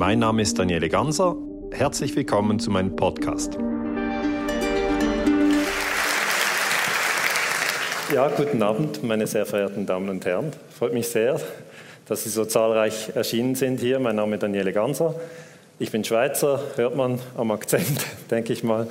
Mein 0.00 0.18
Name 0.20 0.40
ist 0.40 0.58
Daniele 0.58 0.88
Ganser. 0.88 1.36
Herzlich 1.72 2.16
willkommen 2.16 2.58
zu 2.58 2.70
meinem 2.70 2.96
Podcast. 2.96 3.58
Ja, 8.10 8.28
guten 8.34 8.62
Abend, 8.62 9.04
meine 9.04 9.26
sehr 9.26 9.44
verehrten 9.44 9.84
Damen 9.84 10.08
und 10.08 10.24
Herren. 10.24 10.52
Freut 10.70 10.94
mich 10.94 11.06
sehr, 11.08 11.38
dass 12.06 12.24
Sie 12.24 12.30
so 12.30 12.46
zahlreich 12.46 13.14
erschienen 13.14 13.56
sind 13.56 13.78
hier. 13.80 14.00
Mein 14.00 14.16
Name 14.16 14.36
ist 14.36 14.42
Daniele 14.42 14.72
Ganser. 14.72 15.16
Ich 15.78 15.90
bin 15.90 16.02
Schweizer, 16.02 16.62
hört 16.76 16.96
man 16.96 17.20
am 17.36 17.50
Akzent, 17.50 18.06
denke 18.30 18.54
ich 18.54 18.64
mal. 18.64 18.88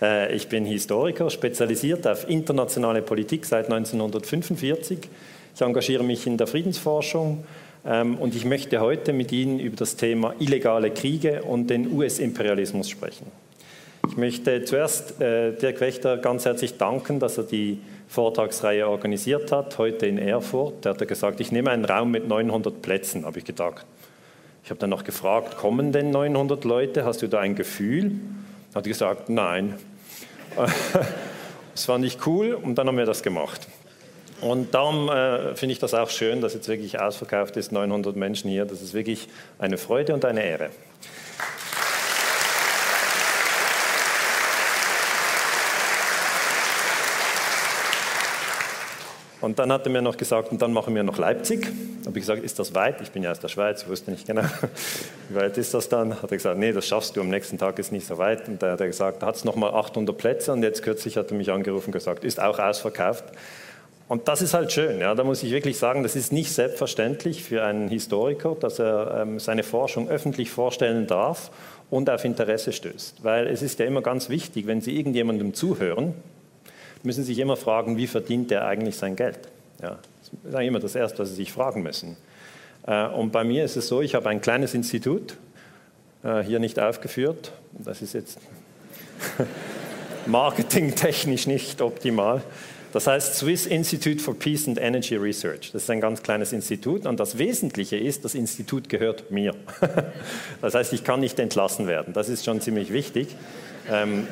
Äh, 0.00 0.32
ich 0.32 0.48
bin 0.48 0.64
Historiker, 0.64 1.28
spezialisiert 1.28 2.06
auf 2.06 2.28
internationale 2.28 3.02
Politik 3.02 3.46
seit 3.46 3.64
1945. 3.64 5.08
Ich 5.56 5.60
engagiere 5.60 6.04
mich 6.04 6.24
in 6.28 6.36
der 6.36 6.46
Friedensforschung 6.46 7.42
und 7.84 8.34
ich 8.36 8.44
möchte 8.44 8.80
heute 8.80 9.12
mit 9.12 9.32
Ihnen 9.32 9.58
über 9.58 9.76
das 9.76 9.96
Thema 9.96 10.34
illegale 10.38 10.90
Kriege 10.92 11.42
und 11.42 11.68
den 11.68 11.92
US-Imperialismus 11.92 12.88
sprechen. 12.88 13.26
Ich 14.08 14.16
möchte 14.16 14.64
zuerst 14.64 15.20
äh, 15.20 15.52
Dirk 15.52 15.80
Wächter 15.80 16.18
ganz 16.18 16.44
herzlich 16.44 16.76
danken, 16.76 17.18
dass 17.18 17.38
er 17.38 17.44
die 17.44 17.80
Vortragsreihe 18.08 18.86
organisiert 18.86 19.50
hat, 19.52 19.78
heute 19.78 20.06
in 20.06 20.18
Erfurt. 20.18 20.84
Er 20.84 20.90
hat 20.90 21.08
gesagt, 21.08 21.40
ich 21.40 21.50
nehme 21.50 21.70
einen 21.70 21.84
Raum 21.84 22.10
mit 22.10 22.28
900 22.28 22.82
Plätzen, 22.82 23.24
habe 23.24 23.38
ich 23.38 23.44
gedacht. 23.44 23.86
Ich 24.64 24.70
habe 24.70 24.78
dann 24.78 24.90
noch 24.90 25.04
gefragt, 25.04 25.56
kommen 25.56 25.92
denn 25.92 26.10
900 26.10 26.64
Leute? 26.64 27.04
Hast 27.04 27.22
du 27.22 27.26
da 27.26 27.40
ein 27.40 27.56
Gefühl? 27.56 28.12
Er 28.72 28.76
hat 28.76 28.84
gesagt, 28.84 29.28
nein. 29.28 29.74
das 31.74 31.84
fand 31.84 32.04
ich 32.04 32.26
cool 32.26 32.52
und 32.54 32.76
dann 32.76 32.86
haben 32.86 32.98
wir 32.98 33.06
das 33.06 33.22
gemacht. 33.22 33.66
Und 34.42 34.74
darum 34.74 35.08
äh, 35.08 35.54
finde 35.54 35.72
ich 35.72 35.78
das 35.78 35.94
auch 35.94 36.10
schön, 36.10 36.40
dass 36.40 36.52
jetzt 36.52 36.66
wirklich 36.66 36.98
ausverkauft 36.98 37.56
ist, 37.56 37.70
900 37.70 38.16
Menschen 38.16 38.50
hier. 38.50 38.64
Das 38.64 38.82
ist 38.82 38.92
wirklich 38.92 39.28
eine 39.60 39.78
Freude 39.78 40.14
und 40.14 40.24
eine 40.24 40.42
Ehre. 40.42 40.70
Und 49.40 49.60
dann 49.60 49.72
hat 49.72 49.86
er 49.86 49.92
mir 49.92 50.02
noch 50.02 50.16
gesagt, 50.16 50.50
und 50.50 50.60
dann 50.60 50.72
machen 50.72 50.94
wir 50.94 51.04
noch 51.04 51.18
Leipzig. 51.18 51.66
Habe 52.04 52.18
ich 52.18 52.22
gesagt, 52.24 52.42
ist 52.42 52.58
das 52.58 52.74
weit? 52.74 53.00
Ich 53.00 53.12
bin 53.12 53.22
ja 53.22 53.30
aus 53.30 53.38
der 53.38 53.48
Schweiz, 53.48 53.82
ich 53.82 53.88
wusste 53.88 54.10
nicht 54.10 54.26
genau, 54.26 54.42
wie 55.28 55.34
weit 55.36 55.56
ist 55.56 55.72
das 55.72 55.88
dann? 55.88 56.20
Hat 56.20 56.32
er 56.32 56.36
gesagt, 56.36 56.58
nee, 56.58 56.72
das 56.72 56.86
schaffst 56.86 57.16
du, 57.16 57.20
am 57.20 57.28
nächsten 57.28 57.58
Tag 57.58 57.78
ist 57.78 57.92
nicht 57.92 58.08
so 58.08 58.18
weit. 58.18 58.48
Und 58.48 58.60
da 58.60 58.72
hat 58.72 58.80
er 58.80 58.88
gesagt, 58.88 59.22
da 59.22 59.26
hat 59.26 59.36
es 59.36 59.44
nochmal 59.44 59.72
800 59.72 60.16
Plätze 60.18 60.52
und 60.52 60.64
jetzt 60.64 60.82
kürzlich 60.82 61.16
hat 61.16 61.30
er 61.30 61.36
mich 61.36 61.52
angerufen 61.52 61.86
und 61.86 61.92
gesagt, 61.92 62.24
ist 62.24 62.40
auch 62.40 62.58
ausverkauft. 62.58 63.24
Und 64.12 64.28
das 64.28 64.42
ist 64.42 64.52
halt 64.52 64.70
schön, 64.70 65.00
ja, 65.00 65.14
da 65.14 65.24
muss 65.24 65.42
ich 65.42 65.50
wirklich 65.52 65.78
sagen, 65.78 66.02
das 66.02 66.16
ist 66.16 66.34
nicht 66.34 66.52
selbstverständlich 66.52 67.42
für 67.42 67.64
einen 67.64 67.88
Historiker, 67.88 68.54
dass 68.60 68.78
er 68.78 69.22
ähm, 69.22 69.40
seine 69.40 69.62
Forschung 69.62 70.10
öffentlich 70.10 70.50
vorstellen 70.50 71.06
darf 71.06 71.50
und 71.88 72.10
auf 72.10 72.22
Interesse 72.26 72.72
stößt. 72.72 73.24
Weil 73.24 73.46
es 73.46 73.62
ist 73.62 73.78
ja 73.78 73.86
immer 73.86 74.02
ganz 74.02 74.28
wichtig, 74.28 74.66
wenn 74.66 74.82
Sie 74.82 74.98
irgendjemandem 74.98 75.54
zuhören, 75.54 76.12
müssen 77.02 77.24
sich 77.24 77.38
immer 77.38 77.56
fragen, 77.56 77.96
wie 77.96 78.06
verdient 78.06 78.52
er 78.52 78.66
eigentlich 78.66 78.96
sein 78.96 79.16
Geld? 79.16 79.38
Ja, 79.80 79.96
das 80.20 80.30
ist 80.44 80.54
eigentlich 80.54 80.68
immer 80.68 80.80
das 80.80 80.94
Erste, 80.94 81.20
was 81.20 81.30
Sie 81.30 81.36
sich 81.36 81.50
fragen 81.50 81.82
müssen. 81.82 82.18
Äh, 82.86 83.06
und 83.06 83.32
bei 83.32 83.44
mir 83.44 83.64
ist 83.64 83.78
es 83.78 83.88
so, 83.88 84.02
ich 84.02 84.14
habe 84.14 84.28
ein 84.28 84.42
kleines 84.42 84.74
Institut, 84.74 85.38
äh, 86.22 86.42
hier 86.42 86.58
nicht 86.58 86.78
aufgeführt, 86.78 87.52
das 87.72 88.02
ist 88.02 88.12
jetzt 88.12 88.38
marketingtechnisch 90.26 91.46
nicht 91.46 91.80
optimal. 91.80 92.42
Das 92.92 93.06
heißt 93.06 93.36
Swiss 93.36 93.66
Institute 93.66 94.22
for 94.22 94.38
Peace 94.38 94.68
and 94.68 94.78
Energy 94.78 95.16
Research. 95.16 95.72
Das 95.72 95.84
ist 95.84 95.90
ein 95.90 96.00
ganz 96.00 96.22
kleines 96.22 96.52
Institut 96.52 97.06
und 97.06 97.18
das 97.18 97.38
Wesentliche 97.38 97.96
ist, 97.96 98.24
das 98.24 98.34
Institut 98.34 98.88
gehört 98.88 99.30
mir. 99.30 99.54
Das 100.60 100.74
heißt, 100.74 100.92
ich 100.92 101.02
kann 101.02 101.18
nicht 101.18 101.40
entlassen 101.40 101.88
werden. 101.88 102.14
Das 102.14 102.28
ist 102.28 102.44
schon 102.44 102.60
ziemlich 102.60 102.92
wichtig. 102.92 103.34
Ähm, 103.90 104.28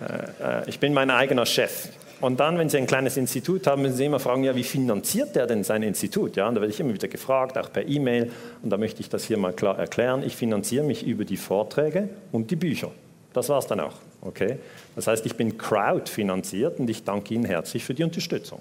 äh, 0.00 0.60
äh, 0.62 0.68
ich 0.68 0.80
bin 0.80 0.94
mein 0.94 1.10
eigener 1.10 1.44
Chef. 1.44 1.88
Und 2.20 2.40
dann, 2.40 2.58
wenn 2.58 2.68
Sie 2.68 2.78
ein 2.78 2.86
kleines 2.86 3.16
Institut 3.16 3.66
haben, 3.66 3.82
müssen 3.82 3.96
Sie 3.96 4.06
immer 4.06 4.18
fragen, 4.18 4.44
ja, 4.44 4.56
wie 4.56 4.64
finanziert 4.64 5.36
der 5.36 5.46
denn 5.46 5.62
sein 5.62 5.82
Institut? 5.82 6.36
Ja, 6.36 6.48
und 6.48 6.54
da 6.54 6.60
werde 6.60 6.72
ich 6.72 6.80
immer 6.80 6.94
wieder 6.94 7.08
gefragt, 7.08 7.58
auch 7.58 7.72
per 7.72 7.86
E-Mail. 7.86 8.32
Und 8.62 8.70
da 8.70 8.76
möchte 8.76 9.00
ich 9.00 9.08
das 9.08 9.24
hier 9.24 9.36
mal 9.36 9.52
klar 9.52 9.78
erklären. 9.78 10.22
Ich 10.24 10.34
finanziere 10.34 10.84
mich 10.84 11.06
über 11.06 11.24
die 11.24 11.36
Vorträge 11.36 12.08
und 12.32 12.50
die 12.50 12.56
Bücher. 12.56 12.90
Das 13.34 13.48
war 13.50 13.58
es 13.58 13.66
dann 13.66 13.80
auch. 13.80 13.94
Okay? 14.20 14.58
Das 14.96 15.06
heißt, 15.06 15.24
ich 15.26 15.36
bin 15.36 15.58
crowdfinanziert 15.58 16.80
und 16.80 16.90
ich 16.90 17.04
danke 17.04 17.34
Ihnen 17.34 17.44
herzlich 17.44 17.84
für 17.84 17.94
die 17.94 18.04
Unterstützung. 18.04 18.60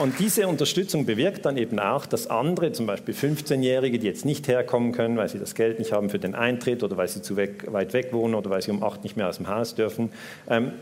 Und 0.00 0.18
diese 0.18 0.48
Unterstützung 0.48 1.04
bewirkt 1.04 1.44
dann 1.44 1.58
eben 1.58 1.78
auch, 1.78 2.06
dass 2.06 2.26
andere, 2.26 2.72
zum 2.72 2.86
Beispiel 2.86 3.12
15-Jährige, 3.12 3.98
die 3.98 4.06
jetzt 4.06 4.24
nicht 4.24 4.48
herkommen 4.48 4.92
können, 4.92 5.18
weil 5.18 5.28
sie 5.28 5.38
das 5.38 5.54
Geld 5.54 5.78
nicht 5.78 5.92
haben 5.92 6.08
für 6.08 6.18
den 6.18 6.34
Eintritt 6.34 6.82
oder 6.82 6.96
weil 6.96 7.06
sie 7.06 7.20
zu 7.20 7.36
weg, 7.36 7.70
weit 7.70 7.92
weg 7.92 8.10
wohnen 8.14 8.34
oder 8.34 8.48
weil 8.48 8.62
sie 8.62 8.70
um 8.70 8.82
acht 8.82 9.02
nicht 9.02 9.18
mehr 9.18 9.28
aus 9.28 9.36
dem 9.36 9.48
Haus 9.48 9.74
dürfen, 9.74 10.10
ähm, 10.48 10.72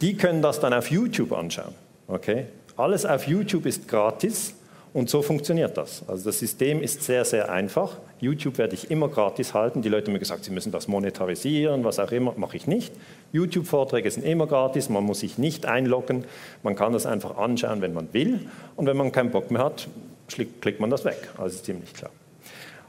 die 0.00 0.16
können 0.16 0.40
das 0.40 0.58
dann 0.58 0.72
auf 0.72 0.90
YouTube 0.90 1.32
anschauen. 1.32 1.74
Okay? 2.08 2.46
Alles 2.78 3.04
auf 3.04 3.26
YouTube 3.26 3.66
ist 3.66 3.88
gratis 3.88 4.54
und 4.94 5.08
so 5.08 5.22
funktioniert 5.22 5.78
das. 5.78 6.02
Also 6.06 6.26
das 6.26 6.38
System 6.38 6.82
ist 6.82 7.02
sehr, 7.02 7.24
sehr 7.24 7.50
einfach. 7.50 7.96
YouTube 8.20 8.58
werde 8.58 8.74
ich 8.74 8.90
immer 8.90 9.08
gratis 9.08 9.54
halten. 9.54 9.80
Die 9.80 9.88
Leute 9.88 10.06
haben 10.06 10.12
mir 10.12 10.18
gesagt, 10.18 10.44
sie 10.44 10.50
müssen 10.50 10.70
das 10.70 10.86
monetarisieren, 10.86 11.82
was 11.82 11.98
auch 11.98 12.12
immer. 12.12 12.34
Mache 12.36 12.58
ich 12.58 12.66
nicht. 12.66 12.92
YouTube-Vorträge 13.32 14.10
sind 14.10 14.24
immer 14.24 14.46
gratis. 14.46 14.90
Man 14.90 15.04
muss 15.04 15.20
sich 15.20 15.38
nicht 15.38 15.64
einloggen. 15.64 16.24
Man 16.62 16.76
kann 16.76 16.92
das 16.92 17.06
einfach 17.06 17.38
anschauen, 17.38 17.80
wenn 17.80 17.94
man 17.94 18.12
will. 18.12 18.40
Und 18.76 18.86
wenn 18.86 18.98
man 18.98 19.12
keinen 19.12 19.30
Bock 19.30 19.50
mehr 19.50 19.64
hat, 19.64 19.88
klickt 20.28 20.80
man 20.80 20.90
das 20.90 21.06
weg. 21.06 21.30
Also 21.38 21.56
ist 21.56 21.64
ziemlich 21.64 21.94
klar. 21.94 22.10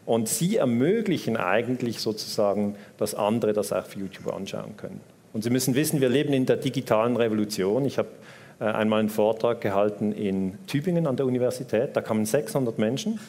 Und 0.06 0.28
sie 0.28 0.58
ermöglichen 0.58 1.38
eigentlich 1.38 2.00
sozusagen, 2.00 2.76
dass 2.98 3.16
andere 3.16 3.54
das 3.54 3.72
auch 3.72 3.78
auf 3.78 3.96
YouTube 3.96 4.34
anschauen 4.34 4.76
können. 4.76 5.00
Und 5.32 5.44
Sie 5.44 5.50
müssen 5.50 5.74
wissen, 5.74 6.00
wir 6.00 6.10
leben 6.10 6.32
in 6.32 6.46
der 6.46 6.58
digitalen 6.58 7.18
Revolution. 7.18 7.86
Ich 7.86 7.98
habe 7.98 8.10
einmal 8.60 9.00
einen 9.00 9.10
Vortrag 9.10 9.62
gehalten 9.62 10.12
in 10.12 10.58
Tübingen 10.68 11.08
an 11.08 11.16
der 11.16 11.26
Universität. 11.26 11.96
Da 11.96 12.02
kamen 12.02 12.26
600 12.26 12.78
Menschen. 12.78 13.20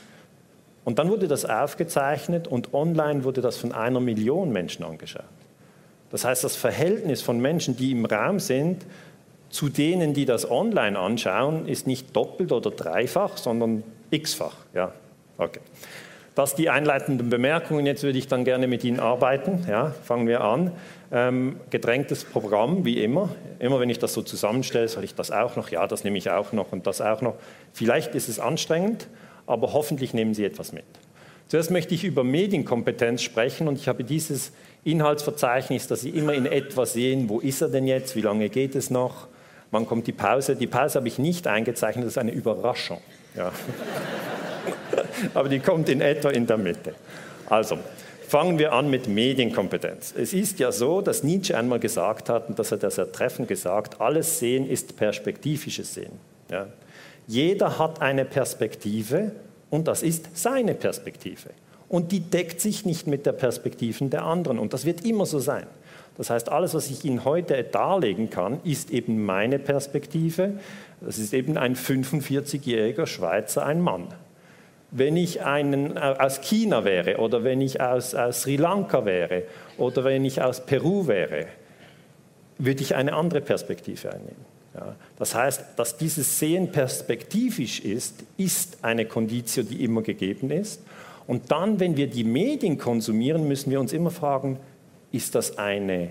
Und 0.85 0.99
dann 0.99 1.09
wurde 1.09 1.29
das 1.29 1.45
aufgezeichnet 1.45 2.47
und 2.47 2.75
online 2.75 3.25
wurde 3.25 3.41
das 3.41 3.57
von 3.57 3.73
einer 3.73 4.01
Million 4.01 4.53
Menschen 4.53 4.85
angeschaut. 4.85 5.25
Das 6.11 6.25
heißt, 6.25 6.45
das 6.45 6.57
Verhältnis 6.57 7.23
von 7.23 7.41
Menschen, 7.41 7.77
die 7.77 7.91
im 7.93 8.05
Raum 8.05 8.39
sind, 8.39 8.85
zu 9.49 9.69
denen, 9.69 10.15
die 10.15 10.27
das 10.27 10.51
online 10.51 10.99
anschauen, 10.99 11.67
ist 11.67 11.87
nicht 11.87 12.15
doppelt 12.15 12.53
oder 12.53 12.71
dreifach, 12.71 13.37
sondern 13.37 13.83
x-fach. 14.11 14.57
Ja, 14.75 14.93
okay. 15.39 15.61
Das 16.35 16.57
die 16.57 16.69
einleitenden 16.69 17.31
Bemerkungen. 17.31 17.87
Jetzt 17.87 18.03
würde 18.03 18.19
ich 18.19 18.27
dann 18.27 18.45
gerne 18.45 18.67
mit 18.67 18.83
Ihnen 18.83 18.99
arbeiten. 18.99 19.65
Ja, 19.69 19.95
fangen 20.03 20.27
wir 20.27 20.41
an. 20.41 20.73
Ähm, 21.13 21.61
gedrängtes 21.71 22.25
Programm, 22.25 22.85
wie 22.85 23.03
immer. 23.03 23.29
Immer 23.61 23.79
wenn 23.79 23.89
ich 23.89 24.01
das 24.01 24.15
so 24.15 24.23
zusammenstelle, 24.23 24.89
soll 24.89 25.05
ich 25.05 25.15
das 25.15 25.31
auch 25.31 25.55
noch? 25.55 25.71
Ja, 25.71 25.87
das 25.87 26.03
nehme 26.03 26.19
ich 26.19 26.31
auch 26.31 26.53
noch 26.53 26.73
und 26.73 26.89
das 26.89 27.01
auch 27.01 27.21
noch. 27.21 27.37
Vielleicht 27.73 28.17
ist 28.17 28.29
es 28.29 28.41
anstrengend, 28.41 29.07
aber 29.47 29.73
hoffentlich 29.73 30.13
nehmen 30.13 30.35
Sie 30.35 30.45
etwas 30.45 30.73
mit. 30.73 30.85
Zuerst 31.47 31.71
möchte 31.71 31.95
ich 31.95 32.03
über 32.03 32.25
Medienkompetenz 32.25 33.23
sprechen 33.23 33.69
und 33.69 33.79
ich 33.79 33.87
habe 33.87 34.03
dieses 34.03 34.51
Inhaltsverzeichnis, 34.83 35.87
dass 35.87 36.01
Sie 36.01 36.11
immer 36.11 36.35
in 36.35 36.47
etwa 36.47 36.85
sehen, 36.85 37.29
wo 37.29 37.39
ist 37.39 37.61
er 37.61 37.69
denn 37.69 37.87
jetzt, 37.87 38.17
wie 38.17 38.23
lange 38.23 38.49
geht 38.49 38.75
es 38.75 38.91
noch, 38.91 39.29
wann 39.71 39.87
kommt 39.87 40.09
die 40.09 40.13
Pause. 40.13 40.57
Die 40.57 40.67
Pause 40.67 40.99
habe 40.99 41.07
ich 41.07 41.19
nicht 41.19 41.47
eingezeichnet, 41.47 42.07
das 42.07 42.15
ist 42.15 42.19
eine 42.19 42.33
Überraschung. 42.33 43.01
Ja. 43.37 43.53
Aber 45.35 45.49
die 45.49 45.61
kommt 45.61 45.89
in 45.89 46.01
etwa 46.01 46.31
in 46.31 46.47
der 46.47 46.59
Mitte. 46.59 46.95
Also, 47.49 47.79
fangen 48.29 48.59
wir 48.59 48.73
an 48.73 48.91
mit 48.91 49.07
Medienkompetenz. 49.07 50.15
Es 50.17 50.33
ist 50.33 50.59
ja 50.59 50.73
so, 50.73 51.01
dass 51.01 51.23
Nietzsche 51.23 51.57
einmal 51.57 51.79
gesagt 51.79 52.29
hat, 52.29 52.49
und 52.49 52.59
das 52.59 52.73
hat 52.73 52.83
er 52.83 52.91
sehr 52.91 53.13
treffend 53.13 53.49
gesagt, 53.49 54.01
alles 54.01 54.39
Sehen 54.39 54.69
ist 54.69 54.97
perspektivisches 54.97 55.95
Sehen. 55.95 56.13
Ja. 56.51 56.67
Jeder 57.27 57.79
hat 57.79 58.03
eine 58.03 58.25
Perspektive 58.25 59.33
und 59.71 59.89
das 59.89 60.03
ist 60.03 60.37
seine 60.37 60.75
Perspektive. 60.75 61.51
Und 61.89 62.13
die 62.13 62.21
deckt 62.21 62.61
sich 62.61 62.85
nicht 62.85 63.07
mit 63.07 63.25
der 63.25 63.33
Perspektiven 63.33 64.11
der 64.11 64.25
anderen. 64.25 64.59
Und 64.59 64.73
das 64.73 64.85
wird 64.85 65.05
immer 65.05 65.27
so 65.27 65.39
sein. 65.39 65.67
Das 66.17 66.31
heißt, 66.31 66.49
alles, 66.49 66.75
was 66.75 66.91
ich 66.91 67.05
Ihnen 67.05 67.25
heute 67.25 67.63
darlegen 67.63 68.31
kann, 68.31 68.61
ist 68.65 68.91
eben 68.91 69.25
meine 69.25 69.59
Perspektive. 69.59 70.59
Das 71.01 71.19
ist 71.19 71.33
eben 71.35 71.57
ein 71.57 71.77
45-jähriger 71.77 73.07
Schweizer, 73.07 73.65
ein 73.65 73.81
Mann 73.81 74.09
wenn 74.97 75.17
ich 75.17 75.43
einen, 75.43 75.97
äh, 75.97 76.01
aus 76.19 76.41
China 76.41 76.85
wäre 76.85 77.19
oder 77.19 77.43
wenn 77.43 77.61
ich 77.61 77.81
aus, 77.81 78.15
aus 78.15 78.43
Sri 78.43 78.57
Lanka 78.57 79.05
wäre 79.05 79.43
oder 79.77 80.05
wenn 80.05 80.25
ich 80.25 80.41
aus 80.41 80.65
Peru 80.65 81.09
wäre, 81.09 81.47
würde 82.59 82.81
ich 82.81 82.95
eine 82.95 83.13
andere 83.13 83.41
Perspektive 83.41 84.13
einnehmen. 84.13 84.55
Ja, 84.75 84.95
das 85.19 85.35
heißt, 85.35 85.65
dass 85.77 85.97
dieses 85.97 86.39
Sehen 86.39 86.71
perspektivisch 86.71 87.81
ist, 87.81 88.25
ist 88.37 88.79
eine 88.83 89.05
Konditio, 89.05 89.65
die 89.65 89.85
immer 89.85 90.03
gegeben 90.03 90.51
ist. 90.51 90.81
Und 91.27 91.51
dann, 91.51 91.81
wenn 91.81 91.97
wir 91.97 92.07
die 92.07 92.25
Medien 92.25 92.79
konsumieren, 92.79 93.49
müssen 93.49 93.71
wir 93.71 93.81
uns 93.81 93.93
immer 93.93 94.11
fragen, 94.11 94.59
ist 95.11 95.35
das 95.35 95.59
eine 95.59 96.11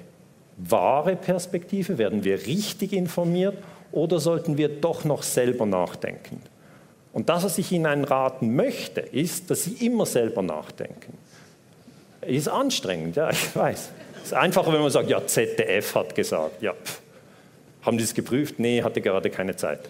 wahre 0.57 1.15
Perspektive? 1.15 1.97
Werden 1.97 2.23
wir 2.23 2.45
richtig 2.45 2.91
informiert 2.91 3.55
oder 3.91 4.19
sollten 4.19 4.57
wir 4.57 4.67
doch 4.67 5.05
noch 5.05 5.23
selber 5.23 5.65
nachdenken? 5.65 6.41
Und 7.13 7.29
das, 7.29 7.43
was 7.43 7.59
ich 7.59 7.71
Ihnen 7.71 8.03
raten 8.03 8.55
möchte, 8.55 8.99
ist, 8.99 9.51
dass 9.51 9.63
Sie 9.63 9.85
immer 9.85 10.05
selber 10.07 10.41
nachdenken. 10.41 11.17
Ist 12.21 12.49
anstrengend, 12.49 13.15
ja, 13.15 13.29
ich 13.29 13.55
weiß. 13.55 13.89
Es 14.17 14.23
ist 14.27 14.33
einfacher, 14.33 14.73
wenn 14.73 14.81
man 14.81 14.89
sagt, 14.89 15.09
ja, 15.09 15.25
ZDF 15.25 15.95
hat 15.95 16.15
gesagt, 16.15 16.61
ja, 16.61 16.73
pff. 16.73 17.01
haben 17.83 17.97
die 17.97 18.03
es 18.03 18.13
geprüft? 18.13 18.57
Nee, 18.57 18.81
hatte 18.81 18.99
gerade 18.99 19.29
keine 19.29 19.55
Zeit. 19.55 19.81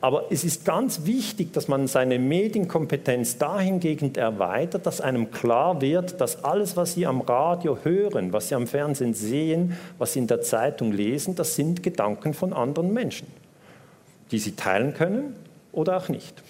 Aber 0.00 0.24
es 0.30 0.42
ist 0.42 0.64
ganz 0.64 1.04
wichtig, 1.04 1.52
dass 1.52 1.68
man 1.68 1.86
seine 1.86 2.18
Medienkompetenz 2.18 3.38
dahingehend 3.38 4.16
erweitert, 4.16 4.84
dass 4.84 5.00
einem 5.00 5.30
klar 5.30 5.80
wird, 5.80 6.20
dass 6.20 6.42
alles, 6.42 6.76
was 6.76 6.94
Sie 6.94 7.06
am 7.06 7.20
Radio 7.20 7.78
hören, 7.84 8.32
was 8.32 8.48
Sie 8.48 8.56
am 8.56 8.66
Fernsehen 8.66 9.14
sehen, 9.14 9.78
was 9.98 10.14
Sie 10.14 10.18
in 10.18 10.26
der 10.26 10.40
Zeitung 10.40 10.90
lesen, 10.90 11.36
das 11.36 11.54
sind 11.54 11.84
Gedanken 11.84 12.34
von 12.34 12.52
anderen 12.52 12.92
Menschen, 12.92 13.28
die 14.32 14.40
Sie 14.40 14.56
teilen 14.56 14.92
können 14.94 15.36
oder 15.72 15.96
auch 15.96 16.08
nicht. 16.08 16.42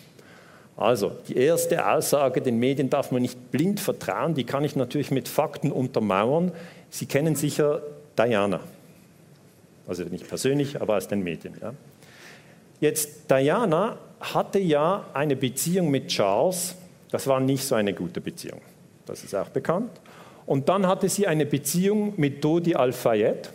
Also, 0.76 1.12
die 1.28 1.36
erste 1.36 1.86
Aussage, 1.86 2.40
den 2.40 2.58
Medien 2.58 2.90
darf 2.90 3.10
man 3.10 3.22
nicht 3.22 3.50
blind 3.50 3.78
vertrauen, 3.78 4.34
die 4.34 4.44
kann 4.44 4.64
ich 4.64 4.74
natürlich 4.74 5.10
mit 5.10 5.28
Fakten 5.28 5.70
untermauern. 5.70 6.52
Sie 6.90 7.06
kennen 7.06 7.34
sicher 7.34 7.82
Diana. 8.18 8.60
Also 9.86 10.04
nicht 10.04 10.28
persönlich, 10.28 10.80
aber 10.80 10.96
aus 10.96 11.08
den 11.08 11.22
Medien. 11.22 11.54
Ja. 11.60 11.74
Jetzt, 12.80 13.30
Diana 13.30 13.98
hatte 14.20 14.58
ja 14.58 15.06
eine 15.12 15.36
Beziehung 15.36 15.90
mit 15.90 16.08
Charles. 16.08 16.74
Das 17.10 17.26
war 17.26 17.40
nicht 17.40 17.64
so 17.64 17.74
eine 17.74 17.92
gute 17.92 18.20
Beziehung. 18.20 18.60
Das 19.06 19.22
ist 19.24 19.34
auch 19.34 19.48
bekannt. 19.48 19.90
Und 20.46 20.68
dann 20.68 20.86
hatte 20.86 21.08
sie 21.08 21.26
eine 21.26 21.46
Beziehung 21.46 22.14
mit 22.16 22.42
Dodi 22.42 22.74
Al-Fayed. 22.74 23.50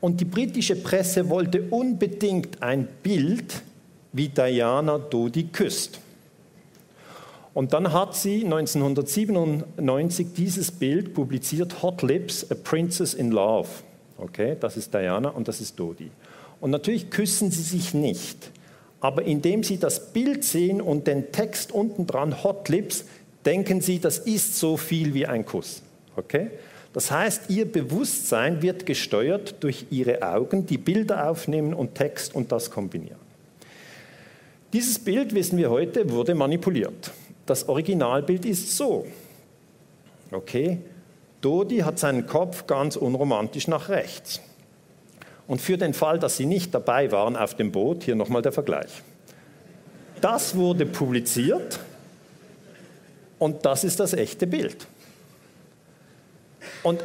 Und 0.00 0.20
die 0.20 0.24
britische 0.24 0.76
Presse 0.76 1.28
wollte 1.28 1.62
unbedingt 1.70 2.62
ein 2.62 2.88
Bild, 3.02 3.62
wie 4.12 4.28
Diana 4.28 4.98
Dodi 4.98 5.44
küsst. 5.44 6.00
Und 7.54 7.72
dann 7.72 7.92
hat 7.92 8.16
sie 8.16 8.44
1997 8.44 10.28
dieses 10.34 10.70
Bild 10.70 11.12
publiziert, 11.12 11.82
Hot 11.82 12.02
Lips, 12.02 12.50
A 12.50 12.54
Princess 12.54 13.14
in 13.14 13.30
Love. 13.30 13.68
Okay, 14.18 14.56
das 14.58 14.76
ist 14.76 14.94
Diana 14.94 15.28
und 15.30 15.48
das 15.48 15.60
ist 15.60 15.78
Dodi. 15.78 16.10
Und 16.60 16.70
natürlich 16.70 17.10
küssen 17.10 17.50
sie 17.50 17.62
sich 17.62 17.92
nicht. 17.92 18.50
Aber 19.00 19.24
indem 19.24 19.64
sie 19.64 19.78
das 19.78 20.12
Bild 20.12 20.44
sehen 20.44 20.80
und 20.80 21.08
den 21.08 21.32
Text 21.32 21.72
unten 21.72 22.06
dran, 22.06 22.44
Hot 22.44 22.68
Lips, 22.68 23.04
denken 23.44 23.80
sie, 23.80 23.98
das 23.98 24.18
ist 24.18 24.56
so 24.56 24.76
viel 24.76 25.12
wie 25.12 25.26
ein 25.26 25.44
Kuss. 25.44 25.82
Okay? 26.16 26.50
Das 26.92 27.10
heißt, 27.10 27.50
ihr 27.50 27.70
Bewusstsein 27.70 28.62
wird 28.62 28.86
gesteuert 28.86 29.56
durch 29.60 29.86
ihre 29.90 30.22
Augen, 30.22 30.66
die 30.66 30.78
Bilder 30.78 31.28
aufnehmen 31.28 31.74
und 31.74 31.94
Text 31.94 32.34
und 32.34 32.52
das 32.52 32.70
kombinieren. 32.70 33.21
Dieses 34.72 34.98
Bild, 34.98 35.34
wissen 35.34 35.58
wir 35.58 35.70
heute, 35.70 36.10
wurde 36.10 36.34
manipuliert. 36.34 37.10
Das 37.44 37.68
Originalbild 37.68 38.44
ist 38.44 38.76
so. 38.76 39.06
Okay? 40.30 40.78
Dodi 41.42 41.78
hat 41.78 41.98
seinen 41.98 42.26
Kopf 42.26 42.66
ganz 42.66 42.96
unromantisch 42.96 43.68
nach 43.68 43.88
rechts. 43.88 44.40
Und 45.46 45.60
für 45.60 45.76
den 45.76 45.92
Fall, 45.92 46.18
dass 46.18 46.36
Sie 46.36 46.46
nicht 46.46 46.72
dabei 46.72 47.12
waren 47.12 47.36
auf 47.36 47.54
dem 47.54 47.72
Boot, 47.72 48.04
hier 48.04 48.14
nochmal 48.14 48.42
der 48.42 48.52
Vergleich. 48.52 49.02
Das 50.20 50.54
wurde 50.54 50.86
publiziert 50.86 51.80
und 53.38 53.66
das 53.66 53.82
ist 53.82 53.98
das 53.98 54.14
echte 54.14 54.46
Bild. 54.46 54.86
Und 56.84 57.02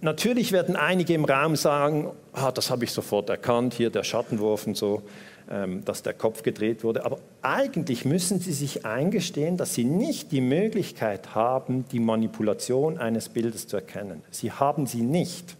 natürlich 0.00 0.50
werden 0.50 0.74
einige 0.74 1.14
im 1.14 1.24
Raum 1.24 1.54
sagen, 1.54 2.10
ah, 2.32 2.50
das 2.50 2.68
habe 2.68 2.84
ich 2.84 2.90
sofort 2.90 3.30
erkannt, 3.30 3.74
hier 3.74 3.90
der 3.90 4.02
Schattenwurf 4.02 4.66
und 4.66 4.76
so. 4.76 5.02
Ähm, 5.50 5.82
dass 5.86 6.02
der 6.02 6.12
Kopf 6.12 6.42
gedreht 6.42 6.84
wurde. 6.84 7.06
Aber 7.06 7.20
eigentlich 7.40 8.04
müssen 8.04 8.38
Sie 8.38 8.52
sich 8.52 8.84
eingestehen, 8.84 9.56
dass 9.56 9.72
Sie 9.72 9.84
nicht 9.84 10.30
die 10.30 10.42
Möglichkeit 10.42 11.34
haben, 11.34 11.86
die 11.88 12.00
Manipulation 12.00 12.98
eines 12.98 13.30
Bildes 13.30 13.66
zu 13.66 13.76
erkennen. 13.76 14.22
Sie 14.30 14.52
haben 14.52 14.86
sie 14.86 15.00
nicht. 15.00 15.56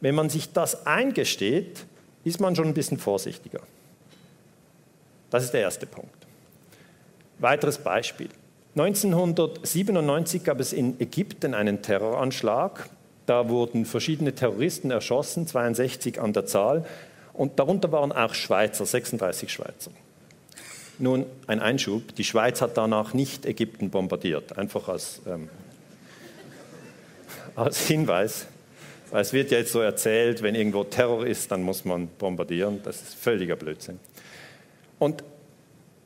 Wenn 0.00 0.14
man 0.14 0.30
sich 0.30 0.52
das 0.52 0.86
eingesteht, 0.86 1.84
ist 2.22 2.38
man 2.38 2.54
schon 2.54 2.66
ein 2.66 2.74
bisschen 2.74 2.98
vorsichtiger. 2.98 3.58
Das 5.30 5.42
ist 5.42 5.52
der 5.52 5.62
erste 5.62 5.86
Punkt. 5.86 6.24
Weiteres 7.40 7.78
Beispiel. 7.78 8.28
1997 8.76 10.44
gab 10.44 10.60
es 10.60 10.72
in 10.72 11.00
Ägypten 11.00 11.54
einen 11.54 11.82
Terroranschlag. 11.82 12.88
Da 13.26 13.48
wurden 13.48 13.84
verschiedene 13.84 14.32
Terroristen 14.32 14.92
erschossen, 14.92 15.48
62 15.48 16.20
an 16.20 16.32
der 16.32 16.46
Zahl. 16.46 16.84
Und 17.36 17.58
darunter 17.58 17.92
waren 17.92 18.12
auch 18.12 18.34
Schweizer, 18.34 18.86
36 18.86 19.52
Schweizer. 19.52 19.90
Nun, 20.98 21.26
ein 21.46 21.60
Einschub, 21.60 22.14
die 22.14 22.24
Schweiz 22.24 22.62
hat 22.62 22.78
danach 22.78 23.12
nicht 23.12 23.44
Ägypten 23.44 23.90
bombardiert, 23.90 24.56
einfach 24.56 24.88
als, 24.88 25.20
ähm, 25.26 25.50
als 27.54 27.86
Hinweis. 27.86 28.46
Weil 29.10 29.20
es 29.20 29.34
wird 29.34 29.50
ja 29.50 29.58
jetzt 29.58 29.72
so 29.72 29.80
erzählt, 29.80 30.42
wenn 30.42 30.54
irgendwo 30.54 30.84
Terror 30.84 31.26
ist, 31.26 31.52
dann 31.52 31.62
muss 31.62 31.84
man 31.84 32.08
bombardieren. 32.08 32.80
Das 32.82 33.02
ist 33.02 33.14
völliger 33.14 33.56
Blödsinn. 33.56 34.00
Und 34.98 35.22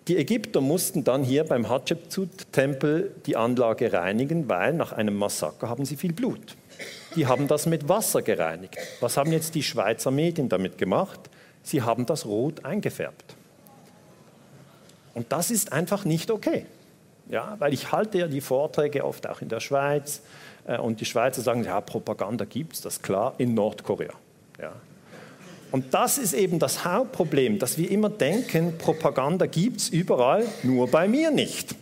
die 0.09 0.17
Ägypter 0.17 0.61
mussten 0.61 1.05
dann 1.05 1.23
hier 1.23 1.45
beim 1.45 1.69
Hatschepsut-Tempel 1.69 3.15
die 3.27 3.37
Anlage 3.37 3.93
reinigen, 3.93 4.49
weil 4.49 4.73
nach 4.73 4.93
einem 4.93 5.15
Massaker 5.15 5.69
haben 5.69 5.85
sie 5.85 5.97
viel 5.97 6.13
Blut. 6.13 6.57
Die 7.17 7.27
haben 7.27 7.49
das 7.49 7.67
mit 7.67 7.89
Wasser 7.89 8.23
gereinigt. 8.23 8.79
Was 9.01 9.17
haben 9.17 9.33
jetzt 9.33 9.55
die 9.55 9.63
Schweizer 9.63 10.11
Medien 10.11 10.49
damit 10.49 10.79
gemacht? 10.79 11.21
Sie 11.63 11.83
haben 11.83 12.07
das 12.07 12.27
rot 12.27 12.65
eingefärbt. 12.65 13.35
Und 15.15 15.33
das 15.33 15.51
ist 15.51 15.73
einfach 15.73 16.05
nicht 16.05 16.31
okay. 16.31 16.67
Ja, 17.29 17.57
weil 17.59 17.73
ich 17.73 17.93
halte 17.93 18.19
ja 18.19 18.27
die 18.27 18.41
Vorträge 18.41 19.05
oft 19.05 19.29
auch 19.29 19.41
in 19.41 19.49
der 19.49 19.61
Schweiz 19.61 20.23
äh, 20.67 20.79
und 20.79 21.01
die 21.01 21.05
Schweizer 21.05 21.43
sagen, 21.43 21.65
ja, 21.65 21.81
Propaganda 21.81 22.45
gibt 22.45 22.75
es, 22.75 22.81
das 22.81 22.95
ist 22.95 23.03
klar, 23.03 23.35
in 23.39 23.55
Nordkorea. 23.55 24.13
Ja. 24.61 24.73
Und 25.71 25.95
das 25.95 26.19
ist 26.19 26.33
eben 26.33 26.59
das 26.59 26.85
Hauptproblem, 26.85 27.59
dass 27.61 27.79
wir 27.79 27.91
immer 27.91 28.11
denken, 28.11 28.77
Propaganda 28.79 29.47
gibt 29.47 29.81
es 29.81 29.89
überall, 29.89 30.45
nur 30.65 30.89
bei 30.89 31.07
mir 31.07 31.31
nicht. 31.31 31.77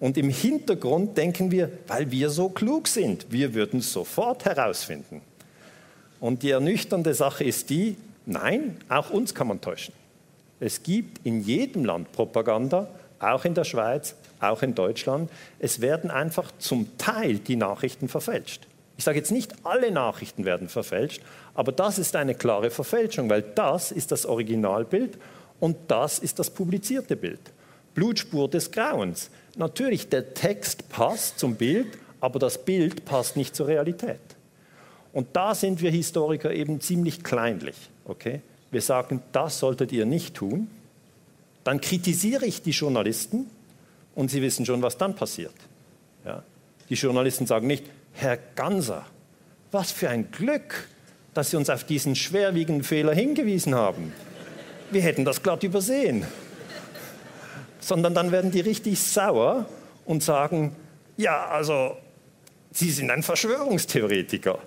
Und 0.00 0.16
im 0.16 0.30
Hintergrund 0.30 1.16
denken 1.16 1.50
wir, 1.50 1.70
weil 1.86 2.10
wir 2.10 2.30
so 2.30 2.48
klug 2.48 2.88
sind, 2.88 3.26
wir 3.30 3.54
würden 3.54 3.80
es 3.80 3.92
sofort 3.92 4.46
herausfinden. 4.46 5.20
Und 6.20 6.42
die 6.42 6.50
ernüchternde 6.50 7.14
Sache 7.14 7.44
ist 7.44 7.70
die, 7.70 7.96
nein, 8.26 8.78
auch 8.88 9.10
uns 9.10 9.34
kann 9.34 9.48
man 9.48 9.60
täuschen. 9.60 9.94
Es 10.58 10.82
gibt 10.82 11.24
in 11.24 11.42
jedem 11.42 11.84
Land 11.84 12.12
Propaganda, 12.12 12.88
auch 13.18 13.44
in 13.44 13.54
der 13.54 13.64
Schweiz, 13.64 14.14
auch 14.40 14.62
in 14.62 14.74
Deutschland. 14.74 15.30
Es 15.58 15.80
werden 15.80 16.10
einfach 16.10 16.50
zum 16.58 16.96
Teil 16.98 17.38
die 17.38 17.56
Nachrichten 17.56 18.08
verfälscht. 18.08 18.66
Ich 18.96 19.04
sage 19.04 19.18
jetzt 19.18 19.32
nicht, 19.32 19.54
alle 19.64 19.90
Nachrichten 19.90 20.44
werden 20.44 20.68
verfälscht, 20.68 21.22
aber 21.54 21.72
das 21.72 21.98
ist 21.98 22.16
eine 22.16 22.34
klare 22.34 22.70
Verfälschung, 22.70 23.30
weil 23.30 23.42
das 23.42 23.92
ist 23.92 24.12
das 24.12 24.26
Originalbild 24.26 25.18
und 25.58 25.76
das 25.88 26.18
ist 26.18 26.38
das 26.38 26.50
publizierte 26.50 27.16
Bild. 27.16 27.40
Blutspur 27.94 28.48
des 28.48 28.70
Grauens. 28.70 29.30
Natürlich, 29.56 30.08
der 30.08 30.34
Text 30.34 30.88
passt 30.88 31.38
zum 31.38 31.56
Bild, 31.56 31.98
aber 32.20 32.38
das 32.38 32.64
Bild 32.64 33.04
passt 33.04 33.36
nicht 33.36 33.54
zur 33.54 33.66
Realität. 33.66 34.20
Und 35.12 35.28
da 35.32 35.54
sind 35.54 35.82
wir 35.82 35.90
Historiker 35.90 36.52
eben 36.52 36.80
ziemlich 36.80 37.24
kleinlich. 37.24 37.76
Okay? 38.04 38.42
Wir 38.70 38.80
sagen, 38.80 39.22
das 39.32 39.58
solltet 39.58 39.90
ihr 39.92 40.06
nicht 40.06 40.34
tun. 40.34 40.68
Dann 41.64 41.80
kritisiere 41.80 42.46
ich 42.46 42.62
die 42.62 42.70
Journalisten 42.70 43.50
und 44.14 44.30
sie 44.30 44.40
wissen 44.40 44.64
schon, 44.64 44.82
was 44.82 44.96
dann 44.96 45.16
passiert. 45.16 45.54
Ja? 46.24 46.42
Die 46.88 46.94
Journalisten 46.94 47.46
sagen 47.46 47.66
nicht, 47.66 47.84
Herr 48.12 48.38
Ganser, 48.54 49.06
was 49.72 49.90
für 49.90 50.08
ein 50.08 50.30
Glück, 50.30 50.88
dass 51.34 51.50
Sie 51.50 51.56
uns 51.56 51.70
auf 51.70 51.84
diesen 51.84 52.16
schwerwiegenden 52.16 52.82
Fehler 52.82 53.14
hingewiesen 53.14 53.74
haben. 53.74 54.12
Wir 54.90 55.02
hätten 55.02 55.24
das 55.24 55.42
glatt 55.42 55.62
übersehen 55.62 56.26
sondern 57.80 58.14
dann 58.14 58.32
werden 58.32 58.50
die 58.50 58.60
richtig 58.60 59.00
sauer 59.00 59.66
und 60.04 60.22
sagen, 60.22 60.74
ja, 61.16 61.46
also, 61.46 61.96
Sie 62.72 62.90
sind 62.90 63.10
ein 63.10 63.22
Verschwörungstheoretiker. 63.22 64.58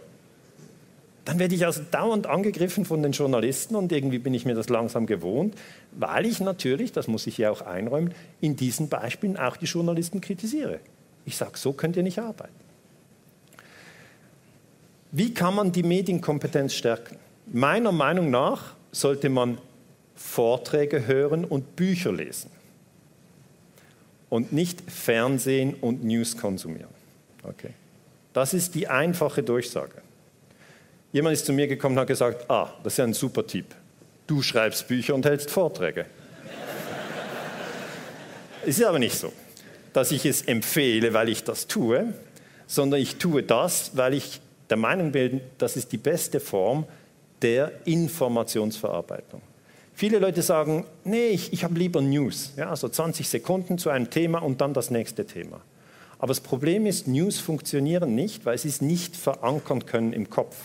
Dann 1.25 1.39
werde 1.39 1.55
ich 1.55 1.65
also 1.65 1.81
dauernd 1.89 2.27
angegriffen 2.27 2.83
von 2.83 3.01
den 3.01 3.13
Journalisten 3.13 3.77
und 3.77 3.93
irgendwie 3.93 4.19
bin 4.19 4.33
ich 4.33 4.43
mir 4.45 4.55
das 4.55 4.67
langsam 4.67 5.05
gewohnt, 5.05 5.55
weil 5.93 6.25
ich 6.25 6.41
natürlich, 6.41 6.91
das 6.91 7.07
muss 7.07 7.27
ich 7.27 7.37
ja 7.37 7.49
auch 7.49 7.61
einräumen, 7.61 8.13
in 8.41 8.57
diesen 8.57 8.89
Beispielen 8.89 9.37
auch 9.37 9.55
die 9.55 9.65
Journalisten 9.65 10.19
kritisiere. 10.19 10.79
Ich 11.25 11.37
sage, 11.37 11.57
so 11.57 11.71
könnt 11.71 11.95
ihr 11.95 12.03
nicht 12.03 12.19
arbeiten. 12.19 12.53
Wie 15.13 15.33
kann 15.33 15.55
man 15.55 15.71
die 15.71 15.83
Medienkompetenz 15.83 16.73
stärken? 16.73 17.17
Meiner 17.45 17.93
Meinung 17.93 18.29
nach 18.29 18.75
sollte 18.91 19.29
man 19.29 19.59
Vorträge 20.15 21.07
hören 21.07 21.45
und 21.45 21.77
Bücher 21.77 22.11
lesen 22.11 22.51
und 24.33 24.51
nicht 24.51 24.81
Fernsehen 24.89 25.75
und 25.75 26.03
News 26.03 26.35
konsumieren. 26.35 26.89
Okay. 27.43 27.69
Das 28.33 28.55
ist 28.55 28.73
die 28.73 28.87
einfache 28.87 29.43
Durchsage. 29.43 30.01
Jemand 31.11 31.33
ist 31.33 31.45
zu 31.45 31.53
mir 31.53 31.67
gekommen 31.67 31.95
und 31.95 32.01
hat 32.01 32.07
gesagt, 32.07 32.49
ah, 32.49 32.73
das 32.83 32.93
ist 32.93 32.97
ja 32.97 33.03
ein 33.03 33.13
super 33.13 33.45
Typ. 33.45 33.67
Du 34.25 34.41
schreibst 34.41 34.87
Bücher 34.87 35.13
und 35.13 35.23
hältst 35.23 35.51
Vorträge. 35.51 36.07
es 38.65 38.69
ist 38.79 38.83
aber 38.83 38.97
nicht 38.97 39.15
so, 39.15 39.31
dass 39.93 40.11
ich 40.11 40.25
es 40.25 40.41
empfehle, 40.41 41.13
weil 41.13 41.29
ich 41.29 41.43
das 41.43 41.67
tue, 41.67 42.11
sondern 42.65 43.01
ich 43.01 43.17
tue 43.17 43.43
das, 43.43 43.95
weil 43.95 44.15
ich 44.15 44.41
der 44.67 44.77
Meinung 44.77 45.11
bin, 45.11 45.41
das 45.59 45.77
ist 45.77 45.91
die 45.91 45.97
beste 45.97 46.39
Form 46.39 46.87
der 47.43 47.71
Informationsverarbeitung. 47.85 49.43
Viele 49.93 50.19
Leute 50.19 50.41
sagen, 50.41 50.85
nee, 51.03 51.27
ich, 51.27 51.53
ich 51.53 51.63
habe 51.63 51.77
lieber 51.77 52.01
News, 52.01 52.53
ja, 52.57 52.69
also 52.69 52.89
20 52.89 53.29
Sekunden 53.29 53.77
zu 53.77 53.89
einem 53.89 54.09
Thema 54.09 54.39
und 54.39 54.59
dann 54.59 54.73
das 54.73 54.89
nächste 54.89 55.25
Thema. 55.25 55.61
Aber 56.17 56.29
das 56.29 56.41
Problem 56.41 56.85
ist, 56.85 57.07
News 57.07 57.39
funktionieren 57.39 58.15
nicht, 58.15 58.45
weil 58.45 58.57
sie 58.57 58.69
es 58.69 58.81
nicht 58.81 59.15
verankern 59.15 59.85
können 59.85 60.13
im 60.13 60.29
Kopf. 60.29 60.55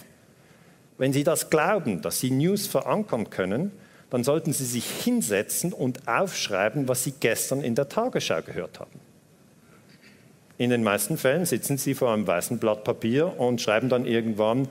Wenn 0.98 1.12
Sie 1.12 1.24
das 1.24 1.48
glauben, 1.48 2.02
dass 2.02 2.18
Sie 2.18 2.30
News 2.30 2.66
verankern 2.66 3.30
können, 3.30 3.70
dann 4.10 4.24
sollten 4.24 4.52
Sie 4.52 4.64
sich 4.64 4.84
hinsetzen 4.90 5.72
und 5.72 6.08
aufschreiben, 6.08 6.88
was 6.88 7.04
Sie 7.04 7.14
gestern 7.20 7.62
in 7.62 7.76
der 7.76 7.88
Tagesschau 7.88 8.42
gehört 8.42 8.80
haben. 8.80 8.98
In 10.58 10.70
den 10.70 10.82
meisten 10.82 11.16
Fällen 11.16 11.46
sitzen 11.46 11.78
Sie 11.78 11.94
vor 11.94 12.12
einem 12.12 12.26
weißen 12.26 12.58
Blatt 12.58 12.82
Papier 12.82 13.38
und 13.38 13.60
schreiben 13.60 13.88
dann 13.88 14.06
irgendwann 14.06 14.68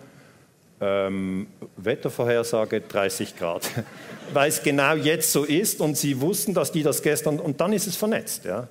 ähm, 0.81 1.47
Wettervorhersage 1.77 2.81
30 2.81 3.37
Grad, 3.37 3.69
weil 4.33 4.49
es 4.49 4.61
genau 4.63 4.95
jetzt 4.95 5.31
so 5.31 5.43
ist 5.43 5.81
und 5.81 5.97
Sie 5.97 6.21
wussten, 6.21 6.53
dass 6.53 6.71
die 6.71 6.83
das 6.83 7.01
gestern 7.01 7.39
und 7.39 7.59
dann 7.61 7.73
ist 7.73 7.87
es 7.87 7.95
vernetzt. 7.95 8.45
Ja? 8.45 8.67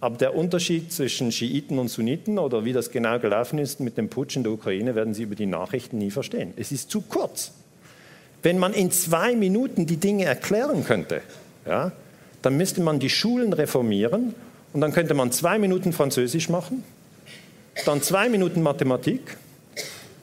Aber 0.00 0.16
der 0.16 0.34
Unterschied 0.34 0.92
zwischen 0.92 1.30
Schiiten 1.30 1.78
und 1.78 1.88
Sunniten 1.88 2.38
oder 2.38 2.64
wie 2.64 2.72
das 2.72 2.90
genau 2.90 3.20
gelaufen 3.20 3.58
ist 3.60 3.78
mit 3.78 3.96
dem 3.96 4.08
Putsch 4.08 4.34
in 4.34 4.42
der 4.42 4.52
Ukraine, 4.52 4.96
werden 4.96 5.14
Sie 5.14 5.22
über 5.22 5.36
die 5.36 5.46
Nachrichten 5.46 5.98
nie 5.98 6.10
verstehen. 6.10 6.52
Es 6.56 6.72
ist 6.72 6.90
zu 6.90 7.02
kurz. 7.02 7.52
Wenn 8.42 8.58
man 8.58 8.74
in 8.74 8.90
zwei 8.90 9.36
Minuten 9.36 9.86
die 9.86 9.98
Dinge 9.98 10.24
erklären 10.24 10.84
könnte, 10.84 11.20
ja, 11.64 11.92
dann 12.42 12.56
müsste 12.56 12.80
man 12.80 12.98
die 12.98 13.10
Schulen 13.10 13.52
reformieren 13.52 14.34
und 14.72 14.80
dann 14.80 14.92
könnte 14.92 15.14
man 15.14 15.30
zwei 15.30 15.60
Minuten 15.60 15.92
Französisch 15.92 16.48
machen, 16.48 16.82
dann 17.86 18.02
zwei 18.02 18.28
Minuten 18.28 18.62
Mathematik, 18.62 19.36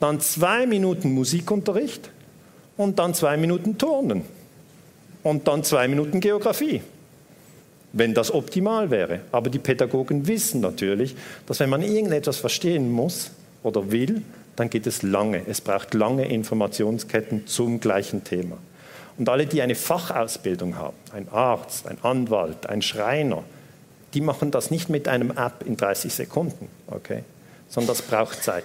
dann 0.00 0.20
zwei 0.20 0.66
Minuten 0.66 1.12
Musikunterricht 1.12 2.10
und 2.76 2.98
dann 2.98 3.14
zwei 3.14 3.36
Minuten 3.36 3.78
Turnen 3.78 4.22
und 5.22 5.46
dann 5.46 5.62
zwei 5.62 5.86
Minuten 5.86 6.20
Geografie, 6.20 6.80
wenn 7.92 8.14
das 8.14 8.32
optimal 8.32 8.90
wäre. 8.90 9.20
Aber 9.30 9.50
die 9.50 9.58
Pädagogen 9.58 10.26
wissen 10.26 10.60
natürlich, 10.60 11.14
dass 11.46 11.60
wenn 11.60 11.70
man 11.70 11.82
irgendetwas 11.82 12.38
verstehen 12.38 12.90
muss 12.90 13.30
oder 13.62 13.92
will, 13.92 14.22
dann 14.56 14.70
geht 14.70 14.86
es 14.86 15.02
lange. 15.02 15.42
Es 15.46 15.60
braucht 15.60 15.94
lange 15.94 16.26
Informationsketten 16.26 17.46
zum 17.46 17.80
gleichen 17.80 18.24
Thema. 18.24 18.56
Und 19.18 19.28
alle, 19.28 19.46
die 19.46 19.60
eine 19.60 19.74
Fachausbildung 19.74 20.76
haben, 20.76 20.96
ein 21.12 21.28
Arzt, 21.30 21.86
ein 21.86 21.98
Anwalt, 22.02 22.66
ein 22.66 22.80
Schreiner, 22.80 23.44
die 24.14 24.22
machen 24.22 24.50
das 24.50 24.70
nicht 24.70 24.88
mit 24.88 25.08
einem 25.08 25.30
App 25.30 25.64
in 25.66 25.76
30 25.76 26.12
Sekunden, 26.12 26.68
okay? 26.86 27.22
sondern 27.68 27.88
das 27.88 28.02
braucht 28.02 28.42
Zeit. 28.42 28.64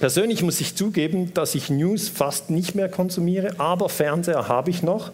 Persönlich 0.00 0.42
muss 0.42 0.58
ich 0.62 0.74
zugeben, 0.74 1.34
dass 1.34 1.54
ich 1.54 1.68
News 1.68 2.08
fast 2.08 2.48
nicht 2.48 2.74
mehr 2.74 2.88
konsumiere, 2.88 3.52
aber 3.58 3.90
Fernseher 3.90 4.48
habe 4.48 4.70
ich 4.70 4.82
noch, 4.82 5.10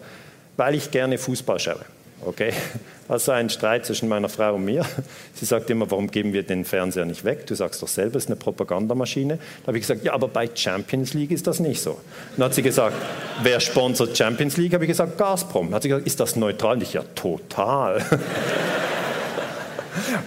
weil 0.55 0.75
ich 0.75 0.91
gerne 0.91 1.17
Fußball 1.17 1.59
schaue. 1.59 1.85
Okay? 2.25 2.53
Also 3.09 3.31
ein 3.31 3.49
Streit 3.49 3.85
zwischen 3.85 4.09
meiner 4.09 4.27
Frau 4.27 4.55
und 4.55 4.65
mir. 4.65 4.85
Sie 5.33 5.45
sagt 5.45 5.69
immer, 5.69 5.89
warum 5.89 6.11
geben 6.11 6.33
wir 6.33 6.43
den 6.43 6.65
Fernseher 6.65 7.05
nicht 7.05 7.23
weg? 7.23 7.47
Du 7.47 7.55
sagst 7.55 7.81
doch 7.81 7.87
selber, 7.87 8.17
es 8.17 8.25
ist 8.25 8.29
eine 8.29 8.35
Propagandamaschine. 8.35 9.37
Da 9.37 9.67
habe 9.67 9.77
ich 9.77 9.83
gesagt, 9.83 10.03
ja, 10.03 10.11
aber 10.11 10.27
bei 10.27 10.49
Champions 10.53 11.13
League 11.13 11.31
ist 11.31 11.47
das 11.47 11.61
nicht 11.61 11.81
so. 11.81 12.01
Dann 12.35 12.47
hat 12.47 12.53
sie 12.53 12.63
gesagt, 12.63 12.97
wer 13.43 13.61
sponsert 13.61 14.17
Champions 14.17 14.57
League? 14.57 14.73
Habe 14.73 14.83
ich 14.83 14.89
gesagt, 14.89 15.17
Gazprom. 15.17 15.67
Dann 15.67 15.75
hat 15.75 15.83
sie 15.83 15.87
gesagt, 15.87 16.05
ist 16.05 16.19
das 16.19 16.35
neutral? 16.35 16.75
Und 16.75 16.83
ich, 16.83 16.91
ja, 16.91 17.03
total. 17.15 18.03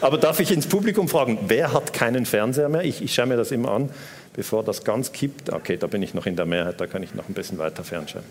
aber 0.00 0.16
darf 0.16 0.40
ich 0.40 0.50
ins 0.50 0.66
Publikum 0.66 1.06
fragen, 1.06 1.38
wer 1.48 1.74
hat 1.74 1.92
keinen 1.92 2.24
Fernseher 2.24 2.70
mehr? 2.70 2.84
Ich, 2.84 3.02
ich 3.02 3.12
schaue 3.12 3.26
mir 3.26 3.36
das 3.36 3.50
immer 3.50 3.72
an, 3.72 3.90
bevor 4.34 4.62
das 4.62 4.84
ganz 4.84 5.12
kippt. 5.12 5.52
Okay, 5.52 5.76
da 5.76 5.86
bin 5.86 6.02
ich 6.02 6.14
noch 6.14 6.26
in 6.26 6.36
der 6.36 6.46
Mehrheit, 6.46 6.80
da 6.80 6.86
kann 6.86 7.02
ich 7.02 7.14
noch 7.14 7.28
ein 7.28 7.34
bisschen 7.34 7.58
weiter 7.58 7.84
fernschauen. 7.84 8.24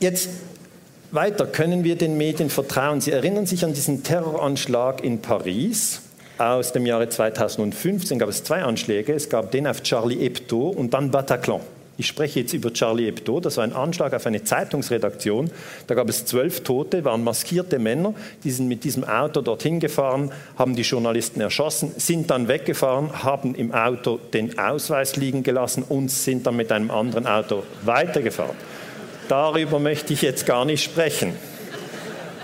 Jetzt 0.00 0.28
weiter 1.10 1.46
können 1.46 1.84
wir 1.84 1.96
den 1.96 2.16
Medien 2.16 2.50
vertrauen. 2.50 3.00
Sie 3.00 3.12
erinnern 3.12 3.46
sich 3.46 3.64
an 3.64 3.72
diesen 3.72 4.04
Terroranschlag 4.04 5.02
in 5.02 5.20
Paris 5.20 6.02
aus 6.38 6.72
dem 6.72 6.86
Jahre 6.86 7.08
2015. 7.08 8.18
Gab 8.18 8.28
es 8.28 8.44
zwei 8.44 8.62
Anschläge. 8.62 9.12
Es 9.12 9.28
gab 9.28 9.50
den 9.50 9.66
auf 9.66 9.82
Charlie 9.82 10.18
Hebdo 10.18 10.68
und 10.68 10.94
dann 10.94 11.10
Bataclan. 11.10 11.60
Ich 12.00 12.06
spreche 12.06 12.38
jetzt 12.38 12.52
über 12.52 12.72
Charlie 12.72 13.06
Hebdo. 13.06 13.40
Das 13.40 13.56
war 13.56 13.64
ein 13.64 13.72
Anschlag 13.72 14.14
auf 14.14 14.24
eine 14.24 14.44
Zeitungsredaktion. 14.44 15.50
Da 15.88 15.96
gab 15.96 16.08
es 16.08 16.24
zwölf 16.24 16.60
Tote, 16.60 17.04
waren 17.04 17.24
maskierte 17.24 17.80
Männer. 17.80 18.14
Die 18.44 18.52
sind 18.52 18.68
mit 18.68 18.84
diesem 18.84 19.02
Auto 19.02 19.40
dorthin 19.40 19.80
gefahren, 19.80 20.30
haben 20.56 20.76
die 20.76 20.82
Journalisten 20.82 21.40
erschossen, 21.40 21.90
sind 21.96 22.30
dann 22.30 22.46
weggefahren, 22.46 23.24
haben 23.24 23.56
im 23.56 23.74
Auto 23.74 24.20
den 24.32 24.60
Ausweis 24.60 25.16
liegen 25.16 25.42
gelassen 25.42 25.82
und 25.88 26.08
sind 26.08 26.46
dann 26.46 26.54
mit 26.54 26.70
einem 26.70 26.92
anderen 26.92 27.26
Auto 27.26 27.64
weitergefahren. 27.84 28.54
Darüber 29.26 29.80
möchte 29.80 30.12
ich 30.12 30.22
jetzt 30.22 30.46
gar 30.46 30.64
nicht 30.64 30.84
sprechen. 30.84 31.32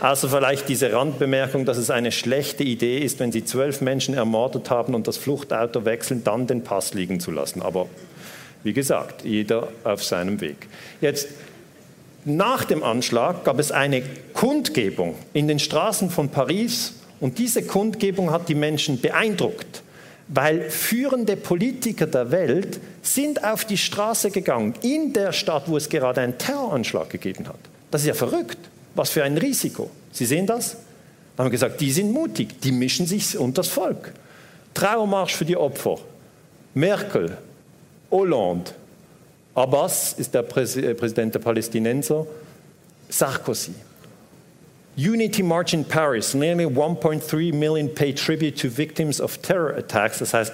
Also 0.00 0.28
vielleicht 0.28 0.68
diese 0.68 0.92
Randbemerkung, 0.92 1.64
dass 1.64 1.78
es 1.78 1.90
eine 1.90 2.10
schlechte 2.10 2.64
Idee 2.64 2.98
ist, 2.98 3.20
wenn 3.20 3.30
Sie 3.30 3.44
zwölf 3.44 3.80
Menschen 3.80 4.14
ermordet 4.14 4.68
haben 4.68 4.96
und 4.96 5.06
das 5.06 5.16
Fluchtauto 5.16 5.84
wechseln, 5.84 6.24
dann 6.24 6.48
den 6.48 6.64
Pass 6.64 6.92
liegen 6.92 7.20
zu 7.20 7.30
lassen. 7.30 7.62
Aber 7.62 7.86
wie 8.64 8.72
gesagt, 8.72 9.24
jeder 9.24 9.68
auf 9.84 10.02
seinem 10.02 10.40
Weg. 10.40 10.66
Jetzt, 11.00 11.28
nach 12.24 12.64
dem 12.64 12.82
Anschlag 12.82 13.44
gab 13.44 13.58
es 13.58 13.70
eine 13.70 14.02
Kundgebung 14.32 15.14
in 15.32 15.46
den 15.46 15.58
Straßen 15.58 16.10
von 16.10 16.30
Paris 16.30 16.94
und 17.20 17.38
diese 17.38 17.62
Kundgebung 17.62 18.30
hat 18.30 18.48
die 18.48 18.54
Menschen 18.54 19.00
beeindruckt 19.00 19.84
weil 20.28 20.70
führende 20.70 21.36
Politiker 21.36 22.06
der 22.06 22.30
Welt 22.30 22.80
sind 23.02 23.44
auf 23.44 23.64
die 23.64 23.76
Straße 23.76 24.30
gegangen, 24.30 24.74
in 24.82 25.12
der 25.12 25.32
Stadt, 25.32 25.64
wo 25.66 25.76
es 25.76 25.88
gerade 25.88 26.22
einen 26.22 26.38
Terroranschlag 26.38 27.10
gegeben 27.10 27.46
hat. 27.46 27.58
Das 27.90 28.02
ist 28.02 28.08
ja 28.08 28.14
verrückt. 28.14 28.58
Was 28.94 29.10
für 29.10 29.24
ein 29.24 29.36
Risiko. 29.36 29.90
Sie 30.12 30.24
sehen 30.24 30.46
das? 30.46 30.76
Da 31.36 31.42
haben 31.42 31.46
wir 31.46 31.50
gesagt, 31.50 31.80
die 31.80 31.90
sind 31.90 32.12
mutig, 32.12 32.60
die 32.60 32.70
mischen 32.70 33.06
sich 33.06 33.36
unter 33.36 33.62
das 33.62 33.68
Volk. 33.68 34.12
Trauermarsch 34.72 35.34
für 35.34 35.44
die 35.44 35.56
Opfer. 35.56 35.98
Merkel, 36.74 37.36
Hollande, 38.14 38.70
Abbas 39.56 40.12
ist 40.12 40.32
der 40.34 40.42
Präsident 40.42 41.34
der 41.34 41.40
Palästinenser, 41.40 42.24
Sarkozy. 43.08 43.74
Unity 44.96 45.42
March 45.42 45.74
in 45.74 45.84
Paris, 45.84 46.32
nearly 46.32 46.64
1.3 46.64 47.52
million 47.52 47.92
pay 47.92 48.12
tribute 48.12 48.56
to 48.56 48.68
victims 48.68 49.20
of 49.20 49.38
terror 49.38 49.76
attacks. 49.76 50.20
Das 50.20 50.32
heißt, 50.32 50.52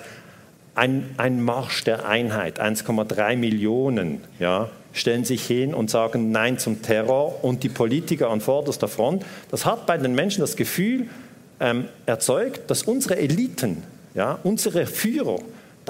ein, 0.75 1.11
ein 1.19 1.43
Marsch 1.43 1.85
der 1.85 2.09
Einheit, 2.09 2.59
1,3 2.59 3.37
Millionen, 3.37 4.23
ja, 4.39 4.71
stellen 4.95 5.27
sich 5.27 5.45
hin 5.45 5.75
und 5.75 5.91
sagen 5.91 6.31
Nein 6.33 6.57
zum 6.59 6.81
Terror 6.81 7.45
und 7.45 7.63
die 7.63 7.69
Politiker 7.69 8.31
an 8.31 8.41
vorderster 8.41 8.89
Front. 8.89 9.27
Das 9.51 9.67
hat 9.67 9.85
bei 9.85 9.99
den 9.99 10.15
Menschen 10.15 10.41
das 10.41 10.57
Gefühl 10.57 11.09
ähm, 11.61 11.89
erzeugt, 12.07 12.71
dass 12.71 12.85
unsere 12.85 13.19
Eliten, 13.19 13.83
ja, 14.15 14.39
unsere 14.45 14.87
Führer, 14.87 15.41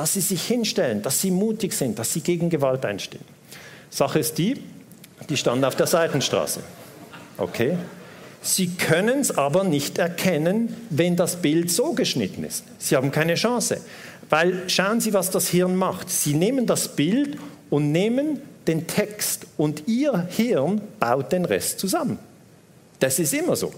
dass 0.00 0.14
sie 0.14 0.22
sich 0.22 0.44
hinstellen, 0.44 1.02
dass 1.02 1.20
sie 1.20 1.30
mutig 1.30 1.74
sind, 1.74 1.98
dass 1.98 2.10
sie 2.10 2.22
gegen 2.22 2.48
Gewalt 2.48 2.86
einstehen. 2.86 3.22
Sache 3.90 4.18
ist 4.18 4.38
die, 4.38 4.56
die 5.28 5.36
standen 5.36 5.62
auf 5.66 5.76
der 5.76 5.86
Seitenstraße. 5.86 6.60
Okay? 7.36 7.76
Sie 8.40 8.68
können 8.68 9.20
es 9.20 9.36
aber 9.36 9.62
nicht 9.62 9.98
erkennen, 9.98 10.74
wenn 10.88 11.16
das 11.16 11.36
Bild 11.36 11.70
so 11.70 11.92
geschnitten 11.92 12.44
ist. 12.44 12.64
Sie 12.78 12.96
haben 12.96 13.10
keine 13.10 13.34
Chance. 13.34 13.82
Weil 14.30 14.70
schauen 14.70 15.02
Sie, 15.02 15.12
was 15.12 15.28
das 15.28 15.48
Hirn 15.48 15.76
macht. 15.76 16.08
Sie 16.08 16.32
nehmen 16.32 16.64
das 16.64 16.96
Bild 16.96 17.36
und 17.68 17.92
nehmen 17.92 18.40
den 18.66 18.86
Text 18.86 19.48
und 19.58 19.86
Ihr 19.86 20.26
Hirn 20.30 20.80
baut 20.98 21.30
den 21.30 21.44
Rest 21.44 21.78
zusammen. 21.78 22.18
Das 23.00 23.18
ist 23.18 23.34
immer 23.34 23.54
so. 23.54 23.70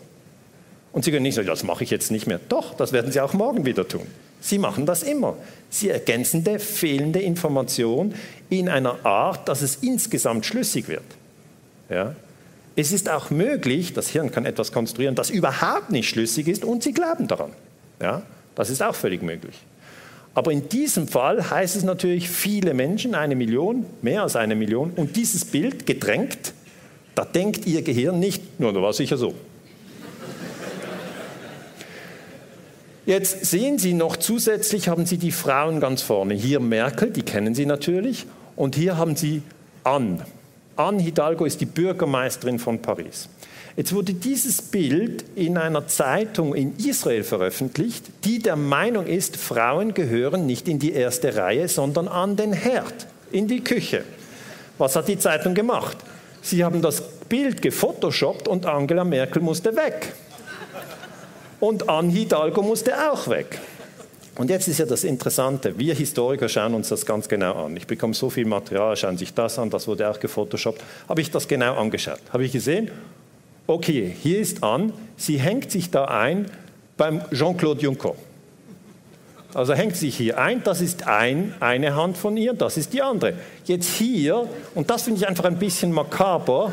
Und 0.93 1.05
Sie 1.05 1.11
können 1.11 1.25
nicht 1.25 1.35
sagen, 1.35 1.49
das 1.49 1.65
mache 1.65 1.83
ich 1.83 1.91
jetzt 1.91 2.13
nicht 2.13 2.29
mehr. 2.29 2.39
Doch, 2.49 2.75
das 2.75 2.93
werden 2.93 3.11
Sie 3.11 3.21
auch 3.21 3.33
morgen 3.33 3.67
wieder 3.67 3.89
tun. 3.89 4.07
Sie 4.43 4.59
machen 4.59 4.85
das 4.85 5.03
immer. 5.05 5.37
Sie 5.71 5.89
ergänzen 5.89 6.45
die 6.45 6.59
fehlende 6.59 7.21
Information 7.21 8.15
in 8.51 8.69
einer 8.69 9.07
Art, 9.07 9.49
dass 9.49 9.63
es 9.63 9.77
insgesamt 9.77 10.45
schlüssig 10.45 10.89
wird. 10.89 11.05
Ja? 11.89 12.15
Es 12.75 12.93
ist 12.93 13.09
auch 13.09 13.31
möglich, 13.31 13.93
das 13.93 14.09
Hirn 14.09 14.31
kann 14.31 14.45
etwas 14.45 14.73
konstruieren, 14.73 15.15
das 15.15 15.31
überhaupt 15.31 15.91
nicht 15.91 16.09
schlüssig 16.09 16.49
ist 16.49 16.65
und 16.65 16.83
Sie 16.83 16.93
glauben 16.93 17.29
daran. 17.29 17.53
Ja, 18.01 18.23
das 18.55 18.69
ist 18.69 18.83
auch 18.83 18.95
völlig 18.95 19.23
möglich. 19.23 19.55
Aber 20.35 20.51
in 20.51 20.69
diesem 20.69 21.07
Fall 21.07 21.51
heißt 21.51 21.77
es 21.77 21.85
natürlich 21.85 22.29
viele 22.29 22.75
Menschen, 22.75 23.15
eine 23.15 23.37
Million, 23.37 23.87
mehr 24.01 24.23
als 24.23 24.35
eine 24.35 24.57
Million, 24.57 24.91
und 24.97 25.17
dieses 25.17 25.45
Bild 25.45 25.87
gedrängt, 25.87 26.55
da 27.15 27.25
denkt 27.25 27.67
Ihr 27.67 27.83
Gehirn 27.83 28.19
nicht, 28.19 28.59
nur, 28.59 28.73
da 28.73 28.83
war 28.83 28.93
sicher 28.93 29.19
so. 29.19 29.35
Jetzt 33.05 33.47
sehen 33.47 33.79
Sie 33.79 33.95
noch 33.95 34.17
zusätzlich, 34.17 34.89
haben 34.89 35.07
Sie 35.07 35.19
die 35.19 35.33
Frauen 35.33 35.81
ganz 35.81 36.03
vorne. 36.03 36.35
Hier 36.35 36.61
Merkel, 36.61 37.11
die 37.11 37.23
kennen 37.23 37.55
Sie 37.55 37.67
natürlich, 37.67 38.27
und 38.55 38.77
hier 38.77 38.97
haben 38.97 39.17
Sie 39.17 39.43
Anne. 39.83 40.25
Anne 40.77 41.03
Hidalgo 41.03 41.45
ist 41.45 41.61
die 41.61 41.67
Bürgermeisterin 41.67 42.61
von 42.61 42.81
Paris. 42.81 43.29
Jetzt 43.77 43.93
wurde 43.93 44.15
dieses 44.15 44.63
Bild 44.63 45.25
in 45.35 45.59
einer 45.59 45.89
Zeitung 45.89 46.55
in 46.55 46.77
Israel 46.77 47.25
veröffentlicht, 47.25 48.05
die 48.25 48.39
der 48.39 48.57
Meinung 48.57 49.07
ist, 49.07 49.37
Frauen 49.37 49.95
gehören 49.95 50.47
nicht 50.47 50.69
in 50.69 50.79
die 50.79 50.93
erste 50.93 51.35
Reihe, 51.35 51.69
sondern 51.69 52.07
an 52.07 52.37
den 52.37 52.53
Herd, 52.53 53.07
in 53.33 53.49
die 53.49 53.65
Küche. 53.65 54.05
Was 54.79 54.95
hat 54.95 55.09
die 55.09 55.19
Zeitung 55.19 55.55
gemacht? 55.55 55.97
Sie 56.43 56.63
haben 56.63 56.83
das 56.83 57.03
Bild 57.29 57.63
gefotoshoppt 57.63 58.47
und 58.47 58.67
Angela 58.67 59.05
Merkel 59.05 59.43
musste 59.43 59.75
weg. 59.75 60.13
Und 61.63 61.89
Anne 61.89 62.11
Hidalgo 62.11 62.61
musste 62.61 62.93
auch 63.09 63.29
weg. 63.29 63.61
Und 64.35 64.51
jetzt 64.51 64.67
ist 64.67 64.81
ja 64.81 64.85
das 64.85 65.05
Interessante, 65.05 65.79
wir 65.79 65.95
Historiker 65.95 66.49
schauen 66.49 66.75
uns 66.75 66.89
das 66.89 67.07
ganz 67.07 67.29
genau 67.29 67.67
an. 67.67 67.77
Ich 67.77 67.87
bekomme 67.87 68.15
so 68.15 68.31
viel 68.31 68.47
Material, 68.47 68.97
schauen 68.97 69.17
sich 69.17 69.33
das 69.33 69.61
an, 69.61 69.71
das 69.71 69.87
wurde 69.87 70.11
auch 70.11 70.19
gefotoshoppt. 70.19 70.83
Habe 71.09 71.21
ich 71.21 71.31
das 71.31 71.47
genau 71.47 71.77
angeschaut? 71.77 72.19
Habe 72.33 72.45
ich 72.45 72.51
gesehen, 72.51 72.91
okay, 73.69 74.13
hier 74.25 74.41
ist 74.41 74.65
an, 74.65 74.93
sie 75.17 75.39
hängt 75.39 75.71
sich 75.71 75.89
da 75.93 76.07
ein 76.07 76.51
beim 76.97 77.21
Jean-Claude 77.33 77.81
Juncker. 77.81 78.17
Also 79.55 79.75
hängt 79.75 79.95
sich 79.95 80.17
hier 80.17 80.39
ein, 80.39 80.65
das 80.65 80.81
ist 80.81 81.07
ein, 81.07 81.55
eine 81.61 81.95
Hand 81.95 82.17
von 82.17 82.37
ihr, 82.37 82.55
das 82.55 82.77
ist 82.77 82.93
die 82.93 83.03
andere. 83.03 83.35
Jetzt 83.67 83.89
hier, 83.89 84.49
und 84.75 84.91
das 84.91 85.03
finde 85.03 85.21
ich 85.21 85.29
einfach 85.29 85.45
ein 85.45 85.61
bisschen 85.61 85.93
makaber, 85.93 86.73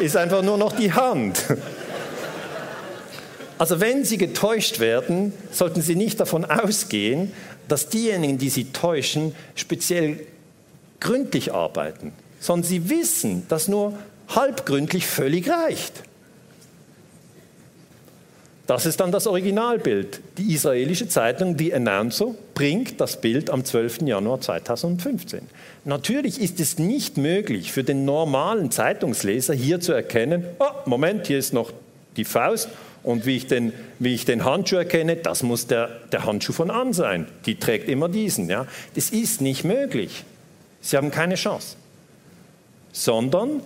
ist 0.00 0.16
einfach 0.16 0.42
nur 0.42 0.56
noch 0.56 0.72
die 0.72 0.92
Hand. 0.92 1.44
Also 3.58 3.80
wenn 3.80 4.04
Sie 4.04 4.18
getäuscht 4.18 4.78
werden, 4.78 5.32
sollten 5.50 5.82
Sie 5.82 5.96
nicht 5.96 6.20
davon 6.20 6.44
ausgehen, 6.44 7.32
dass 7.66 7.88
diejenigen, 7.88 8.38
die 8.38 8.50
Sie 8.50 8.66
täuschen, 8.66 9.34
speziell 9.56 10.20
gründlich 11.00 11.52
arbeiten, 11.52 12.12
sondern 12.38 12.68
Sie 12.68 12.88
wissen, 12.88 13.46
dass 13.48 13.66
nur 13.66 13.94
halbgründlich 14.28 15.06
völlig 15.06 15.50
reicht. 15.50 16.02
Das 18.68 18.84
ist 18.84 19.00
dann 19.00 19.10
das 19.10 19.26
Originalbild. 19.26 20.20
Die 20.36 20.52
israelische 20.52 21.08
Zeitung 21.08 21.56
The 21.56 21.72
Announcer 21.72 22.34
bringt 22.52 23.00
das 23.00 23.18
Bild 23.18 23.48
am 23.48 23.64
12. 23.64 24.02
Januar 24.02 24.42
2015. 24.42 25.40
Natürlich 25.86 26.38
ist 26.38 26.60
es 26.60 26.78
nicht 26.78 27.16
möglich 27.16 27.72
für 27.72 27.82
den 27.82 28.04
normalen 28.04 28.70
Zeitungsleser 28.70 29.54
hier 29.54 29.80
zu 29.80 29.92
erkennen, 29.92 30.44
oh, 30.58 30.66
Moment, 30.84 31.28
hier 31.28 31.38
ist 31.38 31.54
noch 31.54 31.72
die 32.18 32.26
Faust 32.26 32.68
und 33.02 33.24
wie 33.24 33.38
ich 33.38 33.46
den, 33.46 33.72
wie 34.00 34.12
ich 34.12 34.26
den 34.26 34.44
Handschuh 34.44 34.76
erkenne, 34.76 35.16
das 35.16 35.42
muss 35.42 35.66
der, 35.66 35.88
der 36.12 36.26
Handschuh 36.26 36.52
von 36.52 36.70
An 36.70 36.92
sein. 36.92 37.26
Die 37.46 37.54
trägt 37.54 37.88
immer 37.88 38.10
diesen. 38.10 38.50
Ja? 38.50 38.66
Das 38.94 39.08
ist 39.08 39.40
nicht 39.40 39.64
möglich. 39.64 40.24
Sie 40.82 40.98
haben 40.98 41.10
keine 41.10 41.36
Chance. 41.36 41.76
Sondern 42.92 43.62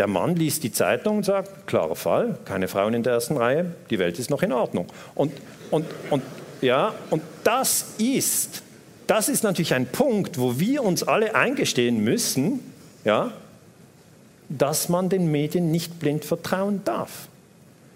der 0.00 0.06
Mann 0.06 0.34
liest 0.34 0.64
die 0.64 0.72
Zeitung 0.72 1.18
und 1.18 1.24
sagt, 1.24 1.66
klarer 1.66 1.94
Fall, 1.94 2.38
keine 2.46 2.68
Frauen 2.68 2.94
in 2.94 3.02
der 3.02 3.12
ersten 3.12 3.36
Reihe, 3.36 3.74
die 3.90 3.98
Welt 3.98 4.18
ist 4.18 4.30
noch 4.30 4.42
in 4.42 4.50
Ordnung. 4.50 4.86
Und, 5.14 5.30
und, 5.70 5.84
und, 6.08 6.22
ja, 6.62 6.94
und 7.10 7.20
das 7.44 7.84
ist, 7.98 8.62
das 9.06 9.28
ist 9.28 9.44
natürlich 9.44 9.74
ein 9.74 9.84
Punkt, 9.84 10.38
wo 10.38 10.58
wir 10.58 10.84
uns 10.84 11.02
alle 11.02 11.34
eingestehen 11.34 12.02
müssen, 12.02 12.60
ja, 13.04 13.32
dass 14.48 14.88
man 14.88 15.10
den 15.10 15.30
Medien 15.30 15.70
nicht 15.70 15.98
blind 16.00 16.24
vertrauen 16.24 16.80
darf. 16.86 17.28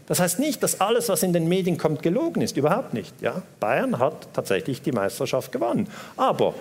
Das 0.06 0.20
heißt 0.20 0.38
nicht, 0.38 0.62
dass 0.62 0.82
alles, 0.82 1.08
was 1.08 1.22
in 1.22 1.32
den 1.32 1.48
Medien 1.48 1.78
kommt, 1.78 2.02
gelogen 2.02 2.42
ist. 2.42 2.58
Überhaupt 2.58 2.92
nicht. 2.92 3.14
Ja? 3.22 3.40
Bayern 3.60 3.98
hat 3.98 4.28
tatsächlich 4.34 4.82
die 4.82 4.92
Meisterschaft 4.92 5.52
gewonnen. 5.52 5.88
Aber 6.18 6.54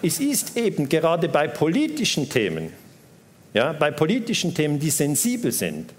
es 0.00 0.20
ist 0.20 0.56
eben 0.56 0.88
gerade 0.88 1.28
bei 1.28 1.48
politischen 1.48 2.30
Themen, 2.30 2.72
ja, 3.56 3.72
bei 3.72 3.90
politischen 3.90 4.52
Themen, 4.52 4.78
die 4.78 4.90
sensibel 4.90 5.50
sind, 5.50 5.94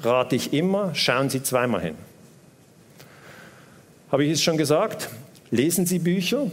rate 0.00 0.34
ich 0.34 0.54
immer, 0.54 0.94
schauen 0.94 1.28
Sie 1.28 1.42
zweimal 1.42 1.82
hin. 1.82 1.94
Habe 4.10 4.24
ich 4.24 4.32
es 4.32 4.42
schon 4.42 4.56
gesagt? 4.56 5.10
Lesen 5.50 5.84
Sie 5.84 5.98
Bücher, 5.98 6.50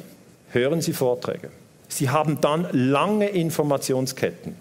hören 0.49 0.81
Sie 0.81 0.91
Vorträge. 0.91 1.49
Sie 1.87 2.09
haben 2.09 2.41
dann 2.41 2.67
lange 2.73 3.29
Informationsketten. 3.29 4.53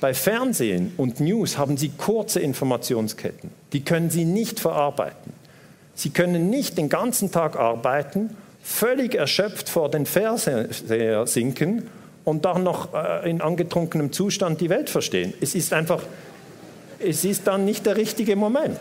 Bei 0.00 0.12
Fernsehen 0.12 0.92
und 0.96 1.20
News 1.20 1.56
haben 1.56 1.76
Sie 1.76 1.90
kurze 1.90 2.40
Informationsketten. 2.40 3.50
Die 3.72 3.84
können 3.84 4.10
Sie 4.10 4.24
nicht 4.24 4.58
verarbeiten. 4.58 5.34
Sie 5.94 6.10
können 6.10 6.50
nicht 6.50 6.78
den 6.78 6.88
ganzen 6.88 7.30
Tag 7.30 7.54
arbeiten, 7.54 8.36
völlig 8.60 9.14
erschöpft 9.14 9.68
vor 9.68 9.88
den 9.88 10.04
Fernseher 10.04 11.28
sinken 11.28 11.84
und 12.24 12.44
dann 12.44 12.62
noch 12.62 12.94
äh, 12.94 13.28
in 13.28 13.40
angetrunkenem 13.40 14.12
Zustand 14.12 14.60
die 14.60 14.70
Welt 14.70 14.90
verstehen. 14.90 15.34
Es 15.40 15.54
ist 15.54 15.72
einfach, 15.72 16.02
es 16.98 17.24
ist 17.24 17.46
dann 17.46 17.64
nicht 17.64 17.86
der 17.86 17.96
richtige 17.96 18.36
Moment. 18.36 18.78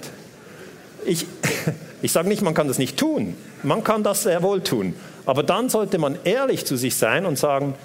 Ich, 1.06 1.26
ich 2.02 2.12
sage 2.12 2.28
nicht, 2.28 2.42
man 2.42 2.54
kann 2.54 2.68
das 2.68 2.78
nicht 2.78 2.98
tun. 2.98 3.36
Man 3.64 3.84
kann 3.84 4.04
das 4.04 4.24
sehr 4.24 4.44
wohl 4.44 4.62
tun. 4.62 4.96
Aber 5.26 5.44
dann 5.44 5.70
sollte 5.70 5.98
man 5.98 6.18
ehrlich 6.24 6.66
zu 6.66 6.76
sich 6.76 6.96
sein 6.96 7.26
und 7.26 7.38
sagen, 7.38 7.76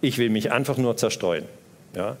ich 0.00 0.18
will 0.18 0.30
mich 0.30 0.50
einfach 0.52 0.76
nur 0.76 0.96
zerstreuen. 0.96 1.44
Ja? 1.94 2.16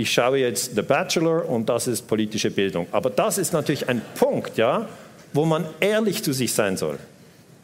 ich 0.00 0.10
schaue 0.10 0.38
jetzt 0.38 0.74
The 0.74 0.82
Bachelor 0.82 1.46
und 1.48 1.68
das 1.68 1.86
ist 1.86 2.06
politische 2.06 2.50
Bildung. 2.50 2.86
Aber 2.90 3.10
das 3.10 3.36
ist 3.36 3.52
natürlich 3.52 3.88
ein 3.88 4.00
Punkt, 4.14 4.56
ja, 4.56 4.88
wo 5.32 5.44
man 5.44 5.66
ehrlich 5.80 6.22
zu 6.22 6.32
sich 6.32 6.54
sein 6.54 6.76
soll. 6.76 6.98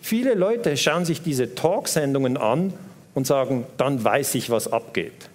Viele 0.02 0.34
Leute 0.34 0.76
schauen 0.76 1.04
sich 1.04 1.22
diese 1.22 1.54
Talksendungen 1.54 2.36
an 2.36 2.74
und 3.16 3.26
sagen, 3.26 3.64
dann 3.78 4.04
weiß 4.04 4.34
ich, 4.34 4.50
was 4.50 4.70
abgeht. 4.70 5.30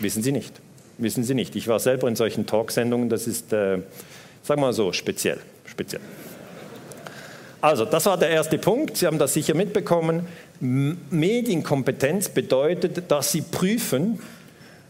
Wissen 0.00 0.22
Sie 0.22 0.32
nicht. 0.32 0.52
Wissen 0.98 1.22
Sie 1.22 1.32
nicht. 1.32 1.54
Ich 1.54 1.68
war 1.68 1.78
selber 1.78 2.08
in 2.08 2.16
solchen 2.16 2.44
Talksendungen, 2.44 3.08
das 3.08 3.28
ist, 3.28 3.52
äh, 3.52 3.78
sagen 4.42 4.60
wir 4.60 4.66
mal 4.66 4.72
so, 4.72 4.92
speziell. 4.92 5.38
speziell. 5.64 6.02
Also, 7.60 7.84
das 7.84 8.04
war 8.06 8.18
der 8.18 8.30
erste 8.30 8.58
Punkt. 8.58 8.96
Sie 8.96 9.06
haben 9.06 9.18
das 9.18 9.34
sicher 9.34 9.54
mitbekommen. 9.54 10.26
Medienkompetenz 10.60 12.28
bedeutet, 12.30 13.10
dass 13.10 13.30
Sie 13.30 13.42
prüfen, 13.42 14.18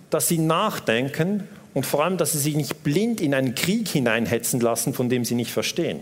dass 0.08 0.28
sie 0.28 0.38
nachdenken 0.38 1.46
und 1.74 1.84
vor 1.84 2.04
allem, 2.04 2.16
dass 2.16 2.32
sie 2.32 2.38
sich 2.38 2.56
nicht 2.56 2.82
blind 2.82 3.20
in 3.20 3.34
einen 3.34 3.54
Krieg 3.54 3.86
hineinhetzen 3.86 4.60
lassen, 4.60 4.94
von 4.94 5.10
dem 5.10 5.26
sie 5.26 5.34
nicht 5.34 5.52
verstehen. 5.52 6.00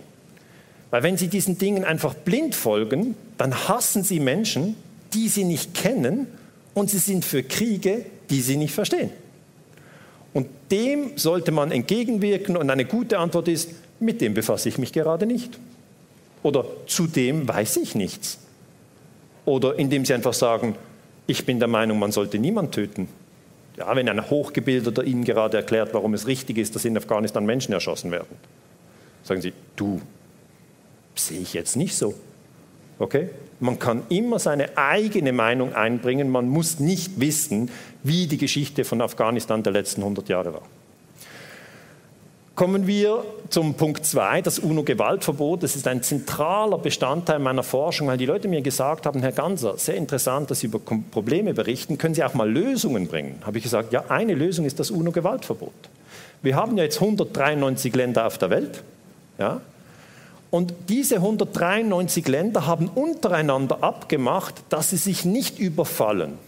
Weil 0.91 1.03
wenn 1.03 1.17
sie 1.17 1.27
diesen 1.27 1.59
Dingen 1.59 1.85
einfach 1.85 2.15
blind 2.15 2.55
folgen, 2.55 3.17
dann 3.39 3.69
hassen 3.69 4.05
sie 4.05 4.21
Menschen, 4.21 4.77
die 5.14 5.29
sie 5.29 5.45
nicht 5.45 5.75
kennen 5.75 6.27
und 6.75 6.90
sie 6.90 6.99
sind 6.99 7.25
für 7.25 7.42
Kriege, 7.42 8.05
die 8.31 8.40
sie 8.40 8.57
nicht 8.57 8.75
verstehen. 8.75 9.11
Und 10.35 10.49
dem 10.71 11.16
sollte 11.16 11.51
man 11.51 11.71
entgegenwirken 11.71 12.57
und 12.57 12.69
eine 12.69 12.85
gute 12.85 13.19
Antwort 13.19 13.49
ist, 13.49 13.71
mit 14.01 14.21
dem 14.21 14.35
befasse 14.35 14.69
ich 14.69 14.79
mich 14.79 14.92
gerade 14.92 15.25
nicht. 15.27 15.59
Oder 16.42 16.66
zu 16.87 17.07
dem 17.07 17.49
weiß 17.49 17.79
ich 17.79 17.95
nichts. 17.95 18.38
Oder 19.47 19.79
indem 19.79 20.05
sie 20.05 20.12
einfach 20.12 20.35
sagen, 20.35 20.77
ich 21.27 21.47
bin 21.47 21.59
der 21.59 21.69
Meinung, 21.69 21.99
man 21.99 22.12
sollte 22.12 22.38
niemand 22.38 22.73
töten. 22.73 23.09
Ja, 23.77 23.95
wenn 23.95 24.09
ein 24.09 24.31
Hochgebildeter 24.31 25.05
Ihnen 25.05 25.25
gerade 25.25 25.57
erklärt, 25.57 25.92
warum 25.92 26.14
es 26.14 26.27
richtig 26.27 26.59
ist, 26.59 26.75
dass 26.75 26.85
in 26.85 26.97
Afghanistan 26.97 27.45
Menschen 27.45 27.73
erschossen 27.73 28.11
werden, 28.11 28.37
sagen 29.23 29.40
Sie, 29.40 29.53
du, 29.77 30.01
sehe 31.14 31.40
ich 31.40 31.53
jetzt 31.53 31.77
nicht 31.77 31.97
so. 31.97 32.14
Okay? 32.99 33.29
Man 33.61 33.79
kann 33.79 34.03
immer 34.09 34.39
seine 34.39 34.77
eigene 34.77 35.33
Meinung 35.33 35.75
einbringen, 35.75 36.31
man 36.31 36.49
muss 36.49 36.79
nicht 36.79 37.21
wissen, 37.21 37.71
wie 38.03 38.27
die 38.27 38.39
Geschichte 38.39 38.85
von 38.85 39.01
Afghanistan 39.01 39.63
der 39.63 39.73
letzten 39.73 40.03
100 40.03 40.29
Jahre 40.29 40.55
war. 40.55 40.63
Kommen 42.55 42.87
wir 42.87 43.23
zum 43.51 43.75
Punkt 43.75 44.07
2, 44.07 44.41
das 44.41 44.59
UNO-Gewaltverbot. 44.59 45.63
Das 45.63 45.77
ist 45.77 45.87
ein 45.87 46.03
zentraler 46.03 46.79
Bestandteil 46.79 47.39
meiner 47.39 47.63
Forschung, 47.63 48.09
weil 48.09 48.17
die 48.17 48.25
Leute 48.25 48.49
mir 48.49 48.63
gesagt 48.63 49.05
haben, 49.05 49.21
Herr 49.21 49.33
Ganser, 49.33 49.77
sehr 49.77 49.97
interessant, 49.97 50.51
dass 50.51 50.61
Sie 50.61 50.69
über 50.69 50.81
Probleme 51.11 51.53
berichten, 51.53 51.99
können 51.99 52.15
Sie 52.15 52.25
auch 52.25 52.33
mal 52.33 52.51
Lösungen 52.51 53.09
bringen? 53.09 53.43
Habe 53.45 53.59
ich 53.59 53.65
gesagt, 53.65 53.93
ja, 53.93 54.05
eine 54.09 54.33
Lösung 54.33 54.65
ist 54.65 54.81
das 54.81 54.91
UNO-Gewaltverbot. 54.91 55.75
Wir 56.41 56.57
haben 56.57 56.79
ja 56.79 56.85
jetzt 56.85 56.99
193 56.99 57.95
Länder 57.95 58.27
auf 58.27 58.39
der 58.39 58.49
Welt, 58.49 58.83
ja, 59.39 59.61
und 60.57 60.73
diese 60.88 61.16
193 61.16 62.27
Länder 62.29 62.66
haben 62.66 62.88
untereinander 62.88 63.83
abgemacht, 63.83 64.55
dass 64.71 64.88
sie 64.88 64.97
sich 64.97 65.27
nicht 65.27 65.59
überfallen. 65.59 66.38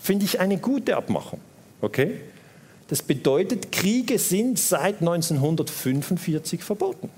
Finde 0.00 0.26
ich 0.26 0.38
eine 0.38 0.58
gute 0.58 0.96
Abmachung. 0.96 1.40
Okay? 1.80 2.20
Das 2.86 3.02
bedeutet, 3.02 3.72
Kriege 3.72 4.20
sind 4.20 4.60
seit 4.60 5.00
1945 5.00 6.62
verboten. 6.62 7.10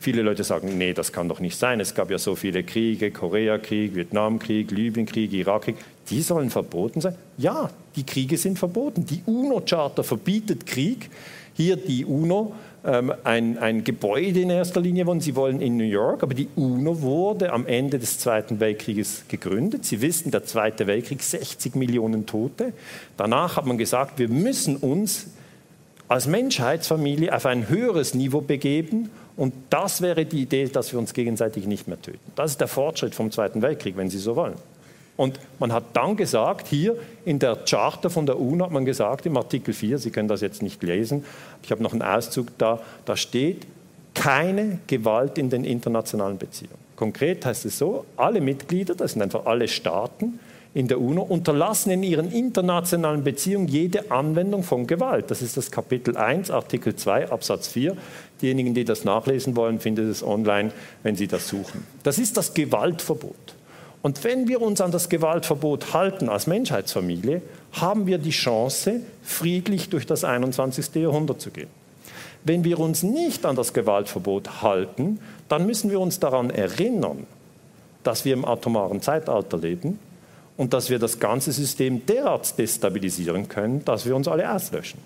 Viele 0.00 0.20
Leute 0.20 0.44
sagen, 0.44 0.76
nee, 0.76 0.92
das 0.92 1.12
kann 1.12 1.30
doch 1.30 1.40
nicht 1.40 1.56
sein. 1.56 1.80
Es 1.80 1.94
gab 1.94 2.10
ja 2.10 2.18
so 2.18 2.36
viele 2.36 2.62
Kriege, 2.62 3.10
Koreakrieg, 3.10 3.94
Vietnamkrieg, 3.94 4.70
Libyenkrieg, 4.70 5.32
Irakkrieg. 5.32 5.76
Die 6.10 6.20
sollen 6.20 6.50
verboten 6.50 7.00
sein? 7.00 7.14
Ja, 7.38 7.70
die 7.96 8.04
Kriege 8.04 8.36
sind 8.36 8.58
verboten. 8.58 9.06
Die 9.06 9.22
UNO-Charta 9.24 10.02
verbietet 10.02 10.66
Krieg. 10.66 11.08
Hier 11.54 11.76
die 11.76 12.04
UNO 12.04 12.52
ein, 12.84 13.58
ein 13.58 13.84
Gebäude 13.84 14.40
in 14.40 14.50
erster 14.50 14.80
Linie 14.80 15.06
wollen. 15.06 15.20
Sie 15.20 15.36
wollen 15.36 15.60
in 15.60 15.76
New 15.76 15.84
York, 15.84 16.22
aber 16.22 16.34
die 16.34 16.48
UNO 16.56 17.00
wurde 17.00 17.52
am 17.52 17.66
Ende 17.66 17.98
des 17.98 18.18
Zweiten 18.18 18.58
Weltkrieges 18.58 19.24
gegründet. 19.28 19.84
Sie 19.84 20.00
wissen, 20.00 20.32
der 20.32 20.44
Zweite 20.44 20.86
Weltkrieg, 20.86 21.22
60 21.22 21.76
Millionen 21.76 22.26
Tote. 22.26 22.72
Danach 23.16 23.56
hat 23.56 23.66
man 23.66 23.78
gesagt, 23.78 24.18
wir 24.18 24.28
müssen 24.28 24.76
uns 24.76 25.28
als 26.08 26.26
Menschheitsfamilie 26.26 27.34
auf 27.34 27.46
ein 27.46 27.68
höheres 27.68 28.14
Niveau 28.14 28.40
begeben 28.40 29.10
und 29.36 29.54
das 29.70 30.02
wäre 30.02 30.26
die 30.26 30.42
Idee, 30.42 30.66
dass 30.66 30.92
wir 30.92 30.98
uns 30.98 31.14
gegenseitig 31.14 31.66
nicht 31.66 31.88
mehr 31.88 32.00
töten. 32.00 32.20
Das 32.34 32.50
ist 32.50 32.60
der 32.60 32.68
Fortschritt 32.68 33.14
vom 33.14 33.30
Zweiten 33.30 33.62
Weltkrieg, 33.62 33.96
wenn 33.96 34.10
Sie 34.10 34.18
so 34.18 34.36
wollen. 34.36 34.56
Und 35.22 35.38
man 35.60 35.72
hat 35.72 35.84
dann 35.92 36.16
gesagt, 36.16 36.66
hier 36.66 36.96
in 37.24 37.38
der 37.38 37.54
Charta 37.54 38.08
von 38.08 38.26
der 38.26 38.40
UNO 38.40 38.64
hat 38.64 38.72
man 38.72 38.84
gesagt, 38.84 39.24
im 39.24 39.36
Artikel 39.36 39.72
4, 39.72 39.98
Sie 39.98 40.10
können 40.10 40.26
das 40.26 40.40
jetzt 40.40 40.62
nicht 40.62 40.82
lesen, 40.82 41.24
ich 41.62 41.70
habe 41.70 41.80
noch 41.80 41.92
einen 41.92 42.02
Auszug 42.02 42.48
da, 42.58 42.80
da 43.04 43.16
steht, 43.16 43.64
keine 44.14 44.80
Gewalt 44.88 45.38
in 45.38 45.48
den 45.48 45.62
internationalen 45.62 46.38
Beziehungen. 46.38 46.74
Konkret 46.96 47.46
heißt 47.46 47.66
es 47.66 47.78
so, 47.78 48.04
alle 48.16 48.40
Mitglieder, 48.40 48.96
das 48.96 49.12
sind 49.12 49.22
einfach 49.22 49.46
alle 49.46 49.68
Staaten 49.68 50.40
in 50.74 50.88
der 50.88 51.00
UNO, 51.00 51.22
unterlassen 51.22 51.92
in 51.92 52.02
ihren 52.02 52.32
internationalen 52.32 53.22
Beziehungen 53.22 53.68
jede 53.68 54.10
Anwendung 54.10 54.64
von 54.64 54.88
Gewalt. 54.88 55.30
Das 55.30 55.40
ist 55.40 55.56
das 55.56 55.70
Kapitel 55.70 56.16
1, 56.16 56.50
Artikel 56.50 56.96
2, 56.96 57.30
Absatz 57.30 57.68
4. 57.68 57.96
Diejenigen, 58.40 58.74
die 58.74 58.84
das 58.84 59.04
nachlesen 59.04 59.54
wollen, 59.54 59.78
finden 59.78 60.10
es 60.10 60.24
online, 60.24 60.72
wenn 61.04 61.14
sie 61.14 61.28
das 61.28 61.46
suchen. 61.46 61.86
Das 62.02 62.18
ist 62.18 62.36
das 62.36 62.54
Gewaltverbot. 62.54 63.54
Und 64.02 64.24
wenn 64.24 64.48
wir 64.48 64.60
uns 64.60 64.80
an 64.80 64.90
das 64.90 65.08
Gewaltverbot 65.08 65.94
halten 65.94 66.28
als 66.28 66.48
Menschheitsfamilie, 66.48 67.40
haben 67.72 68.06
wir 68.06 68.18
die 68.18 68.30
Chance, 68.30 69.00
friedlich 69.22 69.88
durch 69.88 70.06
das 70.06 70.24
21. 70.24 70.94
Jahrhundert 70.96 71.40
zu 71.40 71.50
gehen. 71.50 71.68
Wenn 72.44 72.64
wir 72.64 72.80
uns 72.80 73.04
nicht 73.04 73.46
an 73.46 73.54
das 73.54 73.72
Gewaltverbot 73.72 74.62
halten, 74.62 75.20
dann 75.48 75.66
müssen 75.66 75.90
wir 75.90 76.00
uns 76.00 76.18
daran 76.18 76.50
erinnern, 76.50 77.26
dass 78.02 78.24
wir 78.24 78.34
im 78.34 78.44
atomaren 78.44 79.00
Zeitalter 79.00 79.58
leben 79.58 80.00
und 80.56 80.74
dass 80.74 80.90
wir 80.90 80.98
das 80.98 81.20
ganze 81.20 81.52
System 81.52 82.04
derart 82.04 82.58
destabilisieren 82.58 83.48
können, 83.48 83.84
dass 83.84 84.04
wir 84.04 84.16
uns 84.16 84.26
alle 84.26 84.52
auslöschen. 84.52 84.98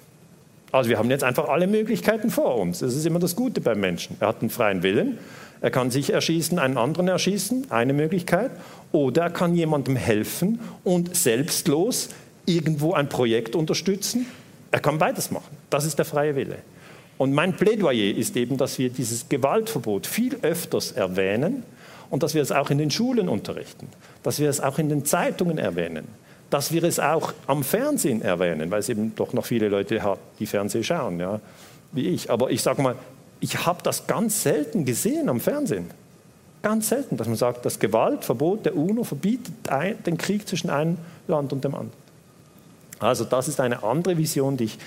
Also 0.72 0.88
wir 0.88 0.98
haben 0.98 1.10
jetzt 1.10 1.24
einfach 1.24 1.48
alle 1.48 1.66
Möglichkeiten 1.66 2.30
vor 2.30 2.56
uns. 2.56 2.78
Das 2.78 2.94
ist 2.94 3.04
immer 3.04 3.18
das 3.18 3.36
Gute 3.36 3.60
beim 3.60 3.80
Menschen. 3.80 4.16
Er 4.20 4.28
hat 4.28 4.40
einen 4.40 4.50
freien 4.50 4.82
Willen 4.82 5.18
er 5.60 5.70
kann 5.70 5.90
sich 5.90 6.12
erschießen, 6.12 6.58
einen 6.58 6.76
anderen 6.76 7.08
erschießen, 7.08 7.70
eine 7.70 7.92
Möglichkeit. 7.92 8.50
Oder 8.92 9.22
er 9.22 9.30
kann 9.30 9.54
jemandem 9.54 9.96
helfen 9.96 10.60
und 10.84 11.16
selbstlos 11.16 12.10
irgendwo 12.44 12.92
ein 12.92 13.08
Projekt 13.08 13.56
unterstützen. 13.56 14.26
Er 14.70 14.80
kann 14.80 14.98
beides 14.98 15.30
machen. 15.30 15.56
Das 15.70 15.84
ist 15.84 15.98
der 15.98 16.04
freie 16.04 16.36
Wille. 16.36 16.58
Und 17.18 17.32
mein 17.32 17.56
Plädoyer 17.56 18.14
ist 18.14 18.36
eben, 18.36 18.56
dass 18.56 18.78
wir 18.78 18.90
dieses 18.90 19.28
Gewaltverbot 19.28 20.06
viel 20.06 20.36
öfters 20.42 20.92
erwähnen 20.92 21.62
und 22.10 22.22
dass 22.22 22.34
wir 22.34 22.42
es 22.42 22.52
auch 22.52 22.70
in 22.70 22.78
den 22.78 22.90
Schulen 22.90 23.28
unterrichten, 23.28 23.88
dass 24.22 24.38
wir 24.38 24.50
es 24.50 24.60
auch 24.60 24.78
in 24.78 24.88
den 24.88 25.04
Zeitungen 25.04 25.58
erwähnen, 25.58 26.04
dass 26.50 26.72
wir 26.72 26.84
es 26.84 27.00
auch 27.00 27.32
am 27.46 27.64
Fernsehen 27.64 28.20
erwähnen, 28.22 28.70
weil 28.70 28.80
es 28.80 28.88
eben 28.88 29.14
doch 29.16 29.32
noch 29.32 29.46
viele 29.46 29.68
Leute 29.68 30.02
hat, 30.02 30.18
die 30.38 30.46
Fernsehen 30.46 30.84
schauen, 30.84 31.18
ja, 31.18 31.40
wie 31.92 32.08
ich. 32.08 32.30
Aber 32.30 32.50
ich 32.50 32.62
sage 32.62 32.82
mal, 32.82 32.96
ich 33.40 33.66
habe 33.66 33.82
das 33.82 34.06
ganz 34.06 34.42
selten 34.42 34.84
gesehen 34.84 35.28
am 35.28 35.40
Fernsehen. 35.40 35.90
Ganz 36.62 36.88
selten, 36.88 37.16
dass 37.16 37.28
man 37.28 37.36
sagt, 37.36 37.64
das 37.64 37.78
Gewaltverbot 37.78 38.64
der 38.64 38.76
UNO 38.76 39.04
verbietet 39.04 39.54
den 40.06 40.18
Krieg 40.18 40.48
zwischen 40.48 40.70
einem 40.70 40.98
Land 41.28 41.52
und 41.52 41.62
dem 41.64 41.74
anderen. 41.74 42.06
Also 42.98 43.24
das 43.24 43.46
ist 43.48 43.60
eine 43.60 43.82
andere 43.82 44.16
Vision, 44.16 44.56
die 44.56 44.64
ich 44.64 44.78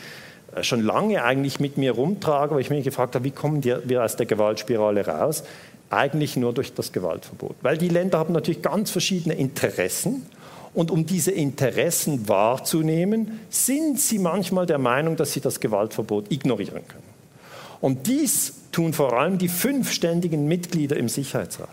äh, 0.55 0.63
schon 0.63 0.81
lange 0.81 1.23
eigentlich 1.23 1.59
mit 1.59 1.77
mir 1.77 1.91
rumtrage, 1.91 2.55
weil 2.55 2.61
ich 2.61 2.69
mich 2.69 2.83
gefragt 2.83 3.15
habe, 3.15 3.25
wie 3.25 3.31
kommen 3.31 3.63
wir 3.63 4.03
aus 4.03 4.15
der 4.15 4.25
Gewaltspirale 4.25 5.05
raus? 5.05 5.43
Eigentlich 5.89 6.35
nur 6.37 6.53
durch 6.53 6.73
das 6.73 6.91
Gewaltverbot. 6.91 7.55
Weil 7.61 7.77
die 7.77 7.89
Länder 7.89 8.19
haben 8.19 8.33
natürlich 8.33 8.61
ganz 8.61 8.91
verschiedene 8.91 9.35
Interessen 9.35 10.25
und 10.73 10.91
um 10.91 11.05
diese 11.05 11.31
Interessen 11.31 12.27
wahrzunehmen, 12.27 13.39
sind 13.49 13.99
sie 13.99 14.19
manchmal 14.19 14.65
der 14.65 14.77
Meinung, 14.77 15.15
dass 15.15 15.33
sie 15.33 15.41
das 15.41 15.59
Gewaltverbot 15.59 16.31
ignorieren 16.31 16.87
können. 16.87 17.08
Und 17.81 18.07
dies 18.07 18.53
tun 18.71 18.93
vor 18.93 19.13
allem 19.13 19.37
die 19.37 19.47
fünf 19.47 19.91
ständigen 19.91 20.47
Mitglieder 20.47 20.97
im 20.97 21.09
Sicherheitsrat. 21.09 21.69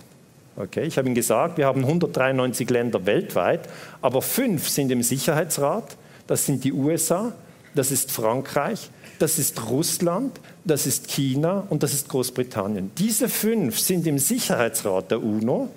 Okay, 0.56 0.84
ich 0.84 0.96
habe 0.96 1.06
Ihnen 1.06 1.14
gesagt, 1.14 1.58
wir 1.58 1.66
haben 1.66 1.82
193 1.82 2.70
Länder 2.70 3.04
weltweit, 3.04 3.68
aber 4.00 4.22
fünf 4.22 4.68
sind 4.68 4.90
im 4.90 5.02
Sicherheitsrat. 5.02 5.96
Das 6.26 6.46
sind 6.46 6.64
die 6.64 6.72
USA, 6.72 7.32
das 7.74 7.90
ist 7.90 8.10
Frankreich, 8.10 8.90
das 9.18 9.38
ist 9.38 9.68
Russland, 9.68 10.40
das 10.64 10.86
ist 10.86 11.08
China 11.08 11.66
und 11.68 11.82
das 11.82 11.92
ist 11.92 12.08
Großbritannien. 12.08 12.90
Diese 12.96 13.28
fünf 13.28 13.78
sind 13.78 14.06
im 14.06 14.18
Sicherheitsrat 14.18 15.10
der 15.10 15.22
UNO 15.22 15.68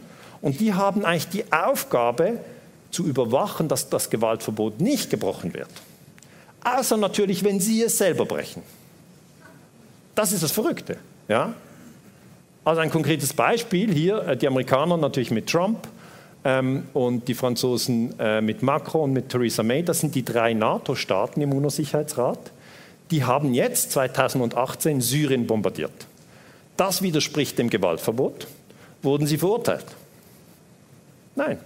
und 0.42 0.60
die 0.62 0.74
haben 0.74 1.04
eigentlich 1.04 1.28
die 1.28 1.52
Aufgabe 1.52 2.40
zu 2.92 3.06
überwachen, 3.06 3.68
dass 3.68 3.90
das 3.90 4.10
Gewaltverbot 4.10 4.80
nicht 4.80 5.10
gebrochen 5.10 5.54
wird. 5.54 5.70
Außer 6.64 6.98
natürlich, 6.98 7.44
wenn 7.44 7.60
sie 7.60 7.84
es 7.84 7.98
selber 7.98 8.26
brechen. 8.26 8.64
Das 10.16 10.32
ist 10.32 10.44
das 10.44 10.52
Verrückte. 10.52 10.98
Ja? 11.28 11.54
Also 12.64 12.82
ein 12.82 12.90
konkretes 12.90 13.34
Beispiel 13.34 13.94
hier, 13.94 14.28
äh, 14.28 14.38
die 14.38 14.48
Amerikaner 14.48 14.98
natürlich 14.98 15.32
mit 15.32 15.48
Trump 15.48 15.88
ähm, 16.44 16.84
und 16.94 17.28
die 17.28 17.34
Franzosen 17.34 18.20
äh, 18.20 18.42
mit 18.42 18.62
Macron 18.62 19.04
und 19.04 19.14
mit 19.14 19.30
Theresa 19.30 19.64
May, 19.64 19.84
das 19.84 20.00
sind 20.00 20.16
die 20.16 20.24
drei 20.24 20.54
NATO-Staaten 20.54 21.42
im 21.42 21.54
UNO-Sicherheitsrat. 21.54 22.52
Die 23.12 23.24
haben 23.24 23.54
jetzt 23.54 23.92
2018 23.92 25.02
Syrien 25.02 25.48
bombardiert. 25.48 26.08
Das 26.78 27.02
widerspricht 27.02 27.58
dem 27.58 27.70
Gewaltverbot. 27.70 28.48
Wurden 29.02 29.26
sie 29.26 29.38
verurteilt? 29.38 29.86
Nein. 31.36 31.58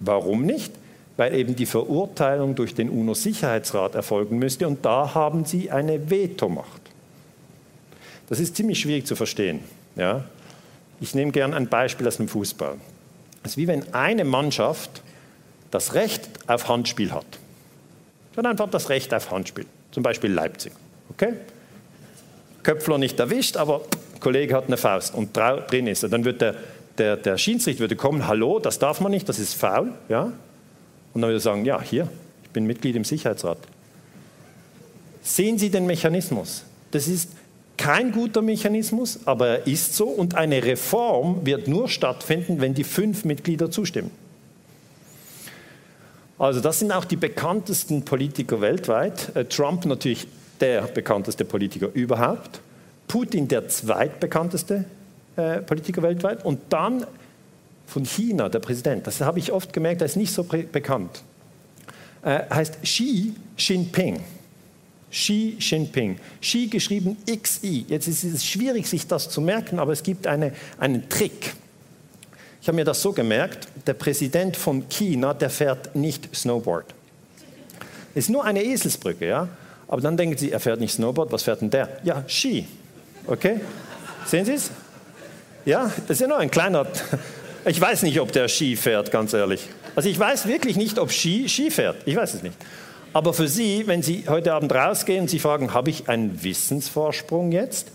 Warum 0.00 0.42
nicht? 0.42 0.72
Weil 1.16 1.34
eben 1.34 1.56
die 1.56 1.66
Verurteilung 1.66 2.54
durch 2.54 2.74
den 2.74 2.90
UNO-Sicherheitsrat 2.90 3.94
erfolgen 3.94 4.38
müsste 4.38 4.68
und 4.68 4.84
da 4.84 5.14
haben 5.14 5.44
sie 5.44 5.70
eine 5.70 6.10
Vetomacht. 6.10 6.77
Das 8.28 8.40
ist 8.40 8.56
ziemlich 8.56 8.80
schwierig 8.80 9.06
zu 9.06 9.16
verstehen. 9.16 9.60
Ja? 9.96 10.24
Ich 11.00 11.14
nehme 11.14 11.32
gerne 11.32 11.56
ein 11.56 11.68
Beispiel 11.68 12.06
aus 12.06 12.16
dem 12.16 12.28
Fußball. 12.28 12.76
Es 13.42 13.52
ist 13.52 13.56
wie 13.56 13.66
wenn 13.66 13.94
eine 13.94 14.24
Mannschaft 14.24 15.02
das 15.70 15.94
Recht 15.94 16.28
auf 16.46 16.68
Handspiel 16.68 17.12
hat. 17.12 17.26
Sie 18.32 18.38
hat 18.38 18.46
einfach 18.46 18.70
das 18.70 18.88
Recht 18.88 19.12
auf 19.14 19.30
Handspiel. 19.30 19.66
Zum 19.90 20.02
Beispiel 20.02 20.32
Leipzig. 20.32 20.72
Okay? 21.10 21.34
Köpfler 22.62 22.98
nicht 22.98 23.18
erwischt, 23.18 23.56
aber 23.56 23.82
Kollege 24.20 24.54
hat 24.54 24.66
eine 24.66 24.76
Faust 24.76 25.14
und 25.14 25.36
drin 25.36 25.86
ist 25.86 26.02
er. 26.02 26.08
Dann 26.08 26.24
wird 26.24 26.40
der, 26.40 26.54
der, 26.98 27.16
der 27.16 27.38
Schiedsrichter 27.38 27.80
würde 27.80 27.96
kommen, 27.96 28.26
hallo, 28.26 28.58
das 28.58 28.78
darf 28.78 29.00
man 29.00 29.12
nicht, 29.12 29.28
das 29.28 29.38
ist 29.38 29.54
faul. 29.54 29.92
Ja? 30.08 30.24
Und 30.24 30.34
dann 31.22 31.22
würde 31.22 31.38
er 31.38 31.40
sagen, 31.40 31.64
ja, 31.64 31.80
hier, 31.80 32.08
ich 32.42 32.50
bin 32.50 32.66
Mitglied 32.66 32.96
im 32.96 33.04
Sicherheitsrat. 33.04 33.58
Sehen 35.22 35.58
Sie 35.58 35.70
den 35.70 35.86
Mechanismus? 35.86 36.64
Das 36.90 37.06
ist 37.06 37.30
kein 37.78 38.12
guter 38.12 38.42
Mechanismus, 38.42 39.20
aber 39.24 39.48
er 39.48 39.66
ist 39.66 39.94
so 39.94 40.06
und 40.06 40.34
eine 40.34 40.62
Reform 40.62 41.46
wird 41.46 41.68
nur 41.68 41.88
stattfinden, 41.88 42.60
wenn 42.60 42.74
die 42.74 42.84
fünf 42.84 43.24
Mitglieder 43.24 43.70
zustimmen. 43.70 44.10
Also 46.38 46.60
das 46.60 46.78
sind 46.78 46.92
auch 46.92 47.04
die 47.04 47.16
bekanntesten 47.16 48.04
Politiker 48.04 48.60
weltweit. 48.60 49.34
Äh, 49.34 49.46
Trump 49.46 49.86
natürlich 49.86 50.28
der 50.60 50.82
bekannteste 50.82 51.44
Politiker 51.44 51.88
überhaupt, 51.94 52.60
Putin 53.06 53.48
der 53.48 53.68
zweitbekannteste 53.68 54.84
äh, 55.36 55.58
Politiker 55.58 56.02
weltweit 56.02 56.44
und 56.44 56.60
dann 56.68 57.06
von 57.86 58.04
China 58.04 58.48
der 58.48 58.58
Präsident. 58.58 59.06
Das 59.06 59.20
habe 59.20 59.38
ich 59.38 59.52
oft 59.52 59.72
gemerkt, 59.72 60.02
er 60.02 60.06
ist 60.06 60.16
nicht 60.16 60.32
so 60.32 60.44
bekannt. 60.44 61.22
Äh, 62.22 62.40
heißt 62.50 62.82
Xi 62.82 63.34
Jinping. 63.56 64.20
Xi 65.10 65.56
Jinping. 65.58 66.18
Xi 66.40 66.66
geschrieben 66.66 67.16
XI. 67.26 67.86
Jetzt 67.88 68.08
ist 68.08 68.24
es 68.24 68.44
schwierig, 68.44 68.86
sich 68.86 69.06
das 69.06 69.30
zu 69.30 69.40
merken, 69.40 69.78
aber 69.78 69.92
es 69.92 70.02
gibt 70.02 70.26
eine, 70.26 70.52
einen 70.78 71.08
Trick. 71.08 71.54
Ich 72.60 72.68
habe 72.68 72.76
mir 72.76 72.84
das 72.84 73.00
so 73.00 73.12
gemerkt, 73.12 73.68
der 73.86 73.94
Präsident 73.94 74.56
von 74.56 74.88
China, 74.88 75.32
der 75.32 75.48
fährt 75.48 75.94
nicht 75.94 76.34
Snowboard. 76.34 76.86
Ist 78.14 78.28
nur 78.28 78.44
eine 78.44 78.62
Eselsbrücke, 78.62 79.26
ja? 79.26 79.48
Aber 79.86 80.02
dann 80.02 80.16
denken 80.16 80.36
Sie, 80.36 80.52
er 80.52 80.60
fährt 80.60 80.80
nicht 80.80 80.92
Snowboard, 80.92 81.32
was 81.32 81.44
fährt 81.44 81.62
denn 81.62 81.70
der? 81.70 81.88
Ja, 82.04 82.24
Ski. 82.26 82.66
Okay? 83.26 83.60
Sehen 84.26 84.44
Sie 84.44 84.52
es? 84.52 84.70
Ja, 85.64 85.90
das 86.06 86.16
ist 86.16 86.20
ja 86.20 86.26
nur 86.28 86.38
ein 86.38 86.50
kleiner. 86.50 86.86
Ich 87.64 87.78
weiß 87.78 88.04
nicht, 88.04 88.18
ob 88.20 88.32
der 88.32 88.48
Ski 88.48 88.76
fährt, 88.76 89.10
ganz 89.10 89.34
ehrlich. 89.34 89.68
Also 89.94 90.08
ich 90.08 90.18
weiß 90.18 90.46
wirklich 90.46 90.76
nicht, 90.76 90.98
ob 90.98 91.12
Ski 91.12 91.48
Ski 91.48 91.70
fährt. 91.70 91.96
Ich 92.06 92.16
weiß 92.16 92.34
es 92.34 92.42
nicht. 92.42 92.54
Aber 93.12 93.32
für 93.32 93.48
Sie, 93.48 93.86
wenn 93.86 94.02
Sie 94.02 94.24
heute 94.28 94.52
Abend 94.52 94.72
rausgehen 94.72 95.22
und 95.22 95.30
Sie 95.30 95.38
fragen, 95.38 95.72
habe 95.72 95.90
ich 95.90 96.08
einen 96.08 96.42
Wissensvorsprung 96.42 97.52
jetzt? 97.52 97.88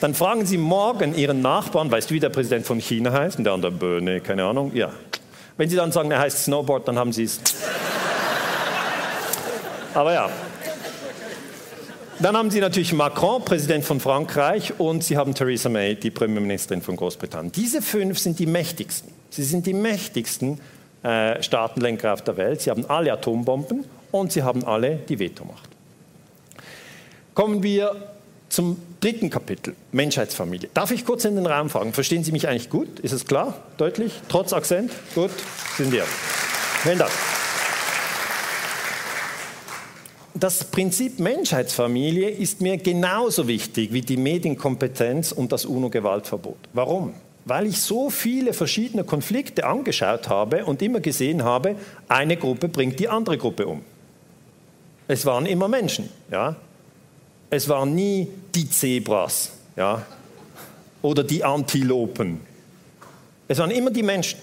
Dann 0.00 0.14
fragen 0.14 0.46
Sie 0.46 0.56
morgen 0.56 1.14
Ihren 1.14 1.42
Nachbarn, 1.42 1.90
weißt 1.90 2.10
du, 2.10 2.14
wie 2.14 2.20
der 2.20 2.30
Präsident 2.30 2.66
von 2.66 2.80
China 2.80 3.12
heißt? 3.12 3.38
Und 3.38 3.44
der 3.44 3.52
andere, 3.52 3.72
Böhne, 3.72 4.20
keine 4.20 4.44
Ahnung. 4.44 4.74
Ja. 4.74 4.90
Wenn 5.56 5.68
Sie 5.68 5.76
dann 5.76 5.92
sagen, 5.92 6.10
er 6.10 6.20
heißt 6.20 6.44
Snowboard, 6.44 6.88
dann 6.88 6.98
haben 6.98 7.12
Sie 7.12 7.24
es. 7.24 7.40
Aber 9.92 10.14
ja. 10.14 10.30
Dann 12.20 12.36
haben 12.36 12.50
Sie 12.50 12.60
natürlich 12.60 12.92
Macron, 12.92 13.44
Präsident 13.44 13.84
von 13.84 14.00
Frankreich, 14.00 14.78
und 14.78 15.04
Sie 15.04 15.16
haben 15.16 15.34
Theresa 15.34 15.68
May, 15.68 15.96
die 15.96 16.10
Premierministerin 16.10 16.80
von 16.80 16.96
Großbritannien. 16.96 17.52
Diese 17.52 17.82
fünf 17.82 18.18
sind 18.18 18.38
die 18.38 18.46
mächtigsten. 18.46 19.12
Sie 19.30 19.42
sind 19.42 19.66
die 19.66 19.74
mächtigsten 19.74 20.60
äh, 21.02 21.42
Staatenlenker 21.42 22.12
auf 22.12 22.22
der 22.22 22.36
Welt. 22.36 22.60
Sie 22.60 22.70
haben 22.70 22.84
alle 22.88 23.12
Atombomben 23.12 23.84
und 24.10 24.32
sie 24.32 24.42
haben 24.42 24.64
alle 24.64 24.96
die 24.96 25.18
Vetomacht. 25.18 25.68
Kommen 27.34 27.62
wir 27.62 27.96
zum 28.48 28.76
dritten 29.00 29.30
Kapitel, 29.30 29.74
Menschheitsfamilie. 29.92 30.68
Darf 30.74 30.90
ich 30.90 31.04
kurz 31.04 31.24
in 31.24 31.36
den 31.36 31.46
Raum 31.46 31.70
fragen, 31.70 31.92
verstehen 31.92 32.24
Sie 32.24 32.32
mich 32.32 32.48
eigentlich 32.48 32.68
gut? 32.68 33.00
Ist 33.00 33.12
es 33.12 33.24
klar, 33.24 33.54
deutlich, 33.78 34.12
trotz 34.28 34.52
Akzent? 34.52 34.92
Gut, 35.14 35.30
sind 35.76 35.92
wir. 35.92 36.04
Vielen 36.82 36.98
Dank. 36.98 37.12
Das 40.34 40.64
Prinzip 40.64 41.18
Menschheitsfamilie 41.18 42.30
ist 42.30 42.60
mir 42.60 42.76
genauso 42.76 43.48
wichtig 43.48 43.92
wie 43.92 44.00
die 44.00 44.16
Medienkompetenz 44.16 45.32
und 45.32 45.52
das 45.52 45.64
UNO-Gewaltverbot. 45.64 46.56
Warum? 46.72 47.14
Weil 47.44 47.66
ich 47.66 47.80
so 47.80 48.10
viele 48.10 48.52
verschiedene 48.52 49.04
Konflikte 49.04 49.64
angeschaut 49.64 50.28
habe 50.28 50.64
und 50.64 50.82
immer 50.82 51.00
gesehen 51.00 51.42
habe, 51.42 51.76
eine 52.08 52.36
Gruppe 52.36 52.68
bringt 52.68 53.00
die 53.00 53.08
andere 53.08 53.38
Gruppe 53.38 53.66
um. 53.66 53.82
Es 55.08 55.26
waren 55.26 55.46
immer 55.46 55.68
Menschen, 55.68 56.08
ja. 56.30 56.56
Es 57.48 57.68
waren 57.68 57.94
nie 57.94 58.28
die 58.54 58.70
Zebras, 58.70 59.52
ja, 59.76 60.06
oder 61.02 61.24
die 61.24 61.42
Antilopen. 61.42 62.40
Es 63.48 63.58
waren 63.58 63.72
immer 63.72 63.90
die 63.90 64.04
Menschen. 64.04 64.38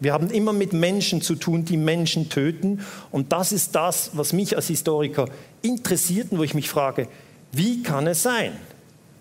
Wir 0.00 0.12
haben 0.12 0.30
immer 0.30 0.52
mit 0.52 0.74
Menschen 0.74 1.22
zu 1.22 1.36
tun, 1.36 1.64
die 1.64 1.78
Menschen 1.78 2.28
töten. 2.28 2.84
Und 3.10 3.32
das 3.32 3.52
ist 3.52 3.74
das, 3.74 4.10
was 4.12 4.34
mich 4.34 4.54
als 4.54 4.66
Historiker 4.66 5.26
interessiert 5.62 6.32
und 6.32 6.38
wo 6.38 6.42
ich 6.42 6.52
mich 6.52 6.68
frage, 6.68 7.08
wie 7.52 7.82
kann 7.82 8.06
es 8.06 8.22
sein? 8.22 8.52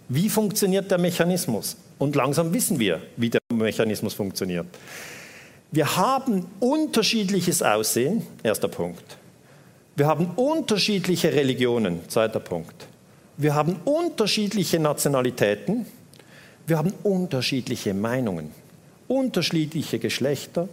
Wie 0.10 0.28
funktioniert 0.28 0.92
der 0.92 0.98
Mechanismus? 0.98 1.78
Und 1.98 2.16
langsam 2.16 2.54
wissen 2.54 2.80
wir, 2.80 3.02
wie 3.18 3.30
der 3.30 3.42
Mechanismus 3.54 4.14
funktioniert. 4.14 4.66
Wir 5.72 5.96
haben 5.96 6.46
unterschiedliches 6.60 7.62
Aussehen, 7.64 8.24
erster 8.44 8.68
Punkt. 8.68 9.18
Wir 9.96 10.08
haben 10.08 10.32
unterschiedliche 10.36 11.34
Religionen, 11.34 12.08
zweiter 12.10 12.40
Punkt. 12.40 12.88
Wir 13.38 13.56
haben 13.56 13.78
unterschiedliche 13.86 14.80
Nationalitäten. 14.80 15.86
Wir 16.68 16.78
haben 16.78 16.94
unterschiedliche 17.04 17.94
Meinungen 17.94 18.52
unterschiedliche 19.08 20.00
Geschlechter, 20.00 20.68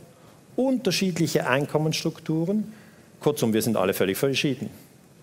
unterschiedliche 0.56 1.48
Einkommensstrukturen. 1.48 2.72
Kurzum, 3.20 3.52
wir 3.52 3.62
sind 3.62 3.76
alle 3.76 3.94
völlig 3.94 4.16
verschieden. 4.16 4.70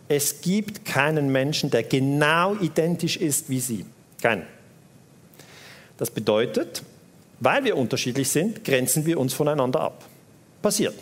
Es 0.07 0.41
gibt 0.41 0.85
keinen 0.85 1.31
Menschen, 1.31 1.69
der 1.69 1.83
genau 1.83 2.55
identisch 2.55 3.17
ist 3.17 3.49
wie 3.49 3.59
Sie. 3.59 3.85
Keinen. 4.21 4.43
Das 5.97 6.11
bedeutet, 6.11 6.83
weil 7.39 7.63
wir 7.63 7.77
unterschiedlich 7.77 8.29
sind, 8.29 8.63
grenzen 8.63 9.05
wir 9.05 9.19
uns 9.19 9.33
voneinander 9.33 9.81
ab. 9.81 10.05
Passiert. 10.61 10.95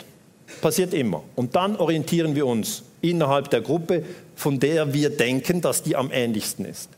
Passiert 0.60 0.94
immer. 0.94 1.22
Und 1.34 1.56
dann 1.56 1.76
orientieren 1.76 2.34
wir 2.34 2.46
uns 2.46 2.82
innerhalb 3.00 3.50
der 3.50 3.60
Gruppe, 3.60 4.04
von 4.36 4.60
der 4.60 4.92
wir 4.92 5.10
denken, 5.10 5.60
dass 5.60 5.82
die 5.82 5.96
am 5.96 6.10
ähnlichsten 6.12 6.64
ist. 6.64 6.88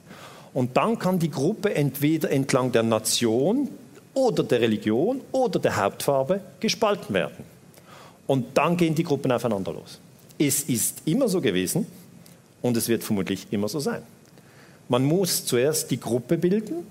Und 0.54 0.76
dann 0.76 0.98
kann 0.98 1.18
die 1.18 1.30
Gruppe 1.30 1.74
entweder 1.74 2.30
entlang 2.30 2.72
der 2.72 2.82
Nation, 2.82 3.68
oder 4.18 4.42
der 4.42 4.60
Religion 4.60 5.20
oder 5.32 5.58
der 5.60 5.76
Hauptfarbe 5.76 6.40
gespalten 6.60 7.14
werden. 7.14 7.44
Und 8.26 8.46
dann 8.58 8.76
gehen 8.76 8.94
die 8.94 9.04
Gruppen 9.04 9.30
aufeinander 9.32 9.72
los. 9.72 10.00
Es 10.38 10.62
ist 10.64 11.02
immer 11.04 11.28
so 11.28 11.40
gewesen 11.40 11.86
und 12.60 12.76
es 12.76 12.88
wird 12.88 13.04
vermutlich 13.04 13.46
immer 13.50 13.68
so 13.68 13.78
sein. 13.78 14.02
Man 14.88 15.04
muss 15.04 15.44
zuerst 15.44 15.90
die 15.90 16.00
Gruppe 16.00 16.36
bilden, 16.36 16.86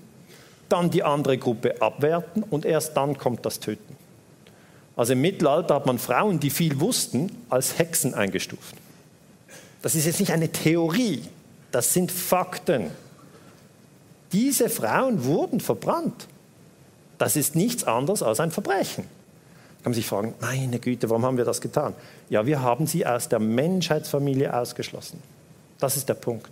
dann 0.68 0.90
die 0.90 1.02
andere 1.02 1.38
Gruppe 1.38 1.80
abwerten 1.80 2.42
und 2.42 2.64
erst 2.64 2.96
dann 2.96 3.16
kommt 3.18 3.44
das 3.46 3.60
Töten. 3.60 3.96
Also 4.96 5.12
im 5.12 5.20
Mittelalter 5.20 5.76
hat 5.76 5.86
man 5.86 5.98
Frauen, 5.98 6.40
die 6.40 6.50
viel 6.50 6.80
wussten, 6.80 7.30
als 7.48 7.78
Hexen 7.78 8.14
eingestuft. 8.14 8.74
Das 9.80 9.94
ist 9.94 10.06
jetzt 10.06 10.18
nicht 10.18 10.32
eine 10.32 10.50
Theorie, 10.50 11.22
das 11.70 11.94
sind 11.94 12.10
Fakten. 12.10 12.90
Diese 14.32 14.68
Frauen 14.68 15.24
wurden 15.24 15.60
verbrannt. 15.60 16.26
Das 17.16 17.36
ist 17.36 17.54
nichts 17.54 17.84
anderes 17.84 18.22
als 18.22 18.40
ein 18.40 18.50
Verbrechen. 18.50 19.04
Da 19.04 19.84
kann 19.84 19.92
man 19.92 19.94
sich 19.94 20.06
fragen, 20.06 20.34
meine 20.40 20.78
Güte, 20.78 21.08
warum 21.08 21.24
haben 21.24 21.36
wir 21.36 21.44
das 21.44 21.60
getan? 21.60 21.94
Ja, 22.28 22.44
wir 22.44 22.60
haben 22.60 22.86
sie 22.86 23.06
aus 23.06 23.28
der 23.28 23.38
Menschheitsfamilie 23.38 24.52
ausgeschlossen. 24.52 25.22
Das 25.78 25.96
ist 25.96 26.08
der 26.08 26.14
Punkt. 26.14 26.50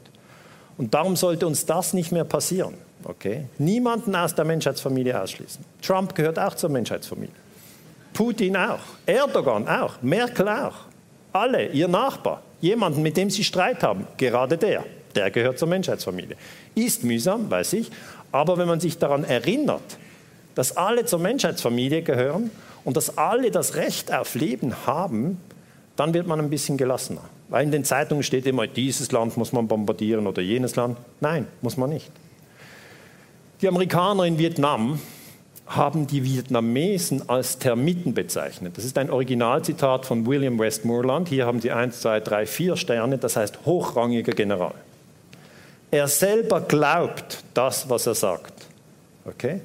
Und 0.79 0.95
darum 0.95 1.17
sollte 1.17 1.47
uns 1.47 1.67
das 1.67 1.93
nicht 1.93 2.13
mehr 2.13 2.25
passieren. 2.25 2.75
Okay? 3.09 3.45
Niemanden 3.59 4.15
aus 4.17 4.35
der 4.35 4.45
Menschheitsfamilie 4.45 5.21
ausschließen. 5.21 5.65
Trump 5.81 6.15
gehört 6.15 6.39
auch 6.39 6.55
zur 6.55 6.71
Menschheitsfamilie. 6.71 7.35
Putin 8.13 8.57
auch. 8.57 8.81
Erdogan 9.05 9.69
auch. 9.69 10.03
Merkel 10.03 10.49
auch. 10.49 10.75
Alle, 11.33 11.69
ihr 11.69 11.87
Nachbar. 11.87 12.43
Jemanden, 12.61 13.03
mit 13.03 13.17
dem 13.17 13.31
sie 13.31 13.45
Streit 13.45 13.83
haben. 13.83 14.07
Gerade 14.17 14.59
der. 14.59 14.85
Der 15.15 15.31
gehört 15.31 15.59
zur 15.59 15.69
Menschheitsfamilie. 15.69 16.37
Ist 16.75 17.05
mühsam, 17.05 17.49
weiß 17.51 17.75
ich. 17.75 17.91
Aber 18.33 18.59
wenn 18.59 18.67
man 18.67 18.81
sich 18.81 18.99
daran 18.99 19.25
erinnert, 19.25 19.99
dass 20.55 20.77
alle 20.77 21.05
zur 21.05 21.21
Menschheitsfamilie 21.21 22.03
gehören 22.03 22.51
und 22.85 22.97
dass 22.97 23.17
alle 23.17 23.51
das 23.51 23.77
Recht 23.77 24.13
auf 24.13 24.35
Leben 24.35 24.75
haben, 24.87 25.41
dann 25.95 26.13
wird 26.13 26.27
man 26.27 26.41
ein 26.41 26.51
bisschen 26.51 26.77
gelassener. 26.77 27.23
Weil 27.49 27.65
in 27.65 27.71
den 27.71 27.85
Zeitungen 27.85 28.23
steht 28.23 28.47
immer, 28.47 28.67
dieses 28.67 29.13
Land 29.13 29.37
muss 29.37 29.53
man 29.53 29.69
bombardieren 29.69 30.27
oder 30.27 30.43
jenes 30.43 30.75
Land. 30.75 30.99
Nein, 31.21 31.47
muss 31.63 31.77
man 31.77 31.91
nicht. 31.91 32.11
Die 33.63 33.69
Amerikaner 33.69 34.25
in 34.25 34.39
Vietnam 34.39 35.01
haben 35.67 36.07
die 36.07 36.23
Vietnamesen 36.23 37.29
als 37.29 37.59
Termiten 37.59 38.13
bezeichnet. 38.13 38.77
Das 38.77 38.85
ist 38.85 38.99
ein 38.99 39.11
Originalzitat 39.11 40.05
von 40.05 40.27
William 40.27 40.59
Westmoreland. 40.59 41.29
Hier 41.29 41.47
haben 41.47 41.61
Sie 41.61 41.73
1, 41.73 42.01
2, 42.03 42.21
3, 42.21 42.47
4 42.47 42.77
Sterne, 42.77 43.19
das 43.19 43.37
heißt 43.37 43.61
hochrangiger 43.65 44.33
General. 44.33 44.75
Er 45.91 46.07
selber 46.07 46.61
glaubt 46.61 47.45
das, 47.55 47.89
was 47.89 48.07
er 48.07 48.15
sagt. 48.15 48.67
Okay? 49.25 49.61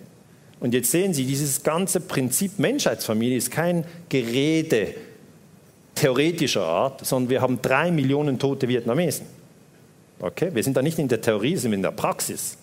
Und 0.62 0.74
jetzt 0.74 0.90
sehen 0.90 1.14
Sie, 1.14 1.26
dieses 1.26 1.62
ganze 1.62 2.00
Prinzip 2.00 2.60
Menschheitsfamilie 2.60 3.38
ist 3.38 3.52
kein 3.52 3.84
Gerede 4.08 4.96
theoretischer 5.96 6.64
Art, 6.64 7.06
sondern 7.06 7.30
wir 7.30 7.42
haben 7.42 7.62
drei 7.62 7.92
Millionen 7.92 8.40
tote 8.40 8.68
Vietnamesen. 8.70 9.26
Okay? 10.20 10.50
Wir 10.54 10.64
sind 10.64 10.78
da 10.78 10.82
nicht 10.82 10.98
in 10.98 11.10
der 11.10 11.20
Theorie, 11.20 11.58
sondern 11.58 11.80
in 11.80 11.84
der 11.84 11.92
Praxis. 11.92 12.58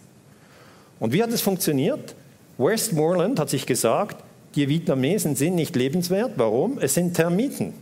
Und 1.00 1.12
wie 1.12 1.22
hat 1.22 1.30
es 1.30 1.40
funktioniert? 1.40 2.14
Westmoreland 2.58 3.38
hat 3.38 3.50
sich 3.50 3.66
gesagt, 3.66 4.22
die 4.54 4.68
Vietnamesen 4.68 5.36
sind 5.36 5.54
nicht 5.54 5.76
lebenswert. 5.76 6.32
Warum? 6.36 6.78
Es 6.78 6.94
sind 6.94 7.14
Termiten. 7.14 7.74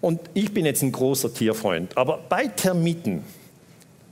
Und 0.00 0.20
ich 0.34 0.52
bin 0.52 0.66
jetzt 0.66 0.82
ein 0.82 0.90
großer 0.90 1.32
Tierfreund, 1.32 1.96
aber 1.96 2.18
bei 2.28 2.48
Termiten 2.48 3.22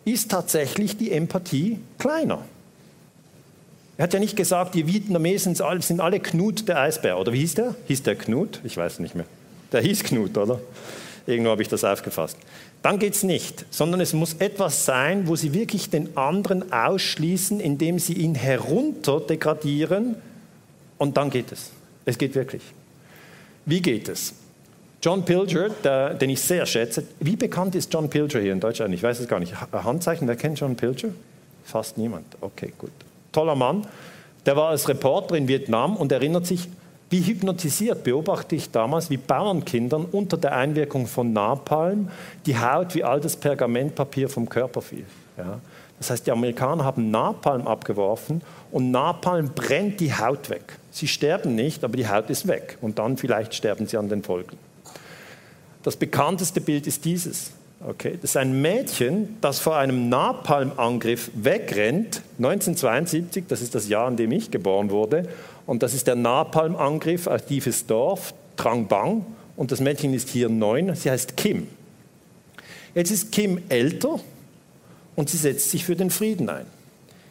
ist 0.04 0.30
tatsächlich 0.30 0.96
die 0.96 1.10
Empathie 1.10 1.80
kleiner. 1.98 2.44
Er 3.96 4.04
hat 4.04 4.14
ja 4.14 4.20
nicht 4.20 4.36
gesagt, 4.36 4.74
die 4.74 4.86
Vietnamesen 4.86 5.54
sind 5.54 6.00
alle 6.00 6.20
Knut 6.20 6.68
der 6.68 6.78
Eisbär. 6.78 7.18
Oder 7.18 7.32
wie 7.32 7.40
hieß 7.40 7.56
der? 7.56 7.74
Hieß 7.86 8.02
der 8.04 8.16
Knut? 8.16 8.60
Ich 8.64 8.76
weiß 8.76 9.00
nicht 9.00 9.14
mehr. 9.14 9.26
Der 9.72 9.82
hieß 9.82 10.04
Knut, 10.04 10.38
oder? 10.38 10.60
Irgendwo 11.26 11.50
habe 11.50 11.62
ich 11.62 11.68
das 11.68 11.84
aufgefasst. 11.84 12.36
Dann 12.82 12.98
geht 12.98 13.14
es 13.14 13.22
nicht, 13.22 13.66
sondern 13.70 14.00
es 14.00 14.12
muss 14.12 14.34
etwas 14.34 14.84
sein, 14.84 15.28
wo 15.28 15.36
sie 15.36 15.52
wirklich 15.54 15.90
den 15.90 16.16
anderen 16.16 16.72
ausschließen, 16.72 17.60
indem 17.60 17.98
sie 17.98 18.14
ihn 18.14 18.34
herunter 18.34 19.20
degradieren. 19.20 20.16
Und 20.98 21.16
dann 21.16 21.30
geht 21.30 21.52
es. 21.52 21.70
Es 22.04 22.18
geht 22.18 22.34
wirklich. 22.34 22.62
Wie 23.66 23.82
geht 23.82 24.08
es? 24.08 24.34
John 25.02 25.24
Pilger, 25.24 25.70
der, 25.82 26.14
den 26.14 26.30
ich 26.30 26.40
sehr 26.40 26.66
schätze. 26.66 27.04
Wie 27.20 27.36
bekannt 27.36 27.74
ist 27.74 27.92
John 27.92 28.10
Pilger 28.10 28.40
hier 28.40 28.52
in 28.52 28.60
Deutschland? 28.60 28.94
Ich 28.94 29.02
weiß 29.02 29.20
es 29.20 29.28
gar 29.28 29.40
nicht. 29.40 29.54
Handzeichen, 29.72 30.28
wer 30.28 30.36
kennt 30.36 30.58
John 30.60 30.76
Pilger? 30.76 31.08
Fast 31.64 31.96
niemand. 31.96 32.26
Okay, 32.40 32.72
gut 32.76 32.90
toller 33.32 33.54
Mann, 33.54 33.86
der 34.46 34.56
war 34.56 34.70
als 34.70 34.88
Reporter 34.88 35.36
in 35.36 35.48
Vietnam 35.48 35.96
und 35.96 36.12
erinnert 36.12 36.46
sich, 36.46 36.68
wie 37.10 37.20
hypnotisiert 37.22 38.04
beobachte 38.04 38.54
ich 38.54 38.70
damals, 38.70 39.10
wie 39.10 39.16
Bauernkindern 39.16 40.06
unter 40.10 40.36
der 40.36 40.54
Einwirkung 40.56 41.08
von 41.08 41.32
Napalm 41.32 42.08
die 42.46 42.56
Haut 42.56 42.94
wie 42.94 43.02
altes 43.02 43.36
Pergamentpapier 43.36 44.28
vom 44.28 44.48
Körper 44.48 44.80
fiel. 44.80 45.04
Ja. 45.36 45.58
Das 45.98 46.10
heißt, 46.10 46.26
die 46.26 46.30
Amerikaner 46.30 46.84
haben 46.84 47.10
Napalm 47.10 47.66
abgeworfen 47.66 48.40
und 48.70 48.90
Napalm 48.90 49.50
brennt 49.54 50.00
die 50.00 50.14
Haut 50.14 50.48
weg. 50.48 50.78
Sie 50.90 51.08
sterben 51.08 51.54
nicht, 51.54 51.84
aber 51.84 51.96
die 51.96 52.08
Haut 52.08 52.30
ist 52.30 52.46
weg 52.48 52.78
und 52.80 52.98
dann 52.98 53.16
vielleicht 53.18 53.54
sterben 53.54 53.86
sie 53.86 53.98
an 53.98 54.08
den 54.08 54.22
Folgen. 54.22 54.56
Das 55.82 55.96
bekannteste 55.96 56.60
Bild 56.60 56.86
ist 56.86 57.04
dieses. 57.04 57.52
Okay, 57.86 58.18
das 58.20 58.32
ist 58.32 58.36
ein 58.36 58.60
Mädchen, 58.60 59.38
das 59.40 59.58
vor 59.58 59.76
einem 59.76 60.10
Napalmangriff 60.10 61.30
wegrennt, 61.34 62.20
1972, 62.36 63.44
das 63.48 63.62
ist 63.62 63.74
das 63.74 63.88
Jahr, 63.88 64.06
in 64.08 64.16
dem 64.16 64.32
ich 64.32 64.50
geboren 64.50 64.90
wurde, 64.90 65.26
und 65.66 65.82
das 65.82 65.94
ist 65.94 66.06
der 66.06 66.16
Napalmangriff 66.16 67.26
auf 67.26 67.44
dieses 67.46 67.86
Dorf, 67.86 68.34
Trang 68.56 68.88
Bang, 68.88 69.24
und 69.56 69.72
das 69.72 69.80
Mädchen 69.80 70.14
ist 70.14 70.28
hier 70.28 70.48
neun, 70.48 70.94
sie 70.94 71.10
heißt 71.10 71.36
Kim. 71.36 71.68
Jetzt 72.94 73.10
ist 73.10 73.30
Kim 73.30 73.60
älter 73.68 74.18
und 75.16 75.28
sie 75.28 75.36
setzt 75.36 75.70
sich 75.70 75.84
für 75.84 75.96
den 75.96 76.10
Frieden 76.10 76.48
ein. 76.48 76.66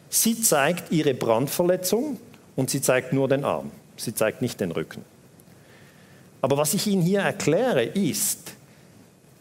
Sie 0.08 0.40
zeigt 0.40 0.92
ihre 0.92 1.14
Brandverletzung 1.14 2.18
und 2.56 2.70
sie 2.70 2.80
zeigt 2.80 3.12
nur 3.12 3.28
den 3.28 3.44
Arm. 3.44 3.70
Sie 3.96 4.14
zeigt 4.14 4.42
nicht 4.42 4.60
den 4.60 4.72
Rücken. 4.72 5.04
Aber 6.40 6.56
was 6.56 6.74
ich 6.74 6.86
Ihnen 6.86 7.02
hier 7.02 7.20
erkläre, 7.20 7.84
ist, 7.84 8.54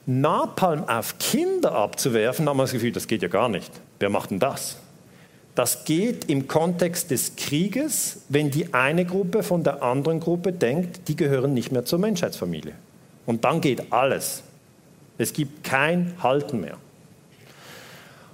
Napalm 0.06 0.84
auf 0.89 1.17
Kinder 1.17 1.73
abzuwerfen, 1.73 2.49
haben 2.49 2.58
wir 2.58 2.63
das 2.63 2.71
Gefühl, 2.71 2.91
das 2.91 3.08
geht 3.08 3.21
ja 3.21 3.28
gar 3.28 3.47
nicht. 3.47 3.71
Wer 3.99 4.10
macht 4.10 4.32
denn 4.32 4.39
das? 4.39 4.78
Das 5.60 5.84
geht 5.84 6.30
im 6.30 6.48
Kontext 6.48 7.12
des 7.12 7.36
Krieges, 7.36 8.22
wenn 8.30 8.50
die 8.50 8.74
eine 8.74 9.04
Gruppe 9.04 9.43
von 9.43 9.62
der 9.62 9.84
anderen 9.84 10.22
Gruppe 10.22 10.54
denkt, 10.54 11.10
die 11.10 11.17
gehören 11.17 11.54
nicht 11.54 11.74
mehr 11.74 11.84
zur 11.84 12.00
Menschheitsfamilie. 12.00 12.72
Und 13.26 13.43
dann 13.43 13.60
geht 13.60 13.91
alles. 13.91 14.41
Es 15.17 15.34
gibt 15.34 15.65
kein 15.65 16.13
Halten 16.24 16.62
mehr. 16.62 16.78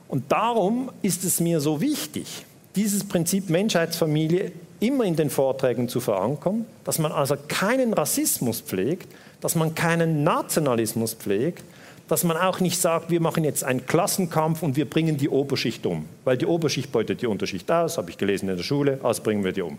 Und 0.07 0.31
darum 0.31 0.91
ist 1.01 1.23
es 1.23 1.39
mir 1.39 1.61
so 1.61 1.81
wichtig, 1.81 2.45
dieses 2.75 3.03
Prinzip 3.03 3.49
Menschheitsfamilie 3.49 4.51
immer 4.79 5.05
in 5.05 5.15
den 5.15 5.31
Vorträgen 5.31 5.89
zu 5.89 6.01
verankern, 6.01 6.67
dass 6.83 6.99
man 6.99 7.11
also 7.11 7.37
keinen 7.47 7.95
Rassismus 7.95 8.61
pflegt, 8.61 9.11
dass 9.41 9.55
man 9.55 9.73
keinen 9.73 10.23
Nationalismus 10.23 11.15
pflegt, 11.15 11.63
dass 12.07 12.23
man 12.23 12.37
auch 12.37 12.59
nicht 12.59 12.79
sagt, 12.79 13.09
wir 13.09 13.19
machen 13.19 13.43
jetzt 13.43 13.63
einen 13.63 13.85
Klassenkampf 13.85 14.61
und 14.61 14.75
wir 14.75 14.87
bringen 14.87 15.17
die 15.17 15.29
Oberschicht 15.29 15.85
um, 15.85 16.05
weil 16.23 16.37
die 16.37 16.45
Oberschicht 16.45 16.91
beutet 16.91 17.21
die 17.21 17.27
Unterschicht 17.27 17.69
aus, 17.71 17.97
habe 17.97 18.09
ich 18.11 18.17
gelesen 18.17 18.49
in 18.49 18.57
der 18.57 18.63
Schule, 18.63 18.99
also 19.03 19.23
bringen 19.23 19.43
wir 19.43 19.51
die 19.51 19.61
um. 19.61 19.77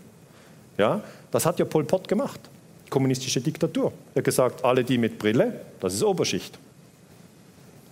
Ja, 0.77 1.01
das 1.31 1.45
hat 1.45 1.57
ja 1.59 1.65
Pol 1.65 1.85
Pot 1.85 2.07
gemacht, 2.07 2.39
kommunistische 2.89 3.41
Diktatur. 3.41 3.93
Er 4.13 4.19
hat 4.19 4.25
gesagt, 4.25 4.65
alle 4.65 4.83
die 4.83 4.97
mit 4.97 5.17
Brille, 5.17 5.61
das 5.79 5.93
ist 5.93 6.03
Oberschicht. 6.03 6.57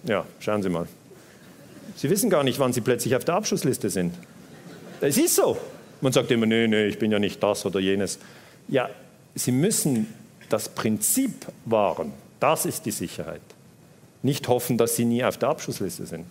Ja, 0.04 0.26
schauen 0.40 0.62
Sie 0.62 0.70
mal. 0.70 0.88
Sie 1.96 2.10
wissen 2.10 2.30
gar 2.30 2.44
nicht, 2.44 2.60
wann 2.60 2.74
Sie 2.74 2.82
plötzlich 2.82 3.16
auf 3.16 3.24
der 3.26 3.36
Abschlussliste 3.36 3.90
sind. 3.90 4.14
Es 5.02 5.18
ist 5.18 5.36
so. 5.36 5.58
Man 6.02 6.12
sagt 6.12 6.30
immer, 6.30 6.46
nee, 6.46 6.68
nee, 6.68 6.86
ich 6.86 7.00
bin 7.00 7.12
ja 7.12 7.20
nicht 7.20 7.42
das 7.42 7.66
oder 7.66 7.80
jenes. 7.80 8.20
Ja, 8.68 8.90
Sie 9.34 9.52
müssen 9.52 10.14
das 10.50 10.70
Prinzip 10.70 11.48
wahren. 11.66 12.12
Das 12.40 12.66
ist 12.66 12.86
die 12.86 12.92
Sicherheit. 12.92 13.42
Nicht 14.26 14.48
hoffen, 14.48 14.80
dass 14.80 14.96
Sie 14.96 15.06
nie 15.06 15.24
auf 15.24 15.38
der 15.38 15.50
Abschlussliste 15.50 16.08
sind. 16.08 16.26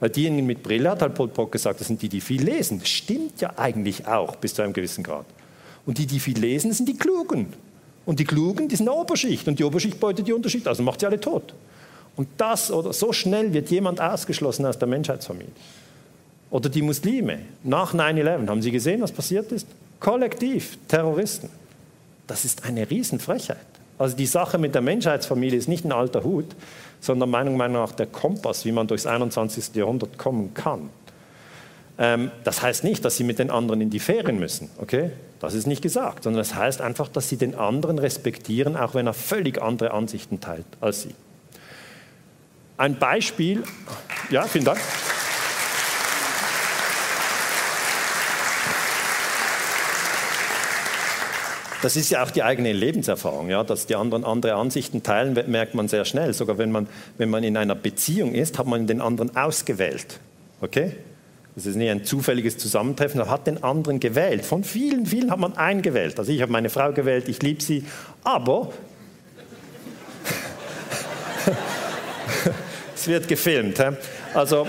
Weil 0.00 0.08
diejenigen 0.08 0.46
mit 0.46 0.62
Brille, 0.62 0.90
hat 0.90 1.02
halt 1.02 1.14
Pol 1.14 1.28
Pot 1.28 1.52
gesagt, 1.52 1.78
das 1.78 1.88
sind 1.88 2.00
die, 2.00 2.08
die 2.08 2.22
viel 2.22 2.42
lesen. 2.42 2.78
Das 2.80 2.88
stimmt 2.88 3.38
ja 3.42 3.52
eigentlich 3.58 4.06
auch 4.06 4.36
bis 4.36 4.54
zu 4.54 4.62
einem 4.62 4.72
gewissen 4.72 5.04
Grad. 5.04 5.26
Und 5.84 5.98
die, 5.98 6.06
die 6.06 6.20
viel 6.20 6.38
lesen, 6.38 6.72
sind 6.72 6.88
die 6.88 6.96
Klugen. 6.96 7.52
Und 8.06 8.18
die 8.18 8.24
Klugen, 8.24 8.68
die 8.68 8.76
sind 8.76 8.86
der 8.86 8.94
Oberschicht. 8.94 9.46
Und 9.46 9.58
die 9.58 9.64
Oberschicht 9.64 10.00
beutet 10.00 10.26
die 10.26 10.32
Unterschicht, 10.32 10.66
also 10.66 10.82
macht 10.82 11.00
sie 11.00 11.06
alle 11.06 11.20
tot. 11.20 11.52
Und 12.16 12.28
das 12.38 12.70
oder 12.70 12.94
so 12.94 13.12
schnell 13.12 13.52
wird 13.52 13.70
jemand 13.70 14.00
ausgeschlossen 14.00 14.64
aus 14.64 14.78
der 14.78 14.88
Menschheitsfamilie. 14.88 15.52
Oder 16.50 16.70
die 16.70 16.80
Muslime. 16.80 17.40
Nach 17.62 17.92
9-11, 17.92 18.48
haben 18.48 18.62
Sie 18.62 18.70
gesehen, 18.70 19.02
was 19.02 19.12
passiert 19.12 19.52
ist? 19.52 19.66
Kollektiv, 20.00 20.78
Terroristen. 20.88 21.50
Das 22.26 22.46
ist 22.46 22.64
eine 22.64 22.88
Riesenfrechheit. 22.88 23.58
Also 23.98 24.16
die 24.16 24.26
Sache 24.26 24.58
mit 24.58 24.74
der 24.74 24.82
Menschheitsfamilie 24.82 25.58
ist 25.58 25.68
nicht 25.68 25.84
ein 25.84 25.92
alter 25.92 26.24
Hut, 26.24 26.46
sondern 27.00 27.30
meiner 27.30 27.50
Meinung 27.50 27.82
nach 27.82 27.92
der 27.92 28.06
Kompass, 28.06 28.64
wie 28.64 28.72
man 28.72 28.86
durchs 28.86 29.06
21. 29.06 29.74
Jahrhundert 29.74 30.18
kommen 30.18 30.54
kann. 30.54 30.90
Ähm, 31.98 32.30
das 32.42 32.62
heißt 32.62 32.82
nicht, 32.82 33.04
dass 33.04 33.16
Sie 33.16 33.24
mit 33.24 33.38
den 33.38 33.50
anderen 33.50 33.80
in 33.80 33.90
die 33.90 34.00
Ferien 34.00 34.38
müssen, 34.38 34.68
okay? 34.78 35.10
Das 35.40 35.54
ist 35.54 35.66
nicht 35.66 35.82
gesagt, 35.82 36.24
sondern 36.24 36.38
das 36.38 36.54
heißt 36.54 36.80
einfach, 36.80 37.08
dass 37.08 37.28
Sie 37.28 37.36
den 37.36 37.54
anderen 37.54 37.98
respektieren, 37.98 38.76
auch 38.76 38.94
wenn 38.94 39.06
er 39.06 39.14
völlig 39.14 39.62
andere 39.62 39.92
Ansichten 39.92 40.40
teilt 40.40 40.66
als 40.80 41.02
Sie. 41.02 41.14
Ein 42.76 42.98
Beispiel, 42.98 43.62
ja, 44.30 44.42
vielen 44.44 44.64
Dank. 44.64 44.80
Das 51.84 51.96
ist 51.96 52.08
ja 52.08 52.24
auch 52.24 52.30
die 52.30 52.42
eigene 52.42 52.72
Lebenserfahrung, 52.72 53.50
ja, 53.50 53.62
dass 53.62 53.84
die 53.84 53.94
anderen 53.94 54.24
andere 54.24 54.54
Ansichten 54.54 55.02
teilen, 55.02 55.38
merkt 55.50 55.74
man 55.74 55.86
sehr 55.86 56.06
schnell. 56.06 56.32
Sogar 56.32 56.56
wenn 56.56 56.72
man, 56.72 56.86
wenn 57.18 57.28
man 57.28 57.44
in 57.44 57.58
einer 57.58 57.74
Beziehung 57.74 58.32
ist, 58.32 58.58
hat 58.58 58.66
man 58.66 58.86
den 58.86 59.02
anderen 59.02 59.36
ausgewählt. 59.36 60.18
Okay? 60.62 60.92
Das 61.54 61.66
ist 61.66 61.76
nicht 61.76 61.90
ein 61.90 62.06
zufälliges 62.06 62.56
Zusammentreffen, 62.56 63.18
man 63.20 63.28
hat 63.28 63.46
den 63.46 63.62
anderen 63.62 64.00
gewählt. 64.00 64.46
Von 64.46 64.64
vielen, 64.64 65.04
vielen 65.04 65.30
hat 65.30 65.38
man 65.38 65.58
einen 65.58 65.82
gewählt. 65.82 66.18
Also 66.18 66.32
ich 66.32 66.40
habe 66.40 66.50
meine 66.50 66.70
Frau 66.70 66.90
gewählt, 66.90 67.28
ich 67.28 67.42
liebe 67.42 67.62
sie, 67.62 67.84
aber 68.22 68.72
es 72.94 73.06
wird 73.06 73.28
gefilmt. 73.28 73.76
He? 73.76 73.90
Also 74.32 74.66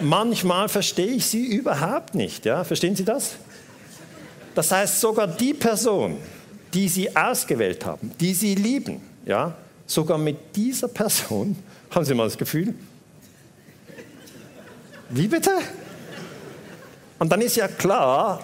manchmal 0.00 0.68
verstehe 0.68 1.14
ich 1.16 1.26
sie 1.26 1.46
überhaupt 1.46 2.14
nicht. 2.14 2.44
Ja? 2.44 2.62
Verstehen 2.62 2.94
Sie 2.94 3.04
das? 3.04 3.38
Das 4.54 4.70
heißt, 4.70 5.00
sogar 5.00 5.26
die 5.26 5.54
Person, 5.54 6.16
die 6.74 6.88
Sie 6.88 7.14
ausgewählt 7.14 7.84
haben, 7.86 8.12
die 8.20 8.34
Sie 8.34 8.54
lieben, 8.54 9.00
ja, 9.24 9.54
sogar 9.86 10.18
mit 10.18 10.56
dieser 10.56 10.88
Person, 10.88 11.56
haben 11.90 12.04
Sie 12.04 12.14
mal 12.14 12.24
das 12.24 12.38
Gefühl? 12.38 12.74
Wie 15.10 15.28
bitte? 15.28 15.50
Und 17.18 17.30
dann 17.30 17.40
ist 17.40 17.56
ja 17.56 17.68
klar, 17.68 18.40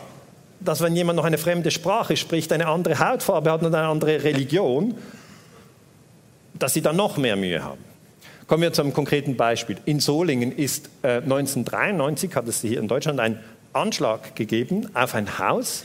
dass 0.60 0.80
wenn 0.80 0.94
jemand 0.94 1.16
noch 1.16 1.24
eine 1.24 1.38
fremde 1.38 1.70
Sprache 1.70 2.16
spricht, 2.16 2.52
eine 2.52 2.66
andere 2.66 2.98
Hautfarbe 2.98 3.50
hat 3.50 3.62
und 3.62 3.74
eine 3.74 3.88
andere 3.88 4.22
Religion, 4.22 4.94
dass 6.58 6.74
sie 6.74 6.82
dann 6.82 6.96
noch 6.96 7.16
mehr 7.16 7.36
Mühe 7.36 7.62
haben. 7.62 7.82
Kommen 8.46 8.62
wir 8.62 8.72
zu 8.72 8.82
einem 8.82 8.92
konkreten 8.92 9.36
Beispiel. 9.36 9.76
In 9.84 10.00
Solingen 10.00 10.52
ist 10.52 10.90
äh, 11.02 11.18
1993, 11.18 12.34
hat 12.34 12.48
es 12.48 12.60
hier 12.62 12.80
in 12.80 12.88
Deutschland 12.88 13.20
einen 13.20 13.38
Anschlag 13.78 14.36
gegeben 14.36 14.94
auf 14.94 15.14
ein 15.14 15.38
Haus, 15.38 15.84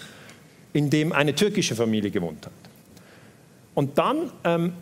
in 0.73 0.89
dem 0.89 1.11
eine 1.11 1.35
türkische 1.35 1.75
Familie 1.75 2.11
gewohnt 2.11 2.45
hat. 2.45 2.53
Und 3.75 3.97
dann 3.97 4.31
ähm, 4.43 4.73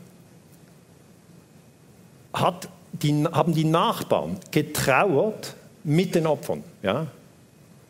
hat 2.34 2.70
die, 2.94 3.26
haben 3.26 3.54
die 3.54 3.66
Nachbarn 3.66 4.38
getrauert 4.52 5.56
mit 5.84 6.16
den 6.16 6.28
Opfern. 6.28 6.64
Ja? 6.84 7.08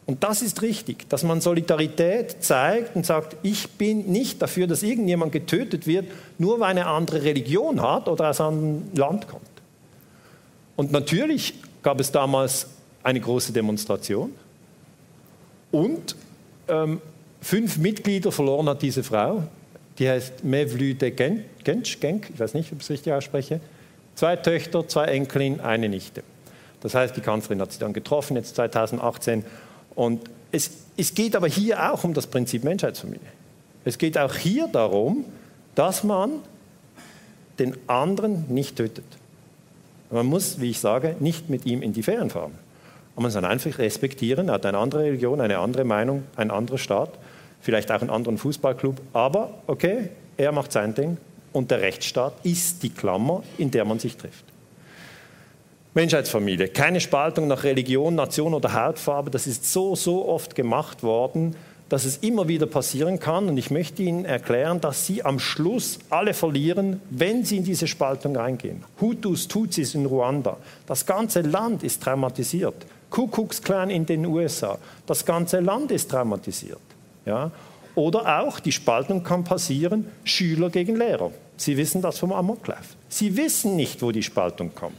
Und 0.06 0.24
das 0.24 0.42
ist 0.42 0.62
richtig, 0.62 1.10
dass 1.10 1.24
man 1.24 1.42
Solidarität 1.42 2.44
zeigt 2.44 2.96
und 2.96 3.06
sagt, 3.06 3.38
ich 3.44 3.70
bin 3.72 4.12
nicht 4.12 4.42
dafür, 4.42 4.68
dass 4.68 4.84
irgendjemand 4.84 5.32
getötet 5.32 5.88
wird, 5.88 6.06
nur 6.38 6.60
weil 6.60 6.78
er 6.78 6.88
eine 6.88 6.96
andere 6.96 7.24
Religion 7.24 7.82
hat 7.82 8.08
oder 8.08 8.30
aus 8.30 8.42
einem 8.42 8.90
Land 8.94 9.28
kommt. 9.28 9.46
Und 10.76 10.92
natürlich 10.92 11.54
gab 11.84 12.00
es 12.00 12.12
damals 12.12 12.68
eine 13.04 13.20
große 13.20 13.54
Demonstration 13.54 14.32
und 15.72 16.16
ähm, 16.68 17.02
Fünf 17.42 17.80
Mitglieder 17.80 18.32
verloren 18.32 18.70
hat 18.70 18.84
diese 18.84 19.04
Frau. 19.04 19.44
Die 19.98 20.08
heißt 20.08 20.44
Mevlü 20.44 20.94
de 20.94 21.10
Genç, 21.12 22.00
Genk, 22.00 22.30
ich 22.34 22.40
weiß 22.40 22.54
nicht, 22.54 22.72
ob 22.72 22.78
ich 22.78 22.86
es 22.86 22.90
richtig 22.92 23.14
ausspreche. 23.14 23.60
Zwei 24.16 24.36
Töchter, 24.36 24.88
zwei 24.88 25.06
Enkelin, 25.06 25.60
eine 25.60 25.90
Nichte. 25.90 26.24
Das 26.82 26.94
heißt, 26.94 27.16
die 27.16 27.22
Kanzlerin 27.22 27.62
hat 27.62 27.72
sie 27.72 27.80
dann 27.80 27.94
getroffen, 27.94 28.36
jetzt 28.36 28.56
2018. 28.56 29.44
Und 29.96 30.22
es, 30.52 30.72
es 30.98 31.16
geht 31.16 31.36
aber 31.36 31.48
hier 31.48 31.92
auch 31.92 32.04
um 32.04 32.14
das 32.14 32.28
Prinzip 32.28 32.64
Menschheitsfamilie. 32.64 33.20
Es 33.86 33.98
geht 33.98 34.18
auch 34.18 34.36
hier 34.36 34.68
darum, 34.68 35.26
dass 35.74 36.04
man 36.04 36.32
den 37.58 37.76
anderen 37.88 38.46
nicht 38.50 38.76
tötet. 38.76 39.06
Man 40.12 40.28
muss, 40.28 40.60
wie 40.62 40.70
ich 40.70 40.80
sage, 40.80 41.16
nicht 41.20 41.50
mit 41.50 41.66
ihm 41.66 41.82
in 41.82 41.94
die 41.94 42.04
Ferien 42.04 42.30
fahren. 42.30 42.54
Man 43.16 43.30
soll 43.30 43.46
einfach 43.46 43.78
respektieren, 43.78 44.48
er 44.48 44.56
hat 44.56 44.66
eine 44.66 44.78
andere 44.78 45.04
Religion, 45.04 45.42
eine 45.42 45.60
andere 45.60 45.84
Meinung, 45.84 46.24
ein 46.36 46.50
anderer 46.50 46.78
Staat 46.78 47.12
vielleicht 47.62 47.92
auch 47.92 48.02
einen 48.02 48.10
anderen 48.10 48.38
Fußballclub, 48.38 49.00
aber 49.14 49.54
okay, 49.68 50.10
er 50.38 50.52
macht 50.52 50.72
sein 50.72 50.94
Ding 50.94 51.18
und 51.54 51.72
der 51.72 51.82
Rechtsstaat 51.82 52.34
ist 52.44 52.84
die 52.84 52.90
Klammer, 52.90 53.44
in 53.58 53.72
der 53.72 53.86
man 53.86 54.00
sich 54.00 54.18
trifft. 54.18 54.46
Menschheitsfamilie, 55.94 56.70
keine 56.70 57.02
Spaltung 57.02 57.48
nach 57.48 57.64
Religion, 57.64 58.16
Nation 58.16 58.54
oder 58.54 58.74
Hautfarbe, 58.74 59.30
das 59.30 59.46
ist 59.46 59.72
so, 59.72 59.96
so 59.96 60.28
oft 60.28 60.56
gemacht 60.56 61.04
worden, 61.04 61.56
dass 61.90 62.06
es 62.06 62.18
immer 62.18 62.48
wieder 62.48 62.66
passieren 62.66 63.20
kann. 63.20 63.50
Und 63.50 63.58
ich 63.58 63.70
möchte 63.70 64.02
Ihnen 64.02 64.24
erklären, 64.24 64.80
dass 64.80 65.06
Sie 65.06 65.26
am 65.26 65.40
Schluss 65.40 66.00
alle 66.10 66.34
verlieren, 66.34 67.02
wenn 67.10 67.44
Sie 67.44 67.58
in 67.58 67.66
diese 67.66 67.88
Spaltung 67.88 68.38
reingehen. 68.38 68.86
Hutus, 69.02 69.50
Tutsis 69.50 69.94
in 69.94 70.06
Ruanda. 70.06 70.56
Das 70.88 71.06
ganze 71.06 71.42
Land 71.42 71.84
ist 71.84 72.02
traumatisiert. 72.02 72.86
Kuckucksklan 73.12 73.92
in 73.92 74.08
den 74.08 74.26
USA. 74.26 74.80
Das 75.06 75.24
ganze 75.24 75.60
Land 75.60 75.92
ist 75.92 76.10
traumatisiert. 76.10 76.80
Ja? 77.26 77.52
Oder 77.94 78.42
auch, 78.42 78.60
die 78.60 78.72
Spaltung 78.72 79.22
kann 79.24 79.44
passieren, 79.44 80.08
Schüler 80.24 80.70
gegen 80.70 80.96
Lehrer. 80.96 81.32
Sie 81.58 81.78
wissen 81.78 82.02
das 82.02 82.18
vom 82.18 82.32
Amoklauf. 82.32 82.96
Sie 83.10 83.38
wissen 83.38 83.76
nicht, 83.76 84.02
wo 84.02 84.12
die 84.12 84.24
Spaltung 84.24 84.74
kommt. 84.74 84.98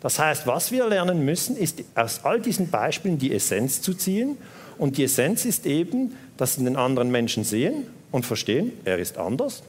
Das 0.00 0.18
heißt, 0.18 0.46
was 0.46 0.70
wir 0.70 0.88
lernen 0.88 1.24
müssen, 1.24 1.56
ist 1.56 1.82
aus 1.94 2.20
all 2.24 2.40
diesen 2.40 2.70
Beispielen 2.70 3.18
die 3.18 3.34
Essenz 3.34 3.82
zu 3.82 3.94
ziehen. 3.94 4.38
Und 4.78 4.96
die 4.96 5.04
Essenz 5.04 5.44
ist 5.44 5.66
eben, 5.66 6.14
dass 6.36 6.54
sie 6.54 6.64
den 6.64 6.76
anderen 6.76 7.10
Menschen 7.10 7.42
sehen 7.42 7.84
und 8.12 8.24
verstehen, 8.24 8.72
er 8.84 8.98
ist 8.98 9.18
anders, 9.18 9.62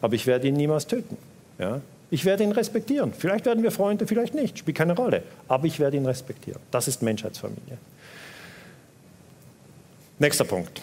aber 0.00 0.14
ich 0.14 0.26
werde 0.26 0.48
ihn 0.48 0.54
niemals 0.54 0.86
töten. 0.86 1.16
Ja? 1.58 1.80
Ich 2.12 2.26
werde 2.26 2.44
ihn 2.44 2.52
respektieren. 2.52 3.14
Vielleicht 3.18 3.46
werden 3.46 3.62
wir 3.62 3.70
Freunde, 3.70 4.06
vielleicht 4.06 4.34
nicht, 4.34 4.58
spielt 4.58 4.76
keine 4.76 4.94
Rolle. 4.94 5.22
Aber 5.48 5.66
ich 5.66 5.80
werde 5.80 5.96
ihn 5.96 6.04
respektieren. 6.04 6.60
Das 6.70 6.86
ist 6.86 7.00
Menschheitsfamilie. 7.00 7.78
Nächster 10.18 10.44
Punkt. 10.44 10.82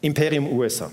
Imperium 0.00 0.52
USA. 0.52 0.88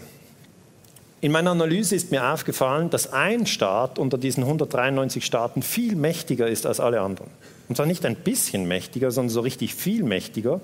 In 1.22 1.32
meiner 1.32 1.52
Analyse 1.52 1.94
ist 1.96 2.10
mir 2.10 2.34
aufgefallen, 2.34 2.90
dass 2.90 3.14
ein 3.14 3.46
Staat 3.46 4.00
unter 4.00 4.18
diesen 4.18 4.42
193 4.42 5.24
Staaten 5.24 5.62
viel 5.62 5.96
mächtiger 5.96 6.48
ist 6.48 6.66
als 6.66 6.80
alle 6.80 7.02
anderen. 7.02 7.30
Und 7.70 7.76
zwar 7.76 7.86
nicht 7.86 8.08
ein 8.08 8.16
bisschen 8.16 8.68
mächtiger, 8.68 9.12
sondern 9.12 9.30
so 9.30 9.42
richtig 9.42 9.76
viel 9.76 10.02
mächtiger. 10.02 10.62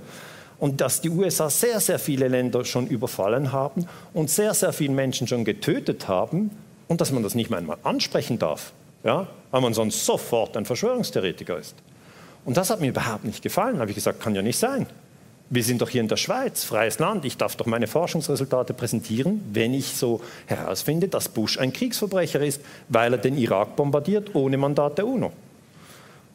Und 0.58 0.82
dass 0.82 1.02
die 1.02 1.12
USA 1.12 1.52
sehr, 1.52 1.80
sehr 1.80 2.00
viele 2.00 2.28
Länder 2.28 2.66
schon 2.66 2.88
überfallen 2.88 3.52
haben 3.52 3.86
und 4.16 4.32
sehr, 4.32 4.56
sehr 4.56 4.74
viele 4.74 4.94
Menschen 4.94 5.28
schon 5.28 5.46
getötet 5.46 6.08
haben 6.08 6.50
und 6.92 7.00
dass 7.00 7.14
man 7.14 7.24
das 7.24 7.36
nicht 7.36 7.50
mal 7.50 7.56
einmal 7.56 7.78
ansprechen 7.84 8.38
darf, 8.38 8.74
ja? 9.06 9.26
weil 9.50 9.62
man 9.62 9.74
sonst 9.74 10.06
sofort 10.06 10.58
ein 10.58 10.66
Verschwörungstheoretiker 10.66 11.58
ist. 11.58 11.74
Und 12.44 12.58
das 12.58 12.70
hat 12.70 12.82
mir 12.82 12.90
überhaupt 12.90 13.24
nicht 13.24 13.42
gefallen. 13.42 13.76
Da 13.76 13.82
habe 13.82 13.92
ich 13.92 13.96
gesagt, 13.96 14.20
kann 14.20 14.36
ja 14.36 14.42
nicht 14.42 14.58
sein. 14.58 14.86
Wir 15.50 15.64
sind 15.64 15.82
doch 15.82 15.88
hier 15.88 16.02
in 16.02 16.10
der 16.10 16.18
Schweiz, 16.18 16.66
freies 16.66 17.00
Land. 17.00 17.24
Ich 17.24 17.38
darf 17.38 17.56
doch 17.56 17.66
meine 17.66 17.88
Forschungsresultate 17.88 18.74
präsentieren, 18.74 19.42
wenn 19.54 19.74
ich 19.74 19.96
so 19.96 20.20
herausfinde, 20.48 21.08
dass 21.08 21.30
Bush 21.30 21.58
ein 21.58 21.72
Kriegsverbrecher 21.72 22.42
ist, 22.42 22.62
weil 22.90 23.14
er 23.14 23.20
den 23.20 23.38
Irak 23.38 23.78
bombardiert 23.78 24.36
ohne 24.36 24.58
Mandat 24.58 24.98
der 24.98 25.08
UNO. 25.08 25.32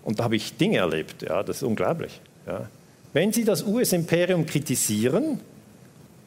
Und 0.05 0.21
da 0.21 0.25
habe 0.25 0.37
ich 0.37 0.57
Dinge 0.57 0.79
erlebt, 0.79 1.21
ja, 1.21 1.43
das 1.43 1.59
ist 1.59 1.65
unglaublich. 1.65 2.19
Ja. 2.47 2.71
Wenn 3.13 3.31
Sie 3.31 3.45
das 3.45 3.63
US-Imperium 3.63 4.47
kritisieren, 4.47 5.39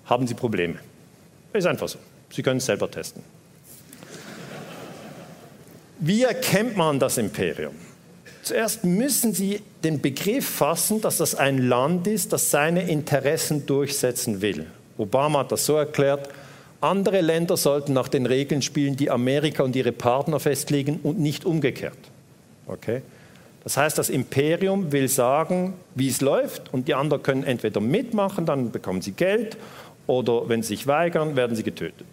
haben 0.06 0.28
Sie 0.28 0.36
Probleme. 0.36 0.76
Ist 1.52 1.66
einfach 1.66 1.90
so. 1.90 1.98
Sie 2.30 2.44
können 2.44 2.58
es 2.58 2.68
selber 2.68 2.92
testen. 2.92 3.24
Wie 6.00 6.24
erkennt 6.24 6.78
man 6.78 6.98
das 6.98 7.18
Imperium? 7.18 7.74
Zuerst 8.42 8.86
müssen 8.86 9.34
Sie 9.34 9.62
den 9.84 10.00
Begriff 10.00 10.48
fassen, 10.48 11.02
dass 11.02 11.18
das 11.18 11.36
ein 11.36 11.68
Land 11.68 12.08
ist, 12.08 12.32
das 12.32 12.50
seine 12.50 12.90
Interessen 12.90 13.66
durchsetzen 13.66 14.42
will. 14.42 14.66
Obama 14.98 15.40
hat 15.40 15.52
das 15.52 15.66
so 15.66 15.76
erklärt, 15.76 16.30
andere 16.80 17.20
Länder 17.20 17.58
sollten 17.58 17.92
nach 17.92 18.08
den 18.08 18.26
Regeln 18.26 18.62
spielen, 18.62 18.96
die 18.96 19.10
Amerika 19.10 19.64
und 19.64 19.76
ihre 19.76 19.92
Partner 19.92 20.40
festlegen 20.40 21.02
und 21.04 21.20
nicht 21.20 21.44
umgekehrt. 21.44 21.98
Okay? 22.66 23.02
Das 23.66 23.76
heißt, 23.76 23.98
das 23.98 24.10
Imperium 24.10 24.94
will 24.94 25.10
sagen, 25.10 25.74
wie 25.96 26.08
es 26.08 26.22
läuft 26.22 26.74
und 26.74 26.88
die 26.88 26.94
anderen 26.94 27.22
können 27.22 27.44
entweder 27.44 27.82
mitmachen, 27.82 28.46
dann 28.46 28.72
bekommen 28.72 29.02
sie 29.02 29.12
Geld 29.12 29.58
oder 30.08 30.48
wenn 30.48 30.64
sie 30.64 30.70
sich 30.76 30.88
weigern, 30.88 31.36
werden 31.36 31.58
sie 31.58 31.64
getötet. 31.64 32.08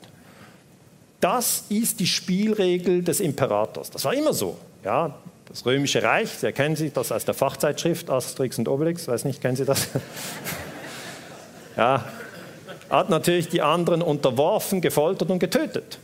Das 1.21 1.65
ist 1.69 2.01
die 2.01 2.07
Spielregel 2.07 3.03
des 3.03 3.21
Imperators. 3.21 3.91
Das 3.91 4.05
war 4.05 4.15
immer 4.15 4.33
so. 4.33 4.57
Ja, 4.85 5.15
das 5.49 5.65
Römische 5.65 6.03
Reich, 6.03 6.31
Sie 6.31 6.47
erkennen 6.47 6.77
sich 6.77 6.93
das 6.93 7.13
aus 7.13 7.25
der 7.25 7.35
Fachzeitschrift 7.35 8.11
Asterix 8.11 8.59
und 8.59 8.69
Obelix, 8.69 9.09
weiß 9.09 9.25
nicht, 9.25 9.41
kennen 9.41 9.57
Sie 9.57 9.65
das? 9.65 9.89
ja, 11.77 12.05
hat 12.91 13.11
natürlich 13.11 13.49
die 13.49 13.63
anderen 13.63 14.03
unterworfen, 14.03 14.81
gefoltert 14.81 15.31
und 15.31 15.39
getötet. 15.39 15.99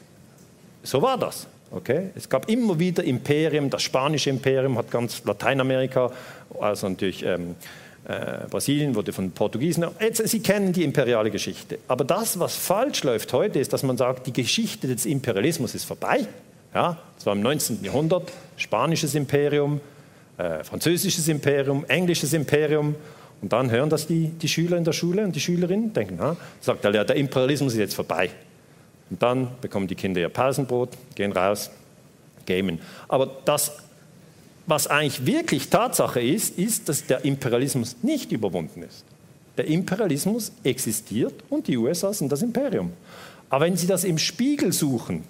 So 0.82 1.02
war 1.02 1.18
das. 1.18 1.46
Okay? 1.70 2.10
Es 2.14 2.28
gab 2.28 2.48
immer 2.48 2.78
wieder 2.78 3.02
Imperien, 3.02 3.70
das 3.70 3.82
spanische 3.82 4.30
Imperium 4.30 4.76
hat 4.78 4.90
ganz 4.90 5.24
Lateinamerika, 5.24 6.10
also 6.60 6.88
natürlich 6.88 7.24
ähm, 7.24 7.56
äh, 8.04 8.48
Brasilien 8.50 8.94
wurde 8.94 9.12
von 9.12 9.30
Portugiesen. 9.30 9.84
Sie 10.12 10.40
kennen 10.40 10.72
die 10.72 10.82
imperiale 10.82 11.30
Geschichte. 11.30 11.78
Aber 11.88 12.04
das, 12.04 12.38
was 12.38 12.56
falsch 12.56 13.04
läuft 13.04 13.32
heute, 13.32 13.58
ist, 13.58 13.72
dass 13.72 13.82
man 13.82 13.96
sagt, 13.96 14.26
die 14.26 14.32
Geschichte 14.32 14.88
des 14.88 15.06
Imperialismus 15.06 15.74
ist 15.74 15.84
vorbei. 15.84 16.26
Ja, 16.74 16.98
das 17.16 17.26
war 17.26 17.34
im 17.34 17.42
19. 17.42 17.84
Jahrhundert, 17.84 18.32
spanisches 18.56 19.14
Imperium, 19.14 19.80
äh, 20.38 20.64
französisches 20.64 21.28
Imperium, 21.28 21.84
englisches 21.86 22.32
Imperium. 22.32 22.96
Und 23.40 23.52
dann 23.52 23.70
hören 23.70 23.90
das 23.90 24.06
die, 24.06 24.28
die 24.28 24.48
Schüler 24.48 24.78
in 24.78 24.84
der 24.84 24.92
Schule 24.92 25.24
und 25.24 25.36
die 25.36 25.40
Schülerinnen, 25.40 25.92
denken, 25.92 26.16
na, 26.18 26.36
sagt 26.60 26.84
der 26.84 26.92
Lehrer, 26.92 27.04
der 27.04 27.16
Imperialismus 27.16 27.74
ist 27.74 27.78
jetzt 27.78 27.94
vorbei. 27.94 28.30
Und 29.10 29.22
dann 29.22 29.48
bekommen 29.60 29.86
die 29.86 29.94
Kinder 29.94 30.20
ihr 30.20 30.28
Pausenbrot, 30.28 30.90
gehen 31.14 31.32
raus, 31.32 31.70
gamen. 32.46 32.80
Aber 33.08 33.30
das, 33.44 33.72
was 34.66 34.86
eigentlich 34.86 35.26
wirklich 35.26 35.68
Tatsache 35.68 36.20
ist, 36.20 36.58
ist, 36.58 36.88
dass 36.88 37.06
der 37.06 37.24
Imperialismus 37.24 37.96
nicht 38.02 38.32
überwunden 38.32 38.82
ist. 38.82 39.04
Der 39.56 39.66
Imperialismus 39.66 40.52
existiert 40.64 41.34
und 41.50 41.66
die 41.66 41.76
USA 41.76 42.12
sind 42.12 42.30
das 42.32 42.42
Imperium. 42.42 42.92
Aber 43.50 43.66
wenn 43.66 43.76
Sie 43.76 43.86
das 43.86 44.04
im 44.04 44.18
Spiegel 44.18 44.72
suchen, 44.72 45.24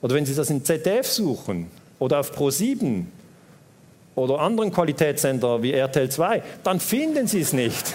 oder 0.00 0.14
wenn 0.14 0.24
Sie 0.24 0.34
das 0.34 0.50
in 0.50 0.64
ZDF 0.64 1.06
suchen 1.06 1.66
oder 1.98 2.20
auf 2.20 2.36
Pro7 2.36 3.04
oder 4.14 4.40
anderen 4.40 4.72
Qualitätssender 4.72 5.62
wie 5.62 5.72
RTL 5.72 6.10
2, 6.10 6.42
dann 6.64 6.80
finden 6.80 7.26
Sie 7.26 7.40
es 7.40 7.52
nicht. 7.52 7.92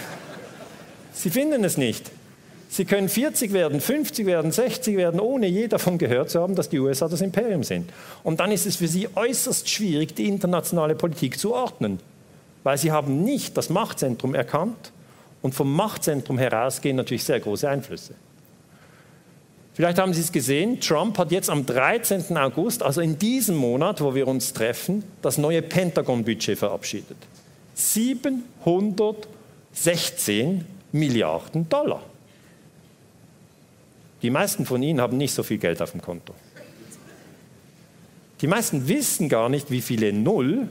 Sie 1.12 1.30
finden 1.30 1.64
es 1.64 1.76
nicht. 1.76 2.10
Sie 2.70 2.84
können 2.84 3.08
40 3.08 3.54
werden, 3.54 3.80
50 3.80 4.26
werden, 4.26 4.52
60 4.52 4.96
werden, 4.96 5.20
ohne 5.20 5.46
je 5.46 5.68
davon 5.68 5.96
gehört 5.96 6.28
zu 6.30 6.40
haben, 6.40 6.54
dass 6.54 6.68
die 6.68 6.78
USA 6.78 7.08
das 7.08 7.22
Imperium 7.22 7.64
sind. 7.64 7.90
Und 8.22 8.40
dann 8.40 8.52
ist 8.52 8.66
es 8.66 8.76
für 8.76 8.88
Sie 8.88 9.08
äußerst 9.14 9.66
schwierig, 9.68 10.14
die 10.14 10.28
internationale 10.28 10.94
Politik 10.94 11.38
zu 11.38 11.54
ordnen, 11.54 11.98
weil 12.64 12.76
Sie 12.76 12.92
haben 12.92 13.24
nicht 13.24 13.56
das 13.56 13.70
Machtzentrum 13.70 14.34
erkannt 14.34 14.92
und 15.40 15.54
vom 15.54 15.74
Machtzentrum 15.74 16.38
heraus 16.38 16.82
gehen 16.82 16.96
natürlich 16.96 17.24
sehr 17.24 17.40
große 17.40 17.66
Einflüsse. 17.68 18.12
Vielleicht 19.72 19.98
haben 19.98 20.12
Sie 20.12 20.20
es 20.20 20.32
gesehen, 20.32 20.80
Trump 20.80 21.16
hat 21.18 21.30
jetzt 21.30 21.48
am 21.48 21.64
13. 21.64 22.36
August, 22.36 22.82
also 22.82 23.00
in 23.00 23.18
diesem 23.18 23.56
Monat, 23.56 24.00
wo 24.00 24.14
wir 24.14 24.28
uns 24.28 24.52
treffen, 24.52 25.04
das 25.22 25.38
neue 25.38 25.62
Pentagon-Budget 25.62 26.58
verabschiedet. 26.58 27.16
716 27.74 30.66
Milliarden 30.90 31.68
Dollar. 31.68 32.02
Die 34.22 34.30
meisten 34.30 34.66
von 34.66 34.82
Ihnen 34.82 35.00
haben 35.00 35.16
nicht 35.16 35.34
so 35.34 35.42
viel 35.42 35.58
Geld 35.58 35.80
auf 35.80 35.92
dem 35.92 36.02
Konto. 36.02 36.34
Die 38.40 38.46
meisten 38.46 38.88
wissen 38.88 39.28
gar 39.28 39.48
nicht, 39.48 39.70
wie 39.70 39.80
viele 39.80 40.12
Null 40.12 40.68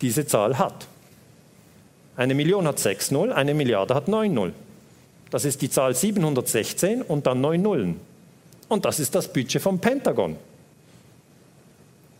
diese 0.00 0.26
Zahl 0.26 0.58
hat. 0.58 0.86
Eine 2.16 2.34
Million 2.34 2.66
hat 2.66 2.78
6 2.78 3.10
Null, 3.10 3.32
eine 3.32 3.54
Milliarde 3.54 3.94
hat 3.94 4.08
9 4.08 4.32
Null. 4.32 4.52
Das 5.30 5.44
ist 5.44 5.60
die 5.60 5.70
Zahl 5.70 5.94
716 5.94 7.02
und 7.02 7.26
dann 7.26 7.40
9 7.40 7.60
Nullen. 7.60 8.00
Und 8.68 8.84
das 8.84 9.00
ist 9.00 9.14
das 9.14 9.32
Budget 9.32 9.60
vom 9.60 9.78
Pentagon 9.78 10.36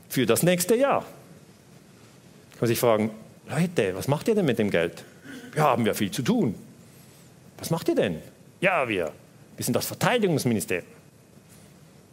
für 0.08 0.26
das 0.26 0.42
nächste 0.42 0.76
Jahr. 0.76 1.00
Kann 1.00 2.60
man 2.60 2.68
sich 2.68 2.78
fragen, 2.78 3.10
Leute, 3.48 3.94
was 3.94 4.08
macht 4.08 4.28
ihr 4.28 4.34
denn 4.34 4.46
mit 4.46 4.58
dem 4.58 4.70
Geld? 4.70 5.04
Wir 5.52 5.62
haben 5.62 5.86
ja 5.86 5.94
viel 5.94 6.10
zu 6.10 6.22
tun. 6.22 6.54
Was 7.58 7.70
macht 7.70 7.88
ihr 7.88 7.94
denn? 7.94 8.18
Ja, 8.60 8.88
wir. 8.88 9.12
Wir 9.56 9.64
sind 9.64 9.74
das 9.74 9.86
Verteidigungsministerium. 9.86 10.90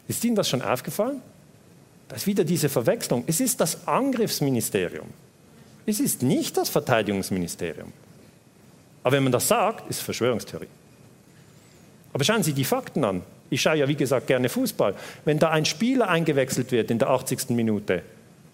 Ist 0.07 0.23
Ihnen 0.23 0.35
das 0.35 0.49
schon 0.49 0.61
aufgefallen? 0.61 1.21
Da 2.07 2.15
ist 2.15 2.27
wieder 2.27 2.43
diese 2.43 2.69
Verwechslung. 2.69 3.23
Es 3.27 3.39
ist 3.39 3.59
das 3.59 3.87
Angriffsministerium. 3.87 5.07
Es 5.85 5.99
ist 5.99 6.21
nicht 6.23 6.57
das 6.57 6.69
Verteidigungsministerium. 6.69 7.91
Aber 9.03 9.15
wenn 9.15 9.23
man 9.23 9.31
das 9.31 9.47
sagt, 9.47 9.89
ist 9.89 10.01
Verschwörungstheorie. 10.01 10.67
Aber 12.13 12.23
schauen 12.23 12.43
Sie 12.43 12.53
die 12.53 12.63
Fakten 12.63 13.03
an. 13.03 13.21
Ich 13.49 13.61
schaue 13.61 13.75
ja, 13.75 13.87
wie 13.87 13.95
gesagt, 13.95 14.27
gerne 14.27 14.49
Fußball. 14.49 14.95
Wenn 15.25 15.39
da 15.39 15.49
ein 15.49 15.65
Spieler 15.65 16.09
eingewechselt 16.09 16.71
wird 16.71 16.91
in 16.91 16.99
der 16.99 17.09
80. 17.09 17.49
Minute 17.49 18.03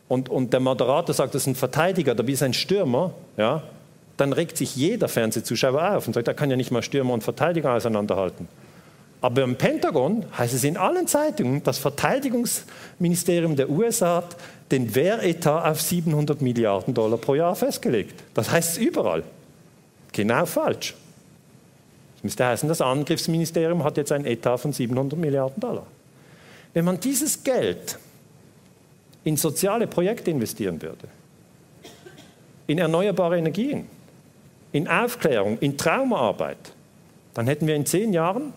und, 0.08 0.30
und 0.30 0.54
der 0.54 0.60
Moderator 0.60 1.14
sagt, 1.14 1.36
das 1.36 1.44
ist 1.44 1.48
ein 1.48 1.56
Verteidiger, 1.56 2.16
da 2.16 2.24
ist 2.24 2.44
ein 2.44 2.54
Stürmer, 2.54 3.14
ja, 3.38 3.64
dann 4.18 4.34
regt 4.34 4.58
sich 4.58 4.76
jeder 4.76 5.08
Fernsehzuschauer 5.08 5.96
auf 5.96 6.08
und 6.08 6.14
sagt, 6.14 6.28
da 6.28 6.34
kann 6.34 6.50
ja 6.50 6.58
nicht 6.58 6.72
mal 6.72 6.82
Stürmer 6.82 7.14
und 7.14 7.24
Verteidiger 7.24 7.74
auseinanderhalten. 7.74 8.48
Aber 9.22 9.43
im 9.43 9.57
Pentagon 9.57 10.26
heißt 10.38 10.53
es 10.53 10.63
in 10.63 10.78
allen 10.78 11.07
Zeitungen, 11.07 11.61
das 11.63 11.78
Verteidigungsministerium 11.78 13.55
der 13.55 13.70
USA 13.70 14.17
hat 14.17 14.38
den 14.72 14.95
Wehretat 14.95 15.65
auf 15.65 15.82
700 15.82 16.41
Milliarden 16.41 16.93
Dollar 16.93 17.17
pro 17.17 17.36
Jahr 17.36 17.55
festgelegt. 17.55 18.24
Das 18.34 18.49
heißt 18.49 18.74
es 18.74 18.78
überall. 18.78 19.24
Genau 20.13 20.45
falsch. 20.45 20.95
Das 22.15 22.24
müsste 22.24 22.45
heißen, 22.45 22.70
das 22.70 22.82
Angriffsministerium 22.82 23.84
hat 23.84 23.97
jetzt 23.97 24.11
ein 24.11 24.26
Etat 24.26 24.57
von 24.57 24.74
700 24.74 25.20
Milliarden 25.20 25.59
Dollar. 25.59 25.86
Wenn 26.74 26.86
man 26.86 26.99
dieses 26.99 27.43
Geld 27.43 27.97
in 29.24 29.38
soziale 29.38 29.88
Projekte 29.88 30.32
investieren 30.32 30.82
würde, 30.82 31.07
in 32.67 32.78
erneuerbare 32.78 33.38
Energien, 33.38 33.88
in 34.72 34.88
Aufklärung, 34.88 35.57
in 35.59 35.78
Traumaarbeit, 35.78 36.74
dann 37.34 37.47
hätten 37.47 37.67
wir 37.67 37.76
in 37.76 37.86
zehn 37.86 38.13
Jahren 38.13 38.53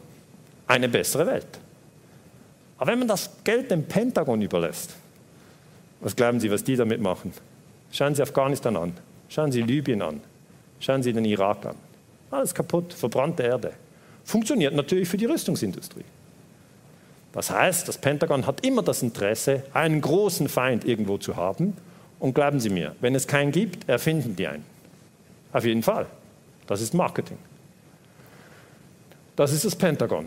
eine 0.72 0.88
bessere 0.88 1.26
Welt. 1.26 1.46
Aber 2.78 2.90
wenn 2.90 2.98
man 2.98 3.08
das 3.08 3.30
Geld 3.44 3.70
dem 3.70 3.84
Pentagon 3.84 4.40
überlässt, 4.40 4.94
was 6.00 6.16
glauben 6.16 6.40
Sie, 6.40 6.50
was 6.50 6.64
die 6.64 6.76
damit 6.76 7.00
machen? 7.00 7.32
Schauen 7.92 8.14
Sie 8.14 8.22
Afghanistan 8.22 8.76
an, 8.76 8.94
schauen 9.28 9.52
Sie 9.52 9.62
Libyen 9.62 10.02
an, 10.02 10.20
schauen 10.80 11.02
Sie 11.02 11.12
den 11.12 11.26
Irak 11.26 11.66
an. 11.66 11.76
Alles 12.30 12.54
kaputt, 12.54 12.92
verbrannte 12.94 13.42
Erde. 13.42 13.72
Funktioniert 14.24 14.74
natürlich 14.74 15.08
für 15.08 15.18
die 15.18 15.26
Rüstungsindustrie. 15.26 16.04
Das 17.32 17.50
heißt, 17.50 17.86
das 17.86 17.98
Pentagon 17.98 18.46
hat 18.46 18.64
immer 18.64 18.82
das 18.82 19.02
Interesse, 19.02 19.64
einen 19.74 20.00
großen 20.00 20.48
Feind 20.48 20.84
irgendwo 20.84 21.18
zu 21.18 21.36
haben. 21.36 21.76
Und 22.18 22.34
glauben 22.34 22.60
Sie 22.60 22.70
mir, 22.70 22.96
wenn 23.00 23.14
es 23.14 23.26
keinen 23.26 23.52
gibt, 23.52 23.88
erfinden 23.88 24.36
die 24.36 24.46
einen. 24.46 24.64
Auf 25.52 25.64
jeden 25.64 25.82
Fall. 25.82 26.06
Das 26.66 26.80
ist 26.80 26.94
Marketing. 26.94 27.38
Das 29.36 29.52
ist 29.52 29.64
das 29.64 29.76
Pentagon. 29.76 30.26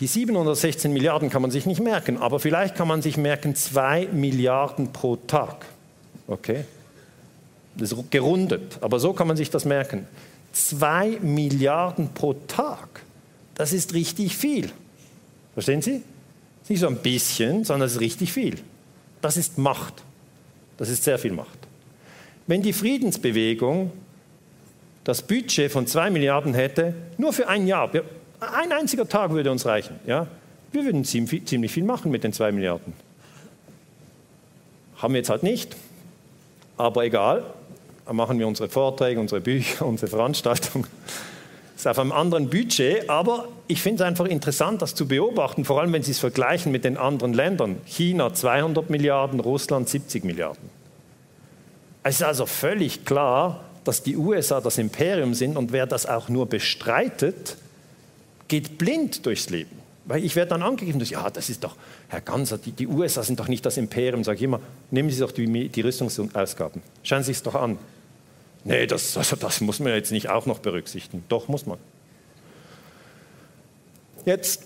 Die 0.00 0.06
716 0.06 0.92
Milliarden 0.92 1.30
kann 1.30 1.40
man 1.42 1.50
sich 1.50 1.64
nicht 1.64 1.80
merken, 1.80 2.18
aber 2.18 2.38
vielleicht 2.38 2.74
kann 2.74 2.86
man 2.86 3.00
sich 3.00 3.16
merken 3.16 3.54
2 3.54 4.08
Milliarden 4.12 4.92
pro 4.92 5.16
Tag. 5.16 5.66
Okay? 6.26 6.64
Das 7.76 7.92
ist 7.92 8.10
gerundet, 8.10 8.78
aber 8.80 8.98
so 8.98 9.12
kann 9.12 9.26
man 9.26 9.36
sich 9.36 9.50
das 9.50 9.64
merken. 9.64 10.06
2 10.52 11.18
Milliarden 11.22 12.10
pro 12.12 12.34
Tag. 12.34 13.02
Das 13.54 13.72
ist 13.72 13.94
richtig 13.94 14.36
viel. 14.36 14.70
Verstehen 15.54 15.80
Sie? 15.80 16.02
Nicht 16.68 16.80
so 16.80 16.88
ein 16.88 16.96
bisschen, 16.96 17.64
sondern 17.64 17.86
es 17.86 17.94
ist 17.94 18.00
richtig 18.00 18.32
viel. 18.32 18.56
Das 19.22 19.36
ist 19.36 19.56
Macht. 19.56 20.02
Das 20.76 20.88
ist 20.88 21.04
sehr 21.04 21.18
viel 21.18 21.32
Macht. 21.32 21.58
Wenn 22.46 22.62
die 22.62 22.72
Friedensbewegung 22.72 23.92
das 25.04 25.22
Budget 25.22 25.70
von 25.70 25.86
2 25.86 26.10
Milliarden 26.10 26.54
hätte, 26.54 26.94
nur 27.16 27.32
für 27.32 27.48
ein 27.48 27.66
Jahr, 27.66 27.90
ein 28.40 28.72
einziger 28.72 29.08
Tag 29.08 29.30
würde 29.32 29.50
uns 29.50 29.66
reichen. 29.66 29.98
Ja? 30.06 30.26
Wir 30.72 30.84
würden 30.84 31.04
ziemlich 31.04 31.72
viel 31.72 31.84
machen 31.84 32.10
mit 32.10 32.24
den 32.24 32.32
2 32.32 32.52
Milliarden. 32.52 32.92
Haben 34.96 35.14
wir 35.14 35.18
jetzt 35.18 35.30
halt 35.30 35.42
nicht, 35.42 35.76
aber 36.76 37.04
egal, 37.04 37.44
dann 38.06 38.16
machen 38.16 38.38
wir 38.38 38.46
unsere 38.46 38.68
Vorträge, 38.68 39.20
unsere 39.20 39.40
Bücher, 39.40 39.86
unsere 39.86 40.10
Veranstaltungen. 40.10 40.86
Das 41.74 41.82
ist 41.82 41.86
auf 41.86 41.98
einem 41.98 42.12
anderen 42.12 42.48
Budget, 42.48 43.10
aber 43.10 43.48
ich 43.66 43.82
finde 43.82 44.02
es 44.02 44.08
einfach 44.08 44.24
interessant, 44.24 44.80
das 44.80 44.94
zu 44.94 45.06
beobachten, 45.06 45.66
vor 45.66 45.80
allem 45.80 45.92
wenn 45.92 46.02
Sie 46.02 46.12
es 46.12 46.18
vergleichen 46.18 46.72
mit 46.72 46.84
den 46.84 46.96
anderen 46.96 47.34
Ländern. 47.34 47.78
China 47.84 48.32
200 48.32 48.88
Milliarden, 48.88 49.40
Russland 49.40 49.88
70 49.88 50.24
Milliarden. 50.24 50.70
Es 52.02 52.16
ist 52.16 52.22
also 52.22 52.46
völlig 52.46 53.04
klar, 53.04 53.60
dass 53.84 54.02
die 54.02 54.16
USA 54.16 54.60
das 54.60 54.78
Imperium 54.78 55.34
sind 55.34 55.56
und 55.56 55.72
wer 55.72 55.86
das 55.86 56.06
auch 56.06 56.28
nur 56.28 56.46
bestreitet, 56.46 57.58
geht 58.48 58.78
blind 58.78 59.24
durchs 59.26 59.50
Leben. 59.50 59.86
Weil 60.06 60.24
ich 60.24 60.36
werde 60.36 60.50
dann 60.50 60.62
angegriffen, 60.62 61.00
dass, 61.00 61.10
ja, 61.10 61.28
das 61.30 61.50
ist 61.50 61.64
doch, 61.64 61.74
Herr 62.08 62.20
Ganser, 62.20 62.58
die, 62.58 62.70
die 62.70 62.86
USA 62.86 63.24
sind 63.24 63.40
doch 63.40 63.48
nicht 63.48 63.66
das 63.66 63.76
Imperium. 63.76 64.22
Sage 64.22 64.36
ich 64.36 64.42
immer, 64.44 64.60
nehmen 64.92 65.10
Sie 65.10 65.18
doch 65.18 65.32
die, 65.32 65.68
die 65.68 65.80
Rüstungsausgaben. 65.80 66.80
Schauen 67.02 67.24
Sie 67.24 67.32
es 67.32 67.42
doch 67.42 67.56
an. 67.56 67.76
Nee, 68.62 68.86
das, 68.86 69.16
also 69.16 69.34
das 69.36 69.60
muss 69.60 69.80
man 69.80 69.92
jetzt 69.92 70.12
nicht 70.12 70.28
auch 70.28 70.46
noch 70.46 70.60
berücksichtigen. 70.60 71.24
Doch, 71.28 71.48
muss 71.48 71.66
man. 71.66 71.78
Jetzt 74.24 74.62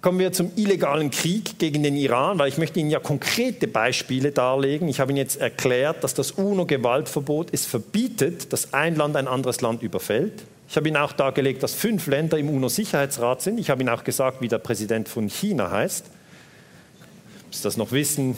kommen 0.00 0.18
wir 0.18 0.32
zum 0.32 0.52
illegalen 0.56 1.10
Krieg 1.10 1.58
gegen 1.58 1.82
den 1.82 1.96
Iran, 1.96 2.38
weil 2.38 2.48
ich 2.48 2.58
möchte 2.58 2.80
Ihnen 2.80 2.90
ja 2.90 3.00
konkrete 3.00 3.66
Beispiele 3.66 4.32
darlegen. 4.32 4.88
Ich 4.88 5.00
habe 5.00 5.12
Ihnen 5.12 5.18
jetzt 5.18 5.40
erklärt, 5.40 6.04
dass 6.04 6.12
das 6.12 6.32
UNO-Gewaltverbot 6.32 7.48
es 7.52 7.64
verbietet, 7.64 8.52
dass 8.52 8.74
ein 8.74 8.96
Land 8.96 9.16
ein 9.16 9.28
anderes 9.28 9.62
Land 9.62 9.82
überfällt. 9.82 10.44
Ich 10.68 10.76
habe 10.76 10.88
Ihnen 10.88 10.96
auch 10.96 11.12
dargelegt, 11.12 11.62
dass 11.62 11.74
fünf 11.74 12.06
Länder 12.06 12.38
im 12.38 12.48
UNO-Sicherheitsrat 12.48 13.42
sind. 13.42 13.58
Ich 13.58 13.70
habe 13.70 13.82
Ihnen 13.82 13.90
auch 13.90 14.04
gesagt, 14.04 14.40
wie 14.40 14.48
der 14.48 14.58
Präsident 14.58 15.08
von 15.08 15.28
China 15.28 15.70
heißt. 15.70 16.06
Sie 17.50 17.62
das 17.62 17.76
noch 17.76 17.92
wissen, 17.92 18.36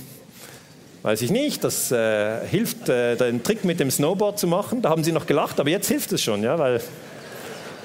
weiß 1.03 1.23
ich 1.23 1.31
nicht. 1.31 1.65
Das 1.65 1.91
äh, 1.91 2.47
hilft, 2.47 2.89
äh, 2.89 3.17
den 3.17 3.43
Trick 3.43 3.65
mit 3.65 3.81
dem 3.81 3.91
Snowboard 3.91 4.39
zu 4.39 4.47
machen. 4.47 4.83
Da 4.83 4.91
haben 4.91 5.05
Sie 5.05 5.13
noch 5.13 5.27
gelacht, 5.27 5.61
aber 5.61 5.71
jetzt 5.71 5.89
hilft 5.89 6.13
es 6.13 6.23
schon, 6.23 6.43
ja, 6.43 6.59
weil 6.59 6.81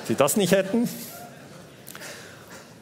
Sie 0.07 0.15
das 0.15 0.35
nicht 0.35 0.51
hätten. 0.51 0.89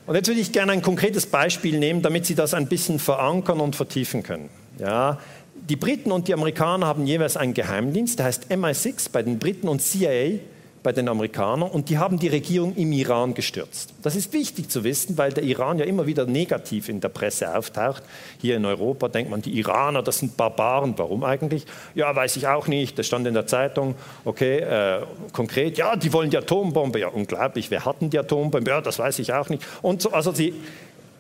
Und 0.08 0.16
jetzt 0.16 0.28
würde 0.28 0.42
ich 0.42 0.52
gerne 0.52 0.72
ein 0.72 0.82
konkretes 0.82 1.28
Beispiel 1.28 1.78
nehmen, 1.78 2.02
damit 2.02 2.26
Sie 2.26 2.34
das 2.34 2.56
ein 2.56 2.68
bisschen 2.68 2.98
verankern 2.98 3.60
und 3.60 3.76
vertiefen 3.76 4.24
können. 4.24 4.50
Ja, 4.80 5.20
die 5.54 5.76
Briten 5.76 6.12
und 6.12 6.28
die 6.28 6.34
Amerikaner 6.34 6.88
haben 6.88 7.06
jeweils 7.06 7.38
einen 7.38 7.54
Geheimdienst, 7.54 8.18
der 8.18 8.26
heißt 8.26 8.48
MI6 8.50 9.12
bei 9.12 9.22
den 9.22 9.38
Briten 9.38 9.68
und 9.68 9.82
CIA 9.82 10.40
bei 10.82 10.92
den 10.92 11.10
Amerikanern 11.10 11.70
und 11.70 11.90
die 11.90 11.98
haben 11.98 12.20
die 12.20 12.30
Regierung 12.30 12.76
im 12.76 12.92
Iran 12.92 13.34
gestürzt. 13.34 13.94
Das 14.02 14.16
ist 14.16 14.32
wichtig 14.34 14.70
zu 14.70 14.84
wissen, 14.84 15.18
weil 15.18 15.32
der 15.34 15.44
Iran 15.44 15.78
ja 15.78 15.86
immer 15.86 16.06
wieder 16.06 16.26
negativ 16.26 16.90
in 16.90 17.02
der 17.02 17.10
Presse 17.10 17.56
auftaucht. 17.56 18.04
Hier 18.40 18.56
in 18.56 18.66
Europa 18.66 19.10
denkt 19.10 19.30
man, 19.30 19.42
die 19.42 19.58
Iraner, 19.58 20.02
das 20.02 20.20
sind 20.20 20.38
Barbaren. 20.38 20.94
Warum 20.98 21.24
eigentlich? 21.24 21.66
Ja, 21.96 22.16
weiß 22.16 22.38
ich 22.38 22.48
auch 22.48 22.68
nicht. 22.68 22.98
Das 22.98 23.08
stand 23.08 23.28
in 23.28 23.34
der 23.34 23.48
Zeitung. 23.48 23.96
Okay, 24.24 24.60
äh, 24.60 25.02
konkret, 25.34 25.78
ja, 25.78 25.96
die 25.96 26.14
wollen 26.14 26.30
die 26.30 26.38
Atombombe. 26.38 27.00
Ja, 27.00 27.10
unglaublich. 27.10 27.70
Wer 27.72 27.86
hatten 27.86 28.10
die 28.10 28.20
Atombombe? 28.20 28.70
Ja, 28.70 28.82
das 28.82 29.00
weiß 29.00 29.20
ich 29.20 29.34
auch 29.34 29.50
nicht. 29.50 29.64
Und 29.82 30.02
so, 30.02 30.12
also 30.12 30.32
sie, 30.32 30.54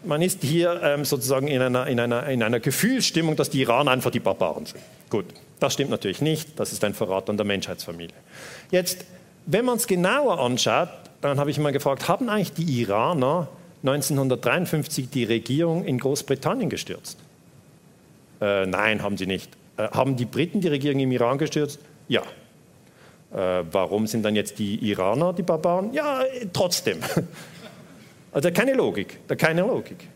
man 0.04 0.22
ist 0.22 0.42
hier 0.42 0.80
ähm, 0.84 1.04
sozusagen 1.04 1.48
in 1.48 1.62
einer, 1.62 1.88
in, 1.88 2.00
einer, 2.00 2.28
in 2.28 2.44
einer 2.44 2.60
Gefühlsstimmung, 2.62 3.36
dass 3.36 3.50
die 3.50 3.62
Iraner 3.62 3.92
einfach 3.92 4.12
die 4.12 4.22
Barbaren 4.22 4.66
sind. 4.66 4.82
Gut, 5.10 5.26
das 5.60 5.74
stimmt 5.74 5.90
natürlich 5.90 6.22
nicht. 6.22 6.60
Das 6.60 6.72
ist 6.72 6.84
ein 6.84 6.94
Verrat 6.94 7.30
an 7.30 7.38
der 7.38 7.46
Menschheitsfamilie. 7.46 8.16
Jetzt 8.72 9.06
wenn 9.46 9.66
man 9.66 9.78
es 9.78 9.88
genauer 9.88 10.40
anschaut, 10.40 10.90
dann 11.22 11.40
habe 11.40 11.52
ich 11.52 11.60
mal 11.60 11.72
gefragt, 11.72 12.08
haben 12.08 12.30
eigentlich 12.30 12.54
die 12.54 12.82
Iraner 12.82 13.48
1953 13.84 15.10
die 15.10 15.24
Regierung 15.24 15.86
in 15.86 15.98
Großbritannien 15.98 16.70
gestürzt? 16.70 17.18
Äh, 18.42 18.66
nein, 18.66 19.02
haben 19.04 19.18
sie 19.18 19.26
nicht. 19.26 19.52
Äh, 19.78 19.90
haben 19.90 20.16
die 20.16 20.26
Briten 20.26 20.62
die 20.62 20.68
Regierung 20.68 21.00
im 21.00 21.12
Iran 21.12 21.38
gestürzt? 21.38 21.80
Ja. 22.08 22.22
Äh, 23.32 23.64
warum 23.72 24.08
sind 24.08 24.24
dann 24.24 24.36
jetzt 24.36 24.60
die 24.60 24.76
Iraner 24.90 25.34
die 25.34 25.44
Barbaren? 25.44 25.94
Ja, 25.94 26.22
trotzdem. 26.54 27.00
Also 28.32 28.52
keine 28.52 28.74
Logik, 28.74 29.18
da 29.28 29.36
keine 29.36 29.62
Logik. 29.62 30.08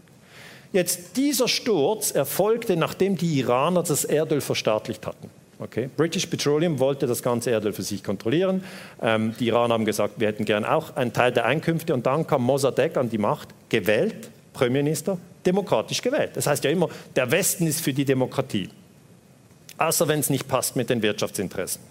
Jetzt, 0.72 1.18
dieser 1.18 1.48
Sturz 1.48 2.12
erfolgte, 2.12 2.76
nachdem 2.76 3.18
die 3.18 3.40
Iraner 3.40 3.82
das 3.82 4.06
Erdöl 4.06 4.40
verstaatlicht 4.40 5.08
hatten. 5.08 5.30
Okay. 5.64 5.90
British 5.96 6.26
Petroleum 6.26 6.78
wollte 6.80 7.08
das 7.08 7.24
ganze 7.24 7.52
Erdöl 7.52 7.72
für 7.72 7.84
sich 7.84 8.04
kontrollieren. 8.04 8.66
Ähm, 9.02 9.34
die 9.40 9.48
Iraner 9.48 9.76
haben 9.76 9.86
gesagt, 9.86 10.16
wir 10.20 10.28
hätten 10.28 10.44
gern 10.44 10.66
auch 10.66 10.98
einen 10.98 11.14
Teil 11.14 11.32
der 11.32 11.46
Einkünfte. 11.46 11.94
Und 11.94 12.06
dann 12.06 12.28
kam 12.28 12.44
Mossadegh 12.44 13.00
an 13.00 13.10
die 13.10 13.18
Macht, 13.18 13.48
gewählt, 13.70 14.30
Premierminister, 14.52 15.18
demokratisch 15.46 16.02
gewählt. 16.02 16.32
Das 16.34 16.48
heißt 16.48 16.66
ja 16.66 16.70
immer, 16.70 16.90
der 17.16 17.32
Westen 17.32 17.66
ist 17.66 17.80
für 17.80 17.94
die 17.94 18.04
Demokratie. 18.04 18.70
Außer 19.78 20.06
wenn 20.10 20.20
es 20.20 20.30
nicht 20.30 20.50
passt 20.50 20.76
mit 20.76 20.90
den 20.90 21.02
Wirtschaftsinteressen. 21.02 21.82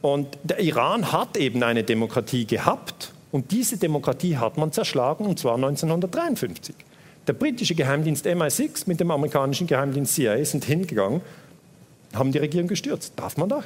Und 0.00 0.38
der 0.44 0.60
Iran 0.60 1.10
hat 1.10 1.36
eben 1.36 1.60
eine 1.64 1.82
Demokratie 1.82 2.46
gehabt. 2.46 3.12
Und 3.32 3.50
diese 3.50 3.78
Demokratie 3.78 4.36
hat 4.36 4.58
man 4.58 4.70
zerschlagen, 4.70 5.26
und 5.26 5.40
zwar 5.40 5.56
1953. 5.56 6.76
Der 7.26 7.32
britische 7.32 7.74
Geheimdienst 7.74 8.26
MI6 8.26 8.84
mit 8.86 9.00
dem 9.00 9.10
amerikanischen 9.10 9.66
Geheimdienst 9.66 10.14
CIA 10.14 10.44
sind 10.44 10.64
hingegangen 10.64 11.20
haben 12.14 12.32
die 12.32 12.38
Regierung 12.38 12.68
gestürzt. 12.68 13.12
Darf 13.16 13.36
man 13.36 13.48
das? 13.48 13.64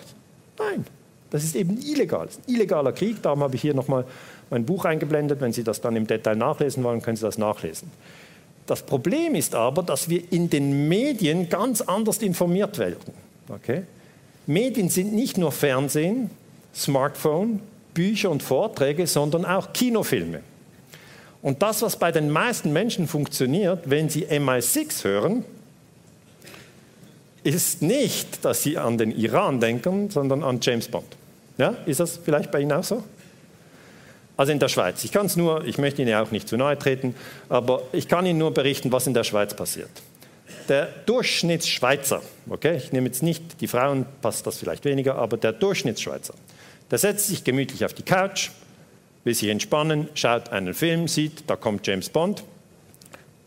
Nein. 0.58 0.84
Das 1.30 1.44
ist 1.44 1.56
eben 1.56 1.78
illegal. 1.78 2.26
Das 2.26 2.36
ist 2.36 2.48
ein 2.48 2.54
illegaler 2.54 2.92
Krieg. 2.92 3.22
Darum 3.22 3.42
habe 3.42 3.54
ich 3.54 3.60
hier 3.60 3.74
nochmal 3.74 4.04
mein 4.50 4.64
Buch 4.64 4.84
eingeblendet. 4.84 5.40
Wenn 5.40 5.52
Sie 5.52 5.62
das 5.62 5.80
dann 5.80 5.94
im 5.94 6.06
Detail 6.06 6.36
nachlesen 6.36 6.82
wollen, 6.84 7.02
können 7.02 7.16
Sie 7.16 7.24
das 7.24 7.38
nachlesen. 7.38 7.90
Das 8.66 8.82
Problem 8.82 9.34
ist 9.34 9.54
aber, 9.54 9.82
dass 9.82 10.08
wir 10.08 10.32
in 10.32 10.50
den 10.50 10.88
Medien 10.88 11.48
ganz 11.48 11.80
anders 11.80 12.18
informiert 12.18 12.78
werden. 12.78 13.14
Okay? 13.48 13.82
Medien 14.46 14.88
sind 14.88 15.14
nicht 15.14 15.38
nur 15.38 15.52
Fernsehen, 15.52 16.30
Smartphone, 16.74 17.60
Bücher 17.94 18.30
und 18.30 18.42
Vorträge, 18.42 19.06
sondern 19.06 19.44
auch 19.44 19.72
Kinofilme. 19.72 20.40
Und 21.42 21.62
das, 21.62 21.82
was 21.82 21.96
bei 21.96 22.12
den 22.12 22.30
meisten 22.30 22.72
Menschen 22.72 23.06
funktioniert, 23.06 23.88
wenn 23.88 24.08
sie 24.08 24.26
MI6 24.26 25.04
hören, 25.04 25.44
ist 27.44 27.82
nicht, 27.82 28.44
dass 28.44 28.62
sie 28.62 28.78
an 28.78 28.98
den 28.98 29.12
Iran 29.12 29.60
denken, 29.60 30.10
sondern 30.10 30.42
an 30.42 30.58
James 30.60 30.88
Bond. 30.88 31.06
Ja, 31.56 31.76
ist 31.86 32.00
das 32.00 32.18
vielleicht 32.22 32.50
bei 32.50 32.60
Ihnen 32.60 32.72
auch 32.72 32.84
so? 32.84 33.02
Also 34.36 34.52
in 34.52 34.60
der 34.60 34.68
Schweiz. 34.68 35.02
Ich 35.02 35.10
kann 35.10 35.26
es 35.26 35.36
nur, 35.36 35.64
ich 35.64 35.78
möchte 35.78 36.00
Ihnen 36.00 36.14
auch 36.14 36.30
nicht 36.30 36.48
zu 36.48 36.56
nahe 36.56 36.78
treten, 36.78 37.14
aber 37.48 37.82
ich 37.92 38.06
kann 38.06 38.24
Ihnen 38.24 38.38
nur 38.38 38.54
berichten, 38.54 38.92
was 38.92 39.06
in 39.08 39.14
der 39.14 39.24
Schweiz 39.24 39.54
passiert. 39.54 39.90
Der 40.68 40.86
Durchschnittsschweizer, 41.06 42.22
okay, 42.48 42.76
ich 42.76 42.92
nehme 42.92 43.06
jetzt 43.06 43.22
nicht 43.22 43.60
die 43.60 43.66
Frauen, 43.66 44.06
passt 44.22 44.46
das 44.46 44.58
vielleicht 44.58 44.84
weniger, 44.84 45.16
aber 45.16 45.36
der 45.36 45.52
Durchschnittsschweizer, 45.52 46.34
der 46.90 46.98
setzt 46.98 47.26
sich 47.26 47.42
gemütlich 47.42 47.84
auf 47.84 47.94
die 47.94 48.02
Couch, 48.02 48.50
will 49.24 49.34
sich 49.34 49.48
entspannen, 49.48 50.08
schaut 50.14 50.50
einen 50.50 50.74
Film, 50.74 51.08
sieht, 51.08 51.44
da 51.48 51.56
kommt 51.56 51.86
James 51.86 52.08
Bond, 52.08 52.44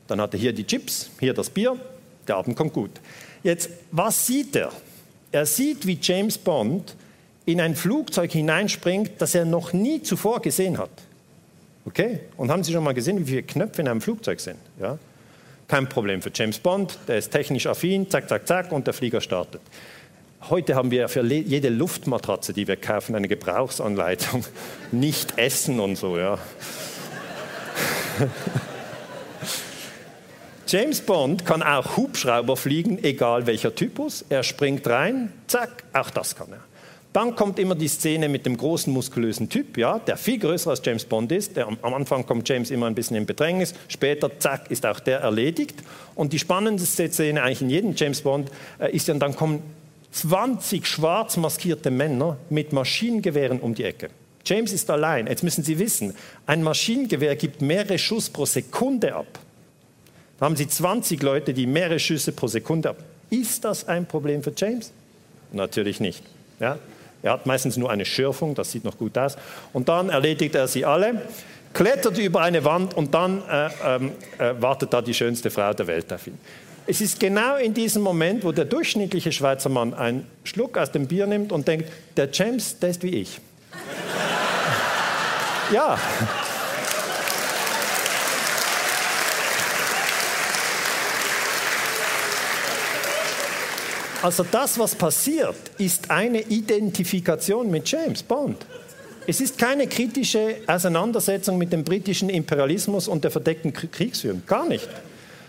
dann 0.07 0.19
hat 0.19 0.33
er 0.33 0.39
hier 0.39 0.51
die 0.51 0.65
Chips, 0.65 1.09
hier 1.19 1.33
das 1.33 1.49
Bier, 1.49 1.77
der 2.27 2.35
Abend 2.35 2.57
kommt 2.57 2.73
gut. 2.73 2.91
Jetzt, 3.43 3.69
was 3.91 4.27
sieht 4.27 4.55
er? 4.55 4.71
Er 5.31 5.45
sieht, 5.45 5.87
wie 5.87 5.97
James 6.01 6.37
Bond 6.37 6.95
in 7.45 7.61
ein 7.61 7.75
Flugzeug 7.75 8.31
hineinspringt, 8.31 9.13
das 9.19 9.33
er 9.33 9.45
noch 9.45 9.73
nie 9.73 10.01
zuvor 10.01 10.41
gesehen 10.41 10.77
hat. 10.77 10.91
Okay? 11.85 12.19
Und 12.37 12.51
haben 12.51 12.63
Sie 12.63 12.71
schon 12.71 12.83
mal 12.83 12.93
gesehen, 12.93 13.19
wie 13.19 13.25
viele 13.25 13.43
Knöpfe 13.43 13.81
in 13.81 13.87
einem 13.87 14.01
Flugzeug 14.01 14.39
sind? 14.39 14.57
Ja? 14.79 14.97
Kein 15.67 15.89
Problem 15.89 16.21
für 16.21 16.31
James 16.33 16.59
Bond, 16.59 16.99
der 17.07 17.17
ist 17.17 17.31
technisch 17.31 17.65
affin, 17.65 18.09
zack, 18.09 18.29
zack, 18.29 18.47
zack, 18.47 18.71
und 18.71 18.85
der 18.87 18.93
Flieger 18.93 19.21
startet. 19.21 19.61
Heute 20.49 20.75
haben 20.75 20.91
wir 20.91 21.07
für 21.07 21.23
jede 21.23 21.69
Luftmatratze, 21.69 22.51
die 22.51 22.67
wir 22.67 22.75
kaufen, 22.75 23.15
eine 23.15 23.27
Gebrauchsanleitung. 23.27 24.43
Nicht 24.91 25.37
essen 25.37 25.79
und 25.79 25.95
so, 25.95 26.17
ja. 26.17 26.37
James 30.67 31.01
Bond 31.01 31.45
kann 31.45 31.63
auch 31.63 31.97
Hubschrauber 31.97 32.55
fliegen, 32.55 33.03
egal 33.03 33.47
welcher 33.47 33.75
Typus. 33.75 34.23
Er 34.29 34.43
springt 34.43 34.87
rein, 34.87 35.33
zack, 35.47 35.83
auch 35.93 36.09
das 36.09 36.35
kann 36.35 36.51
er. 36.51 36.59
Dann 37.13 37.35
kommt 37.35 37.59
immer 37.59 37.75
die 37.75 37.89
Szene 37.89 38.29
mit 38.29 38.45
dem 38.45 38.55
großen 38.55 38.91
muskulösen 38.91 39.49
Typ, 39.49 39.77
ja, 39.77 39.99
der 39.99 40.15
viel 40.15 40.39
größer 40.39 40.69
als 40.69 40.81
James 40.83 41.03
Bond 41.03 41.31
ist. 41.33 41.57
Der, 41.57 41.67
am 41.67 41.93
Anfang 41.93 42.25
kommt 42.25 42.47
James 42.47 42.71
immer 42.71 42.85
ein 42.85 42.95
bisschen 42.95 43.17
in 43.17 43.25
Bedrängnis, 43.25 43.73
später, 43.89 44.39
zack, 44.39 44.71
ist 44.71 44.85
auch 44.85 45.01
der 45.01 45.19
erledigt. 45.19 45.75
Und 46.15 46.31
die 46.31 46.39
spannendste 46.39 47.11
Szene 47.11 47.43
eigentlich 47.43 47.61
in 47.61 47.69
jedem 47.69 47.95
James 47.95 48.21
Bond 48.21 48.49
äh, 48.79 48.95
ist 48.95 49.09
ja, 49.09 49.13
dann 49.15 49.35
kommen 49.35 49.61
20 50.13 50.85
schwarz 50.85 51.35
maskierte 51.35 51.91
Männer 51.91 52.37
mit 52.49 52.71
Maschinengewehren 52.71 53.59
um 53.59 53.75
die 53.75 53.83
Ecke. 53.83 54.09
James 54.45 54.71
ist 54.71 54.89
allein. 54.89 55.27
Jetzt 55.27 55.43
müssen 55.43 55.63
Sie 55.63 55.79
wissen, 55.79 56.15
ein 56.45 56.63
Maschinengewehr 56.63 57.35
gibt 57.35 57.61
mehrere 57.61 57.97
Schuss 57.97 58.29
pro 58.29 58.45
Sekunde 58.45 59.13
ab. 59.13 59.39
Da 60.41 60.45
haben 60.47 60.55
Sie 60.55 60.67
20 60.67 61.21
Leute, 61.21 61.53
die 61.53 61.67
mehrere 61.67 61.99
Schüsse 61.99 62.31
pro 62.31 62.47
Sekunde 62.47 62.89
ab. 62.89 62.97
Ist 63.29 63.63
das 63.63 63.87
ein 63.87 64.07
Problem 64.07 64.41
für 64.41 64.51
James? 64.57 64.91
Natürlich 65.51 65.99
nicht. 65.99 66.23
Ja? 66.59 66.79
Er 67.21 67.33
hat 67.33 67.45
meistens 67.45 67.77
nur 67.77 67.91
eine 67.91 68.05
Schürfung, 68.05 68.55
das 68.55 68.71
sieht 68.71 68.83
noch 68.83 68.97
gut 68.97 69.15
aus. 69.19 69.37
Und 69.71 69.87
dann 69.87 70.09
erledigt 70.09 70.55
er 70.55 70.67
sie 70.67 70.83
alle, 70.83 71.21
klettert 71.73 72.17
über 72.17 72.41
eine 72.41 72.65
Wand 72.65 72.95
und 72.95 73.13
dann 73.13 73.43
äh, 73.47 73.69
ähm, 73.85 74.11
äh, 74.39 74.59
wartet 74.59 74.91
da 74.91 75.03
die 75.03 75.13
schönste 75.13 75.51
Frau 75.51 75.75
der 75.75 75.85
Welt 75.85 76.11
auf 76.11 76.25
ihn. 76.25 76.39
Es 76.87 77.01
ist 77.01 77.19
genau 77.19 77.57
in 77.57 77.75
diesem 77.75 78.01
Moment, 78.01 78.43
wo 78.43 78.51
der 78.51 78.65
durchschnittliche 78.65 79.31
Schweizer 79.31 79.69
Mann 79.69 79.93
einen 79.93 80.25
Schluck 80.43 80.75
aus 80.75 80.91
dem 80.91 81.05
Bier 81.05 81.27
nimmt 81.27 81.51
und 81.51 81.67
denkt, 81.67 81.87
der 82.17 82.29
James, 82.33 82.79
der 82.79 82.89
ist 82.89 83.03
wie 83.03 83.21
ich. 83.21 83.39
ja. 85.71 85.99
Also 94.21 94.45
das, 94.49 94.77
was 94.77 94.93
passiert, 94.93 95.55
ist 95.77 96.11
eine 96.11 96.41
Identifikation 96.41 97.71
mit 97.71 97.89
James 97.89 98.21
Bond. 98.21 98.65
Es 99.25 99.41
ist 99.41 99.57
keine 99.57 99.87
kritische 99.87 100.57
Auseinandersetzung 100.67 101.57
mit 101.57 101.73
dem 101.73 101.83
britischen 101.83 102.29
Imperialismus 102.29 103.07
und 103.07 103.23
der 103.23 103.31
verdeckten 103.31 103.73
Kriegsführung, 103.73 104.43
gar 104.45 104.67
nicht. 104.67 104.87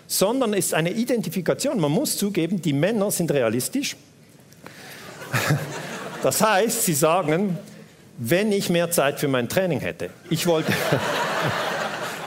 Sondern 0.07 0.53
es 0.55 0.67
ist 0.67 0.75
eine 0.75 0.93
Identifikation. 0.93 1.81
Man 1.81 1.91
muss 1.91 2.17
zugeben, 2.17 2.61
die 2.61 2.73
Männer 2.73 3.11
sind 3.11 3.31
realistisch. 3.31 3.97
Das 6.23 6.41
heißt, 6.41 6.85
sie 6.85 6.95
sagen, 6.95 7.59
wenn 8.17 8.53
ich 8.53 8.71
mehr 8.71 8.93
Zeit 8.93 9.19
für 9.19 9.27
mein 9.27 9.49
Training 9.49 9.81
hätte, 9.81 10.11
ich 10.31 10.47
wollte... 10.47 10.73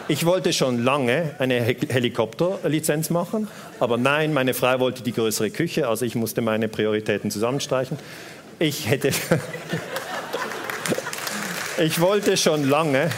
Ich 0.07 0.27
wollte 0.27 0.53
schon 0.53 0.83
lange 0.83 1.31
eine 1.39 1.61
Helikopterlizenz 1.61 3.09
machen, 3.09 3.47
aber 3.79 3.97
nein, 3.97 4.33
meine 4.33 4.53
Frau 4.53 4.79
wollte 4.79 5.01
die 5.01 5.13
größere 5.13 5.49
Küche, 5.49 5.87
also 5.87 6.05
ich 6.05 6.13
musste 6.13 6.41
meine 6.41 6.67
Prioritäten 6.67 7.31
zusammenstreichen. 7.31 7.97
Ich 8.59 8.87
hätte. 8.87 9.09
ich 11.79 11.99
wollte 11.99 12.37
schon 12.37 12.69
lange. 12.69 13.09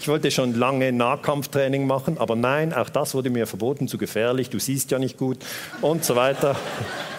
Ich 0.00 0.08
wollte 0.08 0.30
schon 0.30 0.54
lange 0.54 0.92
Nahkampftraining 0.92 1.86
machen, 1.86 2.18
aber 2.18 2.36
nein, 2.36 2.74
auch 2.74 2.90
das 2.90 3.14
wurde 3.14 3.30
mir 3.30 3.46
verboten, 3.46 3.88
zu 3.88 3.96
gefährlich, 3.96 4.50
du 4.50 4.58
siehst 4.58 4.90
ja 4.90 4.98
nicht 4.98 5.16
gut 5.16 5.38
und 5.80 6.04
so 6.04 6.14
weiter. 6.14 6.56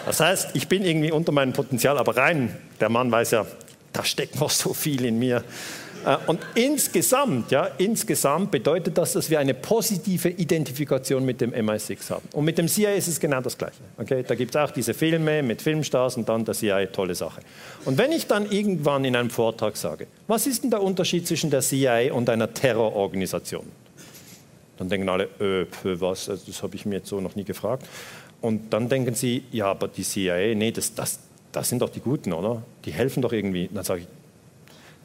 Das 0.05 0.19
heißt, 0.19 0.51
ich 0.53 0.67
bin 0.67 0.85
irgendwie 0.85 1.11
unter 1.11 1.31
meinem 1.31 1.53
Potenzial, 1.53 1.97
aber 1.97 2.15
rein, 2.15 2.55
der 2.79 2.89
Mann 2.89 3.11
weiß 3.11 3.31
ja, 3.31 3.47
da 3.91 4.03
steckt 4.03 4.39
noch 4.39 4.51
so 4.51 4.75
viel 4.75 5.03
in 5.03 5.17
mir. 5.17 5.43
Äh, 6.05 6.17
und 6.27 6.39
insgesamt, 6.53 7.51
ja, 7.51 7.69
insgesamt 7.77 8.51
bedeutet 8.51 8.97
das, 8.97 9.13
dass 9.13 9.29
wir 9.29 9.39
eine 9.39 9.53
positive 9.53 10.29
Identifikation 10.29 11.25
mit 11.25 11.41
dem 11.41 11.51
MI6 11.51 12.09
haben. 12.11 12.27
Und 12.31 12.45
mit 12.45 12.57
dem 12.57 12.67
CIA 12.67 12.91
ist 12.93 13.07
es 13.07 13.19
genau 13.19 13.41
das 13.41 13.57
Gleiche. 13.57 13.81
Okay? 13.97 14.23
Da 14.25 14.35
gibt 14.35 14.55
es 14.55 14.61
auch 14.61 14.71
diese 14.71 14.93
Filme 14.93 15.41
mit 15.41 15.61
Filmstars 15.61 16.17
und 16.17 16.29
dann 16.29 16.45
der 16.45 16.53
CIA, 16.53 16.85
tolle 16.87 17.15
Sache. 17.15 17.41
Und 17.85 17.97
wenn 17.97 18.11
ich 18.11 18.27
dann 18.27 18.49
irgendwann 18.51 19.03
in 19.05 19.15
einem 19.15 19.29
Vortrag 19.29 19.75
sage, 19.75 20.07
was 20.27 20.47
ist 20.47 20.63
denn 20.63 20.69
der 20.69 20.81
Unterschied 20.81 21.27
zwischen 21.27 21.49
der 21.49 21.61
CIA 21.61 22.13
und 22.13 22.29
einer 22.29 22.53
Terrororganisation? 22.53 23.65
Dann 24.77 24.89
denken 24.89 25.09
alle, 25.09 25.23
äh, 25.39 25.65
was, 25.83 26.29
also 26.29 26.43
das 26.47 26.61
habe 26.61 26.75
ich 26.75 26.85
mir 26.85 26.95
jetzt 26.95 27.07
so 27.07 27.19
noch 27.21 27.35
nie 27.35 27.45
gefragt. 27.45 27.85
Und 28.41 28.71
dann 28.73 28.89
denken 28.89 29.15
sie, 29.15 29.43
ja, 29.51 29.67
aber 29.67 29.87
die 29.87 30.03
CIA, 30.03 30.53
nee, 30.53 30.71
das, 30.71 30.93
das, 30.93 31.19
das 31.51 31.69
sind 31.69 31.81
doch 31.81 31.89
die 31.89 32.01
Guten, 32.01 32.33
oder? 32.33 32.61
Die 32.83 32.91
helfen 32.91 33.21
doch 33.21 33.31
irgendwie. 33.31 33.69
Dann 33.73 33.83
sage 33.83 34.01
ich, 34.01 34.07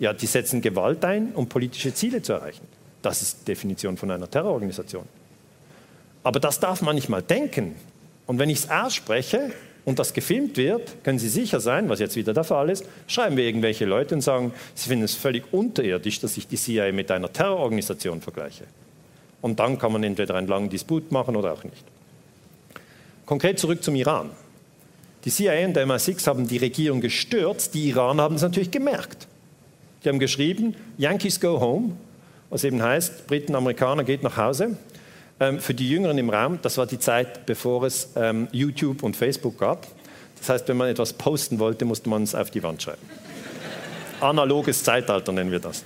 ja, 0.01 0.15
die 0.15 0.27
setzen 0.27 0.61
Gewalt 0.61 1.05
ein, 1.05 1.33
um 1.35 1.49
politische 1.49 1.95
Ziele 1.95 2.21
zu 2.23 2.33
erreichen. 2.33 2.67
Das 3.03 3.23
ist 3.23 3.43
die 3.43 3.45
Definition 3.45 3.97
von 3.97 4.11
einer 4.11 4.29
Terrororganisation. 4.29 5.05
Aber 6.25 6.41
das 6.41 6.59
darf 6.59 6.83
man 6.83 6.95
nicht 6.95 7.09
mal 7.09 7.23
denken. 7.23 7.77
Und 8.27 8.39
wenn 8.39 8.51
ich 8.51 8.61
es 8.61 8.71
ausspreche 8.71 9.53
und 9.85 9.99
das 9.99 10.13
gefilmt 10.13 10.57
wird, 10.57 11.05
können 11.05 11.19
Sie 11.19 11.29
sicher 11.29 11.61
sein, 11.61 11.89
was 11.89 12.01
jetzt 12.01 12.17
wieder 12.17 12.33
der 12.33 12.45
Fall 12.45 12.71
ist, 12.71 12.85
schreiben 13.07 13.37
wir 13.37 13.45
irgendwelche 13.45 13.85
Leute 13.85 14.15
und 14.15 14.21
sagen, 14.23 14.53
sie 14.75 14.89
finden 14.89 15.05
es 15.05 15.15
völlig 15.15 15.53
unterirdisch, 15.53 16.21
dass 16.21 16.37
ich 16.37 16.47
die 16.47 16.57
CIA 16.57 16.93
mit 16.93 17.11
einer 17.11 17.33
Terrororganisation 17.33 18.21
vergleiche. 18.21 18.65
Und 19.43 19.59
dann 19.61 19.79
kann 19.79 19.93
man 19.93 20.03
entweder 20.03 20.35
einen 20.35 20.49
langen 20.49 20.69
Disput 20.69 21.13
machen 21.13 21.37
oder 21.37 21.53
auch 21.53 21.65
nicht. 21.65 21.85
Konkret 23.27 23.59
zurück 23.59 23.83
zum 23.83 23.95
Iran. 23.95 24.31
Die 25.25 25.31
CIA 25.31 25.67
und 25.67 25.75
der 25.75 25.87
MI6 25.87 26.27
haben 26.27 26.49
die 26.49 26.59
Regierung 26.59 27.01
gestürzt, 27.01 27.75
die 27.75 27.89
Iraner 27.89 28.23
haben 28.23 28.37
es 28.37 28.43
natürlich 28.43 28.71
gemerkt. 28.71 29.29
Die 30.03 30.09
haben 30.09 30.19
geschrieben, 30.19 30.75
Yankees 30.97 31.41
go 31.41 31.61
home, 31.61 31.97
was 32.49 32.65
eben 32.65 32.83
heißt, 32.83 33.27
Briten, 33.27 33.55
Amerikaner 33.55 34.05
geht 34.05 34.23
nach 34.23 34.37
Hause. 34.37 34.77
Ähm, 35.39 35.59
für 35.59 35.75
die 35.75 35.89
Jüngeren 35.89 36.19
im 36.19 36.31
Raum, 36.31 36.59
das 36.63 36.79
war 36.79 36.87
die 36.87 36.99
Zeit, 36.99 37.47
bevor 37.47 37.85
es 37.85 38.11
ähm, 38.17 38.49
YouTube 38.53 39.03
und 39.03 39.17
Facebook 39.17 39.59
gab. 39.59 39.87
Das 40.39 40.49
heißt, 40.49 40.69
wenn 40.69 40.77
man 40.77 40.89
etwas 40.89 41.13
posten 41.13 41.59
wollte, 41.59 41.85
musste 41.85 42.09
man 42.09 42.23
es 42.23 42.35
auf 42.35 42.51
die 42.51 42.63
Wand 42.63 42.83
schreiben. 42.83 43.03
Analoges 44.21 44.83
Zeitalter 44.83 45.33
nennen 45.33 45.51
wir 45.51 45.61
das. 45.61 45.85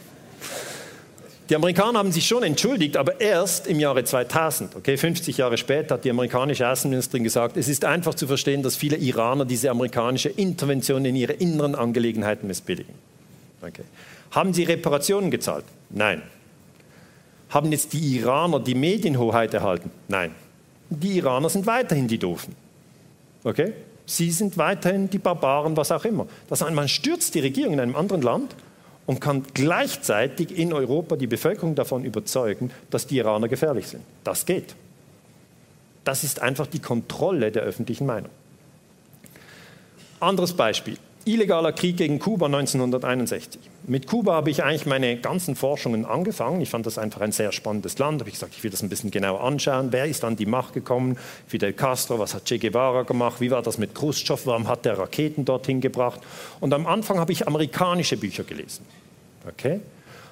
Die 1.50 1.56
Amerikaner 1.56 1.98
haben 1.98 2.10
sich 2.10 2.26
schon 2.26 2.42
entschuldigt, 2.42 2.96
aber 2.96 3.20
erst 3.20 3.66
im 3.66 3.78
Jahre 3.78 4.02
2000, 4.02 4.76
okay, 4.76 4.96
50 4.96 5.36
Jahre 5.36 5.58
später, 5.58 5.96
hat 5.96 6.04
die 6.04 6.10
amerikanische 6.10 6.66
Außenministerin 6.66 7.22
gesagt, 7.22 7.58
es 7.58 7.68
ist 7.68 7.84
einfach 7.84 8.14
zu 8.14 8.26
verstehen, 8.26 8.62
dass 8.62 8.76
viele 8.76 8.96
Iraner 8.96 9.44
diese 9.44 9.70
amerikanische 9.70 10.30
Intervention 10.30 11.04
in 11.04 11.14
ihre 11.16 11.34
inneren 11.34 11.74
Angelegenheiten 11.74 12.46
missbilligen. 12.46 12.94
Okay. 13.66 13.84
Haben 14.30 14.52
sie 14.52 14.64
Reparationen 14.64 15.30
gezahlt? 15.30 15.64
Nein. 15.90 16.22
Haben 17.50 17.72
jetzt 17.72 17.92
die 17.92 18.16
Iraner 18.16 18.60
die 18.60 18.74
Medienhoheit 18.74 19.54
erhalten? 19.54 19.90
Nein. 20.08 20.34
Die 20.90 21.18
Iraner 21.18 21.48
sind 21.48 21.66
weiterhin 21.66 22.08
die 22.08 22.18
Doofen. 22.18 22.54
Okay? 23.44 23.72
Sie 24.06 24.30
sind 24.30 24.58
weiterhin 24.58 25.08
die 25.08 25.18
Barbaren, 25.18 25.76
was 25.76 25.90
auch 25.92 26.04
immer. 26.04 26.26
Das 26.48 26.62
heißt, 26.62 26.74
man 26.74 26.88
stürzt 26.88 27.34
die 27.34 27.40
Regierung 27.40 27.74
in 27.74 27.80
einem 27.80 27.96
anderen 27.96 28.22
Land 28.22 28.54
und 29.06 29.20
kann 29.20 29.44
gleichzeitig 29.54 30.56
in 30.56 30.72
Europa 30.72 31.16
die 31.16 31.26
Bevölkerung 31.26 31.74
davon 31.74 32.04
überzeugen, 32.04 32.70
dass 32.90 33.06
die 33.06 33.16
Iraner 33.16 33.48
gefährlich 33.48 33.86
sind. 33.86 34.02
Das 34.24 34.46
geht. 34.46 34.74
Das 36.04 36.24
ist 36.24 36.42
einfach 36.42 36.66
die 36.66 36.80
Kontrolle 36.80 37.50
der 37.50 37.62
öffentlichen 37.62 38.06
Meinung. 38.06 38.30
Anderes 40.20 40.54
Beispiel 40.54 40.98
illegaler 41.26 41.72
Krieg 41.72 41.96
gegen 41.96 42.18
Kuba 42.18 42.46
1961. 42.46 43.60
Mit 43.86 44.06
Kuba 44.06 44.34
habe 44.34 44.50
ich 44.50 44.62
eigentlich 44.62 44.86
meine 44.86 45.16
ganzen 45.16 45.56
Forschungen 45.56 46.04
angefangen. 46.04 46.60
Ich 46.60 46.70
fand 46.70 46.86
das 46.86 46.98
einfach 46.98 47.20
ein 47.20 47.32
sehr 47.32 47.52
spannendes 47.52 47.98
Land. 47.98 48.20
Habe 48.20 48.28
ich 48.28 48.34
gesagt, 48.34 48.54
ich 48.56 48.62
will 48.64 48.70
das 48.70 48.82
ein 48.82 48.88
bisschen 48.88 49.10
genauer 49.10 49.42
anschauen. 49.42 49.88
Wer 49.90 50.06
ist 50.06 50.24
an 50.24 50.36
die 50.36 50.46
Macht 50.46 50.74
gekommen? 50.74 51.18
Fidel 51.46 51.72
Castro, 51.72 52.18
was 52.18 52.34
hat 52.34 52.44
Che 52.44 52.58
Guevara 52.58 53.02
gemacht? 53.02 53.40
Wie 53.40 53.50
war 53.50 53.62
das 53.62 53.78
mit 53.78 53.94
Khrushchev? 53.94 54.46
Warum 54.46 54.68
hat 54.68 54.84
der 54.84 54.98
Raketen 54.98 55.44
dorthin 55.44 55.80
gebracht? 55.80 56.20
Und 56.60 56.72
am 56.72 56.86
Anfang 56.86 57.18
habe 57.18 57.32
ich 57.32 57.46
amerikanische 57.46 58.16
Bücher 58.16 58.44
gelesen. 58.44 58.84
Okay? 59.46 59.80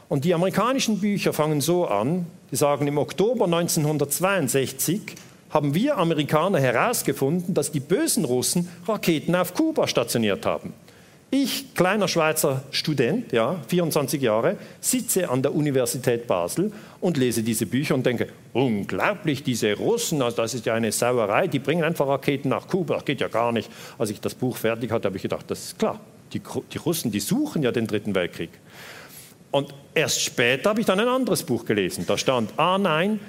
Und 0.09 0.25
die 0.25 0.35
amerikanischen 0.35 1.01
Bücher 1.01 1.33
fangen 1.33 1.61
so 1.61 1.87
an, 1.87 2.27
die 2.51 2.57
sagen, 2.57 2.87
im 2.87 2.99
Oktober 2.99 3.47
1962 3.47 5.17
haben 5.53 5.75
wir 5.75 5.99
Amerikaner 5.99 6.59
herausgefunden, 6.61 7.55
dass 7.55 7.73
die 7.73 7.81
bösen 7.81 8.25
Russen 8.25 8.69
Raketen 8.89 9.35
auf 9.35 9.55
Kuba 9.55 9.87
stationiert 9.87 10.47
haben. 10.47 10.73
Ich, 11.35 11.75
kleiner 11.75 12.09
Schweizer 12.09 12.63
Student, 12.73 13.33
ja, 13.33 13.59
24 13.67 14.21
Jahre, 14.21 14.59
sitze 14.83 15.31
an 15.31 15.41
der 15.41 15.55
Universität 15.55 16.27
Basel 16.27 16.71
und 17.01 17.17
lese 17.17 17.43
diese 17.43 17.65
Bücher 17.65 17.95
und 17.95 18.05
denke, 18.05 18.29
unglaublich, 18.53 19.43
diese 19.43 19.73
Russen, 19.73 20.21
also 20.21 20.37
das 20.37 20.53
ist 20.53 20.67
ja 20.67 20.75
eine 20.75 20.93
Sauerei, 20.93 21.47
die 21.47 21.59
bringen 21.59 21.85
einfach 21.85 22.07
Raketen 22.07 22.51
nach 22.51 22.69
Kuba, 22.69 22.97
das 22.97 23.07
geht 23.07 23.23
ja 23.23 23.29
gar 23.29 23.51
nicht. 23.51 23.71
Als 23.97 24.11
ich 24.11 24.21
das 24.21 24.35
Buch 24.35 24.59
fertig 24.59 24.91
hatte, 24.91 25.07
habe 25.07 25.17
ich 25.17 25.23
gedacht, 25.23 25.47
das 25.51 25.69
ist 25.69 25.79
klar, 25.79 26.01
die, 26.35 26.43
die 26.71 26.77
Russen, 26.77 27.11
die 27.11 27.21
suchen 27.21 27.63
ja 27.63 27.73
den 27.73 27.87
Dritten 27.87 28.15
Weltkrieg. 28.15 28.51
Und 29.53 29.73
erst 29.95 30.21
später 30.21 30.69
habe 30.69 30.81
ich 30.81 30.87
dann 30.87 31.01
ein 31.01 31.09
anderes 31.09 31.45
Buch 31.45 31.65
gelesen. 31.65 32.05
Da 32.07 32.19
stand, 32.19 32.51
ah 32.59 32.77
nein, 32.77 33.21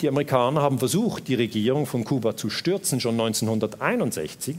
die 0.00 0.08
Amerikaner 0.08 0.62
haben 0.62 0.78
versucht, 0.78 1.28
die 1.28 1.34
Regierung 1.34 1.84
von 1.84 2.04
Kuba 2.04 2.34
zu 2.34 2.48
stürzen, 2.48 2.98
schon 2.98 3.20
1961. 3.20 4.56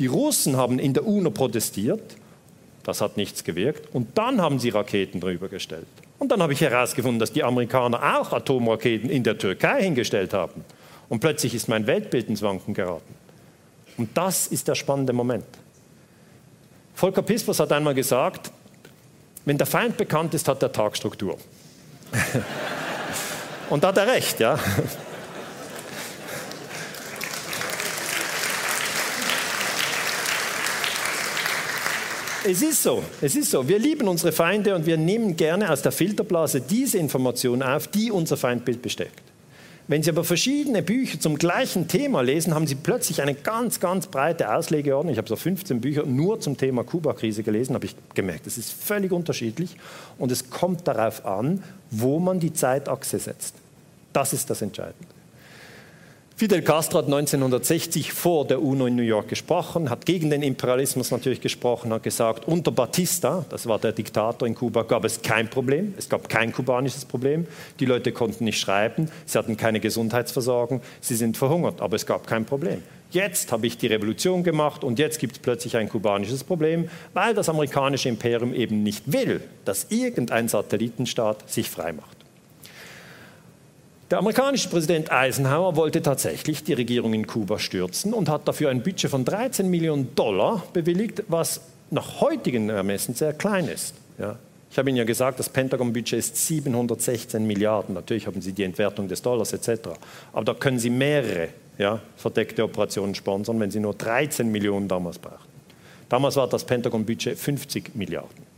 Die 0.00 0.06
Russen 0.08 0.56
haben 0.56 0.80
in 0.80 0.92
der 0.92 1.06
UNO 1.06 1.30
protestiert 1.30 2.16
das 2.84 3.00
hat 3.00 3.16
nichts 3.16 3.44
gewirkt. 3.44 3.94
Und 3.94 4.18
dann 4.18 4.40
haben 4.40 4.58
sie 4.58 4.70
Raketen 4.70 5.20
drüber 5.20 5.48
gestellt. 5.48 5.86
Und 6.18 6.30
dann 6.30 6.42
habe 6.42 6.52
ich 6.52 6.60
herausgefunden, 6.60 7.18
dass 7.18 7.32
die 7.32 7.42
Amerikaner 7.42 8.18
auch 8.18 8.32
Atomraketen 8.32 9.10
in 9.10 9.24
der 9.24 9.38
Türkei 9.38 9.82
hingestellt 9.82 10.32
haben. 10.32 10.64
Und 11.08 11.20
plötzlich 11.20 11.54
ist 11.54 11.68
mein 11.68 11.86
Weltbild 11.86 12.28
ins 12.28 12.42
Wanken 12.42 12.74
geraten. 12.74 13.14
Und 13.98 14.16
das 14.16 14.46
ist 14.46 14.68
der 14.68 14.74
spannende 14.74 15.12
Moment. 15.12 15.44
Volker 16.94 17.22
Pispers 17.22 17.60
hat 17.60 17.72
einmal 17.72 17.94
gesagt, 17.94 18.50
wenn 19.44 19.58
der 19.58 19.66
Feind 19.66 19.96
bekannt 19.96 20.34
ist, 20.34 20.48
hat 20.48 20.62
der 20.62 20.72
Tag 20.72 20.96
Struktur. 20.96 21.36
Und 23.70 23.82
da 23.82 23.88
hat 23.88 23.98
er 23.98 24.06
recht, 24.06 24.38
ja. 24.40 24.58
Es 32.44 32.60
ist 32.60 32.82
so, 32.82 33.04
es 33.20 33.36
ist 33.36 33.52
so. 33.52 33.68
Wir 33.68 33.78
lieben 33.78 34.08
unsere 34.08 34.32
Feinde 34.32 34.74
und 34.74 34.84
wir 34.84 34.96
nehmen 34.96 35.36
gerne 35.36 35.70
aus 35.70 35.80
der 35.80 35.92
Filterblase 35.92 36.60
diese 36.60 36.98
Informationen 36.98 37.62
auf, 37.62 37.86
die 37.86 38.10
unser 38.10 38.36
Feindbild 38.36 38.82
besteckt. 38.82 39.22
Wenn 39.86 40.02
Sie 40.02 40.10
aber 40.10 40.24
verschiedene 40.24 40.82
Bücher 40.82 41.20
zum 41.20 41.38
gleichen 41.38 41.86
Thema 41.86 42.20
lesen, 42.20 42.52
haben 42.52 42.66
Sie 42.66 42.74
plötzlich 42.74 43.22
eine 43.22 43.34
ganz, 43.34 43.78
ganz 43.78 44.08
breite 44.08 44.52
Auslegeordnung. 44.52 45.12
Ich 45.12 45.18
habe 45.18 45.28
so 45.28 45.36
15 45.36 45.80
Bücher 45.80 46.04
nur 46.04 46.40
zum 46.40 46.56
Thema 46.56 46.82
Kuba-Krise 46.82 47.44
gelesen, 47.44 47.74
habe 47.74 47.86
ich 47.86 47.94
gemerkt, 48.14 48.48
es 48.48 48.58
ist 48.58 48.72
völlig 48.72 49.12
unterschiedlich 49.12 49.76
und 50.18 50.32
es 50.32 50.50
kommt 50.50 50.88
darauf 50.88 51.24
an, 51.24 51.62
wo 51.92 52.18
man 52.18 52.40
die 52.40 52.52
Zeitachse 52.52 53.20
setzt. 53.20 53.54
Das 54.12 54.32
ist 54.32 54.50
das 54.50 54.62
Entscheidende. 54.62 55.11
Fidel 56.42 56.62
Castro 56.62 56.98
hat 56.98 57.04
1960 57.04 58.12
vor 58.12 58.44
der 58.44 58.60
UNO 58.60 58.86
in 58.86 58.96
New 58.96 59.04
York 59.04 59.28
gesprochen, 59.28 59.88
hat 59.88 60.04
gegen 60.06 60.28
den 60.28 60.42
Imperialismus 60.42 61.12
natürlich 61.12 61.40
gesprochen, 61.40 61.92
hat 61.92 62.02
gesagt, 62.02 62.48
unter 62.48 62.72
Batista, 62.72 63.44
das 63.48 63.68
war 63.68 63.78
der 63.78 63.92
Diktator 63.92 64.48
in 64.48 64.56
Kuba, 64.56 64.82
gab 64.82 65.04
es 65.04 65.22
kein 65.22 65.48
Problem, 65.48 65.94
es 65.96 66.08
gab 66.08 66.28
kein 66.28 66.52
kubanisches 66.52 67.04
Problem. 67.04 67.46
Die 67.78 67.84
Leute 67.84 68.10
konnten 68.10 68.42
nicht 68.42 68.58
schreiben, 68.58 69.08
sie 69.24 69.38
hatten 69.38 69.56
keine 69.56 69.78
Gesundheitsversorgung, 69.78 70.82
sie 71.00 71.14
sind 71.14 71.36
verhungert, 71.36 71.80
aber 71.80 71.94
es 71.94 72.06
gab 72.06 72.26
kein 72.26 72.44
Problem. 72.44 72.82
Jetzt 73.12 73.52
habe 73.52 73.68
ich 73.68 73.78
die 73.78 73.86
Revolution 73.86 74.42
gemacht 74.42 74.82
und 74.82 74.98
jetzt 74.98 75.20
gibt 75.20 75.34
es 75.34 75.38
plötzlich 75.38 75.76
ein 75.76 75.88
kubanisches 75.88 76.42
Problem, 76.42 76.88
weil 77.14 77.34
das 77.34 77.48
amerikanische 77.50 78.08
Imperium 78.08 78.52
eben 78.52 78.82
nicht 78.82 79.12
will, 79.12 79.42
dass 79.64 79.86
irgendein 79.90 80.48
Satellitenstaat 80.48 81.48
sich 81.48 81.70
freimacht. 81.70 82.21
Der 84.12 84.18
amerikanische 84.18 84.68
Präsident 84.68 85.10
Eisenhower 85.10 85.74
wollte 85.74 86.02
tatsächlich 86.02 86.62
die 86.62 86.74
Regierung 86.74 87.14
in 87.14 87.26
Kuba 87.26 87.58
stürzen 87.58 88.12
und 88.12 88.28
hat 88.28 88.46
dafür 88.46 88.68
ein 88.68 88.82
Budget 88.82 89.10
von 89.10 89.24
13 89.24 89.70
Millionen 89.70 90.14
Dollar 90.14 90.62
bewilligt, 90.74 91.24
was 91.28 91.62
nach 91.90 92.20
heutigen 92.20 92.68
Ermessen 92.68 93.14
sehr 93.14 93.32
klein 93.32 93.68
ist. 93.68 93.94
Ja. 94.18 94.38
Ich 94.70 94.76
habe 94.76 94.90
Ihnen 94.90 94.98
ja 94.98 95.04
gesagt, 95.04 95.38
das 95.38 95.48
Pentagon-Budget 95.48 96.18
ist 96.18 96.36
716 96.46 97.46
Milliarden. 97.46 97.94
Natürlich 97.94 98.26
haben 98.26 98.42
Sie 98.42 98.52
die 98.52 98.64
Entwertung 98.64 99.08
des 99.08 99.22
Dollars 99.22 99.54
etc. 99.54 99.88
Aber 100.34 100.44
da 100.44 100.52
können 100.52 100.78
Sie 100.78 100.90
mehrere 100.90 101.48
ja, 101.78 101.98
verdeckte 102.18 102.64
Operationen 102.64 103.14
sponsern, 103.14 103.58
wenn 103.60 103.70
Sie 103.70 103.80
nur 103.80 103.94
13 103.94 104.52
Millionen 104.52 104.88
damals 104.88 105.18
brauchten. 105.18 105.48
Damals 106.10 106.36
war 106.36 106.48
das 106.48 106.64
Pentagon-Budget 106.64 107.38
50 107.38 107.94
Milliarden. 107.94 108.51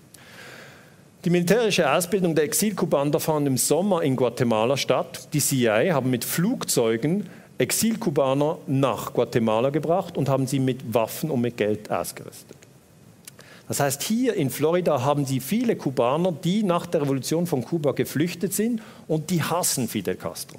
Die 1.25 1.31
militärische 1.31 1.91
Ausbildung 1.91 2.35
der 2.35 2.45
Exilkubaner 2.45 3.19
fand 3.19 3.47
im 3.47 3.57
Sommer 3.57 4.03
in 4.03 4.15
Guatemala 4.15 4.77
statt. 4.77 5.27
Die 5.33 5.41
CIA 5.41 5.95
haben 5.95 6.11
mit 6.11 6.23
Flugzeugen 6.23 7.31
Exilkubaner 7.57 8.59
nach 8.67 9.15
Guatemala 9.15 9.71
gebracht 9.71 10.19
und 10.19 10.29
haben 10.29 10.47
sie 10.47 10.59
mit 10.59 10.93
Waffen 10.93 11.31
und 11.31 11.41
mit 11.41 11.57
Geld 11.57 11.91
ausgerüstet. 11.91 12.59
Das 13.69 13.81
heißt, 13.81 14.03
hier 14.03 14.35
in 14.35 14.51
Florida 14.51 15.03
haben 15.03 15.25
sie 15.25 15.41
viele 15.41 15.77
Kubaner, 15.77 16.31
die 16.31 16.63
nach 16.63 16.85
der 16.85 17.01
Revolution 17.01 17.47
von 17.47 17.65
Kuba 17.65 17.93
geflüchtet 17.93 18.53
sind 18.53 18.83
und 19.09 19.31
die 19.31 19.43
hassen 19.43 19.89
Fidel 19.89 20.17
Castro. 20.17 20.59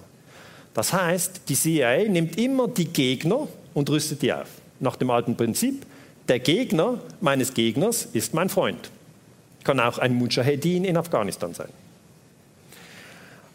Das 0.74 0.92
heißt, 0.94 1.42
die 1.48 1.54
CIA 1.54 2.10
nimmt 2.10 2.40
immer 2.40 2.68
die 2.68 2.86
Gegner 2.86 3.48
und 3.76 3.92
rüstet 3.92 4.24
die 4.24 4.34
auf. 4.34 4.50
Nach 4.80 4.96
dem 4.96 5.12
alten 5.12 5.38
Prinzip, 5.38 5.86
der 6.28 6.40
Gegner 6.40 6.98
meines 7.22 7.54
Gegners 7.54 8.08
ist 8.14 8.34
mein 8.34 8.50
Freund 8.50 8.90
kann 9.66 9.80
auch 9.82 9.98
ein 9.98 10.14
Mujahedin 10.14 10.86
in 10.86 10.96
Afghanistan 10.96 11.54
sein. 11.54 11.70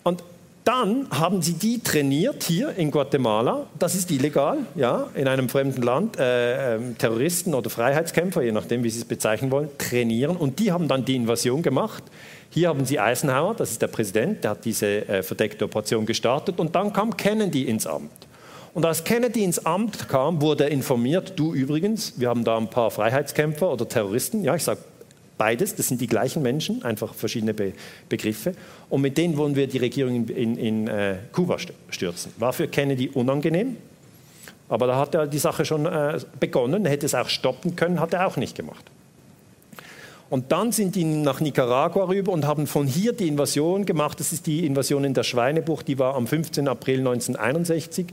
Und 0.03 0.23
dann 0.65 1.07
haben 1.11 1.41
sie 1.41 1.55
die 1.55 1.81
trainiert 1.81 2.43
hier 2.43 2.77
in 2.77 2.91
Guatemala. 2.91 3.67
Das 3.79 3.95
ist 3.95 4.11
illegal, 4.11 4.59
ja, 4.75 5.09
in 5.15 5.27
einem 5.27 5.49
fremden 5.49 5.83
Land. 5.83 6.19
Äh, 6.19 6.77
äh, 6.77 6.81
Terroristen 6.99 7.55
oder 7.55 7.71
Freiheitskämpfer, 7.71 8.43
je 8.43 8.53
nachdem, 8.53 8.85
wie 8.85 8.91
sie 8.91 9.01
es 9.01 9.05
bezeichnen 9.07 9.51
wollen, 9.51 9.69
trainieren. 9.79 10.37
Und 10.37 10.59
die 10.59 10.71
haben 10.71 10.87
dann 10.87 11.05
die 11.05 11.17
Invasion 11.17 11.63
gemacht. 11.63 12.05
Hier 12.51 12.69
haben 12.69 12.85
sie 12.85 13.01
Eisenhower, 13.01 13.55
das 13.55 13.71
ist 13.71 13.83
der 13.83 13.87
Präsident, 13.87 14.45
der 14.45 14.51
hat 14.51 14.65
diese 14.65 15.09
äh, 15.09 15.23
verdeckte 15.23 15.65
Operation 15.65 16.05
gestartet. 16.05 16.61
Und 16.61 16.75
dann 16.75 16.93
kam 16.93 17.17
Kennedy 17.17 17.63
ins 17.63 17.87
Amt. 17.87 18.11
Und 18.75 18.85
als 18.85 19.03
Kennedy 19.03 19.43
ins 19.43 19.65
Amt 19.65 20.09
kam, 20.09 20.43
wurde 20.43 20.65
er 20.65 20.71
informiert, 20.71 21.33
du 21.37 21.55
übrigens, 21.55 22.15
wir 22.19 22.29
haben 22.29 22.45
da 22.45 22.57
ein 22.57 22.69
paar 22.69 22.91
Freiheitskämpfer 22.91 23.73
oder 23.73 23.89
Terroristen, 23.89 24.45
ja, 24.45 24.55
ich 24.55 24.63
sage 24.63 24.81
Beides, 25.41 25.75
das 25.75 25.89
sind 25.89 26.03
die 26.03 26.07
gleichen 26.07 26.43
Menschen, 26.43 26.83
einfach 26.83 27.15
verschiedene 27.15 27.55
Be 27.55 27.73
Begriffe. 28.11 28.53
Und 28.91 29.01
mit 29.01 29.17
denen 29.17 29.39
wollen 29.39 29.57
wir 29.57 29.67
die 29.69 29.79
Regierung 29.79 30.29
in, 30.29 30.59
in, 30.59 30.87
äh, 30.87 31.17
Kuba 31.33 31.57
stürzen. 31.89 32.35
War 32.37 32.53
für 32.53 32.69
Kennedy 32.69 33.09
unangenehm, 33.09 33.79
aber 34.69 34.87
da 34.87 34.97
hat 34.97 35.15
er 35.15 35.27
die 35.27 35.39
Sache 35.39 35.65
schon 35.65 35.87
äh, 35.87 36.21
begonnen, 36.39 36.85
hätte 36.85 37.07
es 37.07 37.15
auch 37.15 37.31
stoppen 37.31 37.75
können, 37.75 38.01
hat 38.01 38.13
er 38.13 38.27
auch 38.27 38.37
nicht 38.37 38.55
gemacht. 38.55 38.85
Und 40.31 40.53
dann 40.53 40.71
sind 40.71 40.95
die 40.95 41.03
nach 41.03 41.41
Nicaragua 41.41 42.05
rüber 42.05 42.31
und 42.31 42.47
haben 42.47 42.69
von 42.69 42.87
hier 42.87 43.13
die 43.13 43.27
Invasion 43.27 43.85
gemacht. 43.85 44.21
Das 44.21 44.33
ist 44.33 44.47
die 44.47 44.65
Invasion 44.65 45.03
in 45.03 45.13
der 45.13 45.25
Schweinebucht, 45.25 45.89
die 45.89 45.99
war 45.99 46.15
am 46.15 46.29
15. 46.29 46.69
April 46.69 47.01
1961. 47.01 48.07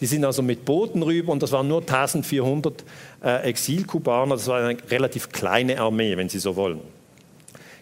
Die 0.00 0.06
sind 0.06 0.24
also 0.24 0.40
mit 0.40 0.64
Booten 0.64 1.02
rüber 1.02 1.32
und 1.32 1.42
das 1.42 1.50
waren 1.50 1.66
nur 1.66 1.80
1400 1.80 2.84
äh, 3.24 3.42
Exilkubaner. 3.48 4.36
Das 4.36 4.46
war 4.46 4.60
eine 4.60 4.78
relativ 4.88 5.30
kleine 5.30 5.80
Armee, 5.80 6.16
wenn 6.16 6.28
Sie 6.28 6.38
so 6.38 6.54
wollen. 6.54 6.80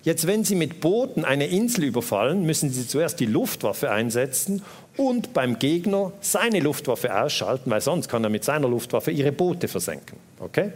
Jetzt, 0.02 0.26
wenn 0.26 0.42
Sie 0.42 0.54
mit 0.54 0.80
Booten 0.80 1.26
eine 1.26 1.46
Insel 1.46 1.84
überfallen, 1.84 2.46
müssen 2.46 2.70
Sie 2.70 2.88
zuerst 2.88 3.20
die 3.20 3.26
Luftwaffe 3.26 3.90
einsetzen 3.90 4.62
und 4.96 5.34
beim 5.34 5.58
Gegner 5.58 6.12
seine 6.22 6.60
Luftwaffe 6.60 7.14
ausschalten, 7.14 7.70
weil 7.70 7.82
sonst 7.82 8.08
kann 8.08 8.24
er 8.24 8.30
mit 8.30 8.42
seiner 8.42 8.68
Luftwaffe 8.68 9.10
Ihre 9.10 9.32
Boote 9.32 9.68
versenken. 9.68 10.16
Okay? 10.40 10.72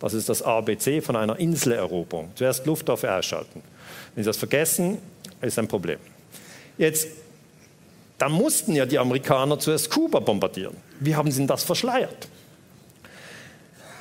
Das 0.00 0.14
ist 0.14 0.28
das 0.28 0.42
ABC 0.42 1.00
von 1.00 1.16
einer 1.16 1.38
Inseleroberung. 1.38 2.30
Zuerst 2.34 2.66
Luftwaffe 2.66 3.12
ausschalten. 3.12 3.62
Wenn 4.14 4.24
Sie 4.24 4.28
das 4.28 4.36
vergessen, 4.36 4.98
ist 5.40 5.58
ein 5.58 5.68
Problem. 5.68 5.98
Jetzt, 6.76 7.08
da 8.18 8.28
mussten 8.28 8.74
ja 8.74 8.86
die 8.86 8.98
Amerikaner 8.98 9.58
zuerst 9.58 9.90
Kuba 9.90 10.20
bombardieren. 10.20 10.76
Wie 11.00 11.14
haben 11.14 11.30
sie 11.30 11.38
denn 11.38 11.46
das 11.46 11.64
verschleiert? 11.64 12.28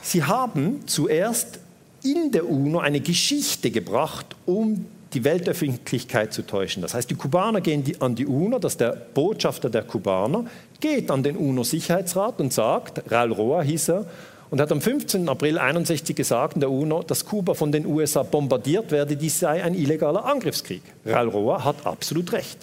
Sie 0.02 0.24
haben 0.24 0.88
zuerst 0.88 1.60
in 2.04 2.32
der 2.32 2.48
UNO 2.50 2.80
eine 2.80 3.02
Geschichte 3.02 3.72
gebracht, 3.72 4.36
um 4.46 4.86
die 5.14 5.24
Weltöffentlichkeit 5.24 6.34
zu 6.34 6.44
täuschen. 6.44 6.82
Das 6.82 6.94
heißt, 6.94 7.10
die 7.10 7.16
Kubaner 7.16 7.62
gehen 7.62 7.84
an 8.00 8.16
die 8.16 8.26
UNO, 8.26 8.60
dass 8.60 8.78
der 8.78 8.92
Botschafter 8.92 9.70
der 9.70 9.84
Kubaner 9.84 10.46
geht 10.80 11.10
an 11.10 11.24
den 11.24 11.38
UNO-Sicherheitsrat 11.38 12.40
und 12.40 12.54
sagt, 12.54 13.12
Raul 13.12 13.32
Roa 13.32 13.62
hieß 13.62 13.90
er, 13.90 14.06
und 14.50 14.62
hat 14.62 14.72
am 14.72 14.82
15. 14.82 15.28
April 15.28 15.58
1961 15.58 16.16
gesagt 16.16 16.56
in 16.56 16.62
der 16.62 16.72
UNO, 16.72 17.04
dass 17.04 17.26
Kuba 17.26 17.54
von 17.54 17.72
den 17.72 17.86
USA 17.86 18.24
bombardiert 18.24 18.92
werde, 18.92 19.18
dies 19.18 19.40
sei 19.40 19.64
ein 19.64 19.74
illegaler 19.74 20.26
Angriffskrieg. 20.26 20.82
Raul 21.06 21.30
Roa 21.30 21.64
hat 21.64 21.86
absolut 21.86 22.32
recht. 22.32 22.60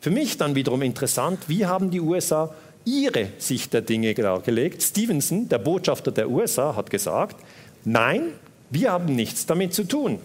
Für 0.00 0.10
mich 0.10 0.36
dann 0.36 0.54
wiederum 0.54 0.82
interessant, 0.82 1.38
wie 1.46 1.66
haben 1.66 1.90
die 1.90 2.00
USA 2.00 2.54
ihre 2.84 3.28
Sicht 3.38 3.72
der 3.72 3.82
Dinge 3.82 4.14
dargelegt? 4.14 4.82
Stevenson, 4.82 5.48
der 5.48 5.58
Botschafter 5.58 6.10
der 6.10 6.28
USA, 6.28 6.74
hat 6.74 6.90
gesagt, 6.90 7.36
nein, 7.84 8.32
wir 8.70 8.90
haben 8.90 9.14
nichts 9.14 9.46
damit 9.46 9.74
zu 9.74 9.84
tun. 9.84 10.18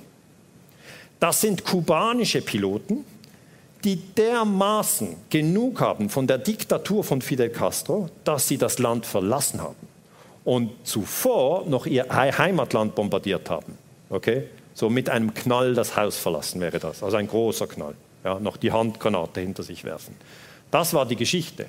Das 1.20 1.41
sind 1.41 1.63
kubanische 1.63 2.41
Piloten, 2.41 3.05
die 3.84 3.97
dermaßen 3.97 5.09
genug 5.30 5.82
haben 5.82 6.09
von 6.09 6.26
der 6.26 6.39
Diktatur 6.39 7.03
von 7.03 7.22
Fidel 7.22 7.49
Castro, 7.49 8.09
dass 8.24 8.47
sie 8.47 8.57
das 8.57 8.80
Land 8.80 9.05
verlassen 9.05 9.61
haben 9.61 9.94
und 10.45 10.71
zuvor 10.83 11.65
noch 11.65 11.85
ihr 11.85 12.05
Heimatland 12.09 12.95
bombardiert 12.95 13.49
haben. 13.49 13.77
Okay? 14.09 14.43
So 14.73 14.89
mit 14.89 15.09
einem 15.09 15.33
Knall 15.33 15.73
das 15.73 15.97
Haus 15.97 16.17
verlassen 16.17 16.61
wäre 16.61 16.79
das, 16.79 17.03
also 17.03 17.17
ein 17.17 17.27
großer 17.27 17.67
Knall. 17.67 17.95
Ja, 18.23 18.39
noch 18.39 18.57
die 18.57 18.71
Handgranate 18.71 19.41
hinter 19.41 19.63
sich 19.63 19.83
werfen. 19.83 20.15
Das 20.71 20.93
war 20.93 21.05
die 21.05 21.15
Geschichte. 21.15 21.65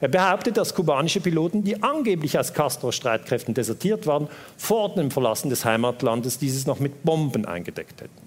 Er 0.00 0.08
behauptet, 0.08 0.56
dass 0.56 0.74
kubanische 0.74 1.20
Piloten, 1.20 1.62
die 1.62 1.80
angeblich 1.80 2.36
aus 2.36 2.52
Castro-Streitkräften 2.54 3.54
desertiert 3.54 4.06
waren, 4.06 4.26
vor 4.56 4.94
dem 4.94 5.12
Verlassen 5.12 5.48
des 5.48 5.64
Heimatlandes 5.64 6.38
dieses 6.38 6.66
noch 6.66 6.80
mit 6.80 7.04
Bomben 7.04 7.46
eingedeckt 7.46 8.00
hätten. 8.00 8.22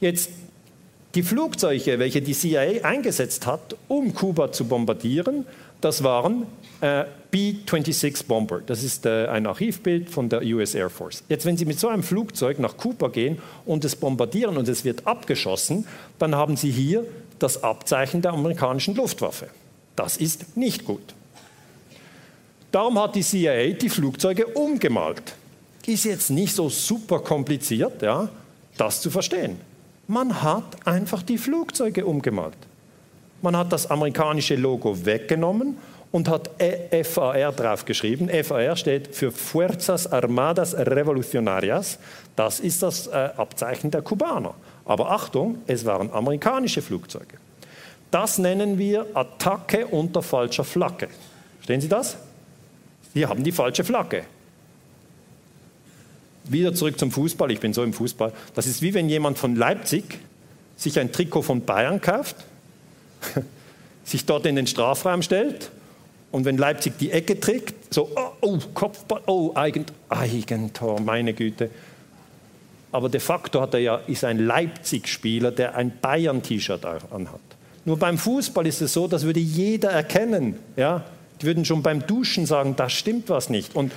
Jetzt 0.00 0.30
die 1.14 1.22
Flugzeuge, 1.22 1.98
welche 2.00 2.20
die 2.20 2.34
CIA 2.34 2.84
eingesetzt 2.84 3.46
hat, 3.46 3.76
um 3.86 4.12
Kuba 4.12 4.52
zu 4.52 4.66
bombardieren, 4.66 5.46
das 5.80 6.02
waren 6.02 6.46
äh, 6.80 7.04
B-26 7.30 8.26
Bomber. 8.26 8.60
Das 8.64 8.82
ist 8.82 9.06
äh, 9.06 9.26
ein 9.26 9.46
Archivbild 9.46 10.10
von 10.10 10.28
der 10.28 10.42
US 10.42 10.74
Air 10.74 10.90
Force. 10.90 11.22
Jetzt, 11.28 11.44
wenn 11.44 11.56
Sie 11.56 11.64
mit 11.64 11.78
so 11.78 11.88
einem 11.88 12.02
Flugzeug 12.02 12.58
nach 12.58 12.76
Kuba 12.76 13.08
gehen 13.08 13.38
und 13.66 13.84
es 13.84 13.96
bombardieren 13.96 14.56
und 14.56 14.68
es 14.68 14.84
wird 14.84 15.06
abgeschossen, 15.06 15.86
dann 16.18 16.34
haben 16.34 16.56
Sie 16.56 16.70
hier 16.70 17.04
das 17.38 17.62
Abzeichen 17.62 18.22
der 18.22 18.32
amerikanischen 18.32 18.94
Luftwaffe. 18.94 19.48
Das 19.94 20.16
ist 20.16 20.56
nicht 20.56 20.84
gut. 20.84 21.14
Darum 22.70 22.98
hat 23.00 23.14
die 23.14 23.22
CIA 23.22 23.72
die 23.72 23.88
Flugzeuge 23.88 24.46
umgemalt. 24.46 25.34
Ist 25.86 26.04
jetzt 26.04 26.28
nicht 26.30 26.54
so 26.54 26.68
super 26.68 27.20
kompliziert, 27.20 28.02
ja, 28.02 28.28
das 28.76 29.00
zu 29.00 29.10
verstehen. 29.10 29.58
Man 30.06 30.42
hat 30.42 30.86
einfach 30.86 31.22
die 31.22 31.38
Flugzeuge 31.38 32.04
umgemalt. 32.04 32.56
Man 33.40 33.56
hat 33.56 33.72
das 33.72 33.88
amerikanische 33.90 34.56
Logo 34.56 35.04
weggenommen 35.04 35.76
und 36.10 36.28
hat 36.28 36.50
FAR 37.04 37.52
draufgeschrieben. 37.52 38.28
FAR 38.44 38.76
steht 38.76 39.14
für 39.14 39.30
Fuerzas 39.30 40.10
Armadas 40.10 40.74
Revolucionarias. 40.74 41.98
Das 42.34 42.60
ist 42.60 42.82
das 42.82 43.06
äh, 43.06 43.30
Abzeichen 43.36 43.90
der 43.90 44.02
Kubaner. 44.02 44.54
Aber 44.84 45.10
Achtung, 45.10 45.58
es 45.66 45.84
waren 45.84 46.10
amerikanische 46.10 46.82
Flugzeuge. 46.82 47.36
Das 48.10 48.38
nennen 48.38 48.78
wir 48.78 49.06
Attacke 49.14 49.86
unter 49.86 50.22
falscher 50.22 50.64
Flagge. 50.64 51.08
Verstehen 51.58 51.80
Sie 51.80 51.88
das? 51.88 52.16
Sie 53.12 53.26
haben 53.26 53.44
die 53.44 53.52
falsche 53.52 53.84
Flagge. 53.84 54.24
Wieder 56.44 56.74
zurück 56.74 56.98
zum 56.98 57.10
Fußball. 57.10 57.50
Ich 57.50 57.60
bin 57.60 57.74
so 57.74 57.82
im 57.82 57.92
Fußball. 57.92 58.32
Das 58.54 58.66
ist 58.66 58.80
wie 58.80 58.94
wenn 58.94 59.08
jemand 59.10 59.36
von 59.36 59.54
Leipzig 59.54 60.18
sich 60.76 60.98
ein 60.98 61.12
Trikot 61.12 61.42
von 61.42 61.64
Bayern 61.64 62.00
kauft, 62.00 62.36
sich 64.04 64.24
dort 64.26 64.46
in 64.46 64.56
den 64.56 64.66
Strafraum 64.66 65.22
stellt 65.22 65.70
und 66.30 66.44
wenn 66.44 66.58
Leipzig 66.58 66.98
die 66.98 67.10
Ecke 67.10 67.40
trägt, 67.40 67.92
so, 67.92 68.10
oh, 68.14 68.30
oh 68.42 68.58
Kopfball, 68.74 69.22
oh, 69.26 69.52
Eigent, 69.54 69.92
Eigentor, 70.08 71.00
meine 71.00 71.32
Güte. 71.32 71.70
Aber 72.92 73.08
de 73.08 73.20
facto 73.20 73.60
hat 73.60 73.74
er 73.74 73.80
ja, 73.80 73.96
ist 74.06 74.24
ein 74.24 74.38
Leipzig-Spieler, 74.38 75.50
der 75.50 75.74
ein 75.74 75.92
Bayern-T-Shirt 76.00 76.84
anhat. 76.84 77.40
Nur 77.84 77.98
beim 77.98 78.18
Fußball 78.18 78.66
ist 78.66 78.82
es 78.82 78.92
so, 78.92 79.08
das 79.08 79.24
würde 79.24 79.40
jeder 79.40 79.90
erkennen. 79.90 80.56
Ja? 80.76 81.04
Die 81.40 81.46
würden 81.46 81.64
schon 81.64 81.82
beim 81.82 82.06
Duschen 82.06 82.44
sagen, 82.44 82.76
da 82.76 82.88
stimmt 82.90 83.30
was 83.30 83.48
nicht. 83.48 83.74
Und 83.74 83.92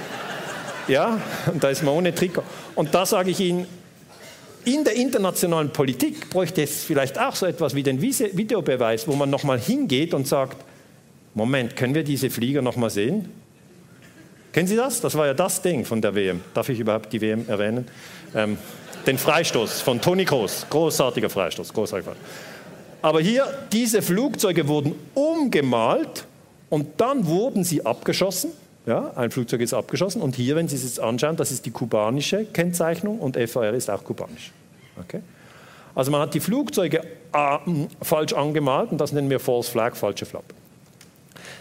ja, 0.88 1.20
und 1.50 1.64
da 1.64 1.70
ist 1.70 1.82
man 1.82 1.94
ohne 1.94 2.14
Trikot. 2.14 2.42
Und 2.74 2.94
da 2.94 3.06
sage 3.06 3.30
ich 3.30 3.40
Ihnen, 3.40 3.66
in 4.74 4.84
der 4.84 4.96
internationalen 4.96 5.70
Politik 5.70 6.30
bräuchte 6.30 6.62
es 6.62 6.84
vielleicht 6.84 7.18
auch 7.18 7.34
so 7.34 7.46
etwas 7.46 7.74
wie 7.74 7.82
den 7.82 8.02
Videobeweis, 8.02 9.08
wo 9.08 9.14
man 9.14 9.30
nochmal 9.30 9.58
hingeht 9.58 10.14
und 10.14 10.26
sagt, 10.26 10.56
Moment, 11.34 11.76
können 11.76 11.94
wir 11.94 12.04
diese 12.04 12.30
Flieger 12.30 12.62
nochmal 12.62 12.90
sehen? 12.90 13.28
Kennen 14.52 14.66
Sie 14.66 14.76
das? 14.76 15.00
Das 15.00 15.14
war 15.14 15.26
ja 15.26 15.34
das 15.34 15.62
Ding 15.62 15.84
von 15.84 16.02
der 16.02 16.14
WM. 16.14 16.40
Darf 16.54 16.68
ich 16.68 16.80
überhaupt 16.80 17.12
die 17.12 17.20
WM 17.20 17.48
erwähnen? 17.48 17.86
Ähm, 18.34 18.58
den 19.06 19.18
Freistoß 19.18 19.80
von 19.80 20.00
Toni 20.00 20.24
Kroos. 20.24 20.66
Großartiger 20.68 21.30
Freistoß. 21.30 21.72
Großartiger. 21.72 22.16
Aber 23.00 23.20
hier, 23.20 23.46
diese 23.72 24.02
Flugzeuge 24.02 24.66
wurden 24.66 24.94
umgemalt 25.14 26.24
und 26.68 27.00
dann 27.00 27.26
wurden 27.26 27.62
sie 27.64 27.86
abgeschossen. 27.86 28.50
Ja, 28.86 29.12
ein 29.16 29.30
Flugzeug 29.30 29.60
ist 29.60 29.74
abgeschossen. 29.74 30.22
Und 30.22 30.34
hier, 30.34 30.56
wenn 30.56 30.66
Sie 30.66 30.76
es 30.76 30.82
jetzt 30.82 30.98
anschauen, 30.98 31.36
das 31.36 31.50
ist 31.50 31.66
die 31.66 31.70
kubanische 31.70 32.46
Kennzeichnung 32.46 33.18
und 33.18 33.36
FAR 33.36 33.74
ist 33.74 33.90
auch 33.90 34.02
kubanisch. 34.02 34.50
Okay? 35.00 35.20
Also 35.94 36.10
man 36.10 36.20
hat 36.20 36.34
die 36.34 36.40
Flugzeuge 36.40 37.02
äh, 37.32 37.58
falsch 38.02 38.32
angemalt 38.32 38.92
und 38.92 38.98
das 38.98 39.12
nennen 39.12 39.30
wir 39.30 39.40
False 39.40 39.70
Flag, 39.70 39.96
falsche 39.96 40.26
Flappe. 40.26 40.54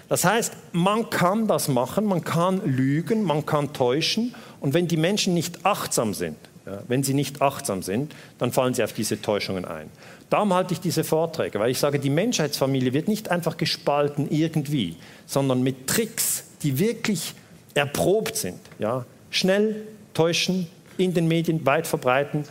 Das 0.09 0.23
heißt, 0.23 0.53
man 0.71 1.09
kann 1.09 1.47
das 1.47 1.67
machen, 1.67 2.05
man 2.05 2.23
kann 2.23 2.61
lügen, 2.63 3.23
man 3.23 3.45
kann 3.45 3.73
täuschen 3.73 4.33
und 4.61 4.73
wenn 4.73 4.87
die 4.87 4.97
Menschen 4.97 5.33
nicht 5.33 5.65
achtsam 5.65 6.13
sind, 6.13 6.37
ja, 6.65 6.79
wenn 6.87 7.03
sie 7.03 7.13
nicht 7.13 7.41
achtsam 7.41 7.81
sind, 7.81 8.13
dann 8.37 8.51
fallen 8.51 8.73
sie 8.73 8.83
auf 8.83 8.93
diese 8.93 9.21
Täuschungen 9.21 9.65
ein. 9.65 9.89
Darum 10.29 10.53
halte 10.53 10.73
ich 10.73 10.81
diese 10.81 11.03
Vorträge, 11.03 11.59
weil 11.59 11.71
ich 11.71 11.79
sage, 11.79 11.99
die 11.99 12.09
Menschheitsfamilie 12.09 12.93
wird 12.93 13.07
nicht 13.07 13.31
einfach 13.31 13.57
gespalten 13.57 14.29
irgendwie, 14.29 14.97
sondern 15.25 15.63
mit 15.63 15.87
Tricks, 15.87 16.43
die 16.63 16.79
wirklich 16.79 17.33
erprobt 17.73 18.35
sind. 18.35 18.59
Ja? 18.79 19.05
Schnell 19.29 19.87
täuschen, 20.13 20.67
in 20.97 21.13
den 21.13 21.27
Medien 21.27 21.65
weit 21.65 21.87
verbreiten 21.87 22.45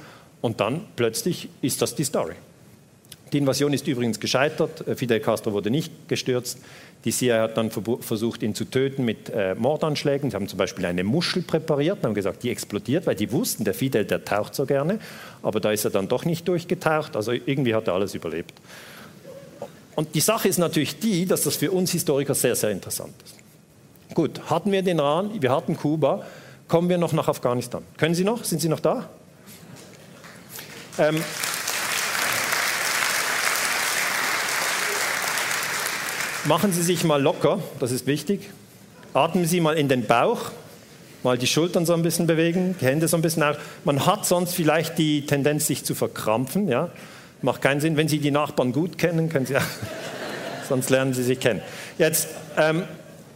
und 0.47 0.61
dann 0.61 0.83
plötzlich 0.95 1.49
ist 1.61 1.83
das 1.83 1.97
die 1.97 2.05
Story. 2.05 2.35
Die 3.33 3.39
Invasion 3.39 3.73
ist 3.73 3.89
übrigens 3.89 4.21
gescheitert. 4.21 4.85
Fidel 4.95 5.19
Castro 5.19 5.53
wurde 5.53 5.73
nicht 5.73 6.09
gestürzt. 6.09 6.59
Die 7.05 7.11
CIA 7.11 7.43
hat 7.43 7.57
dann 7.57 7.73
versucht, 7.73 8.45
ihn 8.45 8.55
zu 8.55 8.65
töten 8.65 9.05
mit 9.05 9.29
äh, 9.29 9.57
Mordanschlägen. 9.57 10.31
Sie 10.31 10.37
haben 10.37 10.47
zum 10.47 10.57
Beispiel 10.57 10.87
eine 10.87 11.03
Muschel 11.03 11.43
präpariert 11.43 11.97
und 11.97 12.05
haben 12.05 12.15
gesagt, 12.15 12.45
die 12.45 12.51
explodiert, 12.51 13.09
weil 13.09 13.17
die 13.17 13.33
wussten, 13.33 13.65
der 13.65 13.75
Fidel, 13.75 14.05
der 14.05 14.25
taucht 14.25 14.55
so 14.55 14.67
gerne. 14.67 15.01
Aber 15.43 15.59
da 15.59 15.73
ist 15.73 15.85
er 15.85 15.91
dann 15.91 16.07
doch 16.07 16.25
nicht 16.25 16.47
durchgetaucht. 16.47 17.17
Also 17.17 17.33
irgendwie 17.33 17.75
hat 17.75 17.89
er 17.89 17.95
alles 17.95 18.15
überlebt. 18.15 18.55
Und 19.97 20.15
die 20.15 20.21
Sache 20.21 20.47
ist 20.47 20.59
natürlich 20.59 21.01
die, 21.01 21.27
dass 21.27 21.43
das 21.43 21.57
für 21.57 21.73
uns 21.73 21.91
Historiker 21.91 22.37
sehr, 22.37 22.55
sehr 22.55 22.71
interessant 22.71 23.15
ist. 23.25 23.35
Gut, 24.15 24.49
hatten 24.49 24.71
wir 24.71 24.83
den 24.83 25.01
Iran, 25.01 25.43
wir 25.43 25.51
hatten 25.51 25.77
Kuba, 25.77 26.25
kommen 26.69 26.89
wir 26.89 26.99
noch 26.99 27.13
nach 27.13 27.27
Afghanistan. 27.27 27.83
Können 27.97 28.15
Sie 28.15 28.23
noch? 28.23 28.45
Sind 28.45 28.61
Sie 28.61 28.69
noch 28.69 28.79
da? 28.79 29.09
Ähm, 30.99 31.23
Machen 36.47 36.73
Sie 36.73 36.83
sich 36.83 37.03
mal 37.03 37.21
locker, 37.21 37.59
das 37.81 37.91
ist 37.91 38.07
wichtig. 38.07 38.51
Atmen 39.15 39.47
Sie 39.47 39.61
mal 39.61 39.77
in 39.77 39.89
den 39.89 40.07
Bauch, 40.07 40.53
mal 41.25 41.37
die 41.37 41.49
Schultern 41.49 41.85
so 41.85 41.93
ein 41.93 42.03
bisschen 42.03 42.29
bewegen, 42.29 42.77
die 42.81 42.87
Hände 42.87 43.09
so 43.09 43.17
ein 43.17 43.23
bisschen 43.23 43.43
auf. 43.43 43.57
Man 43.85 44.07
hat 44.07 44.25
sonst 44.25 44.55
vielleicht 44.55 44.97
die 44.97 45.27
Tendenz, 45.27 45.67
sich 45.67 45.85
zu 45.85 45.97
verkrampfen. 45.97 46.69
Ja? 46.69 46.91
Macht 47.43 47.63
keinen 47.63 47.81
Sinn. 47.81 47.97
Wenn 47.97 48.07
Sie 48.07 48.21
die 48.21 48.31
Nachbarn 48.31 48.71
gut 48.71 48.97
kennen, 48.97 49.29
können 49.29 49.45
Sie 49.45 49.57
auch, 49.57 49.63
sonst 50.69 50.89
lernen 50.89 51.15
Sie 51.15 51.25
sich 51.25 51.41
kennen. 51.41 51.63
Jetzt 51.99 52.29
ähm, 52.57 52.85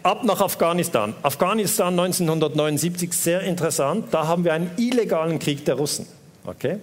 ab 0.05 0.23
nach 0.23 0.41
Afghanistan. 0.41 1.15
Afghanistan 1.23 1.99
1979, 1.99 3.13
sehr 3.13 3.41
interessant. 3.41 4.07
Da 4.13 4.29
haben 4.29 4.45
wir 4.45 4.55
einen 4.55 4.71
illegalen 4.77 5.41
Krieg 5.41 5.65
der 5.65 5.75
Russen. 5.75 6.07
Okay? 6.45 6.79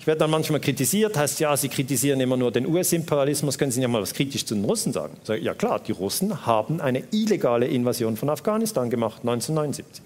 Ich 0.00 0.06
werde 0.06 0.20
dann 0.20 0.30
manchmal 0.30 0.60
kritisiert, 0.60 1.18
heißt 1.18 1.40
ja, 1.40 1.54
Sie 1.54 1.68
kritisieren 1.68 2.20
immer 2.20 2.38
nur 2.38 2.50
den 2.50 2.66
US-Imperialismus, 2.66 3.58
können 3.58 3.70
Sie 3.70 3.82
ja 3.82 3.86
mal 3.86 4.00
was 4.00 4.14
kritisch 4.14 4.46
zu 4.46 4.54
den 4.54 4.64
Russen 4.64 4.94
sagen? 4.94 5.18
Sage, 5.24 5.42
ja 5.42 5.52
klar, 5.52 5.78
die 5.78 5.92
Russen 5.92 6.46
haben 6.46 6.80
eine 6.80 7.02
illegale 7.10 7.66
Invasion 7.66 8.16
von 8.16 8.30
Afghanistan 8.30 8.88
gemacht, 8.88 9.20
1979. 9.20 10.02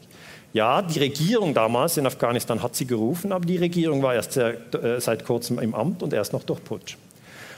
Ja, 0.53 0.83
die 0.83 0.99
Regierung 0.99 1.55
damals 1.55 1.97
in 1.97 2.07
Afghanistan 2.07 2.61
hat 2.61 2.75
sie 2.75 2.87
gerufen, 2.87 3.31
aber 3.31 3.47
die 3.47 3.57
Regierung 3.57 4.03
war 4.03 4.17
erst 4.17 4.33
sehr, 4.33 4.57
äh, 4.75 5.01
seit 5.01 5.25
kurzem 5.25 5.61
im 5.61 5.77
Amt 5.77 6.03
und 6.03 6.13
erst 6.13 6.33
noch 6.33 6.43
durch 6.43 6.65
Putsch. 6.65 6.97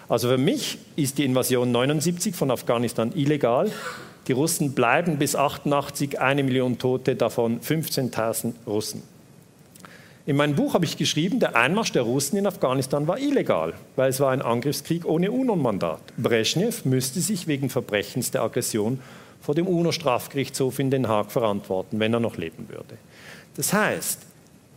Also 0.07 0.29
für 0.29 0.39
mich 0.39 0.77
ist 0.95 1.17
die 1.17 1.25
Invasion 1.25 1.73
79 1.73 2.37
von 2.37 2.51
Afghanistan 2.51 3.13
illegal. 3.15 3.73
Die 4.29 4.33
Russen 4.33 4.73
bleiben 4.73 5.17
bis 5.17 5.37
88 5.37 6.21
eine 6.21 6.43
Million 6.43 6.77
Tote, 6.77 7.17
davon 7.17 7.63
15.000 7.63 8.53
Russen. 8.67 9.16
In 10.27 10.35
meinem 10.35 10.57
Buch 10.57 10.75
habe 10.75 10.85
ich 10.85 10.97
geschrieben, 10.97 11.39
der 11.39 11.55
Einmarsch 11.55 11.93
der 11.93 12.03
Russen 12.03 12.37
in 12.37 12.49
Afghanistan 12.49 13.07
war 13.07 13.17
illegal, 13.17 13.75
weil 13.95 14.11
es 14.11 14.19
war 14.19 14.33
ein 14.33 14.43
Angriffskrieg 14.43 15.05
ohne 15.05 15.31
UNO-Mandat. 15.31 16.01
Brezhnev 16.17 16.85
müsste 16.85 17.21
sich 17.21 17.47
wegen 17.47 17.71
Verbrechens 17.71 18.33
der 18.33 18.43
Aggression 18.43 18.99
vor 19.41 19.55
dem 19.55 19.69
UNO-Strafgerichtshof 19.69 20.81
in 20.81 20.91
Den 20.91 21.07
Haag 21.07 21.31
verantworten, 21.31 22.01
wenn 22.01 22.13
er 22.13 22.19
noch 22.19 22.39
leben 22.39 22.69
würde. 22.69 22.99
Das 23.55 23.73
heißt, 23.73 24.19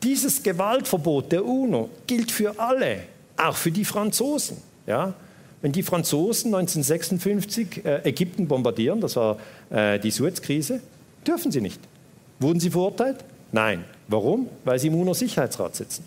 dieses 0.03 0.43
Gewaltverbot 0.43 1.31
der 1.31 1.43
UNO 1.43 1.89
gilt 2.05 2.31
für 2.31 2.59
alle, 2.59 2.99
auch 3.35 3.55
für 3.55 3.71
die 3.71 3.85
Franzosen. 3.85 4.57
Ja? 4.85 5.15
Wenn 5.63 5.71
die 5.71 5.81
Franzosen 5.81 6.53
1956 6.53 7.85
äh, 7.85 8.07
Ägypten 8.07 8.47
bombardieren, 8.47 9.01
das 9.01 9.15
war 9.15 9.39
äh, 9.71 9.97
die 9.97 10.11
Suez-Krise, 10.11 10.79
dürfen 11.25 11.51
sie 11.51 11.59
nicht. 11.59 11.81
Wurden 12.39 12.59
sie 12.59 12.69
verurteilt? 12.69 13.25
Nein. 13.51 13.83
Warum? 14.09 14.47
Weil 14.65 14.79
sie 14.79 14.87
im 14.87 14.95
UNO-Sicherheitsrat 14.95 15.75
sitzen. 15.75 16.03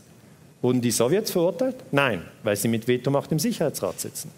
Wurden 0.60 0.80
die 0.80 0.90
Sowjets 0.90 1.30
verurteilt? 1.30 1.76
Nein, 1.90 2.22
weil 2.42 2.56
sie 2.56 2.68
mit 2.68 2.86
Vetomacht 2.86 3.32
im 3.32 3.38
Sicherheitsrat 3.38 3.98
sitzen. 4.00 4.30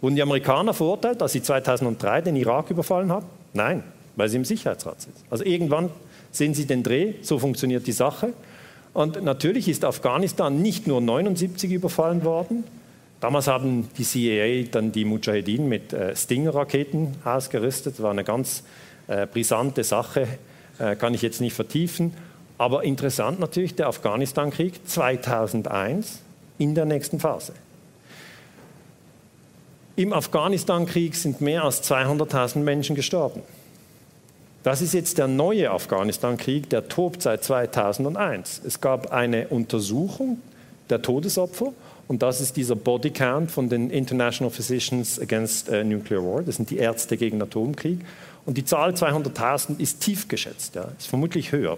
Wurden 0.00 0.16
die 0.16 0.22
Amerikaner 0.22 0.74
verurteilt, 0.74 1.22
als 1.22 1.32
sie 1.32 1.42
2003 1.42 2.22
den 2.22 2.36
Irak 2.36 2.70
überfallen 2.70 3.10
haben? 3.10 3.26
Nein, 3.52 3.82
weil 4.16 4.28
sie 4.28 4.36
im 4.36 4.44
Sicherheitsrat 4.44 5.00
sitzen. 5.00 5.24
Also 5.30 5.44
irgendwann 5.44 5.90
sehen 6.30 6.54
Sie 6.54 6.66
den 6.66 6.82
Dreh, 6.82 7.14
so 7.22 7.38
funktioniert 7.38 7.86
die 7.86 7.92
Sache. 7.92 8.32
Und 8.92 9.22
natürlich 9.22 9.68
ist 9.68 9.84
Afghanistan 9.84 10.60
nicht 10.60 10.86
nur 10.86 11.00
79 11.00 11.70
überfallen 11.72 12.24
worden. 12.24 12.64
Damals 13.20 13.48
haben 13.48 13.88
die 13.98 14.04
CIA 14.04 14.68
dann 14.70 14.92
die 14.92 15.04
Mujahedin 15.04 15.68
mit 15.68 15.92
äh, 15.92 16.14
Stinger-Raketen 16.14 17.16
ausgerüstet. 17.24 17.94
Das 17.94 18.02
war 18.02 18.12
eine 18.12 18.22
ganz 18.22 18.62
äh, 19.08 19.26
brisante 19.26 19.82
Sache, 19.82 20.28
äh, 20.78 20.94
kann 20.94 21.14
ich 21.14 21.22
jetzt 21.22 21.40
nicht 21.40 21.54
vertiefen. 21.54 22.14
Aber 22.58 22.82
interessant 22.84 23.38
natürlich 23.38 23.76
der 23.76 23.86
Afghanistan-Krieg 23.86 24.86
2001 24.86 26.18
in 26.58 26.74
der 26.74 26.84
nächsten 26.84 27.20
Phase. 27.20 27.52
Im 29.94 30.12
Afghanistan-Krieg 30.12 31.16
sind 31.16 31.40
mehr 31.40 31.64
als 31.64 31.88
200.000 31.88 32.58
Menschen 32.58 32.94
gestorben. 32.96 33.42
Das 34.64 34.82
ist 34.82 34.92
jetzt 34.92 35.18
der 35.18 35.28
neue 35.28 35.70
Afghanistan-Krieg, 35.70 36.68
der 36.68 36.88
tobt 36.88 37.22
seit 37.22 37.44
2001. 37.44 38.62
Es 38.66 38.80
gab 38.80 39.12
eine 39.12 39.48
Untersuchung 39.48 40.40
der 40.90 41.00
Todesopfer 41.02 41.72
Und 42.08 42.22
das 42.22 42.40
ist 42.40 42.56
dieser 42.56 42.74
Body 42.74 43.10
Count 43.10 43.50
von 43.50 43.68
den 43.68 43.90
International 43.90 44.50
Physicians 44.50 45.20
Against 45.20 45.68
uh, 45.68 45.84
Nuclear 45.84 46.22
War. 46.22 46.42
Das 46.42 46.56
sind 46.56 46.70
die 46.70 46.78
Ärzte 46.78 47.16
gegen 47.16 47.40
Atomkrieg. 47.40 48.00
Und 48.46 48.56
die 48.56 48.64
Zahl 48.64 48.92
200.000 48.92 49.78
ist 49.78 50.00
tief 50.00 50.26
geschätzt, 50.26 50.74
ja, 50.74 50.88
ist 50.98 51.06
vermutlich 51.06 51.52
höher. 51.52 51.76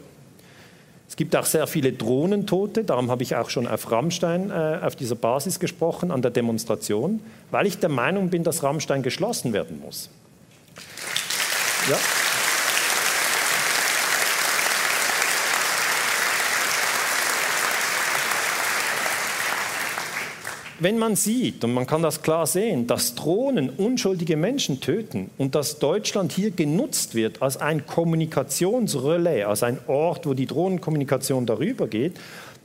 Es 1.11 1.17
gibt 1.17 1.35
auch 1.35 1.45
sehr 1.45 1.67
viele 1.67 1.93
Drohnentote, 1.93 2.85
darum 2.85 3.11
habe 3.11 3.25
ich 3.25 3.35
auch 3.35 3.51
schon 3.51 3.67
auf 3.67 3.91
Rammstein 3.91 4.51
äh, 4.51 4.79
auf 4.81 4.95
dieser 4.95 5.17
Basis 5.17 5.59
gesprochen, 5.59 6.13
an 6.13 6.23
der 6.23 6.31
Demonstration, 6.31 7.19
weil 7.51 7.67
ich 7.67 7.81
der 7.81 7.89
Meinung 7.89 8.31
bin, 8.31 8.45
dass 8.45 8.63
Rammstein 8.63 9.03
geschlossen 9.03 9.53
werden 9.53 9.81
muss. 9.85 10.09
Ja. 11.91 11.97
Wenn 20.81 20.99
man 20.99 21.15
sieht, 21.15 21.63
und 21.63 21.75
man 21.75 21.87
kann 21.87 22.03
das 22.03 22.23
klar 22.23 22.47
sehen, 22.47 22.87
dass 22.87 23.15
Drohnen 23.15 23.71
unschuldige 23.71 24.37
Menschen 24.37 24.81
töten 24.81 25.31
und 25.39 25.55
dass 25.55 25.79
Deutschland 25.79 26.33
hier 26.33 26.51
genutzt 26.51 27.15
wird 27.15 27.43
als 27.43 27.59
ein 27.59 27.87
Kommunikationsrelais, 27.87 29.45
als 29.45 29.63
ein 29.63 29.79
Ort, 29.87 30.27
wo 30.27 30.35
die 30.35 30.47
Drohnenkommunikation 30.47 31.47
darüber 31.47 31.87
geht, 31.87 32.15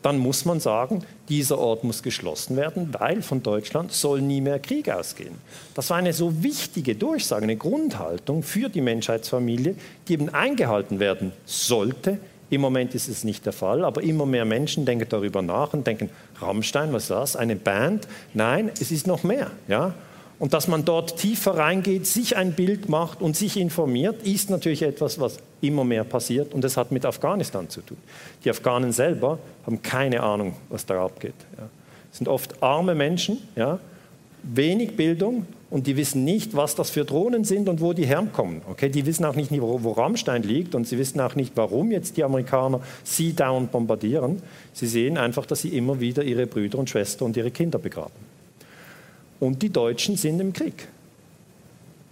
dann 0.02 0.20
muss 0.20 0.46
man 0.46 0.60
sagen, 0.60 1.04
dieser 1.30 1.58
Ort 1.58 1.84
muss 1.84 2.04
geschlossen 2.04 2.56
werden, 2.56 2.94
weil 3.00 3.24
von 3.24 3.42
Deutschland 3.42 3.92
soll 3.92 4.22
nie 4.22 4.40
mehr 4.40 4.60
Krieg 4.60 4.88
ausgehen. 4.88 5.34
Das 5.74 5.90
war 5.90 5.98
eine 5.98 6.14
so 6.14 6.44
wichtige 6.44 6.94
Durchsage, 6.94 7.44
eine 7.44 7.58
Grundhaltung 7.58 8.44
für 8.44 8.70
die 8.70 8.82
Menschheitsfamilie, 8.82 9.76
die 10.08 10.14
eben 10.14 10.30
eingehalten 10.30 11.00
werden 11.00 11.32
sollte, 11.46 12.20
im 12.50 12.62
Moment 12.62 12.94
ist 12.94 13.08
es 13.08 13.24
nicht 13.24 13.46
der 13.46 13.54
Fall, 13.54 13.84
aber 13.84 14.04
immer 14.04 14.26
mehr 14.26 14.46
Menschen 14.46 14.86
denken 14.86 15.08
darüber 15.10 15.42
nach 15.42 15.74
und 15.74 15.88
denken, 15.88 16.10
Rammstein, 16.40 16.94
was 16.94 17.04
ist 17.04 17.12
das? 17.12 17.36
Eine 17.36 17.56
Band? 17.56 18.08
Nein, 18.34 18.72
es 18.80 18.92
ist 18.92 19.08
noch 19.08 19.24
mehr. 19.24 19.52
Ja? 19.68 19.94
Und 20.38 20.54
dass 20.54 20.68
man 20.68 20.86
dort 20.86 21.18
tiefer 21.18 21.58
reingeht, 21.58 22.06
sich 22.06 22.36
ein 22.36 22.54
Bild 22.54 22.90
macht 22.90 23.22
und 23.22 23.36
sich 23.36 23.58
informiert, 23.58 24.24
ist 24.24 24.50
natürlich 24.50 24.84
etwas, 24.84 25.20
was 25.20 25.38
immer 25.62 25.84
mehr 25.84 26.04
passiert 26.04 26.54
und 26.54 26.64
es 26.66 26.78
hat 26.78 26.92
mit 26.92 27.06
Afghanistan 27.06 27.70
zu 27.70 27.82
tun. 27.82 27.98
Die 28.44 28.50
Afghanen 28.50 28.92
selber 28.92 29.40
haben 29.66 29.82
keine 29.82 30.22
Ahnung, 30.22 30.56
was 30.70 30.86
da 30.86 31.04
abgeht. 31.04 31.34
Ja. 31.58 31.70
Es 32.12 32.18
sind 32.20 32.28
oft 32.28 32.62
arme 32.62 32.96
Menschen, 32.96 33.40
ja, 33.56 33.80
wenig 34.44 34.96
Bildung 34.96 35.48
und 35.70 35.88
die 35.88 35.98
wissen 35.98 36.24
nicht, 36.24 36.56
was 36.56 36.76
das 36.76 36.90
für 36.90 37.06
Drohnen 37.06 37.44
sind 37.44 37.68
und 37.68 37.82
wo 37.82 37.94
die 37.94 38.06
herkommen. 38.06 38.62
Okay, 38.70 38.90
die 38.90 39.06
wissen 39.06 39.26
auch 39.26 39.36
nicht, 39.36 39.52
wo, 39.52 39.92
Rammstein 39.92 40.44
liegt 40.44 40.76
und 40.76 40.88
sie 40.88 40.98
wissen 40.98 41.20
auch 41.20 41.36
nicht, 41.36 41.54
warum 41.56 41.92
jetzt 41.92 42.18
die 42.18 42.24
Amerikaner 42.24 42.82
sie 43.04 43.34
dauernd 43.34 43.72
bombardieren. 43.72 44.42
Sie 44.74 44.88
sehen 44.88 45.18
einfach, 45.18 45.46
dass 45.46 45.62
sie 45.62 45.70
immer 45.70 46.00
wieder 46.00 46.24
ihre 46.24 46.46
Brüder 46.46 46.78
und 46.78 46.90
Schwestern 46.90 47.26
und 47.26 47.38
ihre 47.38 47.52
Kinder 47.52 47.80
begraben. 47.80 48.14
Und 49.40 49.62
die 49.62 49.70
Deutschen 49.70 50.18
sind 50.18 50.40
im 50.40 50.54
Krieg. 50.54 50.88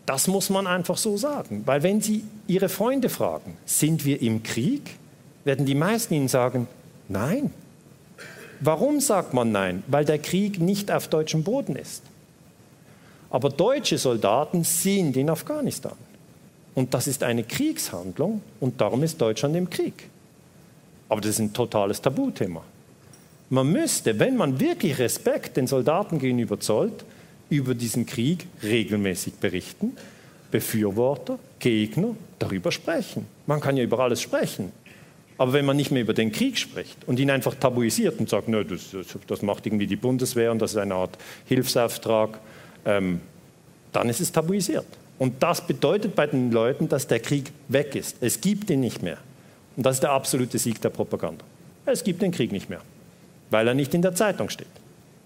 Das 0.05 0.27
muss 0.27 0.49
man 0.49 0.67
einfach 0.67 0.97
so 0.97 1.15
sagen, 1.15 1.63
weil 1.65 1.81
wenn 1.83 2.01
Sie 2.01 2.23
Ihre 2.47 2.67
Freunde 2.67 3.07
fragen, 3.07 3.55
sind 3.65 4.03
wir 4.03 4.21
im 4.21 4.43
Krieg, 4.43 4.81
werden 5.45 5.65
die 5.65 5.75
meisten 5.75 6.13
Ihnen 6.13 6.27
sagen, 6.27 6.67
nein. 7.07 7.51
Warum 8.59 8.99
sagt 8.99 9.33
man 9.33 9.51
nein? 9.51 9.83
Weil 9.87 10.03
der 10.03 10.19
Krieg 10.19 10.59
nicht 10.59 10.91
auf 10.91 11.07
deutschem 11.07 11.43
Boden 11.43 11.77
ist. 11.77 12.03
Aber 13.33 13.49
deutsche 13.49 13.97
Soldaten 13.97 14.63
sind 14.63 15.17
in 15.17 15.27
Afghanistan. 15.27 15.95
Und 16.75 16.93
das 16.93 17.07
ist 17.07 17.23
eine 17.23 17.43
Kriegshandlung 17.43 18.43
und 18.59 18.79
darum 18.79 19.01
ist 19.01 19.19
Deutschland 19.19 19.55
im 19.55 19.67
Krieg. 19.71 20.07
Aber 21.09 21.19
das 21.19 21.31
ist 21.31 21.39
ein 21.39 21.51
totales 21.51 21.99
Tabuthema. 21.99 22.63
Man 23.49 23.71
müsste, 23.71 24.19
wenn 24.19 24.37
man 24.37 24.59
wirklich 24.59 24.99
Respekt 24.99 25.57
den 25.57 25.65
Soldaten 25.65 26.19
gegenüber 26.19 26.59
zollt, 26.59 27.03
über 27.49 27.73
diesen 27.73 28.05
Krieg 28.05 28.45
regelmäßig 28.61 29.33
berichten, 29.33 29.97
Befürworter, 30.51 31.39
Gegner 31.57 32.15
darüber 32.37 32.71
sprechen. 32.71 33.25
Man 33.47 33.59
kann 33.59 33.77
ja 33.77 33.83
über 33.83 33.97
alles 33.97 34.21
sprechen. 34.21 34.71
Aber 35.39 35.53
wenn 35.53 35.65
man 35.65 35.75
nicht 35.75 35.89
mehr 35.89 36.03
über 36.03 36.13
den 36.13 36.31
Krieg 36.31 36.59
spricht 36.59 36.97
und 37.07 37.19
ihn 37.19 37.31
einfach 37.31 37.55
tabuisiert 37.55 38.19
und 38.19 38.29
sagt, 38.29 38.47
no, 38.47 38.63
das, 38.63 38.95
das 39.25 39.41
macht 39.41 39.65
irgendwie 39.65 39.87
die 39.87 39.95
Bundeswehr 39.95 40.51
und 40.51 40.61
das 40.61 40.73
ist 40.73 40.77
eine 40.77 40.93
Art 40.93 41.17
Hilfsauftrag, 41.45 42.39
ähm, 42.85 43.21
dann 43.91 44.09
ist 44.09 44.19
es 44.19 44.31
tabuisiert. 44.31 44.85
Und 45.19 45.41
das 45.41 45.65
bedeutet 45.65 46.15
bei 46.15 46.27
den 46.27 46.51
Leuten, 46.51 46.89
dass 46.89 47.07
der 47.07 47.19
Krieg 47.19 47.51
weg 47.67 47.95
ist. 47.95 48.17
Es 48.21 48.41
gibt 48.41 48.69
ihn 48.69 48.79
nicht 48.79 49.01
mehr. 49.03 49.17
Und 49.75 49.85
das 49.85 49.97
ist 49.97 50.03
der 50.03 50.11
absolute 50.11 50.57
Sieg 50.57 50.81
der 50.81 50.89
Propaganda. 50.89 51.45
Es 51.85 52.03
gibt 52.03 52.21
den 52.21 52.31
Krieg 52.31 52.51
nicht 52.51 52.69
mehr, 52.69 52.81
weil 53.49 53.67
er 53.67 53.73
nicht 53.73 53.93
in 53.93 54.01
der 54.01 54.15
Zeitung 54.15 54.49
steht, 54.49 54.67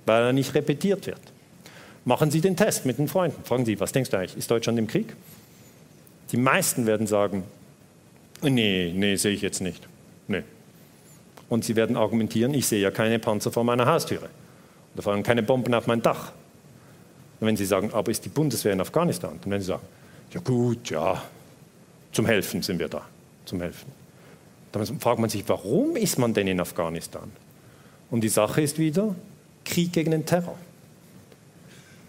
weil 0.06 0.24
er 0.24 0.34
nicht 0.34 0.54
repetiert 0.56 1.06
wird. 1.08 1.22
Machen 2.06 2.32
Sie 2.32 2.42
den 2.42 2.56
Test 2.56 2.86
mit 2.86 2.98
den 2.98 3.08
Freunden. 3.08 3.44
Fragen 3.44 3.66
Sie, 3.66 3.80
was 3.80 3.92
denkst 3.92 4.10
du 4.10 4.18
eigentlich? 4.18 4.38
Ist 4.38 4.50
Deutschland 4.50 4.80
im 4.80 4.88
Krieg? 4.88 5.16
Die 6.32 6.38
meisten 6.38 6.86
werden 6.86 7.08
sagen, 7.08 7.44
nee, 8.42 8.94
nee, 8.96 9.16
sehe 9.16 9.34
ich 9.34 9.42
jetzt 9.42 9.62
nicht. 9.62 9.88
Nee. 10.28 10.44
Und 11.50 11.64
sie 11.64 11.76
werden 11.76 11.96
argumentieren, 11.96 12.54
ich 12.54 12.68
sehe 12.68 12.82
ja 12.82 12.92
keine 12.92 13.20
Panzer 13.20 13.52
vor 13.52 13.64
meiner 13.64 13.86
Haustüre. 13.86 14.30
Oder 14.94 15.04
fahren 15.04 15.24
keine 15.24 15.44
Bomben 15.44 15.74
auf 15.74 15.88
mein 15.88 16.02
Dach. 16.02 16.32
Und 17.40 17.48
wenn 17.48 17.58
Sie 17.58 17.66
sagen, 17.66 17.92
aber 17.94 18.12
ist 18.12 18.26
die 18.26 18.30
Bundeswehr 18.30 18.74
in 18.74 18.82
Afghanistan? 18.82 19.38
Dann 19.42 19.52
werden 19.52 19.62
Sie 19.62 19.68
sagen, 19.68 19.86
ja 20.34 20.40
gut, 20.42 20.90
ja, 20.90 21.22
zum 22.12 22.26
Helfen 22.26 22.62
sind 22.62 22.80
wir 22.80 22.90
da, 22.90 23.04
zum 23.46 23.62
Helfen. 23.62 23.92
Dann 24.72 24.86
fragt 25.00 25.20
man 25.20 25.30
sich, 25.30 25.44
warum 25.48 25.96
ist 25.96 26.18
man 26.18 26.34
denn 26.34 26.48
in 26.48 26.60
Afghanistan? 26.60 27.32
Und 28.10 28.22
die 28.22 28.30
Sache 28.30 28.62
ist 28.62 28.80
wieder 28.80 29.16
Krieg 29.66 29.94
gegen 29.94 30.12
den 30.12 30.26
Terror. 30.26 30.56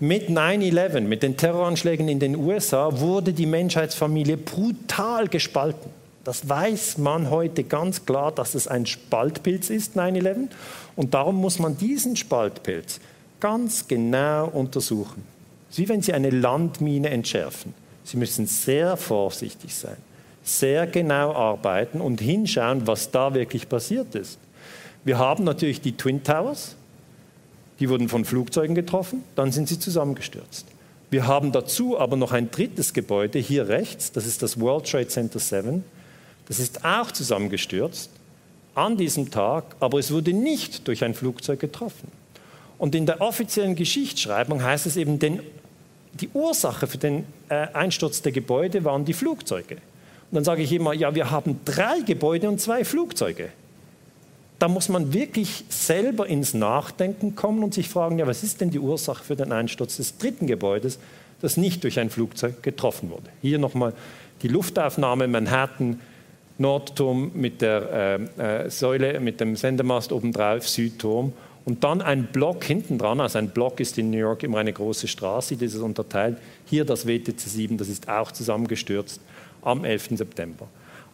Mit 0.01 0.29
9-11, 0.29 1.01
mit 1.01 1.23
den 1.25 1.37
Terroranschlägen 1.37 2.09
in 2.09 2.21
den 2.21 2.37
USA, 2.37 3.01
wurde 3.01 3.33
die 3.33 3.47
Menschheitsfamilie 3.47 4.37
brutal 4.37 5.27
gespalten. 5.27 5.91
Das 6.23 6.49
weiß 6.49 6.99
man 6.99 7.31
heute 7.31 7.65
ganz 7.65 8.07
klar, 8.07 8.31
dass 8.31 8.55
es 8.55 8.69
ein 8.69 8.87
Spaltpilz 8.87 9.71
ist, 9.71 9.97
9-11. 9.97 10.49
Und 10.95 11.15
darum 11.15 11.37
muss 11.37 11.59
man 11.59 11.77
diesen 11.77 12.17
Spaltpilz 12.17 13.01
ganz 13.41 13.87
genau 13.87 14.49
untersuchen. 14.49 15.25
Es 15.71 15.79
ist 15.79 15.85
wie 15.85 15.89
wenn 15.89 16.03
Sie 16.03 16.13
eine 16.13 16.31
Landmine 16.31 17.11
entschärfen. 17.11 17.75
Sie 18.05 18.17
müssen 18.17 18.47
sehr 18.47 18.97
vorsichtig 18.97 19.75
sein, 19.75 19.97
sehr 20.43 20.87
genau 20.87 21.35
arbeiten 21.35 22.01
und 22.01 22.21
hinschauen, 22.21 22.87
was 22.87 23.11
da 23.11 23.35
wirklich 23.35 23.69
passiert 23.69 24.15
ist. 24.15 24.39
Wir 25.05 25.19
haben 25.19 25.45
natürlich 25.45 25.81
die 25.81 25.97
Twin 25.97 26.23
Towers, 26.23 26.75
die 27.81 27.89
wurden 27.89 28.09
von 28.09 28.25
Flugzeugen 28.25 28.75
getroffen, 28.75 29.23
dann 29.37 29.53
sind 29.53 29.69
sie 29.69 29.79
zusammengestürzt. 29.79 30.67
Wir 31.11 31.27
haben 31.27 31.53
dazu 31.53 31.99
aber 31.99 32.17
noch 32.17 32.33
ein 32.33 32.51
drittes 32.51 32.93
Gebäude 32.93 33.39
hier 33.39 33.69
rechts, 33.69 34.13
das 34.13 34.27
ist 34.27 34.43
das 34.43 34.61
World 34.61 34.91
Trade 34.91 35.09
Center 35.09 35.39
7. 35.39 35.85
Das 36.47 36.59
ist 36.59 36.85
auch 36.85 37.11
zusammengestürzt 37.13 38.11
an 38.75 38.97
diesem 38.97 39.31
Tag, 39.31 39.77
aber 39.81 39.99
es 39.99 40.11
wurde 40.13 40.33
nicht 40.33 40.89
durch 40.89 41.05
ein 41.05 41.15
Flugzeug 41.15 41.61
getroffen. 41.61 42.11
Und 42.79 42.95
in 42.95 43.07
der 43.07 43.21
offiziellen 43.21 43.75
Geschichtsschreibung 43.75 44.63
heißt 44.63 44.87
es 44.87 44.97
eben, 44.97 45.19
denn 45.19 45.41
die 46.15 46.31
Ursache 46.33 46.87
für 46.87 46.99
den 46.99 47.27
äh, 47.49 47.67
Einsturz 47.73 48.23
der 48.23 48.33
Gebäude 48.33 48.85
waren 48.85 49.05
die 49.05 49.13
Flugzeuge. 49.13 49.77
Und 49.77 50.35
dann 50.35 50.45
sage 50.45 50.63
ich 50.63 50.73
immer, 50.73 50.93
ja, 50.93 51.15
wir 51.15 51.31
haben 51.31 51.61
drei 51.65 52.01
Gebäude 52.01 52.49
und 52.49 52.61
zwei 52.61 52.85
Flugzeuge. 52.85 53.51
Da 54.59 54.69
muss 54.69 54.89
man 54.89 55.13
wirklich 55.13 55.65
selber 55.69 56.27
ins 56.27 56.55
Nachdenken 56.55 57.35
kommen 57.35 57.63
und 57.63 57.75
sich 57.75 57.89
fragen, 57.89 58.19
ja, 58.19 58.27
was 58.27 58.43
ist 58.43 58.61
denn 58.61 58.71
die 58.71 58.81
Ursache 58.81 59.23
für 59.23 59.37
den 59.37 59.53
Einsturz 59.53 59.97
des 59.97 60.19
dritten 60.19 60.47
Gebäudes, 60.47 60.99
das 61.41 61.57
nicht 61.57 61.85
durch 61.85 62.01
ein 62.01 62.11
Flugzeug 62.11 62.63
getroffen 62.63 63.11
wurde. 63.11 63.31
Hier 63.41 63.59
nochmal 63.59 63.93
die 64.43 64.49
Luftaufnahme 64.49 65.29
Manhattan, 65.29 66.01
Nordturm 66.59 67.31
mit 67.35 67.63
der 67.63 68.29
äh, 68.39 68.65
äh, 68.65 68.71
Säule, 68.71 69.21
mit 69.21 69.41
dem 69.41 69.55
Sendemast 69.55 70.11
obendrauf, 70.11 70.69
Südturm 70.69 71.33
und 71.69 71.85
dann 71.85 72.01
ein 72.01 72.29
Block 72.29 72.65
hinten 72.65 72.97
dran, 72.97 73.21
also 73.21 73.37
ein 73.37 73.51
Block 73.51 73.79
ist 73.79 73.99
in 73.99 74.11
New 74.11 74.17
York 74.17 74.43
immer 74.43 74.57
eine 74.57 74.73
große 74.73 75.07
Straße, 75.07 75.55
die 75.55 75.67
ist 75.67 75.77
unterteilt. 75.77 76.39
Hier 76.65 76.87
das 76.87 77.07
WTC 77.07 77.39
7, 77.39 77.77
das 77.77 77.91
ist 77.91 78.09
auch 78.09 78.33
zusammengestürzt 78.33 79.21
am 79.61 79.85
11. 79.85 80.17
September. 80.17 80.67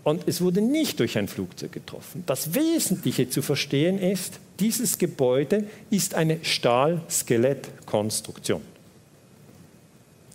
Und 0.05 0.28
es 0.28 0.40
wurde 0.40 0.61
nicht 0.61 1.00
durch 1.00 1.18
ein 1.18 1.26
Flugzeug 1.26 1.72
getroffen. 1.72 2.22
Das 2.26 2.55
Wesentliche 2.55 3.28
zu 3.28 3.42
verstehen 3.42 3.98
ist, 3.98 4.34
dieses 4.61 4.98
Gebäude 4.98 5.64
ist 5.90 6.14
eine 6.14 6.38
Stahl-Skelett-Konstruktion. 6.44 8.62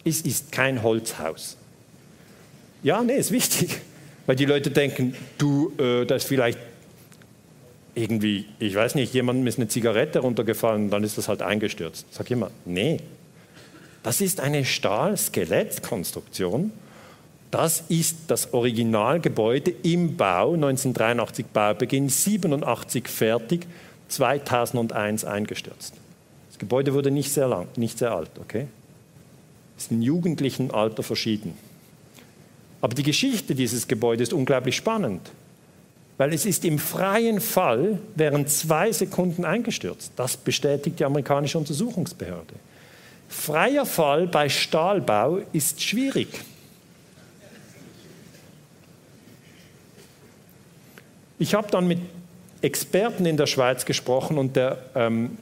Es 0.03 0.19
ist 0.19 0.51
kein 0.51 0.83
Holzhaus. 0.83 1.55
Ja, 2.83 3.01
nee, 3.03 3.15
ist 3.15 3.31
wichtig, 3.31 3.77
weil 4.25 4.35
die 4.35 4.43
Leute 4.43 4.69
denken, 4.69 5.15
du, 5.37 5.71
äh, 5.77 6.05
da 6.05 6.15
ist 6.15 6.27
vielleicht 6.27 6.59
irgendwie, 7.95 8.45
ich 8.59 8.75
weiß 8.75 8.95
nicht, 8.95 9.13
jemandem 9.13 9.47
ist 9.47 9.57
eine 9.57 9.67
Zigarette 9.67 10.19
runtergefallen 10.19 10.89
dann 10.89 11.03
ist 11.03 11.17
das 11.17 11.27
halt 11.27 11.41
eingestürzt. 11.41 12.05
Sag 12.11 12.31
immer, 12.31 12.49
nee, 12.65 13.01
das 14.03 14.21
ist 14.21 14.39
eine 14.39 14.63
Stahl-Skelettkonstruktion. 14.63 16.71
Das 17.51 17.83
ist 17.89 18.17
das 18.27 18.53
Originalgebäude 18.53 19.73
im 19.83 20.15
Bau, 20.17 20.53
1983 20.53 21.47
Baubeginn, 21.47 22.09
87 22.09 23.07
fertig, 23.07 23.65
2001 24.07 25.25
eingestürzt. 25.25 25.95
Das 26.49 26.59
Gebäude 26.59 26.93
wurde 26.93 27.11
nicht 27.11 27.31
sehr 27.31 27.47
lang, 27.47 27.67
nicht 27.75 27.97
sehr 27.97 28.11
alt, 28.11 28.29
okay? 28.39 28.67
Ist 29.77 29.91
im 29.91 30.01
jugendlichen 30.01 30.71
Alter 30.71 31.03
verschieden. 31.03 31.53
Aber 32.81 32.93
die 32.93 33.03
Geschichte 33.03 33.55
dieses 33.55 33.87
Gebäudes 33.87 34.29
ist 34.29 34.33
unglaublich 34.33 34.75
spannend, 34.75 35.31
weil 36.19 36.33
es 36.33 36.45
ist 36.45 36.65
im 36.65 36.79
freien 36.79 37.39
Fall 37.39 37.97
während 38.13 38.49
zwei 38.49 38.91
Sekunden 38.91 39.45
eingestürzt. 39.45 40.11
Das 40.17 40.35
bestätigt 40.35 40.99
die 40.99 41.05
amerikanische 41.05 41.57
Untersuchungsbehörde. 41.57 42.55
Freier 43.29 43.85
Fall 43.85 44.27
bei 44.27 44.49
Stahlbau 44.49 45.39
ist 45.53 45.81
schwierig. 45.81 46.27
Ich 51.39 51.53
habe 51.53 51.71
dann 51.71 51.87
mit 51.87 51.99
Experten 52.61 53.25
in 53.25 53.37
der 53.37 53.47
Schweiz 53.47 53.85
gesprochen 53.85 54.37
und 54.37 54.57
der 54.57 54.77
ähm, 54.95 55.37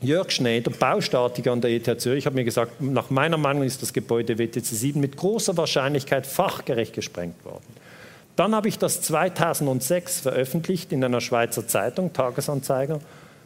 Jörg 0.00 0.30
Schneider, 0.30 0.70
Baustatiker 0.70 1.50
an 1.50 1.60
der 1.60 1.72
ETH 1.72 2.00
Zürich, 2.00 2.20
ich 2.20 2.26
habe 2.26 2.36
mir 2.36 2.44
gesagt, 2.44 2.80
nach 2.80 3.10
meiner 3.10 3.38
Meinung 3.38 3.64
ist 3.64 3.82
das 3.82 3.92
Gebäude 3.92 4.38
WTC 4.38 4.64
7 4.64 5.00
mit 5.00 5.16
großer 5.16 5.56
Wahrscheinlichkeit 5.56 6.28
fachgerecht 6.28 6.92
gesprengt 6.92 7.44
worden. 7.44 7.81
Dann 8.36 8.54
habe 8.54 8.68
ich 8.68 8.78
das 8.78 9.02
2006 9.02 10.20
veröffentlicht 10.20 10.92
in 10.92 11.04
einer 11.04 11.20
Schweizer 11.20 11.66
Zeitung, 11.66 12.12
Tagesanzeiger, 12.12 13.00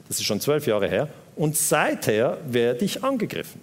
das 0.08 0.18
ist 0.18 0.24
schon 0.24 0.40
zwölf 0.40 0.66
Jahre 0.66 0.88
her, 0.88 1.08
und 1.34 1.56
seither 1.56 2.38
werde 2.46 2.84
ich 2.84 3.02
angegriffen. 3.02 3.60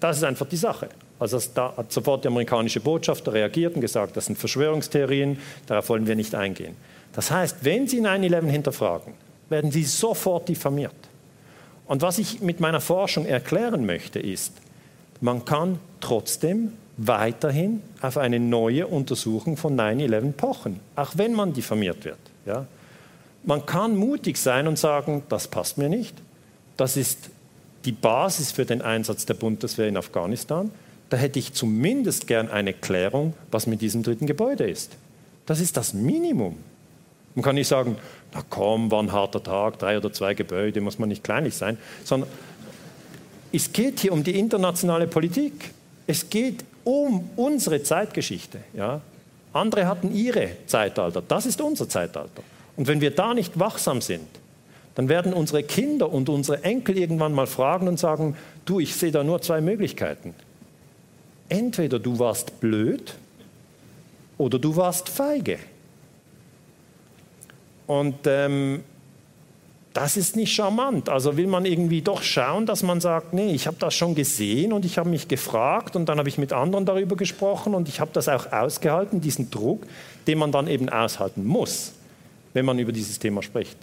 Das 0.00 0.16
ist 0.16 0.24
einfach 0.24 0.46
die 0.46 0.56
Sache. 0.56 0.88
Also 1.18 1.40
da 1.54 1.74
hat 1.76 1.92
sofort 1.92 2.24
die 2.24 2.28
amerikanische 2.28 2.80
Botschafter 2.80 3.32
reagiert 3.32 3.74
und 3.74 3.80
gesagt, 3.80 4.16
das 4.16 4.26
sind 4.26 4.38
Verschwörungstheorien, 4.38 5.38
darauf 5.66 5.88
wollen 5.88 6.06
wir 6.06 6.16
nicht 6.16 6.34
eingehen. 6.34 6.76
Das 7.12 7.30
heißt, 7.30 7.58
wenn 7.62 7.86
Sie 7.86 8.00
9-11 8.00 8.46
hinterfragen, 8.48 9.14
werden 9.48 9.70
Sie 9.70 9.84
sofort 9.84 10.48
diffamiert. 10.48 10.94
Und 11.86 12.02
was 12.02 12.18
ich 12.18 12.40
mit 12.40 12.60
meiner 12.60 12.80
Forschung 12.80 13.26
erklären 13.26 13.86
möchte, 13.86 14.18
ist, 14.18 14.52
man 15.20 15.44
kann 15.44 15.78
trotzdem 16.00 16.72
weiterhin 16.96 17.82
auf 18.00 18.18
eine 18.18 18.38
neue 18.38 18.86
Untersuchung 18.86 19.56
von 19.56 19.76
9-11 19.76 20.32
pochen, 20.32 20.80
auch 20.96 21.12
wenn 21.16 21.32
man 21.32 21.52
diffamiert 21.52 22.04
wird. 22.04 22.18
Ja? 22.46 22.66
Man 23.44 23.66
kann 23.66 23.96
mutig 23.96 24.36
sein 24.36 24.68
und 24.68 24.78
sagen, 24.78 25.22
das 25.28 25.48
passt 25.48 25.76
mir 25.76 25.88
nicht, 25.88 26.14
das 26.76 26.96
ist 26.96 27.30
die 27.84 27.92
Basis 27.92 28.52
für 28.52 28.64
den 28.64 28.80
Einsatz 28.80 29.26
der 29.26 29.34
Bundeswehr 29.34 29.88
in 29.88 29.96
Afghanistan, 29.96 30.70
da 31.10 31.16
hätte 31.16 31.38
ich 31.38 31.52
zumindest 31.52 32.26
gern 32.26 32.48
eine 32.48 32.72
Klärung, 32.72 33.34
was 33.50 33.66
mit 33.66 33.80
diesem 33.82 34.02
dritten 34.02 34.26
Gebäude 34.26 34.64
ist. 34.64 34.96
Das 35.46 35.60
ist 35.60 35.76
das 35.76 35.92
Minimum. 35.92 36.56
Man 37.34 37.42
kann 37.42 37.56
nicht 37.56 37.68
sagen, 37.68 37.96
na 38.32 38.42
komm, 38.48 38.90
war 38.90 39.02
ein 39.02 39.12
harter 39.12 39.42
Tag, 39.42 39.78
drei 39.78 39.98
oder 39.98 40.12
zwei 40.12 40.34
Gebäude, 40.34 40.80
muss 40.80 40.98
man 40.98 41.08
nicht 41.08 41.22
kleinlich 41.22 41.54
sein, 41.56 41.76
sondern 42.04 42.30
es 43.52 43.72
geht 43.72 44.00
hier 44.00 44.12
um 44.12 44.24
die 44.24 44.38
internationale 44.38 45.06
Politik. 45.06 45.70
Es 46.06 46.30
geht 46.30 46.64
um 46.84 47.28
unsere 47.36 47.82
Zeitgeschichte. 47.82 48.60
Ja? 48.74 49.00
Andere 49.52 49.86
hatten 49.86 50.14
ihre 50.14 50.50
Zeitalter, 50.66 51.22
das 51.26 51.46
ist 51.46 51.60
unser 51.60 51.88
Zeitalter. 51.88 52.42
Und 52.76 52.86
wenn 52.86 53.00
wir 53.00 53.10
da 53.10 53.34
nicht 53.34 53.58
wachsam 53.58 54.00
sind, 54.00 54.28
dann 54.94 55.08
werden 55.08 55.32
unsere 55.32 55.62
Kinder 55.62 56.12
und 56.12 56.28
unsere 56.28 56.62
Enkel 56.62 56.96
irgendwann 56.98 57.32
mal 57.32 57.46
fragen 57.46 57.88
und 57.88 57.98
sagen, 57.98 58.36
du, 58.64 58.80
ich 58.80 58.94
sehe 58.94 59.10
da 59.10 59.24
nur 59.24 59.42
zwei 59.42 59.60
Möglichkeiten. 59.60 60.34
Entweder 61.48 61.98
du 61.98 62.18
warst 62.18 62.60
blöd 62.60 63.14
oder 64.38 64.58
du 64.58 64.76
warst 64.76 65.08
feige. 65.08 65.58
Und 67.86 68.14
ähm, 68.26 68.82
das 69.94 70.16
ist 70.16 70.34
nicht 70.34 70.52
charmant. 70.52 71.08
Also 71.08 71.36
will 71.36 71.46
man 71.46 71.64
irgendwie 71.64 72.02
doch 72.02 72.20
schauen, 72.22 72.66
dass 72.66 72.82
man 72.82 73.00
sagt, 73.00 73.32
nee, 73.32 73.52
ich 73.52 73.68
habe 73.68 73.76
das 73.78 73.94
schon 73.94 74.16
gesehen 74.16 74.72
und 74.72 74.84
ich 74.84 74.98
habe 74.98 75.08
mich 75.08 75.28
gefragt 75.28 75.94
und 75.94 76.08
dann 76.08 76.18
habe 76.18 76.28
ich 76.28 76.36
mit 76.36 76.52
anderen 76.52 76.84
darüber 76.84 77.14
gesprochen 77.14 77.74
und 77.74 77.88
ich 77.88 78.00
habe 78.00 78.10
das 78.12 78.28
auch 78.28 78.52
ausgehalten, 78.52 79.20
diesen 79.20 79.50
Druck, 79.52 79.86
den 80.26 80.38
man 80.38 80.50
dann 80.50 80.66
eben 80.66 80.88
aushalten 80.88 81.44
muss, 81.44 81.92
wenn 82.54 82.66
man 82.66 82.80
über 82.80 82.90
dieses 82.90 83.20
Thema 83.20 83.40
spricht. 83.40 83.78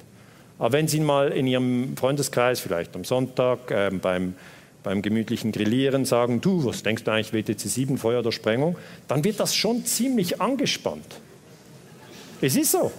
Aber 0.60 0.74
wenn 0.74 0.90
Sie 0.90 1.00
mal 1.00 1.30
in 1.30 1.48
Ihrem 1.48 1.96
Freundeskreis, 1.96 2.60
vielleicht 2.60 2.94
am 2.94 3.06
Sonntag, 3.06 3.72
äh, 3.72 3.90
beim, 3.90 4.36
beim 4.84 5.02
gemütlichen 5.02 5.54
Grillieren 5.54 6.04
sagen, 6.04 6.42
du, 6.42 6.66
was 6.66 6.84
denkst 6.84 7.06
du 7.06 7.12
eigentlich, 7.12 7.32
WTC 7.32 7.70
7, 7.70 7.98
Feuer 7.98 8.20
oder 8.20 8.34
Sprengung, 8.34 8.76
dann 9.08 9.24
wird 9.24 9.40
das 9.40 9.56
schon 9.56 9.86
ziemlich 9.86 10.42
angespannt. 10.42 11.22
Es 12.42 12.58
ist 12.58 12.74
so. 12.74 12.92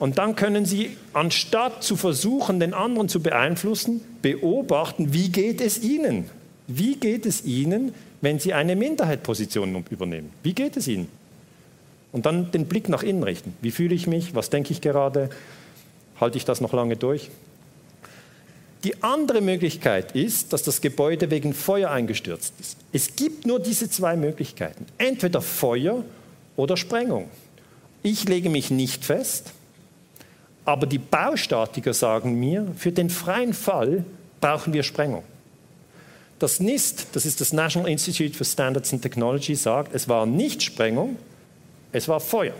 Und 0.00 0.16
dann 0.16 0.34
können 0.34 0.64
Sie, 0.64 0.96
anstatt 1.12 1.84
zu 1.84 1.94
versuchen, 1.94 2.58
den 2.58 2.72
anderen 2.72 3.10
zu 3.10 3.22
beeinflussen, 3.22 4.00
beobachten, 4.22 5.12
wie 5.12 5.28
geht 5.28 5.60
es 5.60 5.82
Ihnen? 5.82 6.24
Wie 6.66 6.96
geht 6.96 7.26
es 7.26 7.44
Ihnen, 7.44 7.92
wenn 8.22 8.38
Sie 8.38 8.54
eine 8.54 8.76
Minderheitsposition 8.76 9.84
übernehmen? 9.90 10.30
Wie 10.42 10.54
geht 10.54 10.78
es 10.78 10.88
Ihnen? 10.88 11.08
Und 12.12 12.24
dann 12.24 12.50
den 12.50 12.64
Blick 12.64 12.88
nach 12.88 13.02
innen 13.02 13.22
richten. 13.22 13.54
Wie 13.60 13.70
fühle 13.70 13.94
ich 13.94 14.06
mich? 14.06 14.34
Was 14.34 14.48
denke 14.48 14.72
ich 14.72 14.80
gerade? 14.80 15.28
Halte 16.18 16.38
ich 16.38 16.46
das 16.46 16.62
noch 16.62 16.72
lange 16.72 16.96
durch? 16.96 17.30
Die 18.84 19.02
andere 19.02 19.42
Möglichkeit 19.42 20.16
ist, 20.16 20.54
dass 20.54 20.62
das 20.62 20.80
Gebäude 20.80 21.30
wegen 21.30 21.52
Feuer 21.52 21.90
eingestürzt 21.90 22.54
ist. 22.58 22.78
Es 22.94 23.16
gibt 23.16 23.46
nur 23.46 23.60
diese 23.60 23.90
zwei 23.90 24.16
Möglichkeiten. 24.16 24.86
Entweder 24.96 25.42
Feuer 25.42 26.02
oder 26.56 26.78
Sprengung. 26.78 27.28
Ich 28.02 28.26
lege 28.26 28.48
mich 28.48 28.70
nicht 28.70 29.04
fest, 29.04 29.52
aber 30.64 30.86
die 30.86 30.98
Baustatiker 30.98 31.94
sagen 31.94 32.38
mir, 32.38 32.66
für 32.76 32.92
den 32.92 33.10
freien 33.10 33.54
Fall 33.54 34.04
brauchen 34.40 34.72
wir 34.72 34.82
Sprengung. 34.82 35.24
Das 36.38 36.60
NIST, 36.60 37.08
das 37.12 37.26
ist 37.26 37.40
das 37.40 37.52
National 37.52 37.90
Institute 37.90 38.34
for 38.34 38.46
Standards 38.46 38.92
and 38.92 39.02
Technology, 39.02 39.54
sagt, 39.54 39.94
es 39.94 40.08
war 40.08 40.24
nicht 40.26 40.62
Sprengung, 40.62 41.16
es 41.92 42.08
war 42.08 42.20
Feuer. 42.20 42.54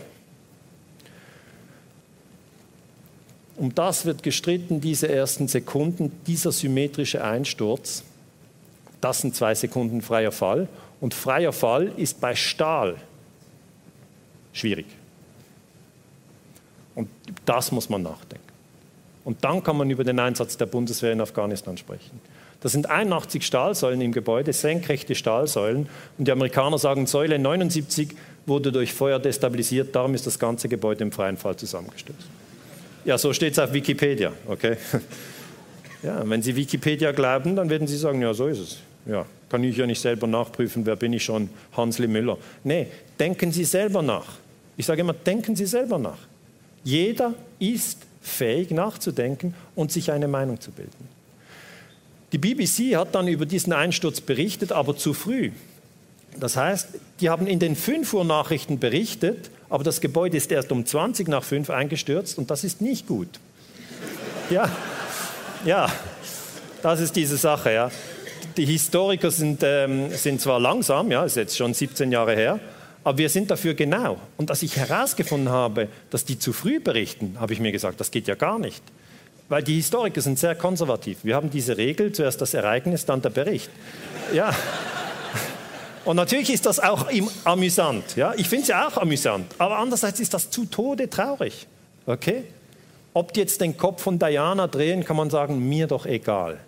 Um 3.57 3.73
das 3.73 4.05
wird 4.05 4.23
gestritten, 4.23 4.81
diese 4.81 5.07
ersten 5.07 5.47
Sekunden, 5.47 6.11
dieser 6.25 6.51
symmetrische 6.51 7.23
Einsturz. 7.23 8.03
Das 9.01 9.21
sind 9.21 9.35
zwei 9.35 9.55
Sekunden 9.55 10.01
freier 10.01 10.31
Fall. 10.31 10.67
Und 10.99 11.13
freier 11.13 11.53
Fall 11.53 11.91
ist 11.97 12.19
bei 12.21 12.35
Stahl 12.35 12.95
schwierig. 14.53 14.85
Und 16.95 17.09
das 17.45 17.71
muss 17.71 17.89
man 17.89 18.03
nachdenken. 18.03 18.45
Und 19.23 19.43
dann 19.43 19.63
kann 19.63 19.77
man 19.77 19.89
über 19.89 20.03
den 20.03 20.19
Einsatz 20.19 20.57
der 20.57 20.65
Bundeswehr 20.65 21.11
in 21.11 21.21
Afghanistan 21.21 21.77
sprechen. 21.77 22.19
Das 22.61 22.73
sind 22.73 22.89
81 22.89 23.45
Stahlsäulen 23.45 24.01
im 24.01 24.11
Gebäude, 24.11 24.53
senkrechte 24.53 25.15
Stahlsäulen. 25.15 25.87
Und 26.17 26.27
die 26.27 26.31
Amerikaner 26.31 26.77
sagen, 26.77 27.07
Säule 27.07 27.39
79 27.39 28.15
wurde 28.45 28.71
durch 28.71 28.93
Feuer 28.93 29.19
destabilisiert, 29.19 29.95
darum 29.95 30.13
ist 30.15 30.25
das 30.27 30.39
ganze 30.39 30.69
Gebäude 30.69 31.03
im 31.03 31.11
freien 31.11 31.37
Fall 31.37 31.55
zusammengestürzt. 31.55 32.27
Ja, 33.05 33.17
so 33.17 33.33
steht 33.33 33.53
es 33.53 33.59
auf 33.59 33.73
Wikipedia, 33.73 34.31
okay? 34.47 34.77
Ja, 36.03 36.27
wenn 36.27 36.41
Sie 36.41 36.55
Wikipedia 36.55 37.11
glauben, 37.11 37.55
dann 37.55 37.69
werden 37.69 37.85
Sie 37.85 37.95
sagen, 37.95 38.23
ja, 38.23 38.33
so 38.33 38.47
ist 38.47 38.57
es. 38.57 38.77
Ja, 39.05 39.23
kann 39.49 39.63
ich 39.63 39.77
ja 39.77 39.85
nicht 39.85 40.01
selber 40.01 40.25
nachprüfen, 40.25 40.83
wer 40.87 40.95
bin 40.95 41.13
ich 41.13 41.23
schon, 41.23 41.47
Hansli 41.77 42.07
Müller. 42.07 42.39
Nee, 42.63 42.87
denken 43.19 43.51
Sie 43.51 43.63
selber 43.65 44.01
nach. 44.01 44.25
Ich 44.77 44.87
sage 44.87 45.01
immer, 45.01 45.13
denken 45.13 45.55
Sie 45.55 45.67
selber 45.67 45.99
nach. 45.99 46.17
Jeder 46.83 47.33
ist 47.59 47.99
fähig 48.21 48.71
nachzudenken 48.71 49.53
und 49.75 49.91
sich 49.91 50.11
eine 50.11 50.27
Meinung 50.27 50.59
zu 50.59 50.71
bilden. 50.71 51.09
Die 52.31 52.37
BBC 52.37 52.95
hat 52.95 53.13
dann 53.13 53.27
über 53.27 53.45
diesen 53.45 53.73
Einsturz 53.73 54.21
berichtet, 54.21 54.71
aber 54.71 54.95
zu 54.95 55.13
früh. 55.13 55.51
Das 56.39 56.55
heißt, 56.55 56.89
die 57.19 57.29
haben 57.29 57.45
in 57.45 57.59
den 57.59 57.75
5 57.75 58.13
Uhr 58.13 58.23
Nachrichten 58.23 58.79
berichtet, 58.79 59.51
aber 59.69 59.83
das 59.83 59.99
Gebäude 59.99 60.37
ist 60.37 60.51
erst 60.51 60.71
um 60.71 60.85
20 60.85 61.27
nach 61.27 61.43
5 61.43 61.69
eingestürzt 61.69 62.37
und 62.37 62.49
das 62.49 62.63
ist 62.63 62.81
nicht 62.81 63.07
gut. 63.07 63.27
Ja, 64.49 64.69
ja, 65.65 65.91
das 66.81 67.01
ist 67.01 67.15
diese 67.15 67.37
Sache. 67.37 67.73
Ja. 67.73 67.91
Die 68.57 68.65
Historiker 68.65 69.31
sind, 69.31 69.61
ähm, 69.63 70.09
sind 70.11 70.41
zwar 70.41 70.59
langsam, 70.59 71.11
ja, 71.11 71.23
ist 71.23 71.35
jetzt 71.35 71.57
schon 71.57 71.73
17 71.73 72.11
Jahre 72.11 72.35
her, 72.35 72.59
aber 73.03 73.17
wir 73.17 73.29
sind 73.29 73.49
dafür 73.49 73.73
genau. 73.73 74.19
Und 74.37 74.49
als 74.49 74.61
ich 74.61 74.75
herausgefunden 74.75 75.49
habe, 75.49 75.87
dass 76.09 76.25
die 76.25 76.37
zu 76.37 76.53
früh 76.53 76.79
berichten, 76.79 77.37
habe 77.39 77.53
ich 77.53 77.59
mir 77.59 77.71
gesagt, 77.71 77.99
das 77.99 78.11
geht 78.11 78.27
ja 78.27 78.35
gar 78.35 78.59
nicht. 78.59 78.83
Weil 79.49 79.63
die 79.63 79.75
Historiker 79.75 80.21
sind 80.21 80.39
sehr 80.39 80.55
konservativ. 80.55 81.19
Wir 81.23 81.35
haben 81.35 81.49
diese 81.49 81.77
Regel, 81.77 82.11
zuerst 82.11 82.39
das 82.41 82.53
Ereignis, 82.53 83.05
dann 83.05 83.21
der 83.21 83.31
Bericht. 83.31 83.69
Ja. 84.33 84.55
Und 86.05 86.15
natürlich 86.15 86.53
ist 86.53 86.65
das 86.65 86.79
auch 86.79 87.07
amüsant. 87.43 88.15
Ja? 88.15 88.33
Ich 88.37 88.47
finde 88.47 88.63
es 88.63 88.67
ja 88.69 88.87
auch 88.87 88.97
amüsant. 88.97 89.53
Aber 89.57 89.77
andererseits 89.77 90.19
ist 90.19 90.33
das 90.33 90.49
zu 90.49 90.65
Tode 90.65 91.09
traurig. 91.09 91.67
Okay? 92.05 92.43
Ob 93.13 93.33
die 93.33 93.41
jetzt 93.41 93.59
den 93.59 93.77
Kopf 93.77 94.03
von 94.03 94.19
Diana 94.19 94.67
drehen, 94.67 95.03
kann 95.03 95.17
man 95.17 95.29
sagen, 95.29 95.67
mir 95.67 95.87
doch 95.87 96.05
egal. 96.05 96.59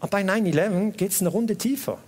Aber 0.00 0.10
bei 0.10 0.22
9-11 0.22 0.92
geht 0.92 1.10
es 1.10 1.20
eine 1.20 1.28
Runde 1.28 1.56
tiefer. 1.56 1.98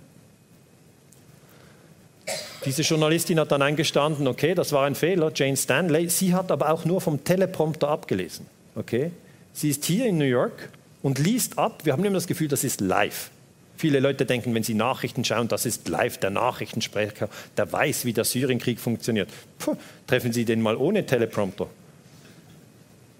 Diese 2.65 2.81
Journalistin 2.81 3.39
hat 3.39 3.51
dann 3.51 3.61
eingestanden, 3.61 4.27
okay, 4.27 4.53
das 4.53 4.73
war 4.73 4.85
ein 4.85 4.95
Fehler, 4.95 5.31
Jane 5.33 5.55
Stanley. 5.55 6.09
Sie 6.09 6.33
hat 6.33 6.51
aber 6.51 6.71
auch 6.71 6.85
nur 6.85 6.99
vom 6.99 7.23
Teleprompter 7.23 7.87
abgelesen. 7.87 8.45
Okay? 8.75 9.11
Sie 9.53 9.69
ist 9.69 9.85
hier 9.85 10.05
in 10.05 10.17
New 10.17 10.25
York 10.25 10.69
und 11.01 11.19
liest 11.19 11.57
ab. 11.57 11.85
Wir 11.85 11.93
haben 11.93 12.03
immer 12.03 12.15
das 12.15 12.27
Gefühl, 12.27 12.49
das 12.49 12.63
ist 12.63 12.81
live. 12.81 13.31
Viele 13.77 14.01
Leute 14.01 14.25
denken, 14.25 14.53
wenn 14.53 14.63
sie 14.63 14.73
Nachrichten 14.73 15.23
schauen, 15.23 15.47
das 15.47 15.65
ist 15.65 15.87
live 15.87 16.17
der 16.17 16.31
Nachrichtensprecher, 16.31 17.29
der 17.55 17.71
weiß, 17.71 18.03
wie 18.03 18.11
der 18.11 18.25
Syrienkrieg 18.25 18.77
funktioniert. 18.77 19.29
Puh, 19.57 19.77
treffen 20.05 20.33
Sie 20.33 20.43
den 20.43 20.61
mal 20.61 20.75
ohne 20.75 21.05
Teleprompter. 21.05 21.67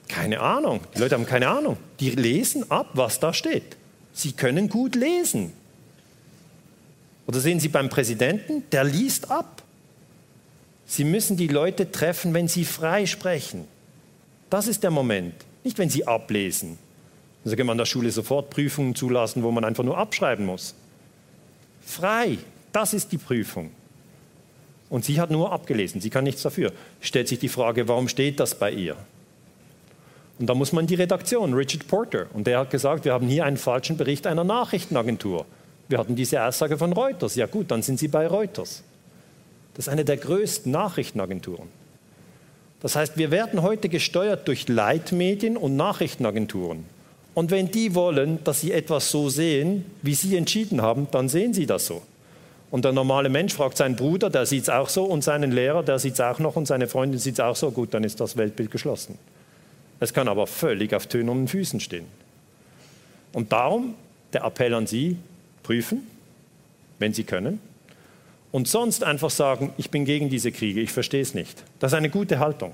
Keine 0.10 0.42
Ahnung. 0.42 0.82
Die 0.96 1.00
Leute 1.00 1.16
haben 1.16 1.26
keine 1.26 1.48
Ahnung. 1.48 1.78
Die 2.02 2.10
lesen 2.10 2.70
ab, 2.70 2.90
was 2.94 3.22
da 3.22 3.34
steht. 3.34 3.78
Sie 4.12 4.34
können 4.34 4.68
gut 4.68 4.96
lesen. 4.96 5.54
Oder 7.30 7.42
sehen 7.42 7.60
Sie 7.60 7.68
beim 7.68 7.90
Präsidenten, 7.90 8.64
der 8.72 8.84
liest 8.84 9.30
ab. 9.30 9.62
Sie 10.88 11.04
müssen 11.04 11.38
die 11.38 11.48
Leute 11.48 11.92
treffen, 11.92 12.34
wenn 12.34 12.48
sie 12.48 12.66
frei 12.66 13.06
sprechen. 13.06 13.68
Das 14.50 14.68
ist 14.68 14.82
der 14.82 14.90
Moment, 14.90 15.36
nicht 15.64 15.78
wenn 15.78 15.92
sie 15.92 16.08
ablesen. 16.08 16.80
Also 17.46 17.56
kann 17.56 17.68
man 17.68 17.76
an 17.76 17.78
der 17.78 17.86
Schule 17.86 18.10
sofort 18.10 18.50
Prüfungen 18.50 18.96
zulassen, 18.96 19.44
wo 19.44 19.52
man 19.52 19.64
einfach 19.64 19.84
nur 19.84 19.96
abschreiben 19.96 20.44
muss. 20.44 20.74
Frei, 21.86 22.40
das 22.72 22.96
ist 22.96 23.12
die 23.12 23.20
Prüfung. 23.20 23.70
Und 24.90 25.06
sie 25.06 25.22
hat 25.22 25.30
nur 25.30 25.52
abgelesen, 25.52 26.02
sie 26.02 26.10
kann 26.10 26.24
nichts 26.24 26.42
dafür. 26.42 26.74
Stellt 27.00 27.28
sich 27.28 27.38
die 27.38 27.48
Frage, 27.48 27.88
warum 27.88 28.08
steht 28.08 28.40
das 28.40 28.56
bei 28.56 28.72
ihr? 28.72 28.96
Und 30.40 30.48
da 30.48 30.56
muss 30.56 30.72
man 30.72 30.88
die 30.88 30.96
Redaktion, 30.96 31.54
Richard 31.54 31.88
Porter, 31.88 32.26
und 32.34 32.48
der 32.48 32.58
hat 32.58 32.72
gesagt, 32.72 33.06
wir 33.06 33.14
haben 33.14 33.28
hier 33.28 33.46
einen 33.46 33.58
falschen 33.58 33.98
Bericht 33.98 34.26
einer 34.26 34.44
Nachrichtenagentur. 34.44 35.46
Wir 35.90 35.98
hatten 35.98 36.16
diese 36.16 36.42
Aussage 36.42 36.78
von 36.78 36.94
Reuters. 36.94 37.36
Ja 37.36 37.48
gut, 37.48 37.72
dann 37.72 37.82
sind 37.82 38.00
Sie 38.00 38.08
bei 38.08 38.28
Reuters. 38.28 38.84
Das 39.74 39.88
ist 39.88 39.92
eine 39.92 40.06
der 40.06 40.18
größten 40.18 40.72
Nachrichtenagenturen. 40.72 41.68
Das 42.82 42.96
heißt, 42.96 43.18
wir 43.18 43.32
werden 43.32 43.62
heute 43.62 43.90
gesteuert 43.90 44.48
durch 44.48 44.68
Leitmedien 44.68 45.58
und 45.58 45.76
Nachrichtenagenturen. 45.76 46.86
Und 47.34 47.52
wenn 47.52 47.72
die 47.72 47.96
wollen, 47.96 48.44
dass 48.44 48.62
sie 48.62 48.72
etwas 48.72 49.12
so 49.12 49.30
sehen, 49.30 49.86
wie 50.02 50.16
sie 50.16 50.38
entschieden 50.38 50.82
haben, 50.82 51.08
dann 51.12 51.30
sehen 51.30 51.54
sie 51.54 51.66
das 51.66 51.86
so. 51.86 52.02
Und 52.72 52.86
der 52.86 52.92
normale 52.92 53.30
Mensch 53.30 53.54
fragt 53.54 53.78
seinen 53.78 53.96
Bruder, 53.96 54.30
der 54.30 54.46
sieht 54.46 54.64
es 54.64 54.70
auch 54.70 54.90
so, 54.90 55.06
und 55.06 55.24
seinen 55.24 55.52
Lehrer, 55.52 55.84
der 55.84 56.00
sieht 56.00 56.14
es 56.14 56.22
auch 56.22 56.40
noch, 56.40 56.56
und 56.56 56.68
seine 56.68 56.88
Freundin 56.88 57.20
sieht 57.20 57.36
es 57.36 57.40
auch 57.40 57.56
so. 57.56 57.72
Gut, 57.72 57.94
dann 57.94 58.04
ist 58.04 58.20
das 58.20 58.38
Weltbild 58.38 58.72
geschlossen. 58.72 59.18
Es 60.00 60.14
kann 60.14 60.28
aber 60.28 60.48
völlig 60.48 60.94
auf 60.94 61.08
tönernen 61.08 61.48
Füßen 61.48 61.80
stehen. 61.80 62.06
Und 63.34 63.52
darum 63.52 63.96
der 64.34 64.44
Appell 64.44 64.74
an 64.74 64.88
Sie, 64.88 65.18
prüfen, 65.70 66.02
wenn 66.98 67.14
Sie 67.14 67.24
können. 67.24 67.60
Und 68.52 68.68
sonst 68.68 69.04
einfach 69.04 69.30
sagen, 69.30 69.72
ich 69.78 69.92
bin 69.92 70.04
gegen 70.04 70.28
diese 70.28 70.52
Kriege, 70.52 70.82
ich 70.82 70.92
verstehe 70.92 71.22
es 71.22 71.36
nicht. 71.36 71.64
Das 71.78 71.92
ist 71.92 71.96
eine 71.96 72.10
gute 72.10 72.40
Haltung. 72.40 72.72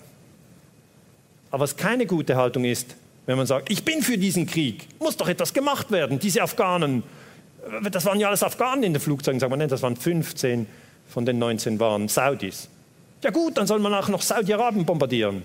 Aber 1.51 1.63
was 1.63 1.75
keine 1.75 2.05
gute 2.05 2.37
Haltung 2.37 2.63
ist, 2.63 2.95
wenn 3.25 3.35
man 3.35 3.47
sagt, 3.47 3.69
ich 3.69 3.83
bin 3.83 4.01
für 4.01 4.17
diesen 4.17 4.45
Krieg, 4.45 4.87
muss 4.99 5.17
doch 5.17 5.27
etwas 5.27 5.53
gemacht 5.53 5.91
werden. 5.91 6.19
Diese 6.19 6.41
Afghanen, 6.41 7.03
äh, 7.83 7.89
das 7.89 8.05
waren 8.05 8.17
ja 8.17 8.29
alles 8.29 8.43
Afghanen 8.43 8.83
in 8.83 8.93
den 8.93 9.01
Flugzeugen, 9.01 9.41
sagen 9.41 9.51
wir 9.51 9.57
nicht, 9.57 9.73
das 9.73 9.81
waren 9.81 9.97
15 9.97 10.65
von 11.09 11.25
den 11.25 11.37
19 11.37 11.77
waren 11.81 12.07
Saudis. 12.07 12.69
Ja 13.25 13.31
gut, 13.31 13.57
dann 13.57 13.67
soll 13.67 13.79
man 13.79 13.93
auch 13.93 14.07
noch 14.07 14.21
Saudi-Arabien 14.21 14.85
bombardieren. 14.85 15.43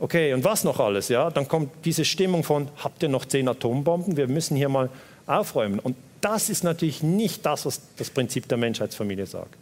Okay, 0.00 0.34
und 0.34 0.42
was 0.42 0.64
noch 0.64 0.80
alles? 0.80 1.08
Ja, 1.08 1.30
dann 1.30 1.46
kommt 1.46 1.70
diese 1.84 2.04
Stimmung 2.04 2.42
von, 2.42 2.66
habt 2.82 3.00
ihr 3.04 3.08
noch 3.08 3.26
zehn 3.26 3.46
Atombomben? 3.46 4.16
Wir 4.16 4.26
müssen 4.26 4.56
hier 4.56 4.68
mal 4.68 4.90
aufräumen. 5.28 5.78
Und 5.78 5.94
das 6.20 6.50
ist 6.50 6.64
natürlich 6.64 7.02
nicht 7.02 7.44
das, 7.46 7.66
was 7.66 7.80
das 7.96 8.10
Prinzip 8.10 8.48
der 8.48 8.58
Menschheitsfamilie 8.58 9.26
sagt. 9.26 9.56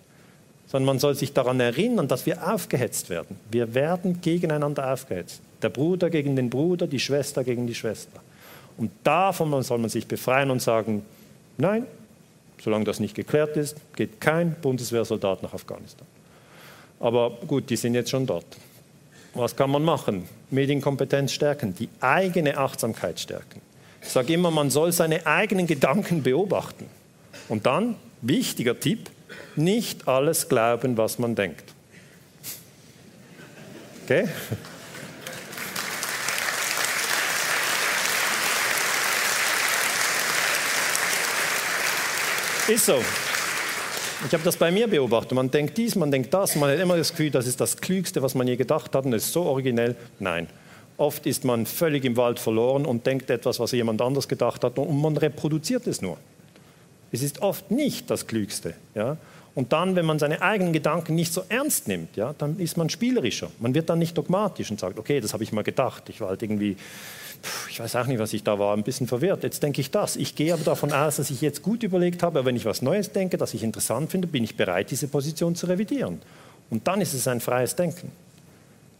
Sondern 0.66 0.86
man 0.86 0.98
soll 0.98 1.14
sich 1.14 1.32
daran 1.32 1.60
erinnern, 1.60 2.08
dass 2.08 2.26
wir 2.26 2.52
aufgehetzt 2.52 3.08
werden. 3.08 3.38
Wir 3.50 3.74
werden 3.74 4.20
gegeneinander 4.20 4.92
aufgehetzt. 4.92 5.40
Der 5.62 5.70
Bruder 5.70 6.10
gegen 6.10 6.36
den 6.36 6.50
Bruder, 6.50 6.86
die 6.86 7.00
Schwester 7.00 7.42
gegen 7.42 7.66
die 7.66 7.74
Schwester. 7.74 8.20
Und 8.76 8.90
davon 9.02 9.62
soll 9.62 9.78
man 9.78 9.90
sich 9.90 10.06
befreien 10.06 10.50
und 10.50 10.60
sagen, 10.60 11.04
nein, 11.56 11.86
solange 12.62 12.84
das 12.84 13.00
nicht 13.00 13.14
geklärt 13.14 13.56
ist, 13.56 13.76
geht 13.96 14.20
kein 14.20 14.54
Bundeswehrsoldat 14.60 15.42
nach 15.42 15.54
Afghanistan. 15.54 16.06
Aber 17.00 17.30
gut, 17.46 17.70
die 17.70 17.76
sind 17.76 17.94
jetzt 17.94 18.10
schon 18.10 18.26
dort. 18.26 18.46
Was 19.34 19.54
kann 19.54 19.70
man 19.70 19.84
machen? 19.84 20.28
Medienkompetenz 20.50 21.32
stärken, 21.32 21.74
die 21.74 21.88
eigene 22.00 22.56
Achtsamkeit 22.56 23.20
stärken. 23.20 23.60
Ich 24.02 24.08
sage 24.08 24.32
immer, 24.32 24.50
man 24.50 24.70
soll 24.70 24.92
seine 24.92 25.26
eigenen 25.26 25.66
Gedanken 25.66 26.22
beobachten. 26.22 26.86
Und 27.48 27.66
dann, 27.66 27.96
wichtiger 28.22 28.78
Tipp, 28.78 29.10
nicht 29.56 30.08
alles 30.08 30.48
glauben, 30.48 30.96
was 30.96 31.18
man 31.18 31.34
denkt. 31.34 31.64
Okay? 34.04 34.28
Ist 42.68 42.84
so. 42.84 43.02
Ich 44.26 44.32
habe 44.32 44.42
das 44.44 44.56
bei 44.56 44.70
mir 44.70 44.88
beobachtet. 44.88 45.32
Man 45.32 45.50
denkt 45.50 45.78
dies, 45.78 45.94
man 45.94 46.10
denkt 46.10 46.34
das, 46.34 46.54
man 46.56 46.70
hat 46.70 46.78
immer 46.78 46.96
das 46.96 47.10
Gefühl, 47.10 47.30
das 47.30 47.46
ist 47.46 47.60
das 47.60 47.76
Klügste, 47.78 48.22
was 48.22 48.34
man 48.34 48.46
je 48.46 48.56
gedacht 48.56 48.94
hat 48.94 49.06
und 49.06 49.12
es 49.12 49.24
ist 49.24 49.32
so 49.32 49.44
originell. 49.44 49.96
Nein. 50.18 50.48
Oft 50.98 51.26
ist 51.26 51.44
man 51.44 51.64
völlig 51.64 52.04
im 52.04 52.16
Wald 52.16 52.38
verloren 52.38 52.84
und 52.84 53.06
denkt 53.06 53.30
etwas, 53.30 53.58
was 53.58 53.72
jemand 53.72 54.02
anders 54.02 54.28
gedacht 54.28 54.62
hat 54.64 54.78
und 54.78 55.00
man 55.00 55.16
reproduziert 55.16 55.86
es 55.86 56.02
nur. 56.02 56.18
Es 57.10 57.22
ist 57.22 57.40
oft 57.40 57.70
nicht 57.70 58.10
das 58.10 58.26
Klügste. 58.26 58.74
Ja? 58.94 59.16
Und 59.54 59.72
dann, 59.72 59.96
wenn 59.96 60.04
man 60.04 60.18
seine 60.18 60.42
eigenen 60.42 60.72
Gedanken 60.72 61.14
nicht 61.14 61.32
so 61.32 61.42
ernst 61.48 61.88
nimmt, 61.88 62.16
ja, 62.16 62.34
dann 62.36 62.58
ist 62.58 62.76
man 62.76 62.90
spielerischer. 62.90 63.50
Man 63.58 63.74
wird 63.74 63.88
dann 63.88 63.98
nicht 63.98 64.18
dogmatisch 64.18 64.70
und 64.70 64.78
sagt, 64.78 64.98
okay, 64.98 65.20
das 65.20 65.32
habe 65.32 65.42
ich 65.42 65.52
mal 65.52 65.64
gedacht. 65.64 66.08
Ich 66.10 66.20
war 66.20 66.28
halt 66.28 66.42
irgendwie 66.42 66.76
ich 67.68 67.80
weiß 67.80 67.96
auch 67.96 68.06
nicht, 68.06 68.18
was 68.18 68.32
ich 68.32 68.42
da 68.42 68.58
war, 68.58 68.76
ein 68.76 68.82
bisschen 68.82 69.06
verwirrt. 69.06 69.42
Jetzt 69.42 69.62
denke 69.62 69.80
ich 69.80 69.90
das. 69.90 70.16
Ich 70.16 70.34
gehe 70.34 70.52
aber 70.52 70.64
davon 70.64 70.92
aus, 70.92 71.16
dass 71.16 71.30
ich 71.30 71.40
jetzt 71.40 71.62
gut 71.62 71.82
überlegt 71.82 72.22
habe, 72.22 72.40
aber 72.40 72.46
wenn 72.46 72.56
ich 72.56 72.64
was 72.64 72.82
Neues 72.82 73.12
denke, 73.12 73.36
das 73.36 73.54
ich 73.54 73.62
interessant 73.62 74.10
finde, 74.10 74.26
bin 74.26 74.44
ich 74.44 74.56
bereit, 74.56 74.90
diese 74.90 75.08
Position 75.08 75.54
zu 75.54 75.66
revidieren. 75.66 76.20
Und 76.70 76.86
dann 76.86 77.00
ist 77.00 77.14
es 77.14 77.28
ein 77.28 77.40
freies 77.40 77.76
Denken. 77.76 78.10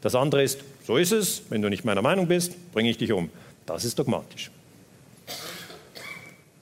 Das 0.00 0.14
andere 0.14 0.42
ist, 0.42 0.60
so 0.89 0.97
ist 0.97 1.12
es, 1.12 1.43
wenn 1.51 1.60
du 1.60 1.69
nicht 1.69 1.85
meiner 1.85 2.01
Meinung 2.01 2.27
bist, 2.27 2.73
bringe 2.73 2.89
ich 2.89 2.97
dich 2.97 3.12
um. 3.12 3.28
Das 3.66 3.85
ist 3.85 3.98
dogmatisch. 3.98 4.51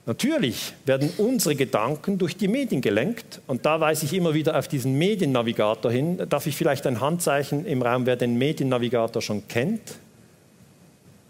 Natürlich 0.05 0.73
werden 0.85 1.09
unsere 1.17 1.55
Gedanken 1.55 2.17
durch 2.17 2.35
die 2.35 2.49
Medien 2.49 2.81
gelenkt 2.81 3.39
und 3.47 3.65
da 3.65 3.79
weise 3.79 4.03
ich 4.03 4.11
immer 4.11 4.33
wieder 4.33 4.59
auf 4.59 4.67
diesen 4.67 4.97
Mediennavigator 4.97 5.89
hin. 5.89 6.21
Darf 6.27 6.45
ich 6.45 6.57
vielleicht 6.57 6.85
ein 6.87 6.99
Handzeichen 6.99 7.65
im 7.65 7.81
Raum, 7.81 8.05
wer 8.05 8.17
den 8.17 8.37
Mediennavigator 8.37 9.21
schon 9.21 9.47
kennt? 9.47 9.95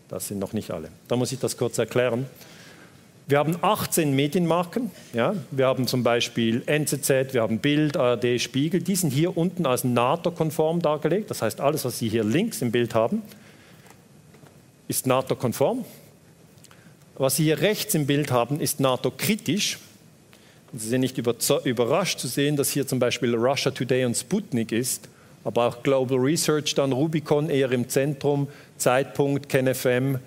Das 0.09 0.29
sind 0.29 0.39
noch 0.39 0.53
nicht 0.53 0.71
alle. 0.71 0.89
Da 1.07 1.17
muss 1.17 1.31
ich 1.31 1.37
das 1.37 1.55
kurz 1.55 1.77
erklären. 1.77 2.25
Wir 3.27 3.39
haben 3.39 3.57
18 3.61 4.15
Medienmarken. 4.15 4.89
Ja? 5.13 5.35
Wir 5.51 5.67
haben 5.67 5.85
zum 5.85 6.01
Beispiel 6.01 6.63
NZZ, 6.65 7.33
wir 7.33 7.41
haben 7.41 7.59
Bild, 7.59 7.97
ARD, 7.97 8.39
Spiegel. 8.39 8.81
Die 8.81 8.95
sind 8.95 9.11
hier 9.11 9.37
unten 9.37 9.65
als 9.65 9.83
NATO-konform 9.83 10.81
dargelegt. 10.81 11.29
Das 11.29 11.41
heißt, 11.41 11.59
alles, 11.59 11.83
was 11.83 11.99
Sie 11.99 12.07
hier 12.07 12.23
links 12.23 12.61
im 12.61 12.71
Bild 12.71 12.95
haben, 12.95 13.21
ist 14.87 15.07
NATO-konform. 15.07 15.83
Was 17.17 17.35
Sie 17.35 17.43
hier 17.43 17.59
rechts 17.59 17.93
im 17.95 18.07
Bild 18.07 18.31
haben, 18.31 18.61
ist 18.61 18.79
NATO-kritisch. 18.79 19.79
Sie 20.73 20.87
sind 20.87 21.01
nicht 21.01 21.17
überrascht 21.17 22.19
zu 22.19 22.27
sehen, 22.27 22.55
dass 22.55 22.69
hier 22.69 22.87
zum 22.87 22.99
Beispiel 22.99 23.35
Russia 23.35 23.71
Today 23.71 24.05
und 24.05 24.15
Sputnik 24.15 24.71
ist 24.71 25.09
aber 25.47 25.65
auch 25.65 25.81
Global 25.81 26.17
Research, 26.17 26.75
dann 26.75 26.91
Rubicon 26.91 27.49
eher 27.49 27.71
im 27.71 27.87
Zentrum, 27.87 28.49
Zeitpunkt, 28.77 29.47
KenFM, 29.47 30.19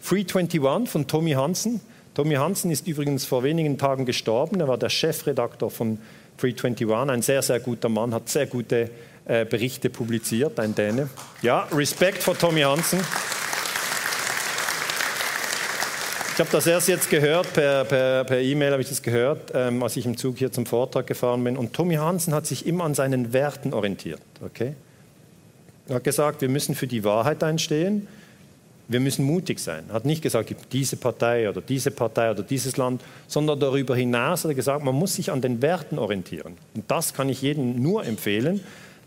Free 0.00 0.26
21 0.30 0.60
von 0.86 1.06
Tommy 1.06 1.30
Hansen. 1.30 1.80
Tommy 2.16 2.36
Hansen 2.36 2.70
ist 2.70 2.86
übrigens 2.86 3.26
vor 3.26 3.42
wenigen 3.42 3.76
Tagen 3.76 4.06
gestorben. 4.06 4.58
Er 4.58 4.68
war 4.68 4.78
der 4.78 4.88
Chefredaktor 4.88 5.70
von 5.70 5.98
Free 6.38 6.54
21, 6.56 6.90
ein 6.90 7.20
sehr, 7.20 7.42
sehr 7.42 7.60
guter 7.60 7.90
Mann, 7.90 8.14
hat 8.14 8.30
sehr 8.30 8.46
gute 8.46 8.88
äh, 9.26 9.44
Berichte 9.44 9.90
publiziert, 9.90 10.58
ein 10.58 10.74
Däne. 10.74 11.10
Ja, 11.42 11.68
Respekt 11.70 12.22
vor 12.22 12.38
Tommy 12.38 12.62
Hansen. 12.62 13.00
Ich 16.32 16.40
habe 16.40 16.48
das 16.50 16.66
erst 16.66 16.88
jetzt 16.88 17.10
gehört, 17.10 17.52
per, 17.52 17.84
per, 17.84 18.24
per 18.24 18.40
E-Mail 18.40 18.72
habe 18.72 18.80
ich 18.80 18.88
das 18.88 19.02
gehört, 19.02 19.52
ähm, 19.52 19.82
als 19.82 19.98
ich 19.98 20.06
im 20.06 20.16
Zug 20.16 20.38
hier 20.38 20.50
zum 20.50 20.64
Vortrag 20.64 21.06
gefahren 21.06 21.44
bin. 21.44 21.58
Und 21.58 21.74
Tommy 21.74 21.96
Hansen 21.96 22.32
hat 22.32 22.46
sich 22.46 22.66
immer 22.66 22.84
an 22.84 22.94
seinen 22.94 23.34
Werten 23.34 23.74
orientiert. 23.74 24.22
Okay? 24.42 24.72
Er 25.86 25.96
hat 25.96 26.04
gesagt, 26.04 26.40
wir 26.40 26.48
müssen 26.48 26.74
für 26.74 26.86
die 26.86 27.04
Wahrheit 27.04 27.44
einstehen, 27.44 28.08
wir 28.88 29.00
müssen 29.00 29.24
mutig 29.24 29.58
sein. 29.58 29.84
Er 29.88 29.94
hat 29.94 30.04
nicht 30.04 30.22
gesagt, 30.22 30.54
diese 30.72 30.96
Partei 30.96 31.48
oder 31.48 31.60
diese 31.60 31.90
Partei 31.90 32.30
oder 32.30 32.42
dieses 32.42 32.76
Land, 32.76 33.02
sondern 33.26 33.58
darüber 33.58 33.96
hinaus 33.96 34.44
hat 34.44 34.52
er 34.52 34.54
gesagt, 34.54 34.84
man 34.84 34.94
muss 34.94 35.14
sich 35.14 35.30
an 35.30 35.40
den 35.40 35.60
Werten 35.60 35.98
orientieren. 35.98 36.54
Und 36.74 36.84
das 36.88 37.12
kann 37.12 37.28
ich 37.28 37.42
jedem 37.42 37.82
nur 37.82 38.04
empfehlen. 38.04 38.60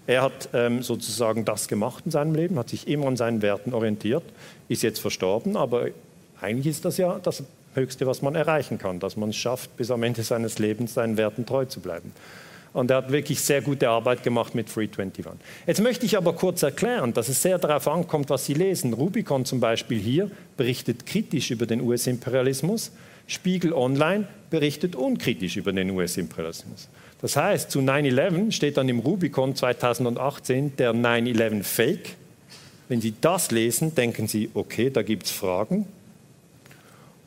Er 0.06 0.24
hat 0.24 0.50
ähm, 0.54 0.82
sozusagen 0.82 1.46
das 1.46 1.68
gemacht 1.68 2.04
in 2.06 2.12
seinem 2.12 2.36
Leben, 2.36 2.58
hat 2.58 2.70
sich 2.70 2.88
immer 2.88 3.08
an 3.08 3.16
seinen 3.16 3.42
Werten 3.42 3.74
orientiert, 3.74 4.24
ist 4.68 4.82
jetzt 4.82 5.00
verstorben, 5.00 5.56
aber 5.56 5.88
eigentlich 6.42 6.68
ist 6.68 6.84
das 6.84 6.98
ja 6.98 7.20
das 7.22 7.44
Höchste, 7.76 8.08
was 8.08 8.22
man 8.22 8.36
erreichen 8.36 8.80
kann, 8.80 9.00
dass 9.00 9.16
man 9.16 9.30
es 9.30 9.36
schafft, 9.36 9.78
bis 9.78 9.92
am 9.92 10.02
Ende 10.04 10.24
seines 10.24 10.58
Lebens 10.58 10.96
seinen 10.96 11.18
Werten 11.18 11.46
treu 11.46 11.66
zu 11.66 11.80
bleiben. 11.80 12.12
Und 12.74 12.92
er 12.92 12.98
hat 12.98 13.12
wirklich 13.12 13.42
sehr 13.42 13.62
gute 13.62 13.90
Arbeit 13.90 14.24
gemacht 14.24 14.54
mit 14.54 14.70
Free 14.70 14.88
21. 14.88 15.26
Jetzt 15.66 15.82
möchte 15.82 16.06
ich 16.06 16.18
aber 16.18 16.34
kurz 16.34 16.62
erklären, 16.62 17.14
dass 17.14 17.28
es 17.28 17.42
sehr 17.42 17.58
darauf 17.58 17.88
ankommt, 17.88 18.30
was 18.30 18.46
Sie 18.46 18.54
lesen. 18.54 18.94
Rubicon 18.94 19.46
zum 19.46 19.60
Beispiel 19.60 20.00
hier 20.00 20.30
berichtet 20.56 21.06
kritisch 21.06 21.52
über 21.52 21.66
den 21.66 21.82
US-Imperialismus. 21.82 22.92
Spiegel 23.28 23.74
Online 23.74 24.28
berichtet 24.50 24.96
unkritisch 24.96 25.58
über 25.58 25.72
den 25.72 25.92
US-Imperialismus. 25.92 26.90
Das 27.22 27.36
heißt, 27.36 27.70
zu 27.70 27.80
9-11 27.80 28.52
steht 28.52 28.78
dann 28.78 28.90
im 28.90 29.00
Rubicon 29.00 29.56
2018 29.56 30.76
der 30.78 30.94
9-11 30.94 31.64
Fake. 31.64 32.16
Wenn 32.88 33.02
Sie 33.02 33.14
das 33.22 33.52
lesen, 33.52 33.94
denken 33.94 34.28
Sie, 34.28 34.50
okay, 34.54 34.90
da 34.90 35.04
gibt 35.04 35.26
es 35.26 35.32
Fragen. 35.32 35.86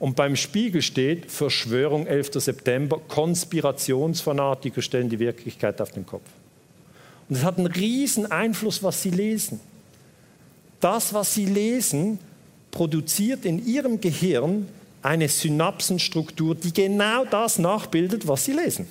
Und 0.02 0.16
beim 0.16 0.34
Spiegel 0.34 0.82
steht 0.82 1.30
Verschwörung 1.30 2.08
11. 2.08 2.30
September, 2.42 3.00
Konspirationsfanatiker 3.06 4.82
stellen 4.82 5.08
die 5.08 5.20
Wirklichkeit 5.20 5.80
auf 5.80 5.92
den 5.92 6.04
Kopf. 6.04 6.24
Und 7.28 7.36
es 7.36 7.44
hat 7.44 7.56
einen 7.56 7.68
riesen 7.68 8.28
Einfluss, 8.28 8.82
was 8.82 9.00
Sie 9.00 9.10
lesen. 9.10 9.60
Das, 10.80 11.14
was 11.14 11.34
Sie 11.34 11.46
lesen, 11.46 12.18
produziert 12.72 13.44
in 13.44 13.64
Ihrem 13.64 14.00
Gehirn 14.00 14.66
eine 15.02 15.28
Synapsenstruktur, 15.28 16.56
die 16.56 16.72
genau 16.72 17.24
das 17.24 17.60
nachbildet, 17.60 18.26
was 18.26 18.44
Sie 18.44 18.54
lesen. 18.54 18.88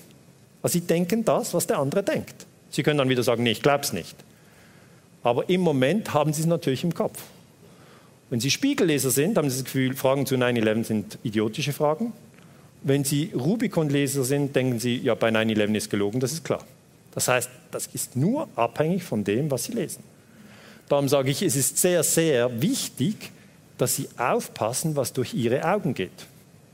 Also 0.63 0.79
Sie 0.79 0.87
denken 0.87 1.25
das, 1.25 1.53
was 1.53 1.67
der 1.67 1.79
andere 1.79 2.03
denkt. 2.03 2.45
Sie 2.69 2.83
können 2.83 2.99
dann 2.99 3.09
wieder 3.09 3.23
sagen, 3.23 3.43
nee, 3.43 3.51
ich 3.51 3.61
glaube 3.61 3.83
es 3.83 3.91
nicht. 3.91 4.15
Aber 5.23 5.49
im 5.49 5.59
Moment 5.59 6.13
haben 6.13 6.31
Sie 6.31 6.43
es 6.43 6.47
natürlich 6.47 6.85
im 6.85 6.93
Kopf. 6.93 7.21
Wenn 8.31 8.39
Sie 8.39 8.49
Spiegelleser 8.49 9.11
sind, 9.11 9.37
haben 9.37 9.49
Sie 9.49 9.57
das 9.57 9.65
Gefühl, 9.65 9.93
Fragen 9.93 10.25
zu 10.25 10.35
9-11 10.35 10.83
sind 10.85 11.19
idiotische 11.21 11.73
Fragen. 11.73 12.13
Wenn 12.81 13.03
Sie 13.03 13.29
Rubicon-Leser 13.35 14.23
sind, 14.23 14.55
denken 14.55 14.79
Sie, 14.79 14.95
ja, 14.99 15.15
bei 15.15 15.27
9-11 15.27 15.75
ist 15.75 15.89
gelogen, 15.89 16.21
das 16.21 16.31
ist 16.31 16.45
klar. 16.45 16.63
Das 17.13 17.27
heißt, 17.27 17.49
das 17.71 17.87
ist 17.87 18.15
nur 18.15 18.47
abhängig 18.55 19.03
von 19.03 19.25
dem, 19.25 19.51
was 19.51 19.65
Sie 19.65 19.73
lesen. 19.73 20.01
Darum 20.87 21.09
sage 21.09 21.29
ich, 21.29 21.41
es 21.41 21.57
ist 21.57 21.77
sehr, 21.77 22.03
sehr 22.03 22.61
wichtig, 22.61 23.31
dass 23.77 23.97
Sie 23.97 24.07
aufpassen, 24.17 24.95
was 24.95 25.11
durch 25.11 25.33
Ihre 25.33 25.65
Augen 25.69 25.93
geht 25.93 26.25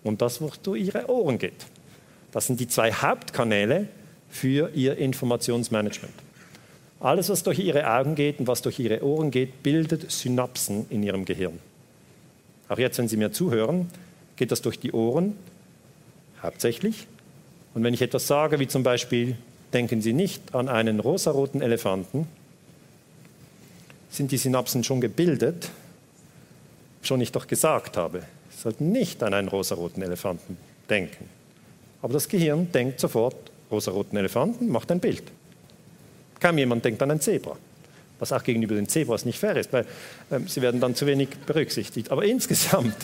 und 0.04 0.22
das, 0.22 0.40
was 0.40 0.62
durch 0.62 0.84
Ihre 0.84 1.10
Ohren 1.10 1.40
geht. 1.40 1.66
Das 2.32 2.46
sind 2.46 2.60
die 2.60 2.68
zwei 2.68 2.94
Hauptkanäle 2.94 3.88
für 4.30 4.70
Ihr 4.76 4.96
Informationsmanagement. 4.98 6.27
Alles, 7.00 7.30
was 7.30 7.44
durch 7.44 7.60
Ihre 7.60 7.92
Augen 7.92 8.16
geht 8.16 8.40
und 8.40 8.48
was 8.48 8.62
durch 8.62 8.80
Ihre 8.80 9.04
Ohren 9.04 9.30
geht, 9.30 9.62
bildet 9.62 10.12
Synapsen 10.12 10.88
in 10.90 11.04
Ihrem 11.04 11.26
Gehirn. 11.26 11.60
Auch 12.70 12.80
jetzt, 12.80 12.98
wenn 12.98 13.08
Sie 13.08 13.18
mir 13.18 13.32
zuhören, 13.32 13.90
geht 14.36 14.52
das 14.52 14.62
durch 14.62 14.80
die 14.80 14.92
Ohren 14.92 15.36
hauptsächlich. 16.42 17.08
Und 17.74 17.84
wenn 17.84 17.94
ich 17.94 18.02
etwas 18.02 18.28
sage, 18.28 18.60
wie 18.60 18.68
zum 18.68 18.84
Beispiel, 18.84 19.38
denken 19.74 20.02
Sie 20.02 20.14
nicht 20.14 20.56
an 20.56 20.70
einen 20.70 21.00
rosaroten 21.00 21.62
Elefanten, 21.62 22.28
sind 24.10 24.32
die 24.32 24.38
Synapsen 24.38 24.84
schon 24.84 25.02
gebildet, 25.02 25.70
schon 27.04 27.22
ich 27.22 27.32
doch 27.32 27.48
gesagt 27.48 27.98
habe, 27.98 28.24
Sie 28.50 28.62
sollten 28.62 28.92
nicht 28.92 29.22
an 29.22 29.36
einen 29.36 29.50
rosaroten 29.50 30.02
Elefanten 30.02 30.58
denken. 30.90 31.30
Aber 32.02 32.14
das 32.14 32.28
Gehirn 32.28 32.72
denkt 32.72 33.00
sofort, 33.00 33.36
rosaroten 33.70 34.18
Elefanten, 34.18 34.70
macht 34.70 34.92
ein 34.92 35.00
Bild. 35.00 35.24
Kaum 36.40 36.58
jemand 36.58 36.86
denkt 36.86 37.02
an 37.02 37.12
ein 37.12 37.22
Zebra, 37.22 37.56
was 38.20 38.32
auch 38.32 38.44
gegenüber 38.44 38.76
den 38.76 38.88
Zebras 38.88 39.26
nicht 39.26 39.40
fair 39.40 39.56
ist, 39.56 39.74
weil 39.74 39.86
äh, 40.30 40.40
sie 40.48 40.62
werden 40.62 40.80
dann 40.80 40.96
zu 40.96 41.06
wenig 41.06 41.30
berücksichtigt. 41.46 42.12
Aber 42.12 42.24
insgesamt 42.24 42.96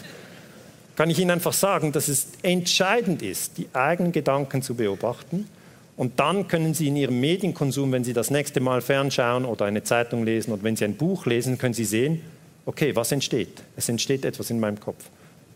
kann 0.96 1.10
ich 1.10 1.20
Ihnen 1.20 1.32
einfach 1.32 1.54
sagen, 1.54 1.92
dass 1.92 2.08
es 2.08 2.28
entscheidend 2.42 3.22
ist, 3.22 3.58
die 3.58 3.68
eigenen 3.74 4.12
Gedanken 4.12 4.62
zu 4.62 4.76
beobachten. 4.76 5.48
Und 5.96 6.20
dann 6.20 6.48
können 6.48 6.74
Sie 6.74 6.88
in 6.88 6.96
Ihrem 6.96 7.20
Medienkonsum, 7.20 7.92
wenn 7.92 8.04
Sie 8.04 8.14
das 8.14 8.32
nächste 8.32 8.60
Mal 8.60 8.82
fernschauen 8.82 9.46
oder 9.46 9.66
eine 9.66 9.84
Zeitung 9.84 10.24
lesen 10.24 10.52
oder 10.52 10.64
wenn 10.64 10.76
Sie 10.76 10.86
ein 10.86 10.96
Buch 10.96 11.26
lesen, 11.26 11.58
können 11.58 11.74
Sie 11.74 11.86
sehen, 11.86 12.22
okay, 12.66 12.96
was 12.96 13.12
entsteht? 13.12 13.64
Es 13.76 13.90
entsteht 13.90 14.26
etwas 14.26 14.50
in 14.50 14.60
meinem 14.60 14.80
Kopf. 14.80 15.06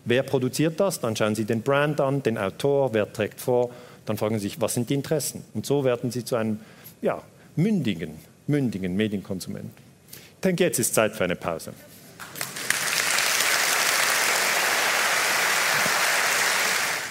Wer 0.05 0.23
produziert 0.23 0.79
das? 0.79 0.99
Dann 1.01 1.15
schauen 1.15 1.35
Sie 1.35 1.45
den 1.45 1.61
Brand 1.61 1.99
an, 1.99 2.23
den 2.23 2.37
Autor, 2.37 2.93
wer 2.93 3.11
trägt 3.11 3.41
vor. 3.41 3.71
Dann 4.05 4.17
fragen 4.17 4.35
Sie 4.39 4.47
sich, 4.47 4.61
was 4.61 4.73
sind 4.73 4.89
die 4.89 4.93
Interessen? 4.93 5.43
Und 5.53 5.65
so 5.65 5.83
werden 5.83 6.11
Sie 6.11 6.23
zu 6.23 6.35
einem 6.35 6.59
ja, 7.01 7.21
mündigen, 7.57 8.11
mündigen 8.45 8.95
Medienkonsumenten. 8.95 9.71
Ich 10.13 10.41
denke, 10.41 10.63
jetzt 10.63 10.79
ist 10.79 10.95
Zeit 10.95 11.15
für 11.15 11.25
eine 11.25 11.35
Pause. 11.35 11.73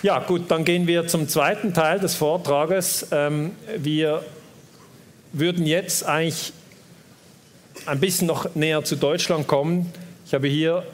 Ja, 0.02 0.20
gut, 0.20 0.42
dann 0.48 0.64
gehen 0.64 0.86
wir 0.86 1.08
zum 1.08 1.28
zweiten 1.28 1.74
Teil 1.74 1.98
des 1.98 2.14
Vortrages. 2.14 3.08
Ähm, 3.10 3.50
wir 3.76 4.22
würden 5.32 5.66
jetzt 5.66 6.06
eigentlich 6.06 6.52
ein 7.86 7.98
bisschen 7.98 8.28
noch 8.28 8.54
näher 8.54 8.84
zu 8.84 8.94
Deutschland 8.94 9.48
kommen. 9.48 9.92
Ich 10.24 10.32
habe 10.32 10.46
hier 10.46 10.84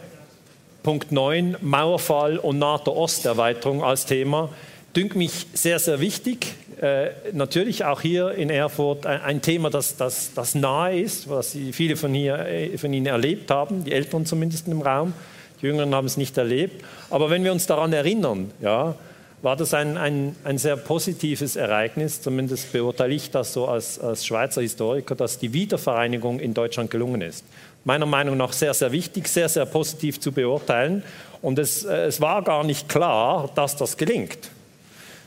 Punkt 0.83 1.13
9, 1.13 1.59
Mauerfall 1.61 2.39
und 2.39 2.59
NATO-Osterweiterung 2.59 3.85
als 3.85 4.07
Thema. 4.07 4.49
Dünkt 4.97 5.15
mich 5.15 5.47
sehr, 5.53 5.79
sehr 5.79 6.01
wichtig. 6.01 6.55
Äh, 6.83 7.11
natürlich 7.33 7.85
auch 7.85 8.01
hier 8.01 8.33
in 8.33 8.51
Erfurt 8.51 9.07
ein, 9.07 9.21
ein 9.21 9.41
Thema, 9.41 9.71
das, 9.71 9.97
das, 9.97 10.35
das, 10.35 10.57
nahe 10.57 11.01
ist, 11.01 11.31
was 11.31 11.57
viele 11.71 11.95
von, 11.95 12.13
hier, 12.13 12.41
äh, 12.41 12.77
von 12.77 12.93
Ihnen 12.93 13.07
erlebt 13.07 13.53
haben, 13.53 13.85
die 13.85 13.93
Älteren 13.93 14.27
zumindest 14.27 14.67
im 14.67 14.83
Raum. 14.83 15.15
Die 15.61 15.67
Jüngeren 15.67 15.95
haben 15.95 16.09
es 16.09 16.17
nicht 16.17 16.37
erlebt. 16.37 16.85
Aber 17.09 17.31
wenn 17.31 17.45
wir 17.45 17.53
uns 17.53 17.67
daran 17.67 17.93
erinnern, 17.93 18.51
ja, 18.61 18.97
war 19.43 19.55
das 19.55 19.75
ein, 19.75 19.97
ein, 19.97 20.35
ein 20.43 20.59
sehr 20.59 20.77
positives 20.77 21.55
Ereignis, 21.55 22.21
zumindest 22.21 22.73
beurteile 22.73 23.15
ich 23.15 23.31
das 23.31 23.53
so 23.53 23.69
als, 23.69 24.01
als 24.01 24.27
Schweizer 24.27 24.61
Historiker, 24.61 25.15
dass 25.15 25.39
die 25.39 25.53
Wiedervereinigung 25.53 26.41
in 26.41 26.53
Deutschland 26.53 26.91
gelungen 26.91 27.21
ist. 27.21 27.45
Meiner 27.85 28.07
Meinung 28.07 28.37
nach 28.37 28.53
sehr, 28.53 28.75
sehr 28.75 28.91
wichtig, 28.91 29.29
sehr, 29.29 29.49
sehr 29.49 29.67
positiv 29.67 30.19
zu 30.19 30.33
beurteilen. 30.33 31.05
Und 31.43 31.61
es, 31.61 31.85
äh, 31.85 32.07
es 32.07 32.21
war 32.21 32.43
gar 32.43 32.65
nicht 32.65 32.89
klar, 32.89 33.49
dass 33.55 33.77
das 33.77 33.97
gelingt. 33.97 34.51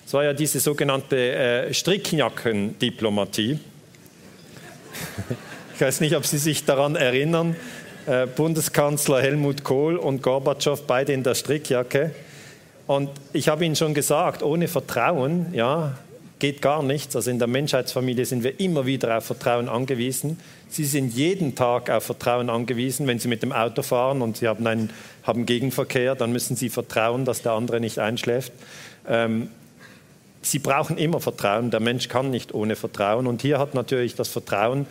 Es 0.05 0.13
war 0.13 0.23
ja 0.23 0.33
diese 0.33 0.59
sogenannte 0.59 1.17
äh, 1.17 1.73
Strickjackendiplomatie. 1.73 3.59
Ich 5.73 5.81
weiß 5.81 5.99
nicht, 5.99 6.15
ob 6.15 6.25
Sie 6.25 6.37
sich 6.37 6.63
daran 6.63 6.95
erinnern. 6.95 7.57
Äh, 8.05 8.27
Bundeskanzler 8.27 9.21
Helmut 9.21 9.65
Kohl 9.65 9.97
und 9.97 10.23
Gorbatschow 10.23 10.81
beide 10.87 11.11
in 11.11 11.21
der 11.21 11.35
Strickjacke. 11.35 12.11
Und 12.87 13.09
ich 13.33 13.49
habe 13.49 13.65
Ihnen 13.65 13.75
schon 13.75 13.93
gesagt, 13.93 14.41
ohne 14.41 14.69
Vertrauen 14.69 15.47
ja, 15.53 15.97
geht 16.39 16.61
gar 16.61 16.81
nichts. 16.81 17.13
Also 17.17 17.29
in 17.29 17.39
der 17.39 17.49
Menschheitsfamilie 17.49 18.23
sind 18.23 18.45
wir 18.45 18.57
immer 18.57 18.85
wieder 18.85 19.17
auf 19.17 19.25
Vertrauen 19.25 19.67
angewiesen. 19.67 20.39
Sie 20.69 20.85
sind 20.85 21.13
jeden 21.13 21.55
Tag 21.55 21.89
auf 21.89 22.05
Vertrauen 22.05 22.49
angewiesen. 22.49 23.05
Wenn 23.05 23.19
Sie 23.19 23.27
mit 23.27 23.43
dem 23.43 23.51
Auto 23.51 23.81
fahren 23.81 24.21
und 24.21 24.37
Sie 24.37 24.47
haben, 24.47 24.65
einen, 24.65 24.91
haben 25.23 25.45
Gegenverkehr, 25.45 26.15
dann 26.15 26.31
müssen 26.31 26.55
Sie 26.55 26.69
vertrauen, 26.69 27.25
dass 27.25 27.41
der 27.41 27.51
andere 27.51 27.81
nicht 27.81 27.99
einschläft. 27.99 28.53
Ähm, 29.09 29.49
Sie 30.45 30.59
brauchen 30.59 30.97
immer 30.97 31.19
Vertrauen. 31.19 31.71
Der 31.71 31.79
Mensch 31.79 32.07
kann 32.07 32.29
nicht 32.29 32.53
ohne 32.53 32.75
Vertrauen. 32.75 33.25
Und 33.25 33.41
hier 33.41 33.57
hat 33.57 33.73
natürlich 33.73 34.13
das 34.13 34.27
Vertrauen 34.27 34.85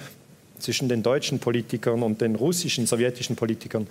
zwischen 0.58 0.88
den 0.88 1.02
deutschen 1.02 1.38
Politikern 1.38 2.02
und 2.02 2.20
den 2.20 2.34
russischen, 2.34 2.86
sowjetischen 2.86 3.36
Politikern 3.36 3.86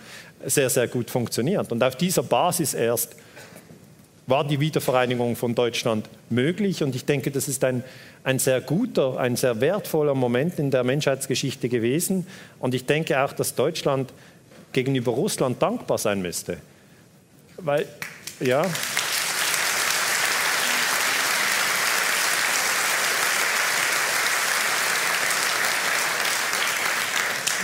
sehr, 0.45 0.69
sehr 0.69 0.89
gut 0.89 1.09
funktioniert. 1.09 1.71
Und 1.71 1.81
auf 1.81 1.95
dieser 1.95 2.23
Basis 2.23 2.73
erst 2.73 3.15
war 4.27 4.45
die 4.45 4.59
Wiedervereinigung 4.59 5.37
von 5.37 5.55
Deutschland 5.55 6.09
möglich. 6.29 6.83
Und 6.83 6.95
ich 6.95 7.05
denke, 7.05 7.31
das 7.31 7.47
ist 7.47 7.63
ein, 7.63 7.83
ein 8.25 8.39
sehr 8.39 8.59
guter, 8.59 9.17
ein 9.17 9.37
sehr 9.37 9.61
wertvoller 9.61 10.15
Moment 10.15 10.59
in 10.59 10.69
der 10.69 10.83
Menschheitsgeschichte 10.83 11.69
gewesen. 11.69 12.27
Und 12.59 12.73
ich 12.75 12.85
denke 12.85 13.23
auch, 13.23 13.31
dass 13.31 13.55
Deutschland 13.55 14.11
gegenüber 14.73 15.13
Russland 15.13 15.61
dankbar 15.61 15.97
sein 15.97 16.21
müsste. 16.21 16.57
Weil, 17.57 17.85
ja. 18.41 18.65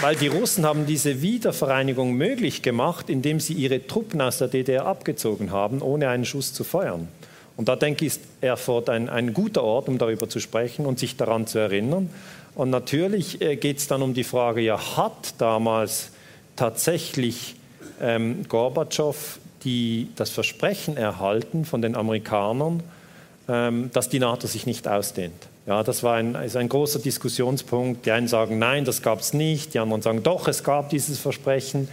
Weil 0.01 0.15
die 0.15 0.27
Russen 0.27 0.65
haben 0.65 0.85
diese 0.85 1.21
Wiedervereinigung 1.21 2.13
möglich 2.13 2.61
gemacht, 2.61 3.09
indem 3.09 3.41
sie 3.41 3.51
ihre 3.51 3.85
Truppen 3.85 4.21
aus 4.21 4.37
der 4.37 4.47
DDR 4.47 4.85
abgezogen 4.85 5.51
haben, 5.51 5.81
ohne 5.81 6.07
einen 6.07 6.23
Schuss 6.23 6.53
zu 6.53 6.63
feuern. 6.63 7.09
Und 7.57 7.67
da 7.67 7.75
denke 7.75 8.05
ich, 8.05 8.13
ist 8.13 8.21
Erfurt 8.39 8.89
ein, 8.89 9.09
ein 9.09 9.33
guter 9.33 9.61
Ort, 9.61 9.89
um 9.89 9.97
darüber 9.97 10.29
zu 10.29 10.39
sprechen 10.39 10.85
und 10.85 10.99
sich 10.99 11.17
daran 11.17 11.47
zu 11.47 11.59
erinnern. 11.59 12.09
Und 12.55 12.69
natürlich 12.69 13.41
äh, 13.41 13.57
geht 13.57 13.79
es 13.79 13.87
dann 13.87 14.01
um 14.01 14.13
die 14.13 14.23
Frage, 14.23 14.61
ja, 14.61 14.95
hat 14.95 15.33
damals 15.37 16.11
tatsächlich 16.55 17.55
ähm, 18.01 18.45
Gorbatschow 18.47 19.39
die, 19.65 20.07
das 20.15 20.29
Versprechen 20.29 20.95
erhalten 20.95 21.65
von 21.65 21.81
den 21.81 21.95
Amerikanern, 21.95 22.83
ähm, 23.49 23.91
dass 23.91 24.07
die 24.07 24.19
NATO 24.19 24.47
sich 24.47 24.65
nicht 24.65 24.87
ausdehnt? 24.87 25.49
Ja, 25.69 25.83
das 25.83 26.01
war 26.01 26.15
ein, 26.15 26.33
ist 26.33 26.55
ein 26.55 26.67
großer 26.67 26.97
Diskussionspunkt. 26.97 28.03
Die 28.07 28.11
einen 28.11 28.27
sagen, 28.27 28.57
nein, 28.57 28.85
das 28.85 29.03
gab 29.03 29.19
es 29.19 29.33
nicht. 29.33 29.75
Die 29.75 29.79
anderen 29.79 30.01
sagen, 30.01 30.23
doch, 30.23 30.47
es 30.47 30.63
gab 30.63 30.89
dieses 30.89 31.19
Versprechen. 31.19 31.87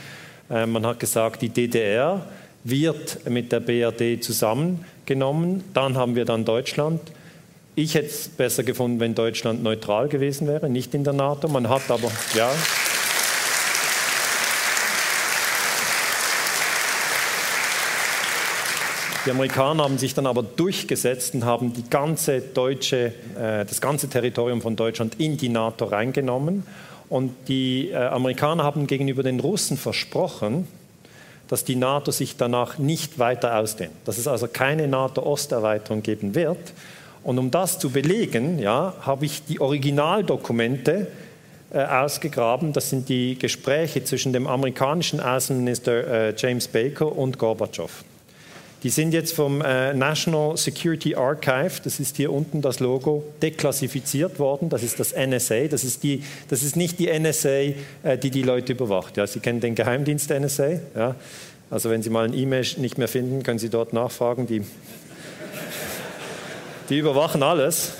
Äh, 0.48 0.64
man 0.64 0.86
hat 0.86 0.98
gesagt, 0.98 1.42
die 1.42 1.50
DDR 1.50 2.24
wird 2.64 3.28
mit 3.28 3.52
der 3.52 3.60
BRD 3.60 4.24
zusammengenommen. 4.24 5.62
Dann 5.74 5.94
haben 5.98 6.16
wir 6.16 6.24
dann 6.24 6.46
Deutschland. 6.46 7.02
Ich 7.74 7.94
hätte 7.94 8.06
es 8.06 8.28
besser 8.28 8.62
gefunden, 8.62 8.98
wenn 8.98 9.14
Deutschland 9.14 9.62
neutral 9.62 10.08
gewesen 10.08 10.48
wäre, 10.48 10.70
nicht 10.70 10.94
in 10.94 11.04
der 11.04 11.12
NATO. 11.12 11.46
Man 11.46 11.68
hat 11.68 11.90
aber, 11.90 12.10
ja. 12.34 12.50
Die 19.26 19.32
Amerikaner 19.32 19.82
haben 19.82 19.98
sich 19.98 20.14
dann 20.14 20.26
aber 20.26 20.44
durchgesetzt 20.44 21.34
und 21.34 21.44
haben 21.44 21.72
die 21.72 21.82
ganze 21.90 22.40
deutsche, 22.40 23.12
äh, 23.36 23.64
das 23.64 23.80
ganze 23.80 24.08
Territorium 24.08 24.62
von 24.62 24.76
Deutschland 24.76 25.16
in 25.18 25.36
die 25.36 25.48
NATO 25.48 25.86
reingenommen. 25.86 26.62
Und 27.08 27.34
die 27.48 27.90
äh, 27.90 27.96
Amerikaner 27.96 28.62
haben 28.62 28.86
gegenüber 28.86 29.24
den 29.24 29.40
Russen 29.40 29.78
versprochen, 29.78 30.68
dass 31.48 31.64
die 31.64 31.74
NATO 31.74 32.12
sich 32.12 32.36
danach 32.36 32.78
nicht 32.78 33.18
weiter 33.18 33.58
ausdehnt, 33.58 33.92
dass 34.04 34.16
es 34.16 34.28
also 34.28 34.46
keine 34.46 34.86
NATO-Osterweiterung 34.86 36.02
geben 36.02 36.36
wird. 36.36 36.72
Und 37.24 37.40
um 37.40 37.50
das 37.50 37.80
zu 37.80 37.90
belegen, 37.90 38.60
ja, 38.60 38.94
habe 39.00 39.24
ich 39.24 39.44
die 39.44 39.60
Originaldokumente 39.60 41.08
äh, 41.72 41.84
ausgegraben. 41.84 42.72
Das 42.72 42.90
sind 42.90 43.08
die 43.08 43.36
Gespräche 43.36 44.04
zwischen 44.04 44.32
dem 44.32 44.46
amerikanischen 44.46 45.18
Außenminister 45.18 46.28
äh, 46.28 46.34
James 46.36 46.68
Baker 46.68 47.10
und 47.16 47.38
Gorbatschow. 47.38 48.04
Die 48.86 48.90
sind 48.90 49.12
jetzt 49.12 49.34
vom 49.34 49.62
äh, 49.62 49.92
National 49.94 50.56
Security 50.56 51.16
Archive, 51.16 51.80
das 51.82 51.98
ist 51.98 52.18
hier 52.18 52.32
unten 52.32 52.62
das 52.62 52.78
Logo, 52.78 53.24
deklassifiziert 53.42 54.38
worden. 54.38 54.68
Das 54.68 54.84
ist 54.84 55.00
das 55.00 55.12
NSA. 55.12 55.66
Das 55.66 55.82
ist, 55.82 56.04
die, 56.04 56.22
das 56.46 56.62
ist 56.62 56.76
nicht 56.76 57.00
die 57.00 57.08
NSA, 57.08 57.48
äh, 57.48 57.74
die 58.22 58.30
die 58.30 58.44
Leute 58.44 58.74
überwacht. 58.74 59.16
Ja, 59.16 59.26
Sie 59.26 59.40
kennen 59.40 59.58
den 59.58 59.74
Geheimdienst 59.74 60.30
NSA. 60.30 60.68
Ja? 60.94 61.16
Also 61.68 61.90
wenn 61.90 62.00
Sie 62.00 62.10
mal 62.10 62.26
ein 62.26 62.32
E-Mail 62.32 62.64
nicht 62.76 62.96
mehr 62.96 63.08
finden, 63.08 63.42
können 63.42 63.58
Sie 63.58 63.70
dort 63.70 63.92
nachfragen. 63.92 64.46
Die, 64.46 64.62
die 66.88 66.98
überwachen 66.98 67.42
alles. 67.42 67.90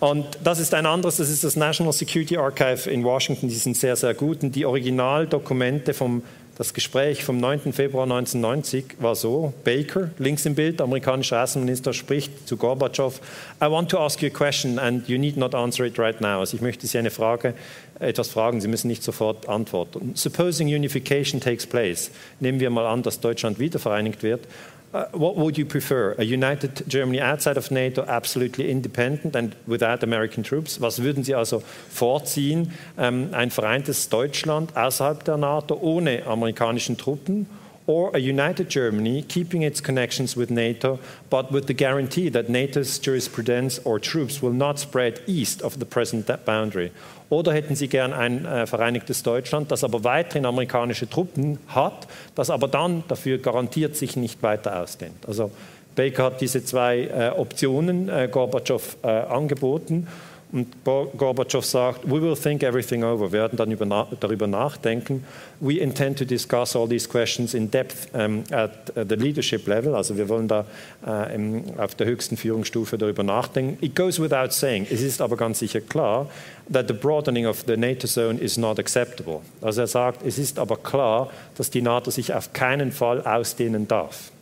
Und 0.00 0.26
das 0.42 0.58
ist 0.58 0.74
ein 0.74 0.84
anderes, 0.84 1.18
das 1.18 1.30
ist 1.30 1.44
das 1.44 1.54
National 1.54 1.92
Security 1.92 2.38
Archive 2.38 2.90
in 2.90 3.04
Washington. 3.04 3.48
Die 3.48 3.54
sind 3.54 3.76
sehr, 3.76 3.94
sehr 3.94 4.14
gut. 4.14 4.42
Und 4.42 4.56
die 4.56 4.66
Originaldokumente 4.66 5.94
vom 5.94 6.24
das 6.60 6.74
Gespräch 6.74 7.24
vom 7.24 7.38
9. 7.38 7.72
Februar 7.72 8.02
1990 8.02 8.96
war 8.98 9.14
so, 9.14 9.54
Baker, 9.64 10.10
links 10.18 10.44
im 10.44 10.54
Bild, 10.54 10.82
amerikanischer 10.82 11.42
Außenminister, 11.42 11.94
spricht 11.94 12.46
zu 12.46 12.58
Gorbatschow, 12.58 13.18
I 13.62 13.70
want 13.70 13.90
to 13.92 13.98
ask 13.98 14.20
you 14.20 14.28
a 14.28 14.30
question 14.30 14.78
and 14.78 15.08
you 15.08 15.16
need 15.16 15.38
not 15.38 15.54
answer 15.54 15.86
it 15.86 15.98
right 15.98 16.20
now. 16.20 16.40
Also 16.40 16.56
ich 16.58 16.60
möchte 16.60 16.86
Sie 16.86 16.98
eine 16.98 17.10
Frage, 17.10 17.54
etwas 17.98 18.28
fragen, 18.28 18.60
Sie 18.60 18.68
müssen 18.68 18.88
nicht 18.88 19.02
sofort 19.02 19.48
antworten. 19.48 20.12
Supposing 20.14 20.68
unification 20.68 21.40
takes 21.40 21.66
place, 21.66 22.10
nehmen 22.40 22.60
wir 22.60 22.68
mal 22.68 22.86
an, 22.86 23.02
dass 23.02 23.20
Deutschland 23.20 23.58
wieder 23.58 23.78
vereinigt 23.78 24.22
wird, 24.22 24.42
Uh, 24.92 25.04
what 25.12 25.36
would 25.36 25.56
you 25.56 25.64
prefer? 25.64 26.16
A 26.18 26.24
united 26.24 26.82
Germany 26.88 27.20
outside 27.20 27.56
of 27.56 27.70
NATO, 27.70 28.04
absolutely 28.08 28.68
independent 28.68 29.36
and 29.36 29.54
without 29.64 30.02
American 30.02 30.42
troops? 30.42 30.80
Was 30.80 30.98
würden 31.00 31.22
Sie 31.22 31.32
also 31.32 31.62
vorziehen? 31.88 32.72
Ähm, 32.98 33.28
ein 33.32 33.50
vereintes 33.50 34.08
Deutschland 34.08 34.76
außerhalb 34.76 35.22
der 35.22 35.36
NATO 35.36 35.78
ohne 35.80 36.26
amerikanischen 36.26 36.96
Truppen? 36.96 37.46
Or 37.86 38.14
a 38.14 38.18
united 38.18 38.68
Germany 38.68 39.22
keeping 39.22 39.62
its 39.62 39.80
connections 39.80 40.36
with 40.36 40.50
NATO, 40.50 40.98
but 41.28 41.52
with 41.52 41.66
the 41.66 41.74
guarantee 41.74 42.28
that 42.28 42.48
NATO's 42.48 43.00
jurisprudence 43.00 43.80
or 43.84 44.00
troops 44.00 44.42
will 44.42 44.52
not 44.52 44.78
spread 44.78 45.20
east 45.26 45.62
of 45.62 45.78
the 45.78 45.86
present 45.86 46.26
boundary? 46.44 46.90
Oder 47.30 47.54
hätten 47.54 47.76
Sie 47.76 47.88
gern 47.88 48.12
ein 48.12 48.44
äh, 48.44 48.66
vereinigtes 48.66 49.22
Deutschland, 49.22 49.70
das 49.70 49.84
aber 49.84 50.04
weiterhin 50.04 50.44
amerikanische 50.44 51.08
Truppen 51.08 51.58
hat, 51.68 52.08
das 52.34 52.50
aber 52.50 52.68
dann 52.68 53.04
dafür 53.08 53.38
garantiert 53.38 53.96
sich 53.96 54.16
nicht 54.16 54.42
weiter 54.42 54.80
ausdehnt? 54.80 55.26
Also 55.26 55.50
Baker 55.94 56.24
hat 56.24 56.40
diese 56.40 56.64
zwei 56.64 57.04
äh, 57.04 57.30
Optionen 57.36 58.08
äh, 58.08 58.28
Gorbatschow 58.30 58.96
äh, 59.02 59.06
angeboten 59.06 60.08
und 60.52 60.66
Gorbatschow 60.84 61.64
sagt, 61.64 62.04
we 62.04 62.20
will 62.20 62.36
think 62.36 62.62
everything 62.62 63.04
over. 63.04 63.30
Wir 63.30 63.40
werden 63.40 63.56
dann 63.56 63.70
über, 63.70 64.08
darüber 64.18 64.46
nachdenken. 64.46 65.24
We 65.60 65.78
intend 65.78 66.18
to 66.18 66.24
discuss 66.24 66.74
all 66.74 66.88
these 66.88 67.08
questions 67.08 67.54
in 67.54 67.70
depth 67.70 68.08
um, 68.12 68.42
at 68.50 68.92
the 68.96 69.14
leadership 69.14 69.68
level. 69.68 69.94
Also 69.94 70.16
wir 70.16 70.28
wollen 70.28 70.48
da 70.48 70.64
uh, 71.06 71.32
im, 71.32 71.64
auf 71.78 71.94
der 71.94 72.08
höchsten 72.08 72.36
Führungsstufe 72.36 72.98
darüber 72.98 73.22
nachdenken. 73.22 73.84
It 73.84 73.94
goes 73.94 74.20
without 74.20 74.50
saying. 74.50 74.86
Es 74.90 75.02
ist 75.02 75.20
aber 75.20 75.36
ganz 75.36 75.60
sicher 75.60 75.80
klar, 75.80 76.28
that 76.72 76.88
the 76.88 76.94
broadening 76.94 77.46
of 77.46 77.64
the 77.66 77.76
NATO 77.76 78.08
zone 78.08 78.40
is 78.40 78.56
not 78.56 78.78
acceptable. 78.78 79.40
Also 79.60 79.82
er 79.82 79.86
sagt, 79.86 80.26
es 80.26 80.38
ist 80.38 80.58
aber 80.58 80.76
klar, 80.76 81.30
dass 81.56 81.70
die 81.70 81.82
NATO 81.82 82.10
sich 82.10 82.34
auf 82.34 82.52
keinen 82.52 82.90
Fall 82.90 83.22
ausdehnen 83.22 83.86
darf. 83.86 84.32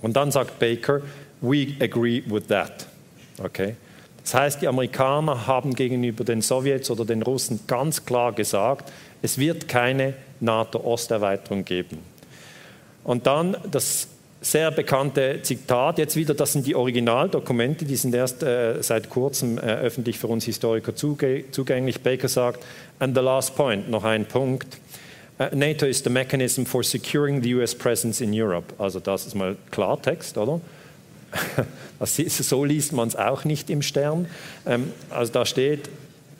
Und 0.00 0.16
dann 0.16 0.32
sagt 0.32 0.58
Baker, 0.58 1.00
we 1.40 1.68
agree 1.80 2.22
with 2.26 2.48
that. 2.48 2.86
Okay? 3.38 3.76
Das 4.22 4.34
heißt, 4.34 4.62
die 4.62 4.68
Amerikaner 4.68 5.46
haben 5.46 5.74
gegenüber 5.74 6.24
den 6.24 6.42
Sowjets 6.42 6.90
oder 6.90 7.04
den 7.04 7.22
Russen 7.22 7.60
ganz 7.66 8.04
klar 8.04 8.32
gesagt, 8.32 8.92
es 9.20 9.38
wird 9.38 9.68
keine 9.68 10.14
NATO-Osterweiterung 10.40 11.64
geben. 11.64 11.98
Und 13.04 13.26
dann 13.26 13.56
das 13.70 14.08
sehr 14.42 14.72
bekannte 14.72 15.40
Zitat, 15.42 15.98
jetzt 15.98 16.16
wieder, 16.16 16.34
das 16.34 16.52
sind 16.52 16.66
die 16.66 16.74
Originaldokumente, 16.74 17.84
die 17.84 17.96
sind 17.96 18.14
erst 18.14 18.42
äh, 18.42 18.82
seit 18.82 19.08
kurzem 19.08 19.56
äh, 19.58 19.60
öffentlich 19.60 20.18
für 20.18 20.26
uns 20.26 20.44
Historiker 20.44 20.94
zugänglich. 20.96 22.00
Baker 22.00 22.28
sagt, 22.28 22.64
and 22.98 23.16
the 23.16 23.22
last 23.22 23.54
point, 23.54 23.88
noch 23.88 24.02
ein 24.02 24.26
Punkt, 24.26 24.78
uh, 25.38 25.54
NATO 25.54 25.86
is 25.86 26.02
the 26.02 26.10
mechanism 26.10 26.64
for 26.64 26.82
securing 26.82 27.42
the 27.42 27.54
US 27.54 27.72
presence 27.72 28.20
in 28.20 28.32
Europe. 28.32 28.74
Also 28.78 28.98
das 28.98 29.26
ist 29.26 29.34
mal 29.34 29.56
Klartext, 29.70 30.36
oder? 30.36 30.60
so 32.00 32.64
liest 32.64 32.92
man 32.92 33.08
es 33.08 33.16
auch 33.16 33.44
nicht 33.44 33.70
im 33.70 33.82
Stern. 33.82 34.26
Ähm, 34.66 34.92
also 35.10 35.32
da 35.32 35.46
steht, 35.46 35.88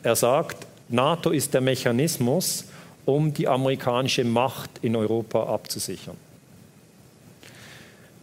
er 0.03 0.15
sagt, 0.15 0.67
NATO 0.89 1.31
ist 1.31 1.53
der 1.53 1.61
Mechanismus, 1.61 2.65
um 3.05 3.33
die 3.33 3.47
amerikanische 3.47 4.23
Macht 4.23 4.69
in 4.81 4.95
Europa 4.95 5.43
abzusichern. 5.43 6.17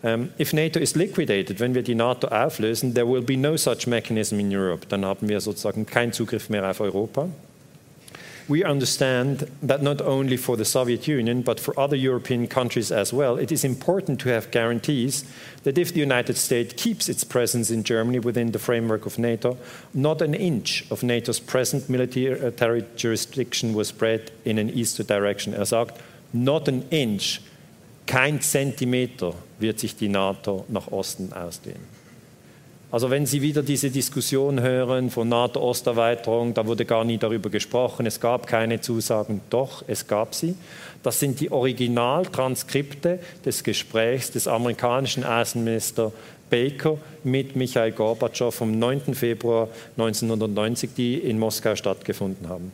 Um, 0.03 0.09
ähm, 0.09 0.29
if 0.39 0.55
NATO 0.55 0.81
is 0.81 0.95
liquidated, 0.95 1.61
wenn 1.61 1.75
wir 1.75 1.83
die 1.83 1.95
NATO 1.95 2.29
auflösen, 2.29 2.95
there 2.95 3.07
will 3.07 3.21
be 3.21 3.37
no 3.37 3.59
such 3.59 3.87
mechanism 3.87 4.39
in 4.39 4.55
Europe. 4.55 4.87
Dann 4.89 5.05
haben 5.05 5.29
wir 5.29 5.43
sozusagen 5.43 5.85
keinen 5.85 6.15
Zugriff 6.15 6.49
mehr 6.49 6.69
auf 6.71 6.81
Europa 6.81 7.29
we 8.51 8.65
understand 8.65 9.49
that 9.63 9.81
not 9.81 10.01
only 10.01 10.37
for 10.37 10.57
the 10.57 10.65
Soviet 10.65 11.07
Union, 11.07 11.41
but 11.41 11.61
for 11.61 11.79
other 11.79 11.95
European 11.95 12.49
countries 12.49 12.91
as 12.91 13.13
well, 13.13 13.37
it 13.39 13.53
is 13.53 13.63
important 13.65 14.19
to 14.19 14.29
have 14.29 14.51
guarantees 14.51 15.25
that 15.63 15.79
if 15.79 15.95
the 15.95 16.01
United 16.01 16.37
States 16.37 16.75
keeps 16.77 17.09
its 17.09 17.23
presence 17.23 17.71
in 17.71 17.85
Germany 17.85 18.19
within 18.19 18.51
the 18.51 18.59
framework 18.59 19.07
of 19.07 19.21
NATO, 19.21 19.57
not 19.95 20.21
an 20.21 20.35
inch 20.35 20.85
of 20.91 21.05
NATO's 21.05 21.39
present 21.39 21.89
military 21.89 22.85
jurisdiction 22.97 23.73
will 23.73 23.85
spread 23.85 24.33
in 24.45 24.59
an 24.59 24.69
eastern 24.71 25.07
direction. 25.07 25.55
Er 25.55 25.65
sagt, 25.65 26.01
not 26.33 26.67
an 26.67 26.85
inch, 26.91 27.41
kein 28.07 28.41
Zentimeter 28.41 29.33
wird 29.61 29.79
sich 29.79 29.95
die 29.95 30.09
NATO 30.09 30.65
nach 30.69 30.91
Osten 30.91 31.33
ausdehnen. 31.33 32.00
Also 32.93 33.09
wenn 33.09 33.25
Sie 33.25 33.41
wieder 33.41 33.63
diese 33.63 33.91
Diskussion 33.91 34.61
hören 34.61 35.11
von 35.11 35.29
NATO-Osterweiterung, 35.29 36.55
da 36.55 36.67
wurde 36.67 36.85
gar 36.85 37.05
nie 37.05 37.19
darüber 37.19 37.49
gesprochen, 37.49 38.05
es 38.05 38.19
gab 38.19 38.49
keine 38.49 38.81
Zusagen, 38.81 39.41
doch, 39.49 39.85
es 39.87 40.09
gab 40.09 40.35
sie. 40.35 40.57
Das 41.05 41.21
sind 41.21 41.39
die 41.39 41.53
Originaltranskripte 41.53 43.21
des 43.45 43.63
Gesprächs 43.63 44.33
des 44.33 44.49
amerikanischen 44.49 45.25
Außenministers 45.25 46.13
Baker 46.51 46.99
mit 47.23 47.55
Michael 47.55 47.93
Gorbatschow 47.93 48.53
vom 48.53 48.77
9. 48.77 49.15
Februar 49.15 49.69
1990, 49.97 50.91
die 50.97 51.15
in 51.15 51.39
Moskau 51.39 51.77
stattgefunden 51.77 52.49
haben. 52.49 52.73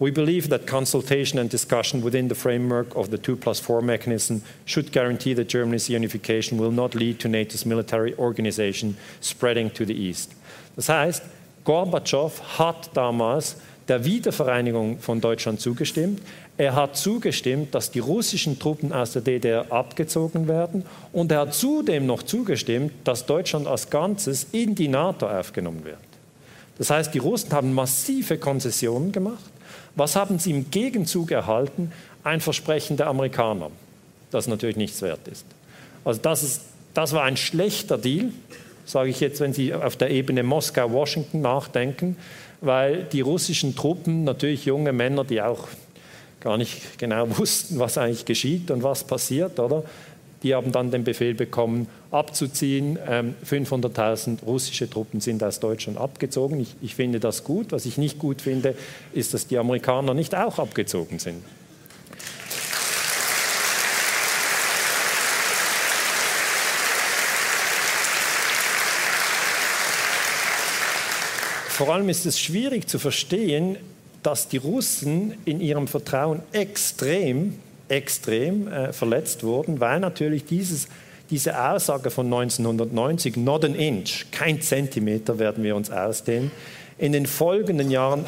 We 0.00 0.12
believe 0.12 0.48
that 0.50 0.66
consultation 0.66 1.40
and 1.40 1.50
discussion 1.50 2.02
within 2.02 2.28
the 2.28 2.34
framework 2.34 2.94
of 2.94 3.10
the 3.10 3.18
2 3.18 3.36
plus 3.36 3.58
4 3.58 3.82
mechanism 3.82 4.42
should 4.64 4.92
guarantee 4.92 5.34
that 5.34 5.48
Germany's 5.48 5.88
unification 5.90 6.56
will 6.56 6.70
not 6.70 6.94
lead 6.94 7.18
to 7.20 7.28
NATO's 7.28 7.66
military 7.66 8.14
organization 8.16 8.96
spreading 9.20 9.70
to 9.70 9.84
the 9.84 9.94
east. 9.94 10.30
Das 10.76 10.88
heißt, 10.88 11.22
Gorbatschow 11.64 12.58
hat 12.58 12.90
damals 12.94 13.56
der 13.88 14.04
Wiedervereinigung 14.04 14.98
von 15.00 15.20
Deutschland 15.20 15.60
zugestimmt. 15.60 16.20
Er 16.56 16.74
hat 16.74 16.96
zugestimmt, 16.96 17.74
dass 17.74 17.90
die 17.90 17.98
russischen 17.98 18.58
Truppen 18.58 18.92
aus 18.92 19.12
der 19.12 19.22
DDR 19.22 19.72
abgezogen 19.72 20.46
werden. 20.46 20.84
Und 21.12 21.32
er 21.32 21.40
hat 21.40 21.54
zudem 21.54 22.06
noch 22.06 22.22
zugestimmt, 22.22 22.92
dass 23.04 23.26
Deutschland 23.26 23.66
als 23.66 23.90
Ganzes 23.90 24.46
in 24.52 24.74
die 24.74 24.88
NATO 24.88 25.28
aufgenommen 25.28 25.84
wird. 25.84 25.98
Das 26.76 26.90
heißt, 26.90 27.12
die 27.12 27.18
Russen 27.18 27.52
haben 27.52 27.72
massive 27.72 28.38
Konzessionen 28.38 29.10
gemacht. 29.10 29.50
Was 29.98 30.14
haben 30.14 30.38
sie 30.38 30.50
im 30.50 30.70
Gegenzug 30.70 31.32
erhalten? 31.32 31.92
Ein 32.22 32.40
Versprechen 32.40 32.96
der 32.96 33.08
Amerikaner, 33.08 33.70
das 34.30 34.46
natürlich 34.46 34.76
nichts 34.76 35.02
wert 35.02 35.26
ist. 35.26 35.44
Also 36.04 36.20
das, 36.22 36.42
ist, 36.42 36.62
das 36.94 37.12
war 37.12 37.24
ein 37.24 37.36
schlechter 37.36 37.98
Deal, 37.98 38.30
sage 38.86 39.10
ich 39.10 39.18
jetzt, 39.20 39.40
wenn 39.40 39.52
Sie 39.52 39.74
auf 39.74 39.96
der 39.96 40.10
Ebene 40.10 40.42
Moskau-Washington 40.44 41.40
nachdenken, 41.40 42.16
weil 42.60 43.04
die 43.04 43.20
russischen 43.20 43.74
Truppen, 43.74 44.22
natürlich 44.22 44.64
junge 44.64 44.92
Männer, 44.92 45.24
die 45.24 45.42
auch 45.42 45.66
gar 46.40 46.56
nicht 46.56 46.98
genau 46.98 47.26
wussten, 47.38 47.80
was 47.80 47.98
eigentlich 47.98 48.24
geschieht 48.24 48.70
und 48.70 48.84
was 48.84 49.02
passiert, 49.02 49.58
oder? 49.58 49.82
Die 50.42 50.54
haben 50.54 50.70
dann 50.70 50.90
den 50.90 51.04
Befehl 51.04 51.34
bekommen, 51.34 51.88
abzuziehen. 52.10 52.98
500.000 52.98 54.28
ähm, 54.28 54.38
russische 54.46 54.88
Truppen 54.88 55.20
sind 55.20 55.42
aus 55.42 55.58
Deutschland 55.60 55.98
abgezogen. 55.98 56.60
Ich, 56.60 56.76
ich 56.80 56.94
finde 56.94 57.18
das 57.18 57.44
gut. 57.44 57.72
Was 57.72 57.86
ich 57.86 57.98
nicht 57.98 58.18
gut 58.18 58.40
finde, 58.40 58.74
ist, 59.12 59.34
dass 59.34 59.46
die 59.46 59.58
Amerikaner 59.58 60.14
nicht 60.14 60.34
auch 60.34 60.58
abgezogen 60.58 61.18
sind. 61.18 61.42
Vor 71.78 71.94
allem 71.94 72.08
ist 72.08 72.26
es 72.26 72.40
schwierig 72.40 72.88
zu 72.88 72.98
verstehen, 72.98 73.76
dass 74.24 74.48
die 74.48 74.56
Russen 74.56 75.34
in 75.44 75.60
ihrem 75.60 75.86
Vertrauen 75.86 76.42
extrem, 76.50 77.54
extrem 77.88 78.68
äh, 78.68 78.92
verletzt 78.92 79.44
wurden, 79.44 79.80
weil 79.80 80.00
natürlich 80.00 80.44
dieses, 80.44 80.88
diese 81.30 81.60
Aussage 81.62 82.10
von 82.10 82.26
1990, 82.26 83.36
not 83.36 83.64
an 83.64 83.74
inch, 83.74 84.26
kein 84.30 84.60
Zentimeter 84.60 85.38
werden 85.38 85.64
wir 85.64 85.76
uns 85.76 85.90
ausdehnen, 85.90 86.50
in 86.98 87.12
den 87.12 87.26
folgenden 87.26 87.90
Jahren 87.90 88.24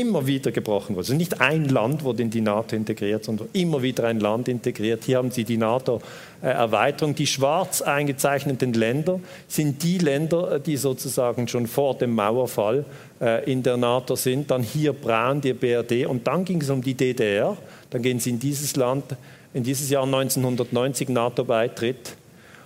immer 0.00 0.26
wieder 0.26 0.50
gebrochen 0.50 0.94
wurde. 0.94 1.00
Also 1.00 1.14
nicht 1.14 1.40
ein 1.40 1.68
Land 1.68 2.04
wurde 2.04 2.22
in 2.22 2.30
die 2.30 2.40
NATO 2.40 2.74
integriert, 2.74 3.24
sondern 3.24 3.48
immer 3.52 3.82
wieder 3.82 4.04
ein 4.04 4.18
Land 4.18 4.48
integriert. 4.48 5.04
Hier 5.04 5.18
haben 5.18 5.30
Sie 5.30 5.44
die 5.44 5.56
NATO-Erweiterung. 5.56 7.14
Die 7.14 7.26
schwarz 7.26 7.82
eingezeichneten 7.82 8.72
Länder 8.72 9.20
sind 9.46 9.82
die 9.82 9.98
Länder, 9.98 10.52
äh, 10.52 10.60
die 10.60 10.76
sozusagen 10.76 11.48
schon 11.48 11.66
vor 11.66 11.96
dem 11.96 12.14
Mauerfall 12.14 12.84
äh, 13.20 13.50
in 13.50 13.62
der 13.62 13.76
NATO 13.76 14.16
sind. 14.16 14.50
Dann 14.50 14.62
hier 14.62 14.92
braun 14.92 15.40
die 15.40 15.52
BRD 15.52 16.06
und 16.06 16.26
dann 16.26 16.44
ging 16.44 16.60
es 16.60 16.70
um 16.70 16.82
die 16.82 16.94
DDR. 16.94 17.56
Dann 17.94 18.02
gehen 18.02 18.18
Sie 18.18 18.30
in 18.30 18.40
dieses 18.40 18.74
Land, 18.74 19.04
in 19.52 19.62
dieses 19.62 19.88
Jahr 19.88 20.02
1990 20.02 21.10
NATO-Beitritt. 21.10 22.16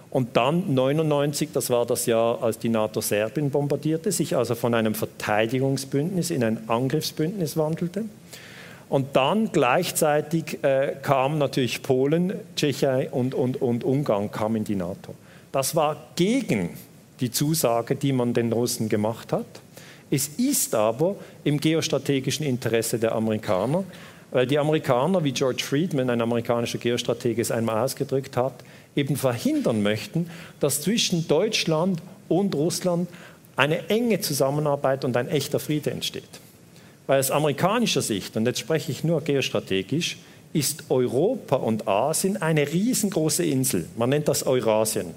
Und 0.09 0.38
dann 0.38 0.72
99, 0.72 1.50
das 1.52 1.68
war 1.68 1.84
das 1.84 2.06
Jahr, 2.06 2.42
als 2.42 2.59
die 2.59 2.70
NATO 2.70 3.02
Serbien 3.02 3.50
bombardierte, 3.50 4.10
sich 4.10 4.34
also 4.34 4.55
von 4.55 4.72
einem 4.72 4.94
Verteidigungsbündnis 4.94 6.30
in 6.30 6.42
ein 6.42 6.70
Angriffsbündnis 6.70 7.59
wandelte. 7.59 8.06
Und 8.88 9.16
dann 9.16 9.52
gleichzeitig 9.52 10.64
äh, 10.64 10.94
kam 11.02 11.36
natürlich 11.36 11.82
Polen, 11.82 12.32
Tschechei 12.56 13.10
und, 13.10 13.34
und, 13.34 13.60
und 13.60 13.84
Ungarn 13.84 14.30
kam 14.30 14.56
in 14.56 14.64
die 14.64 14.76
NATO. 14.76 15.14
Das 15.52 15.76
war 15.76 15.98
gegen 16.16 16.70
die 17.20 17.30
Zusage, 17.30 17.96
die 17.96 18.14
man 18.14 18.32
den 18.32 18.50
Russen 18.50 18.88
gemacht 18.88 19.34
hat. 19.34 19.44
Es 20.10 20.28
ist 20.38 20.74
aber 20.74 21.16
im 21.44 21.60
geostrategischen 21.60 22.46
Interesse 22.46 22.98
der 22.98 23.14
Amerikaner, 23.14 23.84
weil 24.30 24.46
die 24.46 24.59
Amerikaner, 24.59 25.24
wie 25.24 25.32
George 25.32 25.62
Friedman, 25.62 26.10
ein 26.10 26.20
amerikanischer 26.20 26.78
Geostratege, 26.78 27.40
es 27.40 27.50
einmal 27.50 27.82
ausgedrückt 27.82 28.36
hat, 28.36 28.55
eben 28.94 29.16
verhindern 29.16 29.82
möchten, 29.82 30.30
dass 30.60 30.82
zwischen 30.82 31.28
Deutschland 31.28 32.02
und 32.28 32.55
Russland 32.55 33.09
eine 33.56 33.88
enge 33.88 34.20
Zusammenarbeit 34.20 35.05
und 35.05 35.16
ein 35.16 35.28
echter 35.28 35.59
Friede 35.59 35.90
entsteht. 35.90 36.40
Weil 37.06 37.20
aus 37.20 37.30
amerikanischer 37.30 38.02
Sicht, 38.02 38.36
und 38.36 38.46
jetzt 38.46 38.60
spreche 38.60 38.92
ich 38.92 39.02
nur 39.02 39.22
geostrategisch, 39.22 40.18
ist 40.52 40.84
Europa 40.90 41.56
und 41.56 41.88
Asien 41.88 42.36
eine 42.40 42.70
riesengroße 42.70 43.44
Insel. 43.44 43.86
Man 43.96 44.10
nennt 44.10 44.28
das 44.28 44.46
Eurasien. 44.46 45.14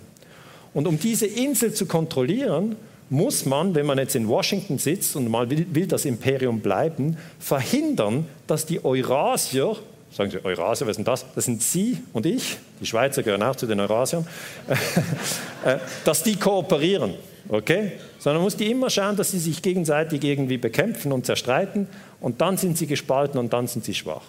Und 0.74 0.88
um 0.88 1.00
diese 1.00 1.26
Insel 1.26 1.74
zu 1.74 1.86
kontrollieren, 1.86 2.76
muss 3.12 3.46
man, 3.46 3.76
wenn 3.76 3.86
man 3.86 3.98
jetzt 3.98 4.16
in 4.16 4.28
Washington 4.28 4.78
sitzt 4.78 5.16
und 5.16 5.30
mal 5.30 5.50
will, 5.50 5.68
will 5.72 5.86
das 5.86 6.06
Imperium 6.06 6.62
bleiben, 6.62 7.18
verhindern, 7.40 8.26
dass 8.48 8.66
die 8.66 8.84
Eurasier 8.84 9.76
Sagen 10.14 10.30
Sie, 10.30 10.44
Eurasier, 10.44 10.88
was 10.88 10.98
denn 10.98 11.06
das? 11.06 11.26
Das 11.36 11.46
sind 11.46 11.64
Sie 11.64 11.98
und 12.12 12.26
ich, 12.26 12.58
die 12.82 12.86
Schweizer 12.86 13.24
gehören 13.24 13.44
auch 13.44 13.56
zu 13.56 13.66
den 13.66 13.80
Eurasiern, 13.80 14.28
äh, 15.66 15.78
dass 16.04 16.22
die 16.24 16.36
kooperieren. 16.36 17.14
Okay? 17.48 17.94
Sondern 18.20 18.40
man 18.40 18.44
muss 18.44 18.58
die 18.58 18.70
immer 18.70 18.90
schauen, 18.90 19.16
dass 19.16 19.32
sie 19.32 19.40
sich 19.40 19.62
gegenseitig 19.62 20.22
irgendwie 20.24 20.58
bekämpfen 20.58 21.14
und 21.14 21.26
zerstreiten 21.26 21.88
und 22.20 22.42
dann 22.42 22.58
sind 22.58 22.78
sie 22.78 22.88
gespalten 22.88 23.40
und 23.40 23.54
dann 23.54 23.68
sind 23.68 23.86
sie 23.86 23.94
schwach. 23.94 24.24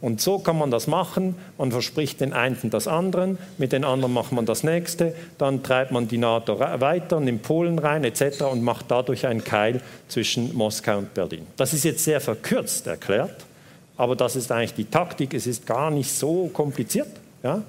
Und 0.00 0.20
so 0.20 0.38
kann 0.38 0.58
man 0.58 0.70
das 0.70 0.86
machen. 0.86 1.34
Man 1.58 1.72
verspricht 1.72 2.20
den 2.20 2.32
einen 2.32 2.56
das 2.70 2.88
anderen, 2.88 3.38
mit 3.58 3.72
den 3.72 3.84
anderen 3.84 4.14
macht 4.14 4.32
man 4.32 4.46
das 4.46 4.64
nächste, 4.64 5.14
dann 5.36 5.62
treibt 5.62 5.92
man 5.92 6.08
die 6.08 6.18
NATO 6.18 6.58
weiter, 6.58 7.20
nimmt 7.20 7.42
Polen 7.42 7.78
rein 7.78 8.04
etc. 8.04 8.42
und 8.50 8.62
macht 8.62 8.86
dadurch 8.88 9.26
einen 9.26 9.44
Keil 9.44 9.80
zwischen 10.08 10.54
Moskau 10.54 10.98
und 10.98 11.12
Berlin. 11.12 11.46
Das 11.56 11.74
ist 11.74 11.84
jetzt 11.84 12.04
sehr 12.04 12.20
verkürzt 12.20 12.86
erklärt 12.86 13.44
aber 14.00 14.16
das 14.16 14.34
ist 14.34 14.50
eigentlich 14.50 14.72
die 14.72 14.86
Taktik. 14.86 15.34
Es 15.34 15.46
ist 15.46 15.66
gar 15.66 15.90
nicht 15.90 16.10
so 16.10 16.48
kompliziert. 16.54 17.10
Ja? 17.42 17.62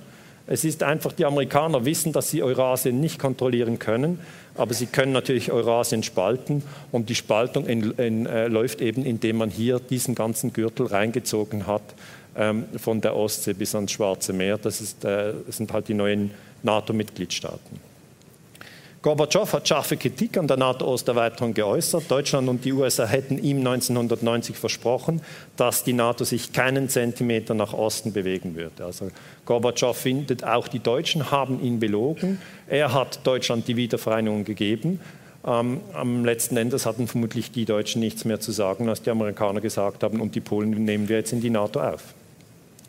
Es 0.47 0.63
ist 0.63 0.81
einfach, 0.81 1.11
die 1.11 1.25
Amerikaner 1.25 1.83
wissen, 1.83 2.13
dass 2.13 2.29
sie 2.29 2.41
Eurasien 2.41 3.01
nicht 3.01 3.19
kontrollieren 3.19 3.79
können, 3.79 4.17
aber 4.55 4.73
sie 4.73 4.85
können 4.85 5.11
natürlich 5.11 5.51
Eurasien 5.51 6.03
spalten 6.03 6.63
und 6.93 7.09
die 7.09 7.15
Spaltung 7.15 7.65
in, 7.65 7.91
in, 7.97 8.25
äh, 8.27 8.47
läuft 8.47 8.79
eben, 8.79 9.03
indem 9.03 9.39
man 9.39 9.49
hier 9.49 9.81
diesen 9.81 10.15
ganzen 10.15 10.53
Gürtel 10.53 10.85
reingezogen 10.85 11.67
hat, 11.67 11.83
von 12.77 13.01
der 13.01 13.15
Ostsee 13.15 13.53
bis 13.53 13.75
ans 13.75 13.91
Schwarze 13.91 14.31
Meer. 14.31 14.57
Das, 14.57 14.79
ist, 14.79 15.03
äh, 15.03 15.33
das 15.45 15.57
sind 15.57 15.73
halt 15.73 15.87
die 15.87 15.93
neuen 15.93 16.31
NATO-Mitgliedstaaten. 16.63 17.91
Gorbatschow 19.01 19.51
hat 19.51 19.67
scharfe 19.67 19.97
Kritik 19.97 20.37
an 20.37 20.47
der 20.47 20.57
NATO-Osterweiterung 20.57 21.55
geäußert. 21.55 22.03
Deutschland 22.07 22.47
und 22.47 22.63
die 22.63 22.71
USA 22.71 23.07
hätten 23.07 23.39
ihm 23.39 23.57
1990 23.57 24.55
versprochen, 24.55 25.21
dass 25.57 25.83
die 25.83 25.93
NATO 25.93 26.23
sich 26.23 26.53
keinen 26.53 26.87
Zentimeter 26.87 27.55
nach 27.55 27.73
Osten 27.73 28.13
bewegen 28.13 28.55
würde. 28.55 28.85
Also 28.85 29.09
Gorbatschow 29.45 29.97
findet, 29.97 30.43
auch 30.43 30.67
die 30.67 30.77
Deutschen 30.77 31.31
haben 31.31 31.59
ihn 31.63 31.79
belogen. 31.79 32.39
Er 32.67 32.93
hat 32.93 33.25
Deutschland 33.25 33.67
die 33.67 33.75
Wiedervereinigung 33.75 34.43
gegeben. 34.43 34.99
Ähm, 35.47 35.81
am 35.93 36.23
letzten 36.23 36.55
Endes 36.57 36.85
hatten 36.85 37.07
vermutlich 37.07 37.49
die 37.49 37.65
Deutschen 37.65 38.01
nichts 38.01 38.23
mehr 38.23 38.39
zu 38.39 38.51
sagen, 38.51 38.87
als 38.87 39.01
die 39.01 39.09
Amerikaner 39.09 39.61
gesagt 39.61 40.03
haben, 40.03 40.21
und 40.21 40.35
die 40.35 40.41
Polen 40.41 40.69
nehmen 40.85 41.09
wir 41.09 41.17
jetzt 41.17 41.33
in 41.33 41.41
die 41.41 41.49
NATO 41.49 41.81
auf 41.81 42.13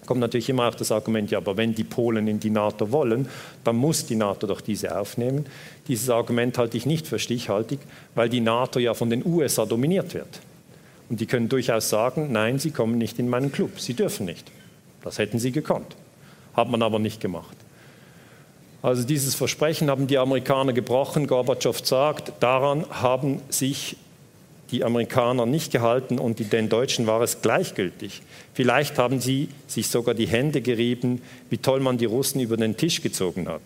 kommt 0.07 0.21
natürlich 0.21 0.49
immer 0.49 0.69
auch 0.69 0.75
das 0.75 0.91
Argument, 0.91 1.31
ja, 1.31 1.39
aber 1.39 1.57
wenn 1.57 1.75
die 1.75 1.85
Polen 1.85 2.27
in 2.27 2.41
die 2.41 2.51
NATO 2.51 2.91
wollen, 2.91 3.29
dann 3.65 3.77
muss 3.77 4.07
die 4.07 4.17
NATO 4.17 4.47
doch 4.47 4.61
diese 4.61 4.99
aufnehmen. 4.99 5.47
Dieses 5.89 6.11
Argument 6.11 6.59
halte 6.59 6.77
ich 6.77 6.87
nicht 6.87 7.07
für 7.07 7.19
stichhaltig, 7.19 7.79
weil 8.15 8.29
die 8.29 8.41
NATO 8.41 8.79
ja 8.79 8.95
von 8.95 9.11
den 9.11 9.25
USA 9.25 9.65
dominiert 9.65 10.15
wird. 10.15 10.41
Und 11.09 11.21
die 11.21 11.27
können 11.27 11.49
durchaus 11.49 11.89
sagen, 11.89 12.33
nein, 12.33 12.59
sie 12.59 12.71
kommen 12.71 12.99
nicht 12.99 13.19
in 13.19 13.29
meinen 13.29 13.53
Club, 13.53 13.79
sie 13.79 13.95
dürfen 13.95 14.27
nicht. 14.27 14.51
Das 15.03 15.19
hätten 15.19 15.39
sie 15.39 15.53
gekonnt, 15.53 15.97
hat 16.55 16.69
man 16.69 16.83
aber 16.83 16.99
nicht 16.99 17.21
gemacht. 17.21 17.57
Also 18.83 19.05
dieses 19.05 19.37
Versprechen 19.37 19.89
haben 19.91 20.09
die 20.09 20.19
Amerikaner 20.19 20.73
gebrochen. 20.73 21.29
Gorbatschow 21.29 21.79
sagt, 21.87 22.33
daran 22.41 22.85
haben 22.91 23.41
sich 23.49 23.97
die 24.73 24.85
Amerikaner 24.85 25.47
nicht 25.47 25.71
gehalten 25.71 26.19
und 26.19 26.53
den 26.53 26.69
Deutschen 26.69 27.07
war 27.07 27.21
es 27.21 27.43
gleichgültig. 27.43 28.23
Vielleicht 28.55 28.99
haben 28.99 29.21
sie 29.21 29.49
sich 29.67 29.89
sogar 29.89 30.15
die 30.15 30.27
Hände 30.27 30.63
gerieben, 30.63 31.23
wie 31.51 31.59
toll 31.59 31.81
man 31.81 31.99
die 31.99 32.07
Russen 32.07 32.41
über 32.41 32.57
den 32.57 32.77
Tisch 32.77 33.03
gezogen 33.03 33.49
hat. 33.49 33.63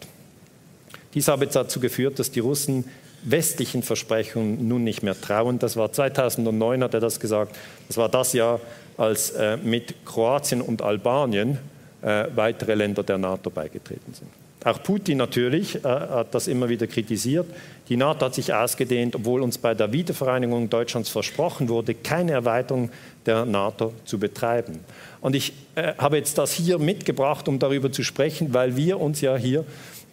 Dies 1.15 1.29
habe 1.29 1.47
dazu 1.47 1.81
geführt, 1.81 2.19
dass 2.19 2.31
die 2.31 2.41
Russen 2.41 2.85
westlichen 3.23 3.83
Versprechungen 3.83 4.69
nun 4.69 4.85
nicht 4.85 5.03
mehr 5.03 5.19
trauen. 5.19 5.59
Das 5.59 5.77
war 5.77 5.93
2009, 5.93 6.83
hat 6.83 6.95
er 6.95 7.01
das 7.01 7.21
gesagt. 7.21 7.57
Das 7.89 7.97
war 7.97 8.09
das 8.09 8.33
Jahr, 8.33 8.61
als 8.97 9.31
äh, 9.31 9.57
mit 9.57 9.95
Kroatien 10.05 10.61
und 10.61 10.83
Albanien 10.83 11.59
äh, 12.03 12.27
weitere 12.35 12.75
Länder 12.75 13.03
der 13.03 13.19
NATO 13.19 13.51
beigetreten 13.51 14.13
sind. 14.13 14.46
Auch 14.67 14.83
Putin 14.83 15.19
natürlich 15.19 15.77
äh, 15.77 15.83
hat 15.85 16.35
das 16.35 16.49
immer 16.49 16.69
wieder 16.69 16.89
kritisiert. 16.89 17.47
Die 17.89 17.97
NATO 17.97 18.27
hat 18.27 18.35
sich 18.35 18.53
ausgedehnt, 18.53 19.15
obwohl 19.15 19.41
uns 19.43 19.59
bei 19.59 19.75
der 19.75 19.93
Wiedervereinigung 19.93 20.69
Deutschlands 20.69 21.09
versprochen 21.09 21.69
wurde, 21.69 21.95
keine 21.95 22.33
Erweiterung 22.33 22.91
der 23.27 23.45
NATO 23.45 23.93
zu 24.05 24.19
betreiben. 24.19 24.81
Und 25.21 25.37
ich 25.37 25.53
äh, 25.77 25.93
habe 25.99 26.17
jetzt 26.17 26.37
das 26.39 26.53
hier 26.53 26.81
mitgebracht, 26.81 27.47
um 27.47 27.61
darüber 27.61 27.93
zu 27.93 28.03
sprechen, 28.03 28.53
weil 28.55 28.75
wir 28.75 28.99
uns 28.99 29.21
ja 29.21 29.37
hier 29.37 29.65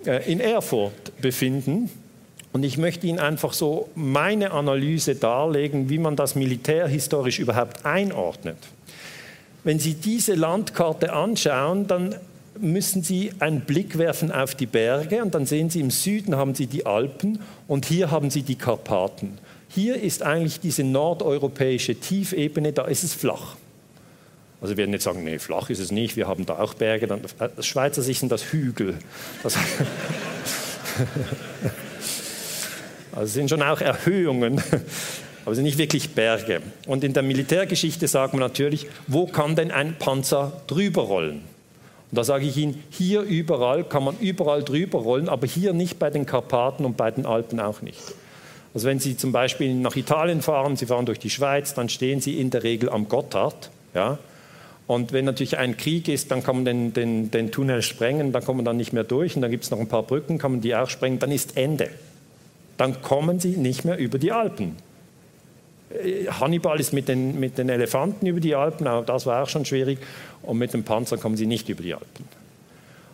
äh, 0.06 0.32
in 0.32 0.40
Erfurt 0.40 1.20
befinden. 1.20 1.90
Und 2.52 2.62
ich 2.62 2.78
möchte 2.78 3.08
Ihnen 3.08 3.18
einfach 3.18 3.54
so 3.54 3.90
meine 3.96 4.52
Analyse 4.52 5.16
darlegen, 5.16 5.90
wie 5.90 5.98
man 5.98 6.16
das 6.16 6.36
militärhistorisch 6.36 7.40
überhaupt 7.40 7.88
einordnet. 7.88 8.60
Wenn 9.64 9.80
Sie 9.80 9.96
diese 9.96 10.36
Landkarte 10.36 11.12
anschauen, 11.12 11.88
dann 11.88 12.16
müssen 12.60 13.04
Sie 13.04 13.32
einen 13.40 13.62
Blick 13.62 13.98
werfen 13.98 14.32
auf 14.32 14.56
die 14.56 14.66
Berge 14.66 15.24
und 15.24 15.34
dann 15.36 15.46
sehen 15.46 15.70
Sie, 15.70 15.80
im 15.80 15.92
Süden 15.92 16.36
haben 16.36 16.56
Sie 16.56 16.68
die 16.68 16.86
Alpen 16.86 17.40
und 17.68 17.86
hier 17.86 18.12
haben 18.12 18.30
Sie 18.30 18.44
die 18.44 18.56
Karpaten. 18.56 19.38
Hier 19.70 20.02
ist 20.02 20.22
eigentlich 20.22 20.60
diese 20.60 20.84
nordeuropäische 20.84 21.96
Tiefebene, 21.96 22.74
da 22.74 22.86
ist 22.86 23.04
es 23.04 23.14
flach. 23.14 23.56
Also 24.62 24.74
wir 24.74 24.78
werden 24.78 24.94
jetzt 24.94 25.04
sagen, 25.04 25.24
nee, 25.24 25.40
flach 25.40 25.70
ist 25.70 25.80
es 25.80 25.92
nicht, 25.92 26.16
wir 26.16 26.28
haben 26.28 26.46
da 26.46 26.60
auch 26.60 26.74
Berge. 26.74 27.08
Dann, 27.08 27.22
aus 27.26 27.36
äh, 27.40 27.64
Schweizer 27.64 28.02
Sicht 28.02 28.20
sind 28.22 28.32
das 28.32 28.54
Hügel. 28.54 28.96
Das 29.42 29.58
also 33.12 33.34
sind 33.34 33.50
schon 33.50 33.62
auch 33.62 33.82
Erhöhungen, 33.82 34.64
aber 35.44 35.56
sind 35.56 35.66
nicht 35.66 35.78
wirklich 35.78 36.12
Berge. 36.12 36.62
Und 36.88 37.04
in 37.04 37.14
der 37.14 37.24
Militärgeschichte 37.24 38.08
sagen 38.08 38.38
wir 38.38 38.40
natürlich, 38.40 38.88
wo 39.08 39.26
kann 39.26 39.56
denn 39.56 39.72
ein 39.72 39.98
Panzer 40.00 40.62
drüber 40.68 41.02
rollen? 41.02 41.53
Und 42.14 42.18
da 42.18 42.23
sage 42.23 42.45
ich 42.45 42.56
Ihnen, 42.57 42.84
hier 42.91 43.22
überall 43.22 43.84
kann 43.84 44.03
man 44.03 44.15
überall 44.19 44.61
drüber 44.61 44.99
rollen, 44.99 45.27
aber 45.27 45.48
hier 45.48 45.73
nicht 45.73 45.98
bei 45.98 46.11
den 46.11 46.27
Karpaten 46.27 46.85
und 46.85 46.95
bei 46.95 47.10
den 47.10 47.26
Alpen 47.26 47.60
auch 47.60 47.81
nicht. 47.81 47.98
Also 48.72 48.85
wenn 48.85 48.99
Sie 48.99 49.18
zum 49.18 49.31
Beispiel 49.31 49.73
nach 49.73 49.95
Italien 49.95 50.44
fahren, 50.44 50.76
Sie 50.76 50.85
fahren 50.85 51.07
durch 51.07 51.18
die 51.18 51.31
Schweiz, 51.31 51.73
dann 51.73 51.90
stehen 51.90 52.22
Sie 52.22 52.40
in 52.40 52.52
der 52.52 52.61
Regel 52.61 52.91
am 52.91 53.10
Gotthard. 53.10 53.72
Ja? 53.95 54.19
Und 54.85 55.11
wenn 55.11 55.26
natürlich 55.26 55.57
ein 55.57 55.76
Krieg 55.76 56.07
ist, 56.07 56.30
dann 56.30 56.44
kann 56.44 56.57
man 56.57 56.65
den, 56.65 56.94
den, 56.94 57.31
den 57.31 57.52
Tunnel 57.52 57.81
sprengen, 57.81 58.31
dann 58.31 58.45
kommt 58.45 58.57
man 58.57 58.65
dann 58.65 58.77
nicht 58.77 58.94
mehr 58.94 59.03
durch 59.03 59.35
und 59.35 59.41
dann 59.41 59.49
gibt 59.49 59.64
es 59.64 59.72
noch 59.72 59.80
ein 59.80 59.88
paar 59.88 60.03
Brücken, 60.03 60.38
kann 60.38 60.52
man 60.52 60.61
die 60.61 60.76
auch 60.76 60.91
sprengen, 60.91 61.18
dann 61.18 61.31
ist 61.31 61.57
Ende. 61.57 61.90
Dann 62.77 63.02
kommen 63.02 63.40
Sie 63.40 63.57
nicht 63.57 63.85
mehr 63.85 63.98
über 63.98 64.19
die 64.19 64.31
Alpen. 64.31 64.76
Äh, 65.94 66.28
Hannibal 66.28 66.80
ist 66.80 66.94
mit 66.94 67.07
den, 67.07 67.40
mit 67.40 67.57
den 67.57 67.70
Elefanten 67.70 68.26
über 68.26 68.40
die 68.40 68.56
Alpen, 68.56 68.88
aber 68.88 69.06
das 69.06 69.26
war 69.26 69.44
auch 69.44 69.49
schon 69.49 69.65
schwierig, 69.65 69.99
und 70.41 70.57
mit 70.57 70.74
dem 70.74 70.84
Panzer 70.84 71.18
kommen 71.18 71.38
Sie 71.38 71.48
nicht 71.48 71.70
über 71.70 71.84
die 71.84 71.94
Alpen. 71.94 72.26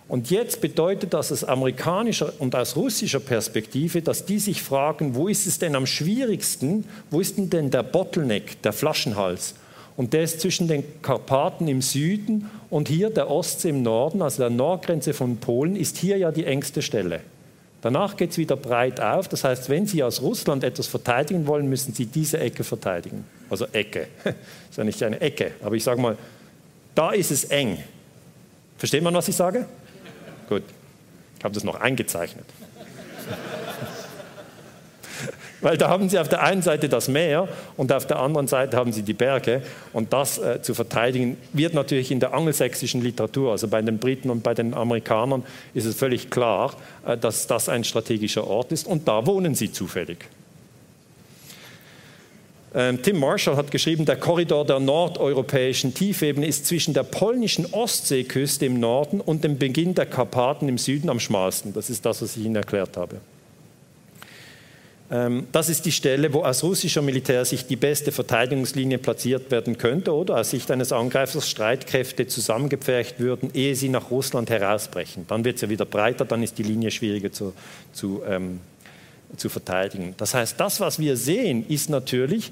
Und 0.07 0.31
jetzt 0.31 0.59
bedeutet 0.59 1.13
das 1.13 1.31
aus 1.31 1.43
amerikanischer 1.43 2.33
und 2.39 2.55
aus 2.55 2.75
russischer 2.75 3.19
Perspektive, 3.19 4.01
dass 4.01 4.25
die 4.25 4.39
sich 4.39 4.63
fragen, 4.63 5.13
wo 5.13 5.27
ist 5.27 5.45
es 5.45 5.59
denn 5.59 5.75
am 5.75 5.85
schwierigsten, 5.85 6.85
wo 7.11 7.19
ist 7.19 7.37
denn 7.37 7.69
der 7.69 7.83
Bottleneck, 7.83 8.59
der 8.63 8.73
Flaschenhals? 8.73 9.53
Und 9.95 10.13
der 10.13 10.23
ist 10.23 10.39
zwischen 10.39 10.67
den 10.67 10.83
Karpaten 11.03 11.67
im 11.67 11.83
Süden 11.83 12.49
und 12.71 12.87
hier 12.87 13.11
der 13.11 13.29
Ostsee 13.29 13.69
im 13.69 13.83
Norden, 13.83 14.23
also 14.23 14.41
der 14.41 14.49
Nordgrenze 14.49 15.13
von 15.13 15.37
Polen, 15.37 15.75
ist 15.75 15.97
hier 15.97 16.17
ja 16.17 16.31
die 16.31 16.45
engste 16.45 16.81
Stelle. 16.81 17.19
Danach 17.81 18.17
geht 18.17 18.31
es 18.31 18.37
wieder 18.37 18.57
breit 18.57 18.99
auf. 18.99 19.27
Das 19.27 19.43
heißt, 19.43 19.69
wenn 19.69 19.87
Sie 19.87 20.03
aus 20.03 20.21
Russland 20.21 20.63
etwas 20.63 20.87
verteidigen 20.87 21.47
wollen, 21.47 21.69
müssen 21.69 21.93
Sie 21.93 22.05
diese 22.05 22.39
Ecke 22.39 22.63
verteidigen. 22.63 23.23
Also 23.49 23.65
Ecke. 23.71 24.07
Das 24.23 24.33
ist 24.71 24.77
ja 24.77 24.83
nicht 24.83 25.03
eine 25.03 25.21
Ecke, 25.21 25.51
aber 25.61 25.75
ich 25.75 25.83
sage 25.83 26.01
mal, 26.01 26.17
da 26.93 27.11
ist 27.11 27.31
es 27.31 27.45
eng. 27.45 27.77
Versteht 28.77 29.03
man, 29.03 29.13
was 29.13 29.27
ich 29.27 29.35
sage? 29.35 29.65
Gut, 30.47 30.63
ich 31.37 31.43
habe 31.43 31.53
das 31.53 31.63
noch 31.63 31.75
eingezeichnet. 31.75 32.45
Weil 35.61 35.77
da 35.77 35.89
haben 35.89 36.07
sie 36.09 36.19
auf 36.19 36.29
der 36.29 36.41
einen 36.41 36.61
Seite 36.61 36.87
das 36.87 37.07
Meer 37.07 37.47
und 37.75 37.91
auf 37.91 38.07
der 38.07 38.19
anderen 38.19 38.47
Seite 38.47 38.77
haben 38.77 38.93
sie 38.93 39.03
die 39.03 39.13
Berge. 39.13 39.61
Und 39.91 40.13
das 40.13 40.37
äh, 40.37 40.61
zu 40.61 40.73
verteidigen 40.73 41.37
wird 41.51 41.73
natürlich 41.73 42.11
in 42.11 42.19
der 42.19 42.33
angelsächsischen 42.33 43.01
Literatur, 43.01 43.51
also 43.51 43.67
bei 43.67 43.81
den 43.81 43.97
Briten 43.97 44.29
und 44.29 44.41
bei 44.41 44.53
den 44.53 44.73
Amerikanern, 44.73 45.43
ist 45.73 45.85
es 45.85 45.95
völlig 45.95 46.29
klar, 46.29 46.73
äh, 47.05 47.17
dass 47.17 47.47
das 47.47 47.67
ein 47.67 47.83
strategischer 47.83 48.47
Ort 48.47 48.71
ist. 48.71 48.87
Und 48.87 49.07
da 49.07 49.25
wohnen 49.25 49.53
sie 49.53 49.71
zufällig. 49.71 50.29
Ähm, 52.73 53.01
Tim 53.01 53.19
Marshall 53.19 53.57
hat 53.57 53.71
geschrieben, 53.71 54.05
der 54.05 54.15
Korridor 54.15 54.63
der 54.63 54.79
nordeuropäischen 54.79 55.93
Tiefebene 55.93 56.45
ist 56.45 56.67
zwischen 56.67 56.93
der 56.93 57.03
polnischen 57.03 57.65
Ostseeküste 57.65 58.65
im 58.65 58.79
Norden 58.79 59.21
und 59.21 59.43
dem 59.43 59.57
Beginn 59.57 59.95
der 59.95 60.05
Karpaten 60.05 60.69
im 60.69 60.77
Süden 60.77 61.09
am 61.09 61.19
schmalsten. 61.19 61.73
Das 61.73 61.89
ist 61.89 62.05
das, 62.05 62.21
was 62.21 62.37
ich 62.37 62.45
Ihnen 62.45 62.55
erklärt 62.55 62.95
habe. 62.95 63.17
Ähm, 65.11 65.47
das 65.51 65.69
ist 65.69 65.85
die 65.85 65.91
Stelle, 65.91 66.31
wo 66.33 66.43
aus 66.43 66.63
russischer 66.63 67.01
Militärsicht 67.01 67.69
die 67.69 67.75
beste 67.75 68.11
Verteidigungslinie 68.11 68.97
platziert 68.97 69.49
werden 69.51 69.77
könnte 69.77 70.13
oder 70.13 70.37
aus 70.37 70.51
Sicht 70.51 70.69
eines 70.71 70.91
Angreifers 70.91 71.49
Streitkräfte 71.49 72.27
zusammengepfercht 72.27 73.19
würden, 73.19 73.49
ehe 73.53 73.75
sie 73.75 73.89
nach 73.89 74.11
Russland 74.11 74.49
herausbrechen. 74.49 75.25
Dann 75.27 75.43
wird 75.43 75.55
es 75.55 75.61
ja 75.61 75.69
wieder 75.69 75.85
breiter, 75.85 76.25
dann 76.25 76.43
ist 76.43 76.57
die 76.57 76.63
Linie 76.63 76.91
schwieriger 76.91 77.31
zu, 77.31 77.53
zu 77.93 78.21
ähm, 78.27 78.59
zu 79.37 79.49
verteidigen. 79.49 80.15
Das 80.17 80.33
heißt, 80.33 80.59
das, 80.59 80.79
was 80.79 80.99
wir 80.99 81.15
sehen, 81.15 81.65
ist 81.67 81.89
natürlich, 81.89 82.51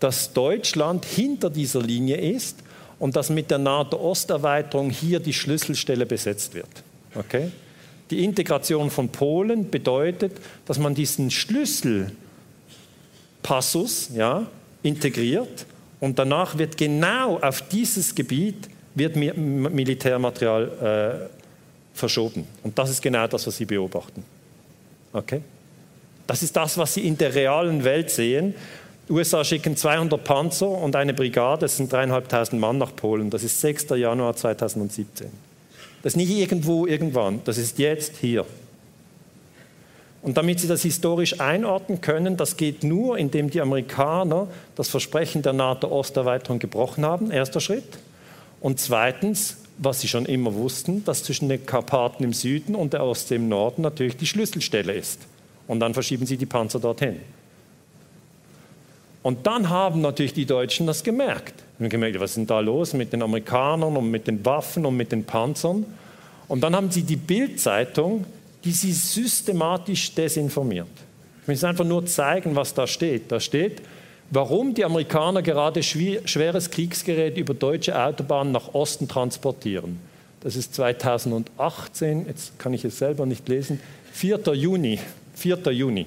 dass 0.00 0.32
Deutschland 0.32 1.04
hinter 1.04 1.50
dieser 1.50 1.80
Linie 1.80 2.16
ist 2.16 2.58
und 2.98 3.16
dass 3.16 3.30
mit 3.30 3.50
der 3.50 3.58
NATO-Osterweiterung 3.58 4.90
hier 4.90 5.20
die 5.20 5.32
Schlüsselstelle 5.32 6.06
besetzt 6.06 6.54
wird. 6.54 6.68
Okay? 7.14 7.50
Die 8.10 8.24
Integration 8.24 8.90
von 8.90 9.08
Polen 9.08 9.70
bedeutet, 9.70 10.32
dass 10.64 10.78
man 10.78 10.94
diesen 10.94 11.30
Schlüsselpassus 11.30 14.10
ja, 14.14 14.46
integriert 14.82 15.66
und 16.00 16.18
danach 16.18 16.58
wird 16.58 16.76
genau 16.76 17.38
auf 17.38 17.62
dieses 17.68 18.14
Gebiet 18.14 18.68
wird 18.94 19.16
Militärmaterial 19.16 21.22
äh, 21.22 21.26
verschoben. 21.96 22.46
Und 22.62 22.78
das 22.78 22.90
ist 22.90 23.02
genau 23.02 23.26
das, 23.26 23.46
was 23.46 23.56
Sie 23.56 23.66
beobachten. 23.66 24.22
Okay? 25.12 25.42
Das 26.26 26.42
ist 26.42 26.56
das, 26.56 26.78
was 26.78 26.94
Sie 26.94 27.06
in 27.06 27.18
der 27.18 27.34
realen 27.34 27.84
Welt 27.84 28.10
sehen. 28.10 28.54
Die 29.08 29.12
USA 29.12 29.44
schicken 29.44 29.76
200 29.76 30.24
Panzer 30.24 30.68
und 30.68 30.96
eine 30.96 31.14
Brigade, 31.14 31.60
das 31.60 31.76
sind 31.76 31.92
dreieinhalbtausend 31.92 32.60
Mann 32.60 32.78
nach 32.78 32.96
Polen. 32.96 33.30
Das 33.30 33.44
ist 33.44 33.60
6. 33.60 33.90
Januar 33.90 34.34
2017. 34.34 35.28
Das 36.06 36.12
ist 36.12 36.18
nicht 36.18 36.30
irgendwo, 36.30 36.86
irgendwann, 36.86 37.40
das 37.46 37.58
ist 37.58 37.80
jetzt 37.80 38.18
hier. 38.18 38.46
Und 40.22 40.36
damit 40.36 40.60
Sie 40.60 40.68
das 40.68 40.82
historisch 40.82 41.40
einordnen 41.40 42.00
können, 42.00 42.36
das 42.36 42.56
geht 42.56 42.84
nur, 42.84 43.18
indem 43.18 43.50
die 43.50 43.60
Amerikaner 43.60 44.46
das 44.76 44.88
Versprechen 44.88 45.42
der 45.42 45.52
NATO-Osterweiterung 45.52 46.60
gebrochen 46.60 47.04
haben, 47.04 47.32
erster 47.32 47.58
Schritt. 47.58 47.98
Und 48.60 48.78
zweitens, 48.78 49.56
was 49.78 50.00
sie 50.00 50.06
schon 50.06 50.26
immer 50.26 50.54
wussten, 50.54 51.04
dass 51.04 51.24
zwischen 51.24 51.48
den 51.48 51.66
Karpaten 51.66 52.22
im 52.22 52.32
Süden 52.32 52.76
und 52.76 52.92
der 52.92 53.02
Ostsee 53.02 53.34
im 53.34 53.48
Norden 53.48 53.82
natürlich 53.82 54.16
die 54.16 54.28
Schlüsselstelle 54.28 54.92
ist. 54.92 55.22
Und 55.66 55.80
dann 55.80 55.92
verschieben 55.92 56.24
sie 56.24 56.36
die 56.36 56.46
Panzer 56.46 56.78
dorthin. 56.78 57.16
Und 59.24 59.44
dann 59.48 59.70
haben 59.70 60.02
natürlich 60.02 60.34
die 60.34 60.46
Deutschen 60.46 60.86
das 60.86 61.02
gemerkt. 61.02 61.65
Haben 61.78 61.88
gemerkt, 61.88 62.18
was 62.20 62.30
ist 62.30 62.36
denn 62.36 62.46
da 62.46 62.60
los 62.60 62.94
mit 62.94 63.12
den 63.12 63.22
Amerikanern 63.22 63.96
und 63.96 64.10
mit 64.10 64.26
den 64.26 64.44
Waffen 64.44 64.86
und 64.86 64.96
mit 64.96 65.12
den 65.12 65.24
Panzern? 65.24 65.84
Und 66.48 66.60
dann 66.62 66.74
haben 66.74 66.90
sie 66.90 67.02
die 67.02 67.16
Bildzeitung, 67.16 68.24
die 68.64 68.72
sie 68.72 68.92
systematisch 68.92 70.14
desinformiert. 70.14 70.88
Ich 71.42 71.48
will 71.48 71.54
es 71.54 71.64
einfach 71.64 71.84
nur 71.84 72.06
zeigen, 72.06 72.56
was 72.56 72.74
da 72.74 72.86
steht. 72.86 73.30
Da 73.30 73.38
steht, 73.40 73.82
warum 74.30 74.74
die 74.74 74.84
Amerikaner 74.84 75.42
gerade 75.42 75.82
schweres 75.82 76.70
Kriegsgerät 76.70 77.36
über 77.36 77.54
deutsche 77.54 77.98
Autobahnen 78.00 78.52
nach 78.52 78.74
Osten 78.74 79.06
transportieren. 79.06 79.98
Das 80.40 80.56
ist 80.56 80.74
2018, 80.74 82.26
jetzt 82.26 82.58
kann 82.58 82.72
ich 82.72 82.84
es 82.84 82.98
selber 82.98 83.26
nicht 83.26 83.48
lesen, 83.48 83.80
4. 84.12 84.38
Juni 84.54 84.98
4. 85.36 85.70
Juni, 85.70 86.06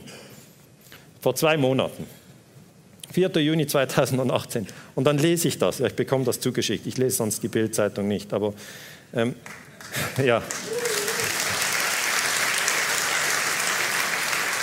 vor 1.22 1.36
zwei 1.36 1.56
Monaten. 1.56 2.08
4. 3.12 3.30
Juni 3.42 3.68
2018. 3.68 4.68
Und 4.96 5.06
dann 5.06 5.18
lese 5.18 5.48
ich 5.48 5.58
das. 5.58 5.80
Ja, 5.80 5.88
ich 5.88 5.96
bekomme 5.96 6.26
das 6.26 6.40
zugeschickt. 6.40 6.86
Ich 6.88 6.98
lese 6.98 7.18
sonst 7.18 7.42
die 7.42 7.48
Bildzeitung 7.48 8.08
nicht. 8.08 8.34
Aber 8.34 8.54
ähm, 9.14 9.36
ja. 10.24 10.42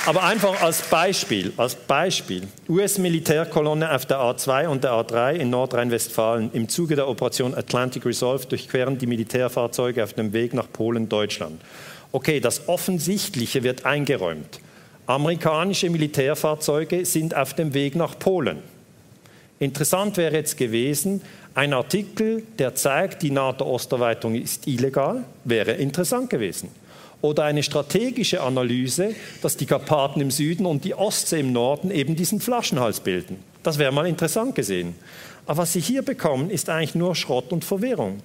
Aber 0.07 0.23
einfach 0.23 0.63
als 0.63 0.83
Beispiel, 0.83 1.53
als 1.57 1.75
Beispiel. 1.75 2.47
US-Militärkolonne 2.69 3.93
auf 3.93 4.07
der 4.07 4.19
A2 4.19 4.69
und 4.69 4.85
der 4.85 4.93
A3 4.93 5.33
in 5.33 5.51
Nordrhein-Westfalen. 5.51 6.51
Im 6.53 6.69
Zuge 6.69 6.95
der 6.95 7.09
Operation 7.09 7.57
Atlantic 7.57 8.07
Resolve 8.07 8.47
durchqueren 8.47 8.99
die 8.99 9.09
Militärfahrzeuge 9.09 10.05
auf 10.05 10.13
dem 10.13 10.33
Weg 10.33 10.55
nach 10.55 10.71
Polen, 10.73 11.09
Deutschland. 11.09 11.61
Okay, 12.13 12.39
das 12.39 12.69
Offensichtliche 12.69 13.65
wird 13.65 13.85
eingeräumt. 13.85 14.61
Amerikanische 15.07 15.89
Militärfahrzeuge 15.89 17.05
sind 17.05 17.37
auf 17.37 17.55
dem 17.55 17.75
Weg 17.75 17.95
nach 17.95 18.19
Polen. 18.19 18.59
Interessant 19.61 20.17
wäre 20.17 20.35
jetzt 20.35 20.57
gewesen, 20.57 21.23
ein 21.55 21.73
Artikel, 21.73 22.43
der 22.59 22.75
zeigt, 22.75 23.23
die 23.23 23.31
NATO-Osterweiterung 23.31 24.35
ist 24.35 24.67
illegal, 24.67 25.25
wäre 25.45 25.73
interessant 25.73 26.29
gewesen. 26.29 26.71
Oder 27.23 27.45
eine 27.45 27.63
strategische 27.63 28.43
Analyse, 28.43 29.15
dass 29.43 29.57
die 29.57 29.65
Karpaten 29.65 30.21
im 30.21 30.31
Süden 30.31 30.67
und 30.67 30.85
die 30.85 30.95
Ostsee 30.95 31.41
im 31.41 31.53
Norden 31.53 31.91
eben 31.91 32.17
diesen 32.17 32.41
Flaschenhals 32.41 33.01
bilden. 33.01 33.39
Das 33.63 33.79
wäre 33.79 33.93
mal 33.93 34.07
interessant 34.07 34.55
gesehen. 34.55 34.97
Aber 35.47 35.59
was 35.59 35.73
Sie 35.73 35.81
hier 35.81 36.03
bekommen, 36.03 36.51
ist 36.51 36.69
eigentlich 36.69 36.97
nur 36.97 37.15
Schrott 37.15 37.53
und 37.53 37.65
Verwirrung. 37.65 38.21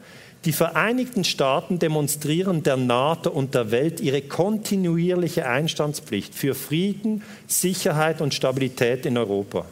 Die 0.46 0.54
Vereinigten 0.54 1.24
Staaten 1.24 1.78
demonstrieren 1.78 2.64
der 2.64 2.76
NATO 2.76 3.30
und 3.30 3.54
der 3.54 3.70
Welt 3.70 4.00
ihre 4.00 4.24
kontinuierliche 4.24 5.46
Einstandspflicht 5.46 6.34
für 6.34 6.56
Frieden, 6.56 7.24
Sicherheit 7.46 8.22
und 8.22 8.34
Stabilität 8.34 9.06
in 9.06 9.18
Europa. 9.18 9.66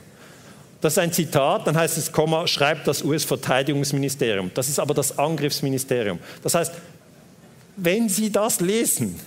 Das 0.82 0.94
ist 0.94 1.00
ein 1.00 1.12
Zitat, 1.12 1.66
dann 1.66 1.76
heißt 1.76 1.98
es, 1.98 2.12
Komma, 2.12 2.46
schreibt 2.48 2.88
das 2.88 3.04
US-Verteidigungsministerium. 3.04 4.52
Das 4.54 4.70
ist 4.70 4.80
aber 4.80 4.94
das 4.94 5.18
Angriffsministerium. 5.18 6.20
Das 6.44 6.54
heißt, 6.54 6.74
wenn 7.76 8.08
Sie 8.08 8.32
das 8.32 8.62
lesen, 8.62 9.20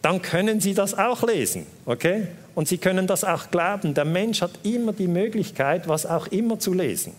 dann 0.00 0.22
können 0.22 0.60
Sie 0.60 0.72
das 0.72 0.96
auch 0.96 1.22
lesen. 1.24 1.66
Okay? 1.84 2.28
Und 2.54 2.68
Sie 2.68 2.78
können 2.78 3.06
das 3.08 3.24
auch 3.24 3.50
glauben. 3.50 3.92
Der 3.92 4.04
Mensch 4.04 4.40
hat 4.40 4.52
immer 4.62 4.92
die 4.92 5.08
Möglichkeit, 5.08 5.88
was 5.88 6.06
auch 6.06 6.28
immer 6.28 6.58
zu 6.58 6.72
lesen. 6.72 7.12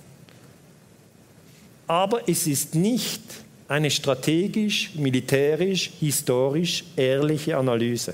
Aber 1.85 2.27
es 2.27 2.47
ist 2.47 2.73
nicht 2.73 3.21
eine 3.67 3.91
strategisch, 3.91 4.91
militärisch, 4.95 5.91
historisch 5.99 6.85
ehrliche 6.95 7.57
Analyse. 7.57 8.13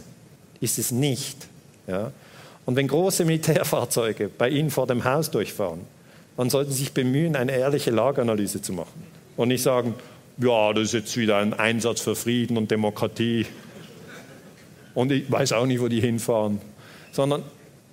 Ist 0.60 0.80
es 0.80 0.92
nicht. 0.92 1.48
Ja? 1.88 2.12
Und 2.66 2.76
wenn 2.76 2.88
große 2.88 3.26
Militärfahrzeuge 3.26 4.30
bei 4.30 4.50
Ihnen 4.50 4.70
vor 4.70 4.88
dem 4.88 5.04
Haus 5.04 5.30
durchfahren, 5.30 5.82
dann 6.38 6.50
sollten 6.50 6.72
Sie 6.72 6.80
sich 6.80 6.94
bemühen, 6.94 7.36
eine 7.36 7.52
ehrliche 7.52 7.92
Lageanalyse 7.92 8.62
zu 8.62 8.74
machen. 8.74 9.04
Und 9.38 9.50
nicht 9.50 9.62
sagen, 9.62 9.94
ja, 10.38 10.74
das 10.74 10.86
ist 10.86 10.94
jetzt 10.94 11.18
wieder 11.18 11.38
ein 11.38 11.54
Einsatz 11.54 12.02
für 12.02 12.16
Frieden 12.16 12.58
und 12.58 12.72
Demokratie. 12.72 13.46
Und 14.96 15.12
ich 15.12 15.32
weiß 15.32 15.54
auch 15.54 15.66
nicht, 15.66 15.82
wo 15.82 15.88
die 15.88 16.02
hinfahren. 16.02 16.60
Sondern 17.12 17.44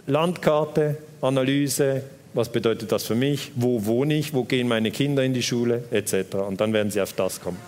Landkarte, 0.06 0.96
Analyse, 1.20 2.02
was 2.34 2.50
bedeutet 2.50 2.92
das 2.92 3.04
für 3.04 3.14
mich, 3.14 3.52
wo 3.56 3.84
wohne 3.86 4.14
ich, 4.14 4.32
wo 4.32 4.44
gehen 4.44 4.68
meine 4.68 4.90
Kinder 4.90 5.24
in 5.24 5.34
die 5.34 5.42
Schule, 5.42 5.84
etc. 5.90 6.34
Und 6.36 6.60
dann 6.60 6.72
werden 6.72 6.90
sie 6.90 7.00
auf 7.00 7.12
das 7.12 7.40
kommen. 7.40 7.58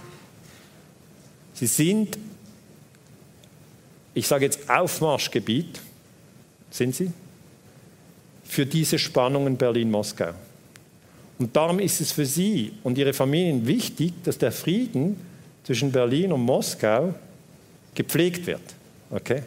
Sie 1.54 1.66
sind, 1.66 2.18
ich 4.14 4.26
sage 4.26 4.44
jetzt 4.44 4.70
Aufmarschgebiet, 4.70 5.80
sind 6.70 6.94
sie, 6.94 7.12
für 8.44 8.66
diese 8.66 8.98
Spannungen 8.98 9.56
Berlin-Moskau. 9.56 10.32
Und 11.38 11.56
darum 11.56 11.78
ist 11.80 12.00
es 12.00 12.12
für 12.12 12.26
Sie 12.26 12.72
und 12.84 12.98
Ihre 12.98 13.12
Familien 13.12 13.66
wichtig, 13.66 14.12
dass 14.22 14.38
der 14.38 14.52
Frieden 14.52 15.16
zwischen 15.64 15.90
Berlin 15.90 16.32
und 16.32 16.42
Moskau 16.42 17.14
gepflegt 17.94 18.46
wird. 18.46 18.60
Okay? 19.10 19.42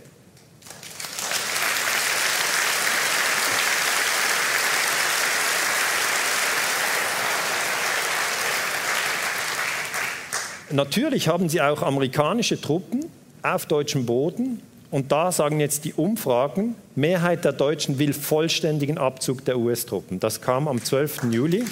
Natürlich 10.76 11.30
haben 11.30 11.48
sie 11.48 11.62
auch 11.62 11.82
amerikanische 11.82 12.60
Truppen 12.60 13.06
auf 13.42 13.66
deutschem 13.66 14.06
Boden. 14.06 14.62
Und 14.92 15.10
da 15.10 15.32
sagen 15.32 15.62
jetzt 15.62 15.86
die 15.86 15.94
Umfragen, 15.94 16.76
Mehrheit 16.96 17.46
der 17.46 17.54
Deutschen 17.54 17.98
will 17.98 18.12
vollständigen 18.12 18.98
Abzug 18.98 19.46
der 19.46 19.58
US-Truppen. 19.58 20.20
Das 20.20 20.42
kam 20.42 20.68
am 20.68 20.84
12. 20.84 21.32
Juli. 21.32 21.64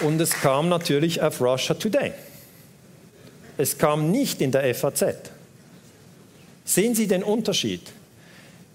Und 0.00 0.20
es 0.20 0.30
kam 0.30 0.68
natürlich 0.68 1.22
auf 1.22 1.40
Russia 1.40 1.76
Today. 1.76 2.12
Es 3.56 3.78
kam 3.78 4.10
nicht 4.10 4.40
in 4.40 4.50
der 4.50 4.74
FAZ. 4.74 5.04
Sehen 6.64 6.96
Sie 6.96 7.06
den 7.06 7.22
Unterschied? 7.22 7.82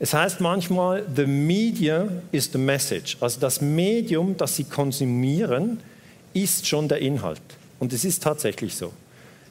Es 0.04 0.16
heißt 0.16 0.42
manchmal, 0.42 1.06
the 1.16 1.28
media 1.28 2.08
is 2.32 2.50
the 2.52 2.58
message. 2.58 3.18
Also 3.20 3.40
das 3.40 3.62
Medium, 3.62 4.36
das 4.36 4.56
Sie 4.56 4.64
konsumieren, 4.64 5.80
ist 6.34 6.66
schon 6.66 6.88
der 6.88 6.98
Inhalt. 6.98 7.40
Und 7.80 7.94
es 7.94 8.04
ist 8.04 8.24
tatsächlich 8.24 8.76
so. 8.76 8.92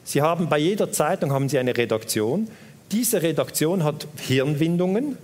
Sie 0.03 0.21
haben 0.21 0.49
bei 0.49 0.57
jeder 0.57 0.91
Zeitung 0.91 1.31
haben 1.31 1.47
Sie 1.47 1.57
eine 1.57 1.77
Redaktion. 1.77 2.49
Diese 2.91 3.21
Redaktion 3.21 3.85
hat 3.85 4.05
Hirnwindungen 4.17 5.17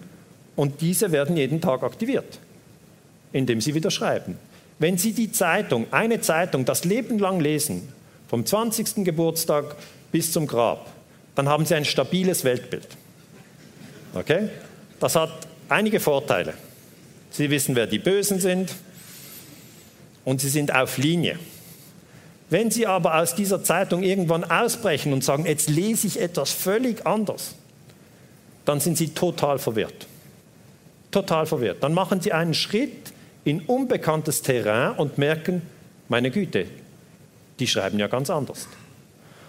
und 0.56 0.80
diese 0.80 1.12
werden 1.12 1.36
jeden 1.36 1.60
Tag 1.60 1.84
aktiviert, 1.84 2.40
indem 3.34 3.60
Sie 3.60 3.76
wieder 3.76 3.91
schreiben. 3.91 4.38
Wenn 4.80 4.98
Sie 4.98 5.12
die 5.12 5.34
Zeitung, 5.34 5.88
eine 5.91 6.22
Zeitung, 6.22 6.64
das 6.64 6.86
Leben 6.86 7.20
lang 7.20 7.41
lesen, 7.41 7.90
vom 8.30 8.45
20. 8.45 9.04
Geburtstag 9.04 9.76
bis 10.10 10.32
zum 10.32 10.48
Grab, 10.48 10.90
dann 11.36 11.49
haben 11.49 11.66
Sie 11.66 11.76
ein 11.76 11.84
stabiles 11.84 12.45
Weltbild. 12.45 12.88
Okay? 14.16 14.48
Das 14.99 15.15
hat 15.15 15.32
einige 15.69 15.99
Vorteile. 15.99 16.53
Sie 17.30 17.49
wissen, 17.49 17.76
wer 17.76 17.88
die 17.88 17.99
Bösen 17.99 18.40
sind 18.40 18.74
und 20.26 20.41
sie 20.41 20.49
sind 20.49 20.74
auf 20.74 20.98
Linie. 20.98 21.38
Wenn 22.49 22.72
Sie 22.72 22.88
aber 22.88 23.19
aus 23.19 23.36
dieser 23.36 23.64
Zeitung 23.64 24.03
irgendwann 24.03 24.45
ausbrechen 24.45 25.11
und 25.11 25.24
sagen, 25.24 25.45
jetzt 25.45 25.69
lese 25.69 26.07
ich 26.07 26.19
etwas 26.19 26.52
völlig 26.52 27.06
anders, 27.06 27.56
dann 28.64 28.80
sind 28.80 28.98
Sie 28.98 29.10
total 29.10 29.60
verwirrt. 29.60 30.07
Total 31.11 31.45
verwirrt. 31.45 31.84
Dann 31.84 31.94
machen 31.94 32.22
Sie 32.22 32.32
einen 32.32 32.53
Schritt 32.53 33.11
in 33.44 33.61
unbekanntes 33.61 34.41
Terrain 34.41 34.98
und 34.98 35.18
merken, 35.18 35.61
meine 36.07 36.32
Güte, 36.32 36.68
die 37.60 37.68
schreiben 37.68 37.99
ja 37.99 38.07
ganz 38.07 38.30
anders. 38.30 38.68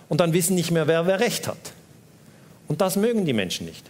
Und 0.08 0.20
dann 0.20 0.32
wissen 0.32 0.56
nicht 0.56 0.70
mehr, 0.70 0.86
wer 0.88 1.06
wer 1.06 1.20
recht 1.20 1.46
hat. 1.46 1.72
Und 2.66 2.80
das 2.80 2.96
mögen 2.96 3.24
die 3.24 3.32
Menschen 3.32 3.66
nicht. 3.66 3.84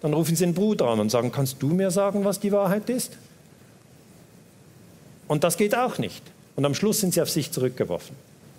Dann 0.00 0.14
rufen 0.14 0.34
sie 0.34 0.44
den 0.44 0.54
Bruder 0.54 0.86
an 0.86 1.00
und 1.00 1.10
sagen, 1.10 1.30
kannst 1.30 1.62
du 1.62 1.68
mir 1.68 1.90
sagen, 1.90 2.24
was 2.24 2.40
die 2.40 2.52
Wahrheit 2.52 2.88
ist? 2.88 3.16
Und 5.28 5.44
das 5.44 5.56
geht 5.56 5.76
auch 5.76 5.98
nicht. 5.98 6.22
Und 6.56 6.64
am 6.64 6.74
Schluss 6.74 7.00
sind 7.00 7.14
sie 7.14 7.22
auf 7.22 7.30
sich 7.30 7.50
zurückgeworfen. 7.52 8.16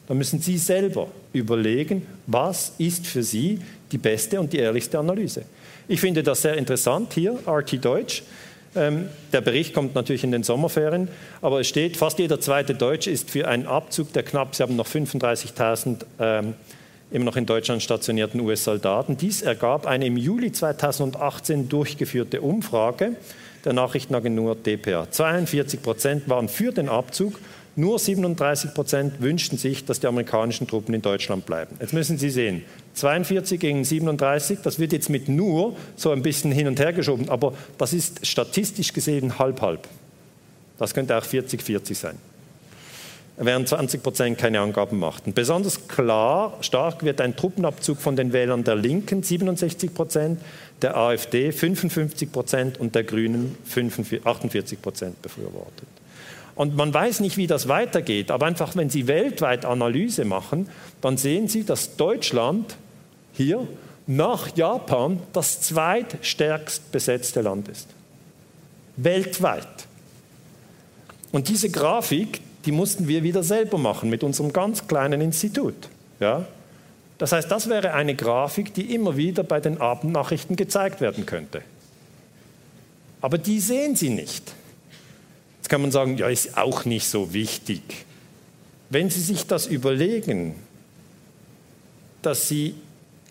Dann 0.08 0.18
müssen 0.18 0.40
sie 0.40 0.58
selber 0.58 1.08
überlegen, 1.34 2.06
was 2.28 2.74
ist 2.78 3.08
für 3.08 3.24
sie 3.24 3.60
die 3.92 3.98
beste 3.98 4.40
und 4.40 4.54
die 4.54 4.58
ehrlichste 4.58 5.00
Analyse. 5.00 5.44
Ich 5.88 6.00
finde 6.00 6.24
das 6.24 6.42
sehr 6.42 6.56
interessant 6.58 7.14
hier, 7.14 7.38
RT 7.48 7.84
Deutsch. 7.84 8.24
Ähm, 8.74 9.10
der 9.34 9.42
Bericht 9.42 9.74
kommt 9.74 9.96
natürlich 9.96 10.24
in 10.24 10.32
den 10.32 10.44
Sommerferien, 10.44 11.10
aber 11.42 11.60
es 11.60 11.68
steht, 11.68 11.98
fast 11.98 12.20
jeder 12.20 12.40
zweite 12.40 12.74
Deutsche 12.74 13.12
ist 13.12 13.30
für 13.30 13.48
einen 13.48 13.68
Abzug 13.68 14.14
der 14.14 14.24
knapp, 14.24 14.56
Sie 14.56 14.64
haben 14.64 14.78
noch 14.78 14.88
35.000 14.88 15.98
ähm, 16.20 16.54
immer 17.12 17.26
noch 17.26 17.36
in 17.36 17.46
Deutschland 17.46 17.84
stationierten 17.84 18.40
US-Soldaten. 18.42 19.18
Dies 19.18 19.42
ergab 19.42 19.86
eine 19.86 20.06
im 20.06 20.18
Juli 20.18 20.52
2018 20.52 21.70
durchgeführte 21.70 22.42
Umfrage 22.42 23.16
der 23.66 23.74
Nachrichtenagentur 23.74 24.56
DPA. 24.56 25.08
42 25.10 25.84
Prozent 25.84 26.30
waren 26.30 26.50
für 26.50 26.72
den 26.72 26.90
Abzug, 26.90 27.40
nur 27.76 28.00
37 28.00 28.74
Prozent 28.74 29.22
wünschten 29.22 29.58
sich, 29.58 29.86
dass 29.86 30.00
die 30.00 30.08
amerikanischen 30.08 30.68
Truppen 30.68 30.94
in 30.94 31.02
Deutschland 31.02 31.46
bleiben. 31.46 31.78
Jetzt 31.80 31.94
müssen 31.94 32.18
Sie 32.18 32.30
sehen, 32.30 32.64
42 32.96 33.60
gegen 33.60 33.86
37, 33.86 34.60
das 34.62 34.78
wird 34.78 34.92
jetzt 34.92 35.10
mit 35.10 35.30
nur 35.30 35.76
so 35.96 36.12
ein 36.12 36.22
bisschen 36.22 36.52
hin 36.52 36.68
und 36.68 36.80
her 36.80 36.92
geschoben, 36.92 37.30
aber 37.30 37.54
das 37.78 37.94
ist 37.94 38.26
statistisch 38.26 38.92
gesehen 38.92 39.40
halb-halb. 39.40 39.88
Das 40.80 40.94
könnte 40.94 41.18
auch 41.18 41.24
40-40 41.24 41.96
sein 41.96 42.31
während 43.38 43.68
20 43.68 44.04
Prozent 44.04 44.38
keine 44.38 44.60
Angaben 44.60 45.00
machten. 45.00 45.34
Besonders 45.34 45.88
klar, 45.88 46.58
stark 46.62 47.04
wird 47.04 47.22
ein 47.22 47.36
Truppenabzug 47.36 48.00
von 48.00 48.16
den 48.16 48.34
Wählern 48.34 48.64
der 48.64 48.76
Linken, 48.76 49.24
67 49.24 49.94
Prozent, 49.94 50.42
der 50.82 50.98
AfD 50.98 51.52
55 51.52 52.32
Prozent 52.32 52.80
und 52.80 52.96
der 52.96 53.04
Grünen 53.04 53.58
48 54.24 54.82
Prozent 54.82 55.22
befürwortet. 55.22 55.88
Und 56.56 56.76
man 56.76 56.94
weiß 56.94 57.22
nicht, 57.22 57.38
wie 57.38 57.48
das 57.48 57.68
weitergeht, 57.68 58.30
aber 58.30 58.46
einfach, 58.46 58.76
wenn 58.76 58.90
Sie 58.90 59.08
weltweit 59.08 59.66
Analyse 59.66 60.26
machen, 60.26 60.70
dann 61.02 61.18
sehen 61.18 61.48
Sie, 61.48 61.64
dass 61.64 61.96
Deutschland 61.96 62.76
hier 63.34 63.68
nach 64.08 64.56
Japan 64.56 65.20
das 65.34 65.62
zweitstärkst 65.62 66.92
besetzte 66.92 67.42
Land 67.42 67.68
ist. 67.70 67.88
Weltweit. 68.98 69.68
Und 71.32 71.48
diese 71.48 71.70
Grafik, 71.70 72.42
die 72.66 72.72
mussten 72.72 73.08
wir 73.08 73.24
wieder 73.24 73.44
selber 73.44 73.78
machen 73.78 74.10
mit 74.10 74.24
unserem 74.24 74.54
ganz 74.54 74.88
kleinen 74.88 75.22
Institut. 75.22 75.76
Ja? 76.20 76.46
Das 77.18 77.32
heißt, 77.32 77.52
das 77.52 77.70
wäre 77.70 77.94
eine 77.94 78.16
Grafik, 78.16 78.74
die 78.74 78.94
immer 78.94 79.18
wieder 79.18 79.44
bei 79.44 79.60
den 79.60 79.80
Abendnachrichten 79.80 80.56
gezeigt 80.56 81.02
werden 81.02 81.26
könnte. 81.26 81.62
Aber 83.22 83.38
die 83.38 83.60
sehen 83.60 83.96
Sie 83.96 84.10
nicht. 84.10 84.54
Jetzt 85.58 85.70
kann 85.70 85.82
man 85.82 85.92
sagen, 85.92 86.18
ja, 86.18 86.28
ist 86.28 86.58
auch 86.58 86.86
nicht 86.86 87.08
so 87.08 87.34
wichtig. 87.34 87.82
Wenn 88.90 89.10
Sie 89.10 89.22
sich 89.22 89.46
das 89.46 89.68
überlegen, 89.68 90.56
dass 92.24 92.48
Sie 92.48 92.76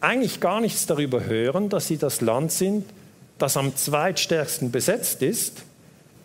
eigentlich 0.00 0.40
gar 0.40 0.60
nichts 0.60 0.86
darüber 0.86 1.24
hören, 1.24 1.68
dass 1.68 1.88
Sie 1.88 1.98
das 1.98 2.20
Land 2.20 2.52
sind, 2.52 2.84
das 3.38 3.56
am 3.56 3.74
zweitstärksten 3.74 4.70
besetzt 4.70 5.22
ist, 5.22 5.64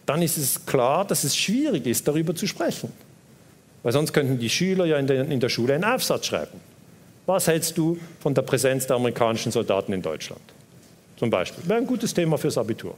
dann 0.06 0.22
ist 0.22 0.38
es 0.38 0.66
klar, 0.66 1.06
dass 1.06 1.24
es 1.24 1.36
schwierig 1.36 1.86
ist, 1.86 2.08
darüber 2.08 2.36
zu 2.36 2.48
sprechen. 2.48 2.92
Weil 3.84 3.92
sonst 3.92 4.14
könnten 4.14 4.40
die 4.40 4.50
Schüler 4.50 4.86
ja 4.86 4.98
in 4.98 5.08
der, 5.08 5.30
in 5.30 5.40
der 5.40 5.50
Schule 5.50 5.76
einen 5.76 5.84
Aufsatz 5.84 6.28
schreiben. 6.28 6.60
Was 7.26 7.48
hältst 7.48 7.78
du 7.78 7.98
von 8.20 8.34
der 8.34 8.44
Präsenz 8.44 8.88
der 8.88 8.96
amerikanischen 8.96 9.52
Soldaten 9.52 9.94
in 9.94 10.02
Deutschland? 10.02 10.42
Zum 11.18 11.30
Beispiel. 11.30 11.68
Wäre 11.68 11.80
ein 11.80 11.88
gutes 11.88 12.14
Thema 12.14 12.38
fürs 12.38 12.58
Abitur. 12.58 12.96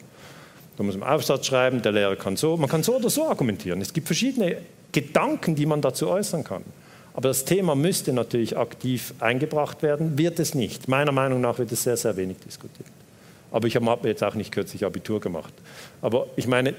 Da 0.77 0.83
muss 0.83 0.95
man 0.95 1.07
einen 1.07 1.15
Aufsatz 1.15 1.47
schreiben, 1.47 1.81
der 1.81 1.91
Lehrer 1.91 2.15
kann 2.15 2.35
so, 2.35 2.55
man 2.57 2.69
kann 2.69 2.83
so 2.83 2.97
oder 2.97 3.09
so 3.09 3.27
argumentieren. 3.27 3.81
Es 3.81 3.93
gibt 3.93 4.07
verschiedene 4.07 4.57
Gedanken, 4.91 5.55
die 5.55 5.65
man 5.65 5.81
dazu 5.81 6.09
äußern 6.09 6.43
kann. 6.43 6.63
Aber 7.13 7.29
das 7.29 7.45
Thema 7.45 7.73
müsste 7.73 8.13
natürlich 8.13 8.57
aktiv 8.57 9.13
eingebracht 9.19 9.81
werden, 9.81 10.17
wird 10.17 10.39
es 10.39 10.53
nicht. 10.53 10.87
Meiner 10.87 11.11
Meinung 11.11 11.41
nach 11.41 11.57
wird 11.57 11.71
es 11.71 11.83
sehr, 11.83 11.97
sehr 11.97 12.15
wenig 12.15 12.37
diskutiert. 12.45 12.87
Aber 13.51 13.67
ich 13.67 13.75
habe 13.75 14.07
jetzt 14.07 14.23
auch 14.23 14.35
nicht 14.35 14.51
kürzlich 14.51 14.85
Abitur 14.85 15.19
gemacht. 15.19 15.53
Aber 16.01 16.27
ich 16.35 16.47
meine, 16.47 16.75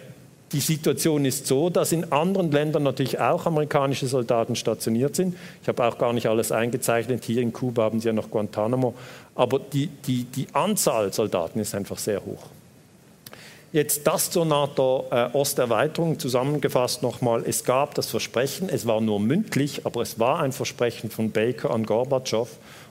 die 0.52 0.60
Situation 0.60 1.24
ist 1.24 1.46
so, 1.46 1.68
dass 1.68 1.92
in 1.92 2.10
anderen 2.10 2.50
Ländern 2.50 2.82
natürlich 2.82 3.20
auch 3.20 3.44
amerikanische 3.46 4.06
Soldaten 4.06 4.56
stationiert 4.56 5.14
sind. 5.14 5.36
Ich 5.62 5.68
habe 5.68 5.84
auch 5.84 5.98
gar 5.98 6.12
nicht 6.12 6.26
alles 6.26 6.52
eingezeichnet. 6.52 7.24
Hier 7.24 7.42
in 7.42 7.52
Kuba 7.52 7.84
haben 7.84 8.00
sie 8.00 8.08
ja 8.08 8.12
noch 8.12 8.30
Guantanamo. 8.30 8.94
Aber 9.34 9.58
die, 9.58 9.88
die, 9.88 10.24
die 10.24 10.46
Anzahl 10.52 11.12
Soldaten 11.12 11.60
ist 11.60 11.74
einfach 11.74 11.98
sehr 11.98 12.24
hoch. 12.24 12.46
Jetzt 13.70 14.06
das 14.06 14.30
zur 14.30 14.46
NATO-Osterweiterung 14.46 16.14
äh, 16.14 16.18
zusammengefasst 16.18 17.02
nochmal. 17.02 17.42
Es 17.46 17.64
gab 17.64 17.94
das 17.94 18.06
Versprechen, 18.06 18.70
es 18.70 18.86
war 18.86 19.02
nur 19.02 19.20
mündlich, 19.20 19.84
aber 19.84 20.00
es 20.00 20.18
war 20.18 20.40
ein 20.40 20.52
Versprechen 20.52 21.10
von 21.10 21.32
Baker 21.32 21.70
an 21.70 21.84
Gorbatschow 21.84 22.48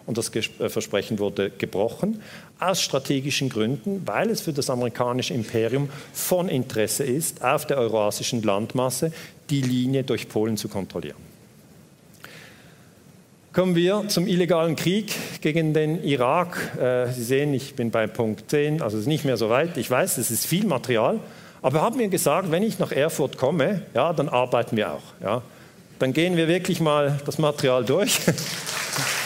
und 0.08 0.18
das 0.18 0.34
äh, 0.34 0.70
Versprechen 0.70 1.20
wurde 1.20 1.52
gebrochen 1.52 2.22
aus 2.60 2.82
strategischen 2.82 3.50
Gründen, 3.50 4.02
weil 4.06 4.32
es 4.32 4.42
für 4.42 4.54
das 4.54 4.72
amerikanische 4.72 5.36
Imperium 5.36 5.90
von 6.14 6.50
Interesse 6.50 7.04
ist, 7.04 7.44
auf 7.44 7.68
der 7.68 7.78
eurasischen 7.78 8.42
Landmasse 8.42 9.12
die 9.52 9.62
Linie 9.62 10.04
durch 10.04 10.28
Polen 10.28 10.58
zu 10.58 10.68
kontrollieren. 10.68 11.28
Kommen 13.54 13.76
wir 13.76 14.08
zum 14.08 14.28
illegalen 14.28 14.76
Krieg 14.76 15.14
gegen 15.42 15.74
den 15.74 16.04
Irak. 16.04 16.78
Äh, 16.80 17.12
Sie 17.12 17.24
sehen, 17.24 17.54
ich 17.54 17.76
bin 17.76 17.92
bei 17.92 18.08
Punkt 18.08 18.50
10, 18.50 18.82
also 18.82 18.98
es 18.98 19.02
ist 19.02 19.08
nicht 19.08 19.26
mehr 19.26 19.38
so 19.38 19.50
weit. 19.50 19.78
Ich 19.78 19.90
weiß, 19.90 20.18
es 20.20 20.32
ist 20.32 20.46
viel 20.46 20.66
Material, 20.66 21.20
aber 21.62 21.82
haben 21.82 21.98
mir 21.98 22.08
gesagt, 22.08 22.52
wenn 22.52 22.64
ich 22.64 22.80
nach 22.80 22.92
Erfurt 22.92 23.38
komme, 23.38 23.82
ja, 23.94 24.14
dann 24.14 24.30
arbeiten 24.30 24.78
wir 24.78 24.94
auch. 24.94 25.02
Ja. 25.22 25.42
Dann 26.00 26.14
gehen 26.14 26.38
wir 26.38 26.48
wirklich 26.48 26.80
mal 26.80 27.20
das 27.26 27.40
Material 27.40 27.84
durch. 27.84 28.20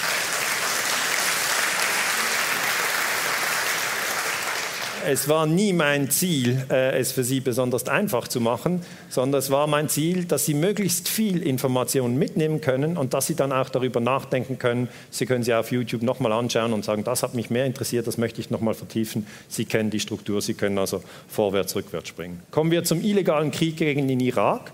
es 5.05 5.27
war 5.27 5.45
nie 5.45 5.73
mein 5.73 6.09
Ziel, 6.09 6.65
äh, 6.69 6.97
es 6.99 7.11
für 7.11 7.23
Sie 7.23 7.39
besonders 7.39 7.87
einfach 7.87 8.27
zu 8.27 8.41
machen, 8.41 8.81
sondern 9.09 9.39
es 9.39 9.49
war 9.49 9.67
mein 9.67 9.89
Ziel, 9.89 10.25
dass 10.25 10.45
Sie 10.45 10.53
möglichst 10.53 11.07
viel 11.07 11.41
Informationen 11.41 12.17
mitnehmen 12.17 12.61
können 12.61 12.97
und 12.97 13.13
dass 13.13 13.27
Sie 13.27 13.35
dann 13.35 13.51
auch 13.51 13.69
darüber 13.69 13.99
nachdenken 13.99 14.59
können. 14.59 14.89
Sie 15.09 15.25
können 15.25 15.43
sie 15.43 15.53
auf 15.53 15.71
YouTube 15.71 16.03
nochmal 16.03 16.31
anschauen 16.31 16.73
und 16.73 16.85
sagen, 16.85 17.03
das 17.03 17.23
hat 17.23 17.33
mich 17.33 17.49
mehr 17.49 17.65
interessiert, 17.65 18.07
das 18.07 18.17
möchte 18.17 18.41
ich 18.41 18.49
nochmal 18.49 18.73
vertiefen. 18.73 19.25
Sie 19.47 19.65
kennen 19.65 19.89
die 19.89 19.99
Struktur, 19.99 20.41
Sie 20.41 20.53
können 20.53 20.77
also 20.77 21.03
vorwärts, 21.27 21.75
rückwärts 21.75 22.09
springen. 22.09 22.41
Kommen 22.51 22.71
wir 22.71 22.83
zum 22.83 23.01
illegalen 23.03 23.51
Krieg 23.51 23.77
gegen 23.77 24.07
den 24.07 24.19
Irak. 24.19 24.71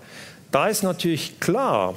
Da 0.50 0.68
ist 0.68 0.82
natürlich 0.82 1.40
klar, 1.40 1.94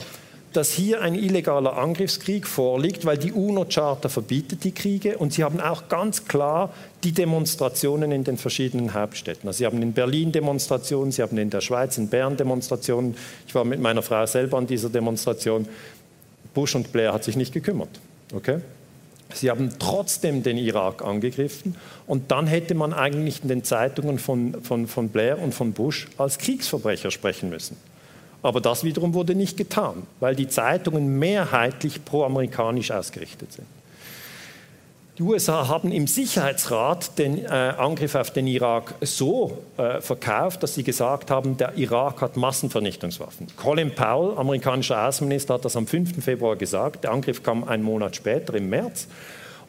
dass 0.53 0.71
hier 0.71 1.01
ein 1.01 1.15
illegaler 1.15 1.77
Angriffskrieg 1.77 2.45
vorliegt, 2.45 3.05
weil 3.05 3.17
die 3.17 3.31
UNO-Charta 3.31 4.09
verbietet 4.09 4.63
die 4.63 4.73
Kriege 4.73 5.17
und 5.17 5.33
sie 5.33 5.43
haben 5.43 5.59
auch 5.59 5.87
ganz 5.87 6.25
klar 6.25 6.73
die 7.03 7.11
Demonstrationen 7.11 8.11
in 8.11 8.23
den 8.23 8.37
verschiedenen 8.37 8.93
Hauptstädten. 8.93 9.47
Also 9.47 9.59
sie 9.59 9.65
haben 9.65 9.81
in 9.81 9.93
Berlin 9.93 10.31
Demonstrationen, 10.31 11.11
sie 11.11 11.21
haben 11.21 11.37
in 11.37 11.49
der 11.49 11.61
Schweiz, 11.61 11.97
in 11.97 12.09
Bern 12.09 12.37
Demonstrationen. 12.37 13.15
Ich 13.47 13.55
war 13.55 13.65
mit 13.65 13.79
meiner 13.79 14.01
Frau 14.01 14.25
selber 14.25 14.57
an 14.57 14.67
dieser 14.67 14.89
Demonstration. 14.89 15.67
Bush 16.53 16.75
und 16.75 16.91
Blair 16.91 17.13
hat 17.13 17.23
sich 17.23 17.35
nicht 17.35 17.53
gekümmert. 17.53 17.99
Okay? 18.33 18.59
Sie 19.33 19.49
haben 19.49 19.69
trotzdem 19.79 20.43
den 20.43 20.57
Irak 20.57 21.03
angegriffen 21.03 21.75
und 22.05 22.31
dann 22.31 22.47
hätte 22.47 22.75
man 22.75 22.93
eigentlich 22.93 23.41
in 23.41 23.47
den 23.47 23.63
Zeitungen 23.63 24.19
von, 24.19 24.61
von, 24.61 24.87
von 24.87 25.09
Blair 25.09 25.39
und 25.39 25.53
von 25.53 25.73
Bush 25.73 26.07
als 26.17 26.37
Kriegsverbrecher 26.37 27.11
sprechen 27.11 27.49
müssen. 27.49 27.77
Aber 28.43 28.59
das 28.59 28.83
wiederum 28.83 29.13
wurde 29.13 29.35
nicht 29.35 29.55
getan, 29.55 30.03
weil 30.19 30.35
die 30.35 30.47
Zeitungen 30.47 31.19
mehrheitlich 31.19 32.03
pro-amerikanisch 32.03 32.91
ausgerichtet 32.91 33.53
sind. 33.53 33.67
Die 35.21 35.27
USA 35.27 35.67
haben 35.67 35.91
im 35.91 36.07
Sicherheitsrat 36.07 37.19
den 37.19 37.45
äh, 37.45 37.47
Angriff 37.47 38.15
auf 38.15 38.31
den 38.31 38.47
Irak 38.47 38.95
so 39.01 39.59
äh, 39.77 40.01
verkauft, 40.01 40.63
dass 40.63 40.73
sie 40.73 40.81
gesagt 40.81 41.29
haben, 41.29 41.57
der 41.57 41.77
Irak 41.77 42.21
hat 42.21 42.37
Massenvernichtungswaffen. 42.37 43.45
Colin 43.55 43.93
Powell, 43.93 44.35
amerikanischer 44.35 45.07
Außenminister, 45.07 45.53
hat 45.53 45.65
das 45.65 45.75
am 45.75 45.85
5. 45.85 46.25
Februar 46.25 46.55
gesagt. 46.55 47.03
Der 47.03 47.11
Angriff 47.11 47.43
kam 47.43 47.65
einen 47.65 47.83
Monat 47.83 48.15
später, 48.15 48.55
im 48.55 48.71
März. 48.71 49.05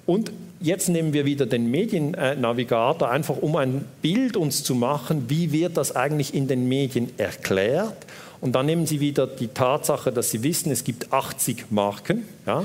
Und 0.07 0.33
jetzt 0.59 0.89
nehmen 0.89 1.13
wir 1.13 1.27
wieder 1.27 1.45
den 1.45 1.71
Mediennavigator, 1.71 3.11
einfach 3.11 3.37
um 3.37 3.57
ein 3.57 3.85
Bild 4.01 4.39
uns 4.39 4.65
zu 4.65 4.75
machen, 4.75 5.27
wie 5.29 5.53
wird 5.53 5.77
das 5.77 5.95
eigentlich 5.95 6.33
in 6.33 6.49
den 6.49 6.67
Medien 6.67 7.13
erklärt. 7.19 8.07
Und 8.41 8.53
dann 8.53 8.65
nehmen 8.65 8.87
Sie 8.87 9.01
wieder 9.01 9.27
die 9.27 9.49
Tatsache, 9.49 10.13
dass 10.13 10.31
Sie 10.31 10.43
wissen, 10.43 10.73
es 10.73 10.83
gibt 10.83 11.13
80 11.13 11.67
Marken. 11.71 12.27
Ja? 12.47 12.65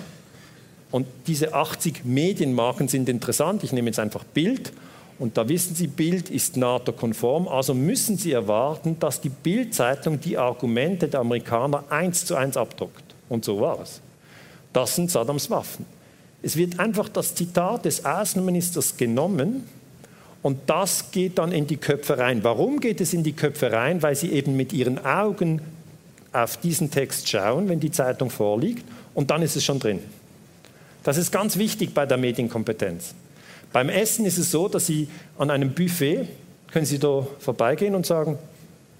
Und 0.92 1.06
diese 1.28 1.54
80 1.54 2.06
Medienmarken 2.06 2.88
sind 2.88 3.10
interessant. 3.10 3.64
Ich 3.64 3.74
nehme 3.74 3.88
jetzt 3.88 4.00
einfach 4.00 4.24
Bild. 4.24 4.72
Und 5.20 5.38
da 5.38 5.50
wissen 5.50 5.76
Sie, 5.76 5.88
Bild 5.88 6.30
ist 6.30 6.58
NATO-konform. 6.58 7.48
Also 7.48 7.74
müssen 7.74 8.18
Sie 8.18 8.32
erwarten, 8.32 8.98
dass 9.00 9.20
die 9.20 9.30
Bild-Zeitung 9.30 10.20
die 10.20 10.38
Argumente 10.38 11.08
der 11.08 11.22
Amerikaner 11.22 11.84
eins 11.90 12.26
zu 12.26 12.36
eins 12.36 12.56
abdruckt. 12.56 13.04
Und 13.28 13.44
so 13.44 13.60
war 13.60 13.80
es. 13.82 14.02
Das 14.74 14.96
sind 14.96 15.10
Saddams 15.10 15.50
Waffen. 15.50 15.86
Es 16.42 16.56
wird 16.56 16.80
einfach 16.80 17.10
das 17.10 17.34
Zitat 17.34 17.86
des 17.86 18.06
Außenministers 18.06 18.96
genommen 18.96 19.64
und 20.44 20.60
das 20.68 21.12
geht 21.12 21.40
dann 21.40 21.52
in 21.52 21.66
die 21.66 21.78
Köpfe 21.78 22.20
rein. 22.20 22.44
Warum 22.44 22.80
geht 22.80 23.02
es 23.02 23.14
in 23.14 23.24
die 23.24 23.34
Köpfe 23.34 23.72
rein? 23.72 24.04
Weil 24.04 24.16
sie 24.16 24.32
eben 24.32 24.56
mit 24.56 24.72
ihren 24.72 25.04
Augen 25.04 25.62
auf 26.32 26.58
diesen 26.58 26.92
Text 26.92 27.28
schauen, 27.28 27.68
wenn 27.70 27.80
die 27.80 27.92
Zeitung 27.92 28.30
vorliegt, 28.30 28.86
und 29.16 29.32
dann 29.32 29.42
ist 29.42 29.56
es 29.56 29.66
schon 29.66 29.80
drin. 29.80 30.00
Das 31.08 31.16
ist 31.16 31.32
ganz 31.32 31.56
wichtig 31.56 31.94
bei 31.94 32.06
der 32.06 32.18
Medienkompetenz. 32.18 33.14
Beim 33.72 33.88
Essen 33.88 34.26
ist 34.26 34.38
es 34.38 34.52
so, 34.52 34.68
dass 34.68 34.88
Sie 34.88 35.08
an 35.38 35.50
einem 35.50 35.74
Buffet, 35.74 36.28
können 36.70 36.86
Sie 36.86 37.00
da 37.00 37.26
vorbeigehen 37.40 37.96
und 37.96 38.06
sagen, 38.06 38.38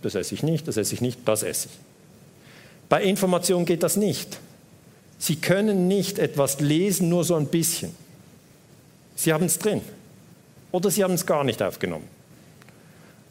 das 0.02 0.16
esse 0.16 0.34
ich 0.34 0.42
nicht, 0.42 0.70
das 0.70 0.78
esse 0.78 0.94
ich 0.94 1.02
nicht, 1.02 1.20
das 1.26 1.44
esse 1.44 1.68
ich. 1.68 1.78
Bei 2.88 3.04
Information 3.04 3.66
geht 3.66 3.84
das 3.84 3.98
nicht. 3.98 4.40
Sie 5.20 5.36
können 5.36 5.90
nicht 5.90 6.18
etwas 6.18 6.62
lesen, 6.62 7.10
nur 7.10 7.26
so 7.26 7.36
ein 7.36 7.48
bisschen. 7.48 7.92
Sie 9.18 9.34
haben 9.34 9.48
es 9.48 9.60
drin 9.60 9.82
oder 10.72 10.90
Sie 10.90 11.04
haben 11.04 11.16
es 11.16 11.26
gar 11.26 11.44
nicht 11.44 11.62
aufgenommen. 11.62 12.08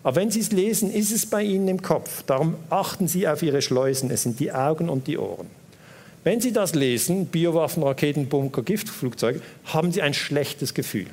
Aber 0.02 0.16
wenn 0.16 0.30
Sie 0.30 0.40
es 0.40 0.52
lesen, 0.52 0.92
ist 0.92 1.12
es 1.12 1.24
bei 1.24 1.42
Ihnen 1.42 1.68
im 1.68 1.80
Kopf. 1.80 2.24
Darum 2.24 2.56
achten 2.68 3.08
Sie 3.08 3.26
auf 3.26 3.42
Ihre 3.42 3.62
Schleusen. 3.62 4.10
Es 4.10 4.24
sind 4.24 4.38
die 4.38 4.52
Augen 4.52 4.90
und 4.90 5.06
die 5.06 5.16
Ohren. 5.16 5.46
Wenn 6.26 6.40
Sie 6.40 6.52
das 6.52 6.74
lesen, 6.74 7.26
Biowaffen, 7.26 7.84
Raketen, 7.84 8.26
Bunker, 8.26 8.64
Giftflugzeuge, 8.64 9.40
haben 9.66 9.92
Sie 9.92 10.02
ein 10.02 10.12
schlechtes 10.12 10.74
Gefühl. 10.74 11.06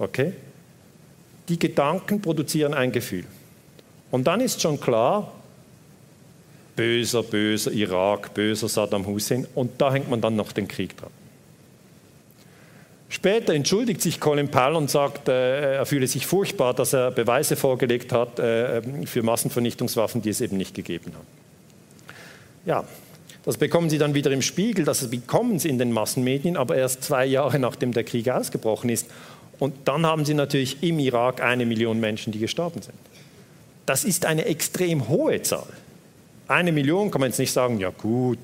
Okay? 0.00 0.32
Die 1.48 1.60
Gedanken 1.60 2.20
produzieren 2.20 2.74
ein 2.74 2.90
Gefühl. 2.90 3.22
Und 4.10 4.26
dann 4.26 4.40
ist 4.40 4.60
schon 4.60 4.80
klar, 4.80 5.30
böser, 6.74 7.22
böser 7.22 7.70
Irak, 7.70 8.34
böser 8.34 8.68
Saddam 8.68 9.06
Hussein. 9.06 9.46
Und 9.54 9.80
da 9.80 9.92
hängt 9.92 10.10
man 10.10 10.20
dann 10.20 10.34
noch 10.34 10.50
den 10.50 10.66
Krieg 10.66 10.96
dran. 10.96 11.12
Später 13.10 13.54
entschuldigt 13.54 14.02
sich 14.02 14.18
Colin 14.18 14.50
Powell 14.50 14.74
und 14.74 14.90
sagt, 14.90 15.28
äh, 15.28 15.76
er 15.76 15.86
fühle 15.86 16.08
sich 16.08 16.26
furchtbar, 16.26 16.74
dass 16.74 16.94
er 16.94 17.12
Beweise 17.12 17.54
vorgelegt 17.54 18.10
hat 18.10 18.40
äh, 18.40 18.82
für 19.06 19.22
Massenvernichtungswaffen, 19.22 20.20
die 20.20 20.30
es 20.30 20.40
eben 20.40 20.56
nicht 20.56 20.74
gegeben 20.74 21.12
hat. 21.14 22.16
Ja, 22.66 22.84
das 23.48 23.56
bekommen 23.56 23.88
Sie 23.88 23.96
dann 23.96 24.12
wieder 24.12 24.30
im 24.30 24.42
Spiegel, 24.42 24.84
das 24.84 25.08
bekommen 25.08 25.58
Sie 25.58 25.70
in 25.70 25.78
den 25.78 25.90
Massenmedien, 25.90 26.58
aber 26.58 26.76
erst 26.76 27.02
zwei 27.02 27.24
Jahre 27.24 27.58
nachdem 27.58 27.94
der 27.94 28.04
Krieg 28.04 28.28
ausgebrochen 28.28 28.90
ist. 28.90 29.06
Und 29.58 29.74
dann 29.86 30.04
haben 30.04 30.26
Sie 30.26 30.34
natürlich 30.34 30.82
im 30.82 30.98
Irak 30.98 31.40
eine 31.40 31.64
Million 31.64 31.98
Menschen, 31.98 32.30
die 32.30 32.40
gestorben 32.40 32.82
sind. 32.82 32.98
Das 33.86 34.04
ist 34.04 34.26
eine 34.26 34.44
extrem 34.44 35.08
hohe 35.08 35.40
Zahl. 35.40 35.66
Eine 36.46 36.72
Million 36.72 37.10
kann 37.10 37.22
man 37.22 37.30
jetzt 37.30 37.38
nicht 37.38 37.50
sagen, 37.52 37.80
ja 37.80 37.88
gut, 37.88 38.38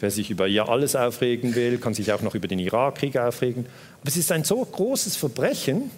wer 0.00 0.10
sich 0.10 0.28
über 0.28 0.48
ihr 0.48 0.68
alles 0.68 0.96
aufregen 0.96 1.54
will, 1.54 1.78
kann 1.78 1.94
sich 1.94 2.12
auch 2.12 2.22
noch 2.22 2.34
über 2.34 2.48
den 2.48 2.58
Irakkrieg 2.58 3.16
aufregen. 3.16 3.66
Aber 4.00 4.08
es 4.08 4.16
ist 4.16 4.32
ein 4.32 4.42
so 4.42 4.56
großes 4.56 5.14
Verbrechen, 5.14 5.92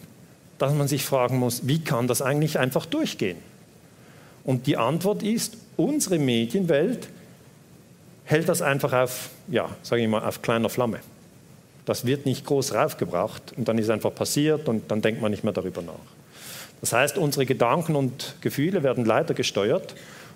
dass 0.59 0.75
man 0.75 0.87
sich 0.87 1.07
fragen 1.07 1.39
muss, 1.39 1.67
wie 1.67 1.79
kann 1.79 2.09
das 2.09 2.21
eigentlich 2.21 2.59
einfach 2.59 2.85
durchgehen? 2.85 3.39
Und 4.45 4.67
die 4.67 4.77
Antwort 4.77 5.23
ist, 5.23 5.57
unsere 5.79 6.19
Medienwelt 6.19 7.09
hält 8.25 8.49
das 8.49 8.63
einfach 8.63 8.93
auf, 8.93 9.31
ja, 9.49 9.69
sage 9.83 10.03
ich 10.03 10.09
mal, 10.09 10.27
auf 10.27 10.43
kleiner 10.43 10.69
Flamme. 10.69 11.01
Das 11.85 12.07
wird 12.07 12.25
nicht 12.25 12.47
groß 12.47 12.75
raufgebracht 12.75 13.53
und 13.57 13.69
dann 13.69 13.79
ist 13.79 13.91
einfach 13.91 14.15
passiert 14.15 14.69
und 14.69 14.91
dann 14.91 15.03
denkt 15.03 15.21
man 15.21 15.31
nicht 15.31 15.45
mehr 15.45 15.53
darüber 15.53 15.83
nach. 15.83 15.93
Das 16.81 16.93
heißt, 16.93 17.19
unsere 17.19 17.47
Gedanken 17.47 17.97
und 17.97 18.37
Gefühle 18.41 18.83
werden 18.83 19.05
leider 19.05 19.35
gesteuert 19.35 19.95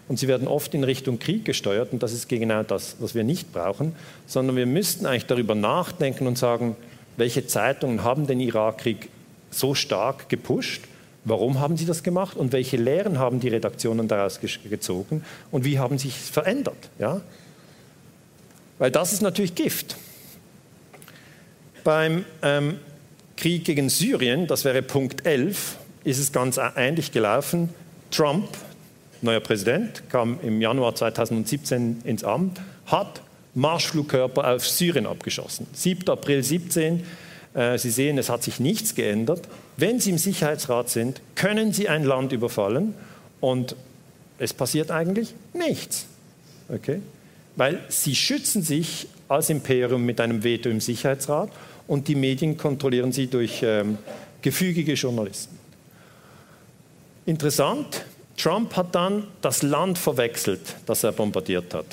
und 0.09 0.19
sie 0.19 0.29
werden 0.29 0.49
oft 0.49 0.75
in 0.75 0.85
Richtung 0.85 1.19
Krieg 1.19 1.45
gesteuert 1.45 1.93
und 1.93 2.03
das 2.03 2.13
ist 2.13 2.29
genau 2.29 2.63
das, 2.63 2.97
was 3.01 3.15
wir 3.15 3.25
nicht 3.25 3.53
brauchen, 3.53 3.95
sondern 4.27 4.57
wir 4.57 4.67
müssten 4.67 5.07
eigentlich 5.07 5.27
darüber 5.27 5.55
nachdenken 5.55 6.27
und 6.27 6.39
sagen, 6.39 6.77
welche 7.17 7.47
Zeitungen 7.47 8.05
haben 8.05 8.27
den 8.27 8.41
Irakkrieg 8.41 9.11
so 9.51 9.75
stark 9.75 10.29
gepusht, 10.29 10.83
warum 11.25 11.61
haben 11.61 11.77
sie 11.77 11.87
das 11.87 12.03
gemacht 12.03 12.37
und 12.37 12.53
welche 12.53 12.77
Lehren 12.77 13.19
haben 13.19 13.41
die 13.41 13.49
Redaktionen 13.49 14.09
daraus 14.09 14.41
gezogen 14.41 15.25
und 15.51 15.65
wie 15.65 15.79
haben 15.79 15.99
sie 15.99 16.09
sich 16.09 16.17
verändert. 16.17 16.91
Ja? 16.99 17.21
Weil 18.79 18.91
das 18.91 19.13
ist 19.13 19.23
natürlich 19.23 19.55
Gift. 19.55 19.97
Beim 21.85 22.25
ähm, 22.43 22.79
Krieg 23.37 23.65
gegen 23.65 23.89
Syrien, 23.89 24.47
das 24.47 24.65
wäre 24.65 24.83
Punkt 24.83 25.27
11, 25.27 25.77
ist 26.05 26.19
es 26.19 26.33
ganz 26.33 26.59
ähnlich 26.77 27.13
gelaufen. 27.13 27.71
Trump 28.11 28.49
neuer 29.21 29.41
Präsident, 29.41 30.09
kam 30.11 30.39
im 30.43 30.61
Januar 30.61 30.95
2017 30.95 32.03
ins 32.05 32.23
Amt, 32.25 32.61
hat 32.87 33.21
Marschflugkörper 33.55 34.55
auf 34.55 34.67
Syrien 34.67 35.07
abgeschossen. 35.07 35.67
7. 35.73 36.09
April 36.09 36.43
17, 36.43 37.05
Äh, 37.55 37.79
Sie 37.79 37.91
sehen, 37.91 38.19
es 38.19 38.29
hat 38.29 38.43
sich 38.43 38.61
nichts 38.61 38.95
geändert. 38.95 39.49
Wenn 39.77 40.01
Sie 40.01 40.11
im 40.11 40.19
Sicherheitsrat 40.19 40.91
sind, 40.91 41.21
können 41.35 41.73
Sie 41.73 41.89
ein 41.89 42.05
Land 42.05 42.33
überfallen 42.33 42.95
und 43.41 43.75
es 44.39 44.53
passiert 44.53 44.91
eigentlich 44.91 45.35
nichts. 45.55 46.07
Okay? 46.69 47.01
Weil 47.59 47.81
Sie 47.89 48.15
schützen 48.15 48.63
sich 48.63 49.09
als 49.27 49.51
Imperium 49.51 50.07
mit 50.07 50.21
einem 50.21 50.45
Veto 50.45 50.71
im 50.71 50.81
Sicherheitsrat 50.81 51.51
und 51.89 52.07
die 52.07 52.15
Medien 52.15 52.57
kontrollieren 52.57 53.11
Sie 53.11 53.27
durch 53.27 53.65
ähm, 53.65 53.99
gefügige 54.41 54.93
Journalisten. 54.93 55.59
Interessant, 57.27 58.05
Trump 58.37 58.77
hat 58.77 58.95
dann 58.95 59.25
das 59.43 59.63
Land 59.63 59.99
verwechselt, 59.99 60.61
das 60.87 61.03
er 61.03 61.11
bombardiert 61.11 61.75
hat. 61.75 61.85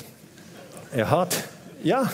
Er 0.92 1.10
hat, 1.10 1.42
ja, 1.82 2.12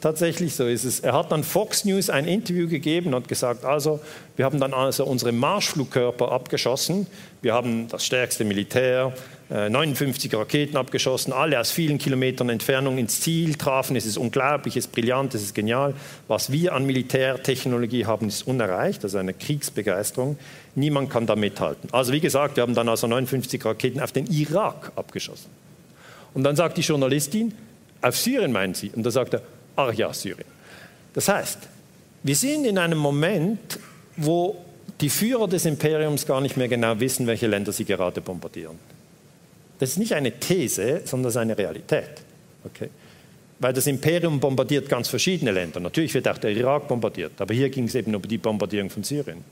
tatsächlich 0.00 0.54
so 0.54 0.68
ist 0.68 0.84
es. 0.84 1.00
Er 1.00 1.14
hat 1.14 1.32
dann 1.32 1.42
Fox 1.42 1.84
News 1.84 2.08
ein 2.08 2.24
Interview 2.24 2.68
gegeben 2.68 3.14
und 3.14 3.26
gesagt, 3.26 3.64
also 3.64 3.98
wir 4.36 4.44
haben 4.44 4.60
dann 4.60 4.72
also 4.72 5.04
unsere 5.04 5.32
Marschflugkörper 5.32 6.30
abgeschossen, 6.30 7.08
wir 7.42 7.52
haben 7.52 7.88
das 7.88 8.06
stärkste 8.06 8.44
Militär, 8.44 9.12
59 9.48 10.32
äh, 10.32 10.36
Raketen 10.36 10.76
abgeschossen, 10.76 11.32
alle 11.32 11.60
aus 11.60 11.70
vielen 11.70 11.98
Kilometern 11.98 12.48
Entfernung 12.48 12.98
ins 12.98 13.20
Ziel 13.20 13.54
trafen. 13.54 13.94
Es 13.94 14.04
ist 14.04 14.16
unglaublich, 14.16 14.76
es 14.76 14.86
ist 14.86 14.92
brillant, 14.92 15.34
es 15.34 15.42
ist 15.42 15.54
genial. 15.54 15.94
Was 16.26 16.50
wir 16.50 16.72
an 16.72 16.84
Militärtechnologie 16.84 18.06
haben, 18.06 18.26
ist 18.26 18.46
unerreicht, 18.46 19.04
also 19.04 19.18
eine 19.18 19.34
Kriegsbegeisterung. 19.34 20.36
Niemand 20.74 21.10
kann 21.10 21.26
da 21.26 21.36
mithalten. 21.36 21.88
Also 21.92 22.12
wie 22.12 22.20
gesagt, 22.20 22.56
wir 22.56 22.62
haben 22.62 22.74
dann 22.74 22.88
also 22.88 23.06
59 23.06 23.64
Raketen 23.64 24.00
auf 24.00 24.10
den 24.10 24.26
Irak 24.26 24.90
abgeschossen. 24.96 25.50
Und 26.34 26.42
dann 26.42 26.56
sagt 26.56 26.76
die 26.76 26.82
Journalistin, 26.82 27.54
auf 28.02 28.16
Syrien 28.16 28.52
meinen 28.52 28.74
Sie? 28.74 28.90
Und 28.94 29.06
da 29.06 29.10
sagt 29.10 29.34
er, 29.34 29.42
ach 29.76 29.92
ja, 29.92 30.12
Syrien. 30.12 30.44
Das 31.14 31.28
heißt, 31.28 31.60
wir 32.24 32.36
sind 32.36 32.66
in 32.66 32.78
einem 32.78 32.98
Moment, 32.98 33.78
wo 34.16 34.56
die 35.00 35.08
Führer 35.08 35.46
des 35.46 35.64
Imperiums 35.66 36.26
gar 36.26 36.40
nicht 36.40 36.56
mehr 36.56 36.68
genau 36.68 36.98
wissen, 36.98 37.26
welche 37.26 37.46
Länder 37.46 37.72
sie 37.72 37.84
gerade 37.84 38.20
bombardieren. 38.20 38.78
Das 39.78 39.90
ist 39.90 39.98
nicht 39.98 40.14
eine 40.14 40.32
These, 40.32 41.02
sondern 41.04 41.24
das 41.24 41.34
ist 41.34 41.40
eine 41.40 41.56
Realität. 41.56 42.22
Okay? 42.64 42.90
Weil 43.58 43.72
das 43.72 43.86
Imperium 43.86 44.40
bombardiert 44.40 44.88
ganz 44.88 45.08
verschiedene 45.08 45.50
Länder. 45.50 45.80
Natürlich 45.80 46.12
wird 46.14 46.28
auch 46.28 46.38
der 46.38 46.50
Irak 46.50 46.88
bombardiert, 46.88 47.32
aber 47.38 47.54
hier 47.54 47.70
ging 47.70 47.84
es 47.84 47.94
eben 47.94 48.14
um 48.14 48.22
die 48.22 48.38
Bombardierung 48.38 48.90
von 48.90 49.02
Syrien. 49.02 49.44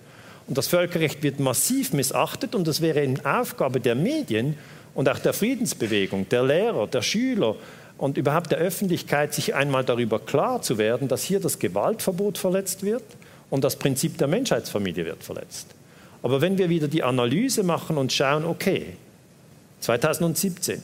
Und 0.47 0.59
das 0.59 0.67
Völkerrecht 0.67 1.23
wird 1.23 1.41
massiv 1.41 1.93
missachtet 1.93 2.55
und 2.55 2.69
das 2.69 2.83
wäre 2.83 3.01
eine 3.01 3.25
Aufgabe 3.25 3.81
der 3.81 3.95
Medien 3.95 4.57
und 4.95 5.09
auch 5.09 5.19
der 5.19 5.33
Friedensbewegung, 5.33 6.29
der 6.29 6.45
Lehrer, 6.45 6.87
der 6.87 7.01
Schüler 7.01 7.57
und 7.97 8.19
überhaupt 8.19 8.51
der 8.51 8.59
Öffentlichkeit, 8.59 9.33
sich 9.33 9.55
einmal 9.55 9.85
darüber 9.85 10.19
klar 10.19 10.61
zu 10.61 10.77
werden, 10.77 11.09
dass 11.09 11.23
hier 11.23 11.41
das 11.41 11.59
Gewaltverbot 11.59 12.37
verletzt 12.37 12.83
wird 12.83 13.05
und 13.51 13.65
das 13.65 13.77
Prinzip 13.77 14.19
der 14.19 14.29
Menschheitsfamilie 14.29 15.07
wird 15.07 15.23
verletzt. 15.25 15.69
Aber 16.23 16.41
wenn 16.41 16.59
wir 16.59 16.69
wieder 16.69 16.89
die 16.89 17.03
Analyse 17.03 17.63
machen 17.63 17.97
und 17.97 18.13
schauen, 18.13 18.45
okay, 18.45 18.97
2017. 19.85 20.81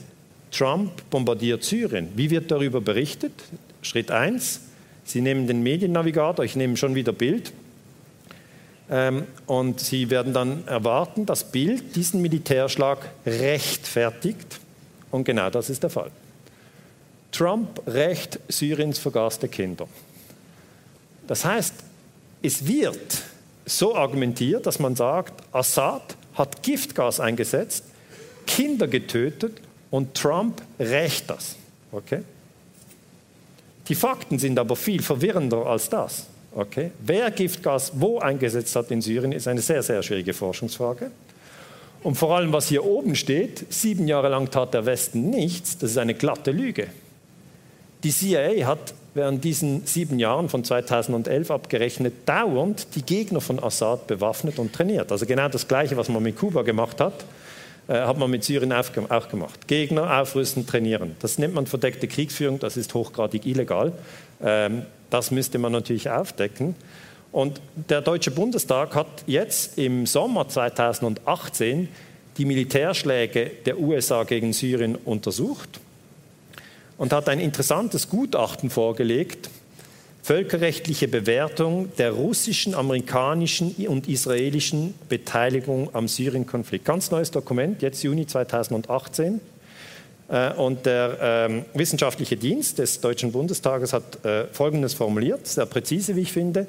Trump 0.51 1.09
bombardiert 1.09 1.63
Syrien. 1.63 2.09
Wie 2.15 2.29
wird 2.29 2.51
darüber 2.51 2.81
berichtet? 2.81 3.33
Schritt 3.81 4.11
1. 4.11 4.61
Sie 5.05 5.21
nehmen 5.21 5.47
den 5.47 5.63
Mediennavigator, 5.63 6.45
ich 6.45 6.55
nehme 6.55 6.77
schon 6.77 6.93
wieder 6.93 7.11
Bild. 7.11 7.51
Ähm, 8.91 9.25
und 9.47 9.79
Sie 9.79 10.11
werden 10.11 10.33
dann 10.33 10.67
erwarten, 10.67 11.25
dass 11.25 11.51
Bild 11.51 11.95
diesen 11.95 12.21
Militärschlag 12.21 12.99
rechtfertigt. 13.25 14.59
Und 15.09 15.23
genau 15.23 15.49
das 15.49 15.71
ist 15.71 15.81
der 15.81 15.89
Fall. 15.89 16.11
Trump 17.31 17.81
rächt 17.87 18.39
Syriens 18.49 18.99
vergaßte 18.99 19.47
Kinder. 19.47 19.87
Das 21.25 21.43
heißt, 21.43 21.73
es 22.43 22.67
wird 22.67 23.23
so 23.65 23.95
argumentiert, 23.95 24.67
dass 24.67 24.77
man 24.77 24.95
sagt, 24.95 25.41
Assad 25.53 26.17
hat 26.35 26.61
Giftgas 26.61 27.19
eingesetzt, 27.19 27.85
Kinder 28.45 28.87
getötet 28.87 29.61
und 29.89 30.15
Trump 30.15 30.61
rächt 30.79 31.29
das. 31.29 31.55
Okay? 31.91 32.23
Die 33.87 33.95
Fakten 33.95 34.39
sind 34.39 34.57
aber 34.57 34.75
viel 34.75 35.01
verwirrender 35.01 35.65
als 35.65 35.89
das. 35.89 36.27
Okay? 36.53 36.91
Wer 36.99 37.31
Giftgas 37.31 37.91
wo 37.95 38.19
eingesetzt 38.19 38.75
hat 38.75 38.91
in 38.91 39.01
Syrien, 39.01 39.31
ist 39.31 39.47
eine 39.47 39.61
sehr, 39.61 39.83
sehr 39.83 40.03
schwierige 40.03 40.33
Forschungsfrage. 40.33 41.11
Und 42.03 42.15
vor 42.15 42.35
allem, 42.35 42.51
was 42.51 42.67
hier 42.67 42.83
oben 42.83 43.15
steht, 43.15 43.71
sieben 43.71 44.07
Jahre 44.07 44.29
lang 44.29 44.49
tat 44.49 44.73
der 44.73 44.85
Westen 44.85 45.29
nichts, 45.29 45.77
das 45.77 45.91
ist 45.91 45.97
eine 45.97 46.15
glatte 46.15 46.51
Lüge. 46.51 46.87
Die 48.03 48.11
CIA 48.11 48.65
hat 48.65 48.95
während 49.13 49.43
diesen 49.43 49.85
sieben 49.85 50.17
Jahren 50.17 50.49
von 50.49 50.63
2011 50.63 51.51
abgerechnet 51.51 52.13
dauernd 52.25 52.95
die 52.95 53.03
Gegner 53.03 53.41
von 53.41 53.61
Assad 53.61 54.07
bewaffnet 54.07 54.57
und 54.57 54.73
trainiert. 54.73 55.11
Also 55.11 55.25
genau 55.25 55.49
das 55.49 55.67
Gleiche, 55.67 55.97
was 55.97 56.09
man 56.09 56.23
mit 56.23 56.37
Kuba 56.37 56.63
gemacht 56.63 56.99
hat. 56.99 57.25
Äh, 57.87 58.01
hat 58.01 58.17
man 58.17 58.29
mit 58.29 58.43
Syrien 58.43 58.71
auch 58.71 59.27
gemacht. 59.27 59.67
Gegner 59.67 60.21
aufrüsten, 60.21 60.67
trainieren. 60.67 61.15
Das 61.19 61.37
nennt 61.37 61.53
man 61.53 61.65
verdeckte 61.65 62.07
Kriegsführung, 62.07 62.59
das 62.59 62.77
ist 62.77 62.93
hochgradig 62.93 63.45
illegal. 63.45 63.91
Ähm, 64.41 64.85
das 65.09 65.31
müsste 65.31 65.57
man 65.57 65.71
natürlich 65.71 66.09
aufdecken. 66.09 66.75
Und 67.31 67.61
der 67.89 68.01
Deutsche 68.01 68.31
Bundestag 68.31 68.93
hat 68.95 69.07
jetzt 69.25 69.77
im 69.77 70.05
Sommer 70.05 70.47
2018 70.47 71.87
die 72.37 72.45
Militärschläge 72.45 73.51
der 73.65 73.79
USA 73.79 74.23
gegen 74.23 74.53
Syrien 74.53 74.95
untersucht 74.95 75.79
und 76.97 77.13
hat 77.13 77.29
ein 77.29 77.39
interessantes 77.39 78.09
Gutachten 78.09 78.69
vorgelegt, 78.69 79.49
völkerrechtliche 80.23 81.07
Bewertung 81.07 81.91
der 81.97 82.11
russischen, 82.11 82.75
amerikanischen 82.75 83.75
und 83.87 84.07
israelischen 84.07 84.93
Beteiligung 85.09 85.89
am 85.93 86.07
Syrien-Konflikt. 86.07 86.85
Ganz 86.85 87.11
neues 87.11 87.31
Dokument, 87.31 87.81
jetzt 87.81 88.03
Juni 88.03 88.27
2018. 88.27 89.41
Äh, 90.29 90.53
und 90.53 90.85
der 90.85 91.17
ähm, 91.21 91.65
wissenschaftliche 91.73 92.37
Dienst 92.37 92.79
des 92.79 93.01
Deutschen 93.01 93.31
Bundestages 93.31 93.93
hat 93.93 94.23
äh, 94.23 94.45
Folgendes 94.47 94.93
formuliert, 94.93 95.47
sehr 95.47 95.65
präzise, 95.65 96.15
wie 96.15 96.21
ich 96.21 96.31
finde. 96.31 96.67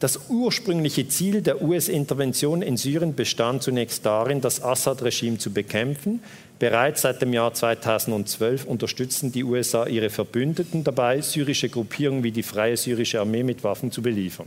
Das 0.00 0.18
ursprüngliche 0.28 1.06
Ziel 1.06 1.42
der 1.42 1.62
US-Intervention 1.62 2.60
in 2.62 2.76
Syrien 2.76 3.14
bestand 3.14 3.62
zunächst 3.62 4.04
darin, 4.04 4.40
das 4.40 4.60
Assad-Regime 4.60 5.38
zu 5.38 5.52
bekämpfen. 5.52 6.20
Bereits 6.62 7.02
seit 7.02 7.20
dem 7.20 7.32
Jahr 7.32 7.52
2012 7.52 8.66
unterstützen 8.66 9.32
die 9.32 9.42
USA 9.42 9.86
ihre 9.86 10.10
Verbündeten 10.10 10.84
dabei, 10.84 11.20
syrische 11.20 11.68
Gruppierungen 11.68 12.22
wie 12.22 12.30
die 12.30 12.44
Freie 12.44 12.76
Syrische 12.76 13.18
Armee 13.18 13.42
mit 13.42 13.64
Waffen 13.64 13.90
zu 13.90 14.00
beliefern. 14.00 14.46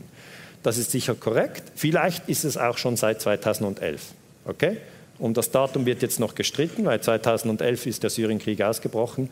Das 0.63 0.77
ist 0.77 0.91
sicher 0.91 1.13
korrekt. 1.15 1.63
Vielleicht 1.75 2.29
ist 2.29 2.45
es 2.45 2.55
auch 2.55 2.77
schon 2.77 2.95
seit 2.95 3.19
2011. 3.19 4.13
Okay? 4.45 4.77
Um 5.19 5.33
das 5.33 5.51
Datum 5.51 5.85
wird 5.85 6.03
jetzt 6.03 6.21
noch 6.21 6.35
gestritten, 6.35 6.85
weil 6.85 7.01
2011 7.01 7.85
ist 7.85 8.03
der 8.03 8.09
Syrienkrieg 8.09 8.61
ausgebrochen. 8.61 9.29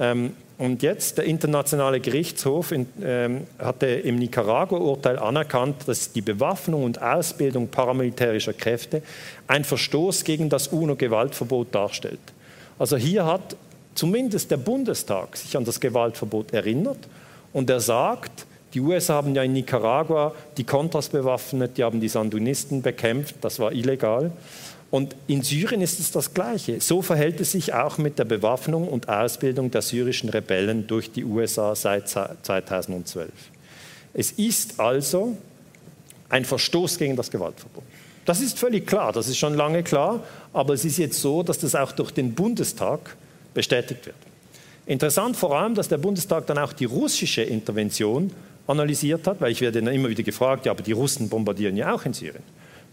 Ähm, 0.00 0.32
und 0.56 0.82
jetzt, 0.82 1.18
der 1.18 1.24
Internationale 1.24 1.98
Gerichtshof 1.98 2.70
in, 2.70 2.86
ähm, 3.02 3.46
hatte 3.58 3.86
im 3.86 4.16
Nicaragua-Urteil 4.16 5.18
anerkannt, 5.18 5.76
dass 5.86 6.12
die 6.12 6.20
Bewaffnung 6.20 6.84
und 6.84 7.02
Ausbildung 7.02 7.68
paramilitärischer 7.68 8.52
Kräfte 8.52 9.02
ein 9.48 9.64
Verstoß 9.64 10.22
gegen 10.22 10.48
das 10.48 10.68
UNO-Gewaltverbot 10.68 11.74
darstellt. 11.74 12.20
Also 12.78 12.96
hier 12.96 13.26
hat 13.26 13.56
zumindest 13.94 14.50
der 14.52 14.56
Bundestag 14.58 15.36
sich 15.36 15.56
an 15.56 15.64
das 15.64 15.80
Gewaltverbot 15.80 16.52
erinnert 16.52 16.98
und 17.52 17.68
er 17.68 17.80
sagt, 17.80 18.46
die 18.74 18.80
USA 18.80 19.14
haben 19.14 19.34
ja 19.34 19.42
in 19.42 19.52
Nicaragua 19.52 20.34
die 20.56 20.64
Contras 20.64 21.08
bewaffnet, 21.08 21.78
die 21.78 21.84
haben 21.84 22.00
die 22.00 22.08
Sandinisten 22.08 22.82
bekämpft, 22.82 23.36
das 23.40 23.58
war 23.58 23.72
illegal. 23.72 24.32
Und 24.94 25.16
in 25.26 25.42
Syrien 25.42 25.80
ist 25.80 25.98
es 25.98 26.12
das 26.12 26.34
Gleiche. 26.34 26.80
So 26.80 27.02
verhält 27.02 27.40
es 27.40 27.50
sich 27.50 27.74
auch 27.74 27.98
mit 27.98 28.16
der 28.20 28.24
Bewaffnung 28.26 28.86
und 28.86 29.08
Ausbildung 29.08 29.72
der 29.72 29.82
syrischen 29.82 30.28
Rebellen 30.28 30.86
durch 30.86 31.10
die 31.10 31.24
USA 31.24 31.74
seit 31.74 32.08
2012. 32.08 33.28
Es 34.12 34.30
ist 34.30 34.78
also 34.78 35.36
ein 36.28 36.44
Verstoß 36.44 36.96
gegen 36.96 37.16
das 37.16 37.28
Gewaltverbot. 37.28 37.82
Das 38.24 38.40
ist 38.40 38.56
völlig 38.56 38.86
klar, 38.86 39.12
das 39.12 39.26
ist 39.26 39.36
schon 39.36 39.54
lange 39.54 39.82
klar, 39.82 40.22
aber 40.52 40.74
es 40.74 40.84
ist 40.84 40.98
jetzt 40.98 41.20
so, 41.20 41.42
dass 41.42 41.58
das 41.58 41.74
auch 41.74 41.90
durch 41.90 42.12
den 42.12 42.32
Bundestag 42.32 43.16
bestätigt 43.52 44.06
wird. 44.06 44.16
Interessant 44.86 45.36
vor 45.36 45.58
allem, 45.58 45.74
dass 45.74 45.88
der 45.88 45.98
Bundestag 45.98 46.46
dann 46.46 46.58
auch 46.58 46.72
die 46.72 46.84
russische 46.84 47.42
Intervention 47.42 48.30
analysiert 48.68 49.26
hat, 49.26 49.40
weil 49.40 49.50
ich 49.50 49.60
werde 49.60 49.82
dann 49.82 49.92
immer 49.92 50.08
wieder 50.08 50.22
gefragt, 50.22 50.66
ja, 50.66 50.70
aber 50.70 50.84
die 50.84 50.92
Russen 50.92 51.28
bombardieren 51.28 51.76
ja 51.76 51.92
auch 51.92 52.06
in 52.06 52.12
Syrien. 52.12 52.44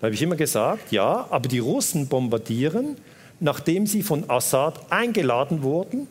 Da 0.01 0.07
habe 0.07 0.15
ich 0.15 0.21
immer 0.23 0.35
gesagt, 0.35 0.91
ja, 0.91 1.27
aber 1.29 1.47
die 1.47 1.59
Russen 1.59 2.07
bombardieren, 2.07 2.97
nachdem 3.39 3.85
sie 3.85 4.01
von 4.01 4.27
Assad 4.31 4.91
eingeladen 4.91 5.61
wurden 5.61 6.07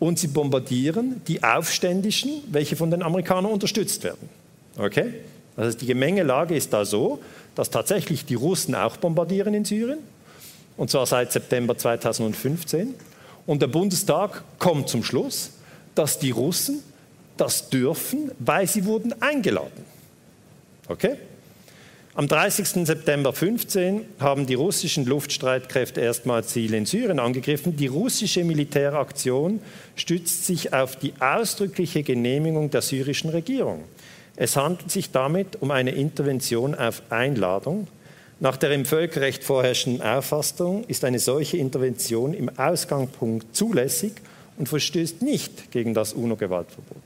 und 0.00 0.18
sie 0.18 0.26
bombardieren 0.26 1.22
die 1.28 1.44
Aufständischen, 1.44 2.42
welche 2.50 2.74
von 2.74 2.90
den 2.90 3.00
Amerikanern 3.00 3.52
unterstützt 3.52 4.02
werden. 4.02 4.28
Okay? 4.76 5.14
Also 5.56 5.78
die 5.78 5.86
Gemengelage 5.86 6.56
ist 6.56 6.72
da 6.72 6.84
so, 6.84 7.20
dass 7.54 7.70
tatsächlich 7.70 8.24
die 8.24 8.34
Russen 8.34 8.74
auch 8.74 8.96
bombardieren 8.96 9.54
in 9.54 9.64
Syrien, 9.64 10.00
und 10.76 10.90
zwar 10.90 11.06
seit 11.06 11.30
September 11.30 11.78
2015. 11.78 12.94
Und 13.46 13.62
der 13.62 13.68
Bundestag 13.68 14.42
kommt 14.58 14.88
zum 14.88 15.04
Schluss, 15.04 15.52
dass 15.94 16.18
die 16.18 16.32
Russen 16.32 16.82
das 17.36 17.70
dürfen, 17.70 18.32
weil 18.40 18.66
sie 18.66 18.84
wurden 18.84 19.14
eingeladen. 19.22 19.84
Okay? 20.88 21.16
Am 22.18 22.26
30. 22.26 22.84
September 22.84 23.32
15 23.32 24.04
haben 24.18 24.44
die 24.44 24.54
russischen 24.54 25.06
Luftstreitkräfte 25.06 26.00
erstmals 26.00 26.48
Ziele 26.48 26.76
in 26.76 26.84
Syrien 26.84 27.20
angegriffen. 27.20 27.76
Die 27.76 27.86
russische 27.86 28.42
Militäraktion 28.42 29.60
stützt 29.94 30.44
sich 30.44 30.72
auf 30.72 30.96
die 30.96 31.12
ausdrückliche 31.20 32.02
Genehmigung 32.02 32.70
der 32.70 32.82
syrischen 32.82 33.30
Regierung. 33.30 33.84
Es 34.34 34.56
handelt 34.56 34.90
sich 34.90 35.12
damit 35.12 35.62
um 35.62 35.70
eine 35.70 35.92
Intervention 35.92 36.74
auf 36.74 37.02
Einladung. 37.10 37.86
Nach 38.40 38.56
der 38.56 38.72
im 38.72 38.84
Völkerrecht 38.84 39.44
vorherrschenden 39.44 40.02
Auffassung 40.02 40.82
ist 40.88 41.04
eine 41.04 41.20
solche 41.20 41.58
Intervention 41.58 42.34
im 42.34 42.50
Ausgangspunkt 42.58 43.54
zulässig 43.54 44.14
und 44.56 44.68
verstößt 44.68 45.22
nicht 45.22 45.70
gegen 45.70 45.94
das 45.94 46.14
UNO-Gewaltverbot. 46.14 46.96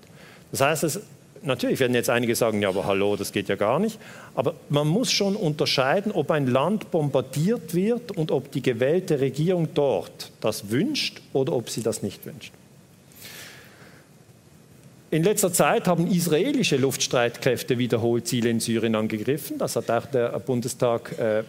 Das 0.53 0.63
heißt, 0.63 1.01
natürlich 1.43 1.81
werden 1.81 1.95
jetzt 1.95 2.11
einige 2.11 2.35
sagen, 2.35 2.63
ja, 2.63 2.69
aber 2.69 2.87
hallo, 2.87 3.17
das 3.17 3.33
geht 3.33 3.49
ja 3.49 3.57
gar 3.57 3.79
nicht. 3.79 3.99
Aber 4.35 4.55
man 4.69 4.87
muss 4.87 5.11
schon 5.11 5.37
unterscheiden, 5.37 6.13
ob 6.13 6.31
ein 6.31 6.47
Land 6.47 6.91
bombardiert 6.91 7.75
wird 7.75 8.13
und 8.13 8.31
ob 8.31 8.51
die 8.53 8.63
gewählte 8.63 9.21
Regierung 9.21 9.69
dort 9.75 10.33
das 10.41 10.71
wünscht 10.71 11.21
oder 11.33 11.53
ob 11.53 11.71
sie 11.71 11.83
das 11.83 12.03
nicht 12.03 12.25
wünscht. 12.27 12.53
In 15.11 15.25
letzter 15.25 15.53
Zeit 15.53 15.89
haben 15.89 16.07
israelische 16.07 16.79
Luftstreitkräfte 16.79 17.77
wiederholt 17.77 18.27
Ziele 18.27 18.49
in 18.49 18.61
Syrien 18.61 18.95
angegriffen. 18.95 19.59
Das 19.59 19.77
hat 19.77 19.91
auch 19.91 20.07
der 20.07 20.31
Bundestag 20.39 21.19
äh, 21.19 21.43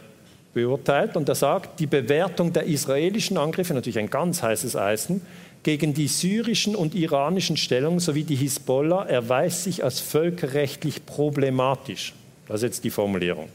beurteilt. 0.54 1.16
Und 1.16 1.30
er 1.30 1.36
sagt, 1.36 1.80
die 1.80 1.88
Bewertung 1.88 2.52
der 2.52 2.64
israelischen 2.64 3.38
Angriffe, 3.38 3.74
natürlich 3.74 4.00
ein 4.00 4.10
ganz 4.10 4.44
heißes 4.44 4.76
Eisen, 4.76 5.22
gegen 5.64 5.94
die 5.94 6.08
syrischen 6.08 6.76
und 6.76 6.94
iranischen 6.94 7.58
Stellungen 7.58 8.00
sowie 8.00 8.24
die 8.24 8.36
Hisbollah 8.36 9.06
erweist 9.06 9.64
sich 9.64 9.84
als 9.84 10.00
völkerrechtlich 10.00 11.06
problematisch. 11.06 12.14
Das 12.48 12.58
ist 12.58 12.64
jetzt 12.64 12.84
die 12.84 12.90
Formulierung. 12.90 13.50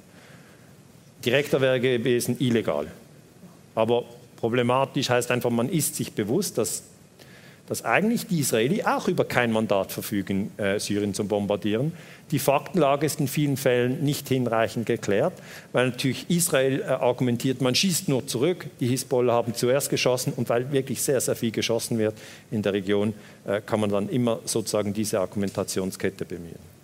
Direkter 1.24 1.60
wäre 1.60 1.80
gewesen 1.80 2.36
illegal. 2.40 2.86
Aber 3.74 4.04
problematisch 4.36 5.10
heißt 5.10 5.30
einfach, 5.30 5.50
man 5.50 5.68
ist 5.68 5.96
sich 5.96 6.12
bewusst, 6.12 6.58
dass 6.58 6.82
dass 7.68 7.84
eigentlich 7.84 8.26
die 8.26 8.40
Israelis 8.40 8.86
auch 8.86 9.08
über 9.08 9.26
kein 9.26 9.52
Mandat 9.52 9.92
verfügen, 9.92 10.50
äh, 10.56 10.80
Syrien 10.80 11.12
zu 11.12 11.26
bombardieren. 11.26 11.92
Die 12.30 12.38
Faktenlage 12.38 13.06
ist 13.06 13.20
in 13.20 13.28
vielen 13.28 13.56
Fällen 13.56 14.04
nicht 14.04 14.28
hinreichend 14.28 14.84
geklärt, 14.86 15.32
weil 15.72 15.86
natürlich 15.86 16.28
Israel 16.28 16.82
äh, 16.82 16.84
argumentiert, 16.84 17.62
man 17.62 17.74
schießt 17.74 18.08
nur 18.08 18.26
zurück, 18.26 18.66
die 18.80 18.86
Hisbollah 18.86 19.32
haben 19.32 19.54
zuerst 19.54 19.88
geschossen 19.88 20.34
und 20.36 20.48
weil 20.50 20.70
wirklich 20.70 21.00
sehr, 21.00 21.20
sehr 21.20 21.36
viel 21.36 21.52
geschossen 21.52 21.98
wird 21.98 22.14
in 22.50 22.62
der 22.62 22.74
Region, 22.74 23.14
äh, 23.46 23.62
kann 23.64 23.80
man 23.80 23.90
dann 23.90 24.08
immer 24.10 24.40
sozusagen 24.44 24.92
diese 24.92 25.20
Argumentationskette 25.20 26.26
bemühen. 26.26 26.78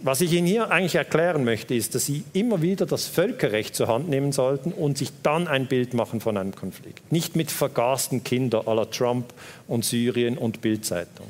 Was 0.00 0.20
ich 0.20 0.32
Ihnen 0.32 0.46
hier 0.46 0.70
eigentlich 0.70 0.94
erklären 0.94 1.42
möchte, 1.42 1.74
ist, 1.74 1.96
dass 1.96 2.06
Sie 2.06 2.22
immer 2.32 2.62
wieder 2.62 2.86
das 2.86 3.08
Völkerrecht 3.08 3.74
zur 3.74 3.88
Hand 3.88 4.08
nehmen 4.08 4.30
sollten 4.30 4.70
und 4.70 4.96
sich 4.96 5.10
dann 5.24 5.48
ein 5.48 5.66
Bild 5.66 5.92
machen 5.92 6.20
von 6.20 6.36
einem 6.36 6.54
Konflikt. 6.54 7.10
Nicht 7.10 7.34
mit 7.34 7.50
vergasten 7.50 8.22
Kindern 8.22 8.64
la 8.64 8.84
Trump 8.84 9.32
und 9.66 9.84
Syrien 9.84 10.38
und 10.38 10.60
Bildzeitung. 10.60 11.26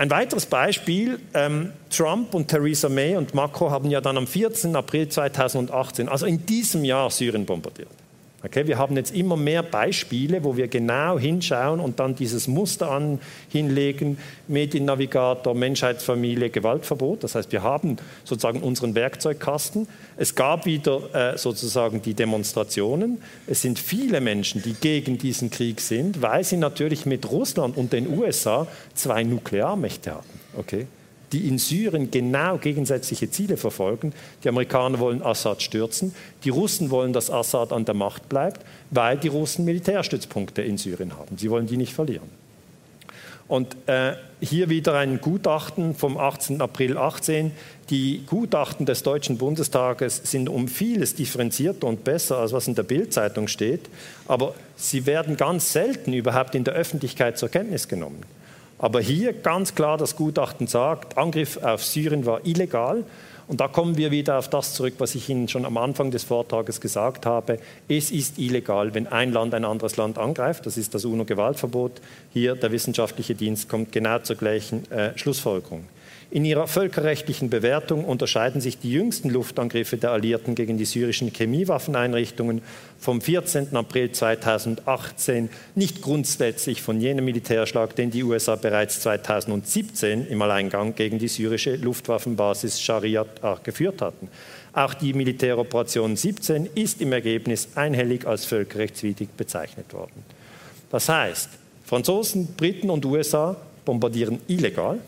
Ein 0.00 0.08
weiteres 0.08 0.46
Beispiel, 0.46 1.20
ähm, 1.34 1.72
Trump 1.90 2.32
und 2.32 2.48
Theresa 2.48 2.88
May 2.88 3.16
und 3.16 3.34
Macron 3.34 3.70
haben 3.70 3.90
ja 3.90 4.00
dann 4.00 4.16
am 4.16 4.26
14. 4.26 4.74
April 4.74 5.10
2018, 5.10 6.08
also 6.08 6.24
in 6.24 6.46
diesem 6.46 6.84
Jahr, 6.86 7.10
Syrien 7.10 7.44
bombardiert. 7.44 7.90
Okay, 8.42 8.66
wir 8.66 8.78
haben 8.78 8.96
jetzt 8.96 9.14
immer 9.14 9.36
mehr 9.36 9.62
Beispiele, 9.62 10.42
wo 10.44 10.56
wir 10.56 10.66
genau 10.66 11.18
hinschauen 11.18 11.78
und 11.78 12.00
dann 12.00 12.14
dieses 12.14 12.48
Muster 12.48 12.90
an, 12.90 13.20
hinlegen, 13.50 14.16
Mediennavigator, 14.48 15.54
Menschheitsfamilie, 15.54 16.48
Gewaltverbot. 16.48 17.22
Das 17.22 17.34
heißt, 17.34 17.52
wir 17.52 17.62
haben 17.62 17.98
sozusagen 18.24 18.62
unseren 18.62 18.94
Werkzeugkasten. 18.94 19.86
Es 20.16 20.34
gab 20.34 20.64
wieder 20.64 21.34
äh, 21.34 21.36
sozusagen 21.36 22.00
die 22.00 22.14
Demonstrationen. 22.14 23.20
Es 23.46 23.60
sind 23.60 23.78
viele 23.78 24.22
Menschen, 24.22 24.62
die 24.62 24.72
gegen 24.72 25.18
diesen 25.18 25.50
Krieg 25.50 25.82
sind, 25.82 26.22
weil 26.22 26.42
sie 26.42 26.56
natürlich 26.56 27.04
mit 27.04 27.30
Russland 27.30 27.76
und 27.76 27.92
den 27.92 28.08
USA 28.08 28.66
zwei 28.94 29.22
Nuklearmächte 29.22 30.12
haben. 30.12 30.26
Okay? 30.56 30.86
Die 31.32 31.48
in 31.48 31.58
Syrien 31.58 32.10
genau 32.10 32.58
gegensätzliche 32.58 33.30
Ziele 33.30 33.56
verfolgen. 33.56 34.12
Die 34.42 34.48
Amerikaner 34.48 34.98
wollen 34.98 35.22
Assad 35.22 35.62
stürzen, 35.62 36.14
die 36.44 36.50
Russen 36.50 36.90
wollen, 36.90 37.12
dass 37.12 37.30
Assad 37.30 37.72
an 37.72 37.84
der 37.84 37.94
Macht 37.94 38.28
bleibt, 38.28 38.64
weil 38.90 39.16
die 39.16 39.28
Russen 39.28 39.64
Militärstützpunkte 39.64 40.62
in 40.62 40.78
Syrien 40.78 41.16
haben. 41.16 41.36
Sie 41.38 41.50
wollen 41.50 41.66
die 41.66 41.76
nicht 41.76 41.92
verlieren. 41.92 42.28
Und 43.50 43.76
äh, 43.86 44.12
hier 44.40 44.68
wieder 44.68 44.94
ein 44.94 45.20
Gutachten 45.20 45.96
vom 45.96 46.16
18. 46.16 46.60
April 46.60 46.96
18. 46.96 47.50
Die 47.90 48.22
Gutachten 48.24 48.86
des 48.86 49.02
Deutschen 49.02 49.38
Bundestages 49.38 50.20
sind 50.22 50.48
um 50.48 50.68
vieles 50.68 51.16
differenzierter 51.16 51.88
und 51.88 52.04
besser, 52.04 52.38
als 52.38 52.52
was 52.52 52.68
in 52.68 52.76
der 52.76 52.84
Bildzeitung 52.84 53.48
steht, 53.48 53.90
aber 54.28 54.54
sie 54.76 55.04
werden 55.04 55.36
ganz 55.36 55.72
selten 55.72 56.12
überhaupt 56.12 56.54
in 56.54 56.62
der 56.62 56.74
Öffentlichkeit 56.74 57.38
zur 57.38 57.48
Kenntnis 57.48 57.88
genommen. 57.88 58.22
Aber 58.80 59.00
hier 59.00 59.34
ganz 59.34 59.74
klar 59.74 59.98
das 59.98 60.16
Gutachten 60.16 60.66
sagt, 60.66 61.18
Angriff 61.18 61.58
auf 61.58 61.84
Syrien 61.84 62.24
war 62.24 62.44
illegal. 62.46 63.04
Und 63.46 63.60
da 63.60 63.68
kommen 63.68 63.96
wir 63.96 64.10
wieder 64.10 64.38
auf 64.38 64.48
das 64.48 64.74
zurück, 64.74 64.94
was 64.98 65.14
ich 65.16 65.28
Ihnen 65.28 65.48
schon 65.48 65.64
am 65.64 65.76
Anfang 65.76 66.12
des 66.12 66.24
Vortrages 66.24 66.80
gesagt 66.80 67.26
habe. 67.26 67.58
Es 67.88 68.10
ist 68.10 68.38
illegal, 68.38 68.94
wenn 68.94 69.08
ein 69.08 69.32
Land 69.32 69.54
ein 69.54 69.64
anderes 69.64 69.96
Land 69.96 70.18
angreift. 70.18 70.66
Das 70.66 70.78
ist 70.78 70.94
das 70.94 71.04
UNO-Gewaltverbot. 71.04 72.00
Hier 72.32 72.54
der 72.54 72.70
wissenschaftliche 72.70 73.34
Dienst 73.34 73.68
kommt 73.68 73.92
genau 73.92 74.20
zur 74.20 74.36
gleichen 74.36 74.90
äh, 74.92 75.18
Schlussfolgerung. 75.18 75.84
In 76.32 76.44
ihrer 76.44 76.68
völkerrechtlichen 76.68 77.50
Bewertung 77.50 78.04
unterscheiden 78.04 78.60
sich 78.60 78.78
die 78.78 78.92
jüngsten 78.92 79.30
Luftangriffe 79.30 79.96
der 79.96 80.12
Alliierten 80.12 80.54
gegen 80.54 80.78
die 80.78 80.84
syrischen 80.84 81.32
Chemiewaffeneinrichtungen 81.32 82.62
vom 83.00 83.20
14. 83.20 83.74
April 83.74 84.12
2018 84.12 85.50
nicht 85.74 86.02
grundsätzlich 86.02 86.82
von 86.82 87.00
jenem 87.00 87.24
Militärschlag, 87.24 87.96
den 87.96 88.12
die 88.12 88.22
USA 88.22 88.54
bereits 88.54 89.00
2017 89.00 90.28
im 90.28 90.40
Alleingang 90.40 90.94
gegen 90.94 91.18
die 91.18 91.26
syrische 91.26 91.74
Luftwaffenbasis 91.74 92.80
Shariat 92.80 93.64
geführt 93.64 94.00
hatten. 94.00 94.28
Auch 94.72 94.94
die 94.94 95.14
Militäroperation 95.14 96.14
17 96.14 96.68
ist 96.76 97.00
im 97.00 97.12
Ergebnis 97.12 97.70
einhellig 97.74 98.24
als 98.24 98.44
völkerrechtswidrig 98.44 99.30
bezeichnet 99.36 99.92
worden. 99.92 100.24
Das 100.92 101.08
heißt, 101.08 101.48
Franzosen, 101.84 102.54
Briten 102.56 102.88
und 102.88 103.04
USA 103.04 103.56
bombardieren 103.84 104.38
illegal, 104.46 105.00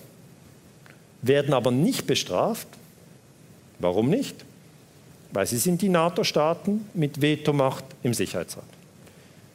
werden 1.23 1.55
aber 1.55 1.71
nicht 1.71 2.07
bestraft. 2.07 2.69
Warum 3.79 4.11
nicht? 4.11 4.45
Weil 5.33 5.47
sie 5.47 5.59
sind 5.59 5.81
die 5.81 5.89
NATO-Staaten 5.89 6.87
mit 6.95 7.23
Vetomacht 7.23 7.85
im 8.03 8.13
Sicherheitsrat. 8.13 8.65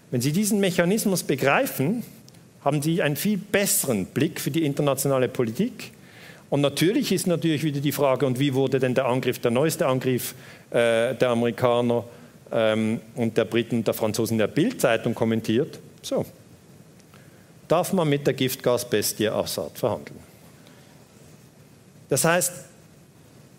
Wenn 0.09 0.21
Sie 0.21 0.31
diesen 0.31 0.59
Mechanismus 0.59 1.23
begreifen, 1.23 2.03
haben 2.63 2.81
Sie 2.81 3.01
einen 3.01 3.15
viel 3.15 3.37
besseren 3.37 4.05
Blick 4.05 4.39
für 4.39 4.51
die 4.51 4.63
internationale 4.63 5.27
Politik. 5.27 5.91
Und 6.49 6.61
natürlich 6.61 7.11
ist 7.11 7.27
natürlich 7.27 7.63
wieder 7.63 7.81
die 7.81 7.91
Frage, 7.91 8.25
und 8.25 8.39
wie 8.39 8.53
wurde 8.53 8.79
denn 8.79 8.95
der 8.95 9.05
Angriff, 9.05 9.39
der 9.39 9.51
neueste 9.51 9.85
Angriff 9.85 10.33
äh, 10.69 11.13
der 11.13 11.29
Amerikaner 11.29 12.05
ähm, 12.51 13.01
und 13.15 13.37
der 13.37 13.45
Briten 13.45 13.79
und 13.79 13.87
der 13.87 13.93
Franzosen 13.93 14.35
in 14.35 14.39
der 14.39 14.47
Bildzeitung 14.47 15.13
kommentiert? 15.13 15.77
So, 16.01 16.25
darf 17.67 17.91
man 17.91 18.07
mit 18.07 18.25
der 18.25 18.33
Giftgasbestie 18.33 19.27
Assad 19.27 19.77
verhandeln? 19.77 20.26
Das 22.09 22.23
heißt, 22.23 22.53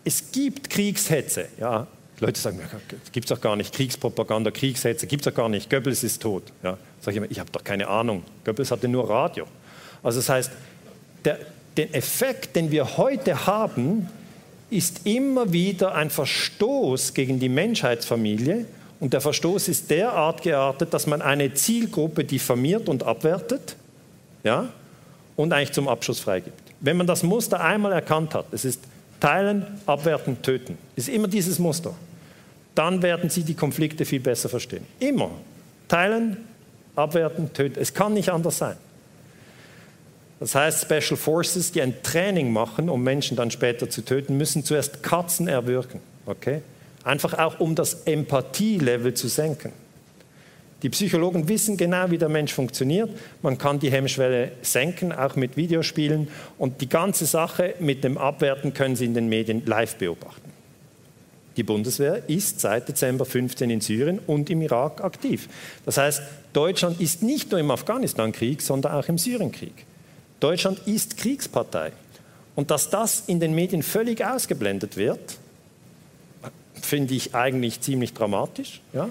es 0.03 0.31
gibt 0.31 0.69
Kriegshetze. 0.69 1.47
Ja, 1.59 1.87
Leute 2.19 2.39
sagen, 2.39 2.59
es 3.03 3.11
gibt 3.11 3.29
doch 3.31 3.39
gar 3.39 3.55
nicht. 3.55 3.73
Kriegspropaganda, 3.73 4.51
Kriegshetze 4.51 5.07
gibt 5.07 5.25
es 5.25 5.31
doch 5.31 5.37
gar 5.37 5.49
nicht. 5.49 5.69
Goebbels 5.69 6.03
ist 6.03 6.21
tot. 6.21 6.43
Ja, 6.63 6.77
sage 7.01 7.11
ich 7.11 7.17
immer, 7.17 7.31
ich 7.31 7.39
habe 7.39 7.51
doch 7.51 7.63
keine 7.63 7.87
Ahnung. 7.87 8.23
Goebbels 8.43 8.71
hatte 8.71 8.87
nur 8.87 9.09
Radio. 9.09 9.45
Also 10.03 10.19
das 10.19 10.29
heißt, 10.29 10.51
der, 11.25 11.39
den 11.77 11.93
Effekt, 11.93 12.55
den 12.55 12.71
wir 12.71 12.97
heute 12.97 13.45
haben, 13.45 14.09
ist 14.69 15.05
immer 15.05 15.51
wieder 15.51 15.95
ein 15.95 16.09
Verstoß 16.09 17.13
gegen 17.13 17.39
die 17.39 17.49
Menschheitsfamilie. 17.49 18.65
Und 18.99 19.13
der 19.13 19.21
Verstoß 19.21 19.69
ist 19.69 19.89
derart 19.89 20.41
geartet, 20.41 20.93
dass 20.93 21.07
man 21.07 21.21
eine 21.21 21.53
Zielgruppe 21.53 22.25
diffamiert 22.25 22.89
und 22.89 23.03
abwertet 23.03 23.77
ja, 24.43 24.69
und 25.35 25.53
eigentlich 25.53 25.71
zum 25.71 25.87
Abschuss 25.87 26.19
freigibt. 26.19 26.68
Wenn 26.81 26.97
man 26.97 27.07
das 27.07 27.23
Muster 27.23 27.61
einmal 27.61 27.91
erkannt 27.91 28.33
hat, 28.33 28.45
es 28.51 28.65
ist 28.65 28.81
teilen, 29.19 29.65
abwerten, 29.85 30.41
töten, 30.41 30.77
ist 30.95 31.09
immer 31.09 31.27
dieses 31.27 31.59
Muster, 31.59 31.93
dann 32.75 33.01
werden 33.01 33.29
Sie 33.29 33.43
die 33.43 33.55
Konflikte 33.55 34.05
viel 34.05 34.21
besser 34.21 34.47
verstehen. 34.47 34.85
Immer. 34.99 35.31
Teilen, 35.87 36.37
abwerten, 36.95 37.51
töten. 37.51 37.79
Es 37.79 37.93
kann 37.93 38.13
nicht 38.13 38.29
anders 38.29 38.57
sein. 38.57 38.77
Das 40.39 40.55
heißt, 40.55 40.83
Special 40.83 41.17
Forces, 41.17 41.71
die 41.71 41.81
ein 41.81 42.01
Training 42.01 42.53
machen, 42.53 42.89
um 42.89 43.03
Menschen 43.03 43.35
dann 43.35 43.51
später 43.51 43.89
zu 43.89 44.03
töten, 44.03 44.37
müssen 44.37 44.63
zuerst 44.63 45.03
Katzen 45.03 45.49
erwürgen. 45.49 45.99
Okay? 46.25 46.61
Einfach 47.03 47.33
auch, 47.37 47.59
um 47.59 47.75
das 47.75 48.03
Empathie-Level 48.05 49.13
zu 49.13 49.27
senken. 49.27 49.73
Die 50.81 50.89
Psychologen 50.89 51.49
wissen 51.49 51.75
genau, 51.75 52.09
wie 52.09 52.17
der 52.17 52.29
Mensch 52.29 52.53
funktioniert. 52.53 53.09
Man 53.41 53.57
kann 53.57 53.79
die 53.79 53.91
Hemmschwelle 53.91 54.53
senken, 54.61 55.11
auch 55.11 55.35
mit 55.35 55.57
Videospielen. 55.57 56.29
Und 56.57 56.79
die 56.81 56.87
ganze 56.87 57.25
Sache 57.25 57.75
mit 57.79 58.03
dem 58.03 58.17
Abwerten 58.17 58.73
können 58.73 58.95
Sie 58.95 59.05
in 59.05 59.13
den 59.13 59.27
Medien 59.27 59.65
live 59.65 59.95
beobachten. 59.95 60.49
Die 61.57 61.63
Bundeswehr 61.63 62.29
ist 62.29 62.61
seit 62.61 62.87
Dezember 62.87 63.25
15 63.25 63.69
in 63.69 63.81
Syrien 63.81 64.19
und 64.19 64.49
im 64.49 64.61
Irak 64.61 65.03
aktiv. 65.03 65.49
Das 65.85 65.97
heißt, 65.97 66.21
Deutschland 66.53 67.01
ist 67.01 67.21
nicht 67.21 67.51
nur 67.51 67.59
im 67.59 67.69
Afghanistan-Krieg, 67.71 68.61
sondern 68.61 68.93
auch 68.93 69.09
im 69.09 69.17
Syrienkrieg. 69.17 69.73
Deutschland 70.39 70.79
ist 70.87 71.17
Kriegspartei. 71.17 71.91
Und 72.55 72.71
dass 72.71 72.89
das 72.89 73.23
in 73.27 73.41
den 73.41 73.53
Medien 73.53 73.83
völlig 73.83 74.23
ausgeblendet 74.23 74.95
wird, 74.95 75.37
finde 76.81 77.13
ich 77.13 77.35
eigentlich 77.35 77.81
ziemlich 77.81 78.13
dramatisch. 78.13 78.79
Ja? 78.93 79.09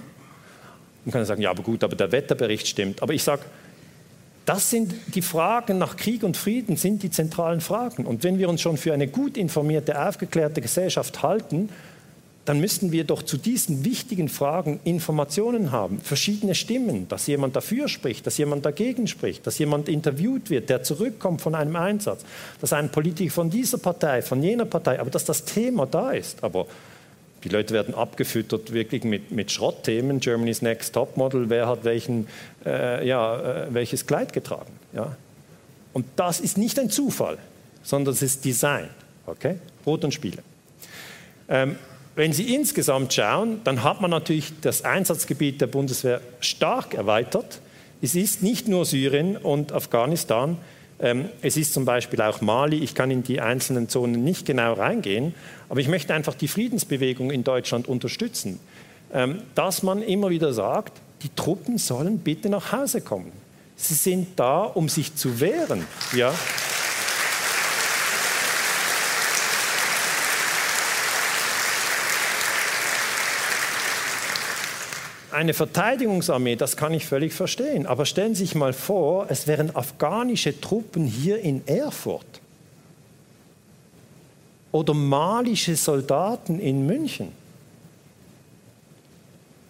Man 1.09 1.15
kann 1.15 1.25
sagen, 1.25 1.41
ja, 1.41 1.49
aber 1.49 1.63
gut, 1.63 1.83
aber 1.83 1.97
der 1.97 2.13
Wetterbericht 2.13 2.69
stimmt. 2.69 3.01
Aber 3.03 3.15
ich 3.15 3.23
sage, 3.23 3.41
das 4.45 4.69
sind 4.69 4.95
die 5.15 5.23
Fragen 5.23 5.79
nach 5.79 5.97
Krieg 5.97 6.23
und 6.23 6.37
Frieden, 6.37 6.77
sind 6.77 7.03
die 7.03 7.09
zentralen 7.09 7.63
Fragen. 7.63 8.05
Und 8.05 8.25
wenn 8.25 8.39
wir 8.39 8.51
uns 8.51 8.61
schon 8.61 8.77
für 8.77 8.93
eine 8.93 9.09
gut 9.09 9.39
informierte, 9.39 10.07
aufgeklärte 10.07 10.61
Gesellschaft 10.61 11.23
halten, 11.23 11.71
dann 12.45 12.61
müssten 12.61 12.93
wir 12.93 13.05
doch 13.05 13.23
zu 13.23 13.39
diesen 13.39 13.87
wichtigen 13.87 14.29
Fragen 14.29 14.81
Informationen 14.85 15.73
haben, 15.73 15.99
verschiedene 15.99 16.55
Stimmen, 16.55 17.09
dass 17.09 17.27
jemand 17.27 17.57
dafür 17.57 17.89
spricht, 17.89 18.27
dass 18.27 18.37
jemand 18.37 18.67
dagegen 18.67 19.07
spricht, 19.07 19.47
dass 19.47 19.59
jemand 19.59 19.89
interviewt 19.89 20.51
wird, 20.51 20.69
der 20.69 20.83
zurückkommt 20.83 21.41
von 21.41 21.55
einem 21.55 21.77
Einsatz, 21.77 22.23
dass 22.61 22.75
ein 22.75 22.91
Politiker 22.91 23.33
von 23.33 23.49
dieser 23.49 23.79
Partei, 23.79 24.21
von 24.21 24.43
jener 24.43 24.67
Partei, 24.67 25.01
aber 25.01 25.09
dass 25.09 25.25
das 25.25 25.47
Thema 25.47 25.87
da 25.87 26.11
ist. 26.11 26.45
Aber 26.45 26.67
die 27.45 27.49
Leute 27.49 27.75
werden 27.75 27.95
abgefüttert 27.95 28.73
wirklich 28.73 29.05
mit, 29.05 29.31
mit 29.31 29.53
Schrottthemen. 29.53 30.21
Germany's 30.21 30.63
Next 30.63 30.95
Topmodel, 30.95 31.49
wer 31.51 31.69
hat 31.69 31.85
welchen, 31.85 32.27
äh, 32.67 33.07
ja, 33.07 33.65
äh, 33.65 33.75
welches 33.75 34.07
Kleid 34.07 34.33
getragen. 34.33 34.73
Ja? 34.93 35.17
Und 35.93 36.07
das 36.17 36.41
ist 36.41 36.59
nicht 36.59 36.79
ein 36.79 36.91
Zufall, 36.91 37.39
sondern 37.83 38.15
es 38.15 38.23
ist 38.23 38.45
Design. 38.45 38.89
Okay? 39.27 39.57
Brot 39.85 40.05
und 40.05 40.13
Spiele. 40.13 40.39
Ähm, 41.49 41.77
wenn 42.17 42.33
Sie 42.33 42.53
insgesamt 42.55 43.15
schauen, 43.15 43.61
dann 43.63 43.85
hat 43.85 44.01
man 44.01 44.11
natürlich 44.11 44.53
das 44.61 44.85
Einsatzgebiet 44.85 45.61
der 45.61 45.69
Bundeswehr 45.69 46.21
stark 46.41 46.95
erweitert. 46.95 47.61
Es 48.03 48.17
ist 48.17 48.43
nicht 48.43 48.67
nur 48.67 48.85
Syrien 48.85 49.37
und 49.37 49.73
Afghanistan, 49.73 50.59
es 51.01 51.57
ist 51.57 51.75
zum 51.75 51.85
Beispiel 51.85 52.21
auch 52.23 52.41
Mali. 52.41 52.79
Ich 52.79 52.95
kann 52.95 53.11
in 53.11 53.23
die 53.23 53.41
einzelnen 53.41 53.89
Zonen 53.89 54.25
nicht 54.25 54.47
genau 54.47 54.73
reingehen, 54.73 55.35
aber 55.69 55.81
ich 55.81 55.89
möchte 55.89 56.13
einfach 56.13 56.35
die 56.35 56.49
Friedensbewegung 56.49 57.31
in 57.31 57.45
Deutschland 57.45 57.87
unterstützen, 57.87 58.59
ähm, 59.13 59.43
dass 59.55 59.83
man 59.83 60.03
immer 60.03 60.31
wieder 60.31 60.53
sagt, 60.53 61.01
die 61.23 61.31
Truppen 61.35 61.79
sollen 61.79 62.19
bitte 62.19 62.49
nach 62.49 62.73
Hause 62.73 63.01
kommen. 63.01 63.33
Sie 63.77 63.95
sind 63.95 64.29
da, 64.37 64.63
um 64.63 64.89
sich 64.89 65.15
zu 65.15 65.41
wehren. 65.41 65.87
Ja. 66.13 66.35
Eine 75.39 75.55
Verteidigungsarmee, 75.55 76.57
das 76.57 76.77
kann 76.77 76.93
ich 76.93 77.07
völlig 77.07 77.33
verstehen. 77.33 77.87
Aber 77.87 78.07
stellen 78.07 78.35
Sie 78.35 78.45
sich 78.45 78.57
mal 78.57 78.73
vor, 78.73 79.27
es 79.31 79.47
wären 79.47 79.75
afghanische 79.75 80.61
Truppen 80.61 81.07
hier 81.07 81.39
in 81.39 81.65
Erfurt 81.67 82.27
oder 84.73 84.95
malische 84.95 85.77
Soldaten 85.77 86.59
in 86.59 86.87
München 86.87 87.31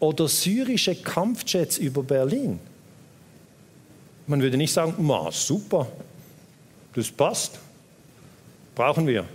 oder 0.00 0.26
syrische 0.26 0.94
Kampfjets 0.94 1.76
über 1.76 2.02
Berlin. 2.02 2.58
Man 4.26 4.40
würde 4.40 4.56
nicht 4.56 4.72
sagen, 4.72 4.94
Ma, 4.98 5.30
super, 5.30 5.86
das 6.94 7.10
passt, 7.10 7.58
brauchen 8.74 9.06
wir. 9.06 9.26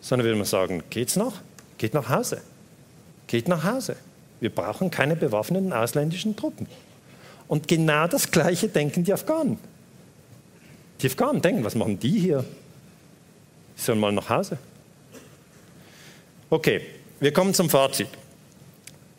Sondern 0.00 0.24
würde 0.26 0.38
man 0.38 0.46
sagen, 0.46 0.82
geht's 0.90 1.14
noch? 1.14 1.34
Geht 1.78 1.94
nach 1.94 2.08
Hause. 2.08 2.42
Geht 3.28 3.46
nach 3.46 3.62
Hause. 3.62 3.96
Wir 4.40 4.50
brauchen 4.50 4.90
keine 4.90 5.16
bewaffneten 5.16 5.72
ausländischen 5.72 6.36
Truppen. 6.36 6.66
Und 7.46 7.68
genau 7.68 8.06
das 8.06 8.30
Gleiche 8.30 8.68
denken 8.68 9.04
die 9.04 9.12
Afghanen. 9.12 9.58
Die 11.02 11.06
Afghanen 11.06 11.42
denken, 11.42 11.64
was 11.64 11.74
machen 11.74 11.98
die 11.98 12.18
hier? 12.18 12.44
Die 13.76 13.80
sollen 13.80 14.00
mal 14.00 14.12
nach 14.12 14.28
Hause. 14.28 14.58
Okay, 16.48 16.80
wir 17.20 17.32
kommen 17.32 17.54
zum 17.54 17.70
Fazit. 17.70 18.08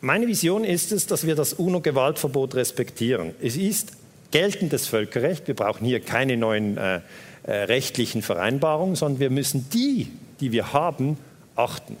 Meine 0.00 0.26
Vision 0.26 0.64
ist 0.64 0.92
es, 0.92 1.06
dass 1.06 1.26
wir 1.26 1.34
das 1.34 1.54
UNO-Gewaltverbot 1.54 2.54
respektieren. 2.56 3.34
Es 3.40 3.56
ist 3.56 3.92
geltendes 4.32 4.88
Völkerrecht. 4.88 5.46
Wir 5.46 5.54
brauchen 5.54 5.86
hier 5.86 6.00
keine 6.00 6.36
neuen 6.36 6.76
äh, 6.76 7.00
äh, 7.44 7.52
rechtlichen 7.52 8.22
Vereinbarungen, 8.22 8.96
sondern 8.96 9.20
wir 9.20 9.30
müssen 9.30 9.68
die, 9.72 10.08
die 10.40 10.52
wir 10.52 10.72
haben, 10.72 11.16
achten. 11.54 11.96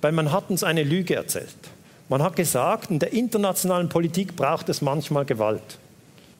Weil 0.00 0.12
man 0.12 0.32
hat 0.32 0.50
uns 0.50 0.64
eine 0.64 0.82
Lüge 0.82 1.14
erzählt. 1.14 1.54
Man 2.08 2.22
hat 2.22 2.36
gesagt, 2.36 2.90
in 2.90 2.98
der 2.98 3.12
internationalen 3.12 3.88
Politik 3.88 4.36
braucht 4.36 4.68
es 4.68 4.82
manchmal 4.82 5.24
Gewalt. 5.24 5.78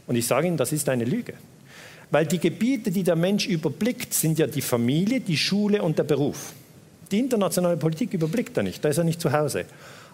Und 0.07 0.17
ich 0.17 0.27
sage 0.27 0.47
Ihnen, 0.47 0.57
das 0.57 0.73
ist 0.73 0.89
eine 0.89 1.05
Lüge. 1.05 1.35
Weil 2.11 2.27
die 2.27 2.39
Gebiete, 2.39 2.91
die 2.91 3.03
der 3.03 3.17
Mensch 3.17 3.47
überblickt, 3.47 4.13
sind 4.13 4.39
ja 4.39 4.47
die 4.47 4.61
Familie, 4.61 5.21
die 5.21 5.37
Schule 5.37 5.83
und 5.83 5.99
der 5.99 6.05
Beruf. 6.05 6.53
Die 7.11 7.19
internationale 7.19 7.77
Politik 7.77 8.13
überblickt 8.13 8.57
er 8.57 8.63
nicht, 8.63 8.85
da 8.85 8.89
ist 8.89 8.99
er 8.99 9.05
nicht 9.05 9.21
zu 9.21 9.33
Hause. 9.33 9.65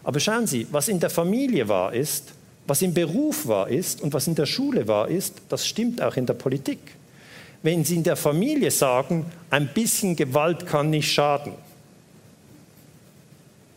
Aber 0.05 0.20
schauen 0.20 0.47
Sie, 0.47 0.66
was 0.70 0.89
in 0.89 1.01
der 1.01 1.10
Familie 1.10 1.68
wahr 1.68 1.93
ist, 1.93 2.32
was 2.66 2.82
im 2.82 2.94
Beruf 2.94 3.47
wahr 3.47 3.68
ist 3.68 4.01
und 4.01 4.12
was 4.12 4.27
in 4.27 4.35
der 4.35 4.47
Schule 4.47 4.86
wahr 4.86 5.09
ist, 5.09 5.43
das 5.48 5.66
stimmt 5.66 6.01
auch 6.01 6.16
in 6.16 6.27
der 6.27 6.35
Politik. 6.35 6.78
Wenn 7.62 7.85
Sie 7.85 7.97
in 7.97 8.02
der 8.05 8.16
Familie 8.16 8.70
sagen, 8.70 9.27
ein 9.51 9.68
bisschen 9.68 10.16
Gewalt 10.16 10.66
kann 10.66 10.90
nicht 10.90 11.12
schaden, 11.12 11.52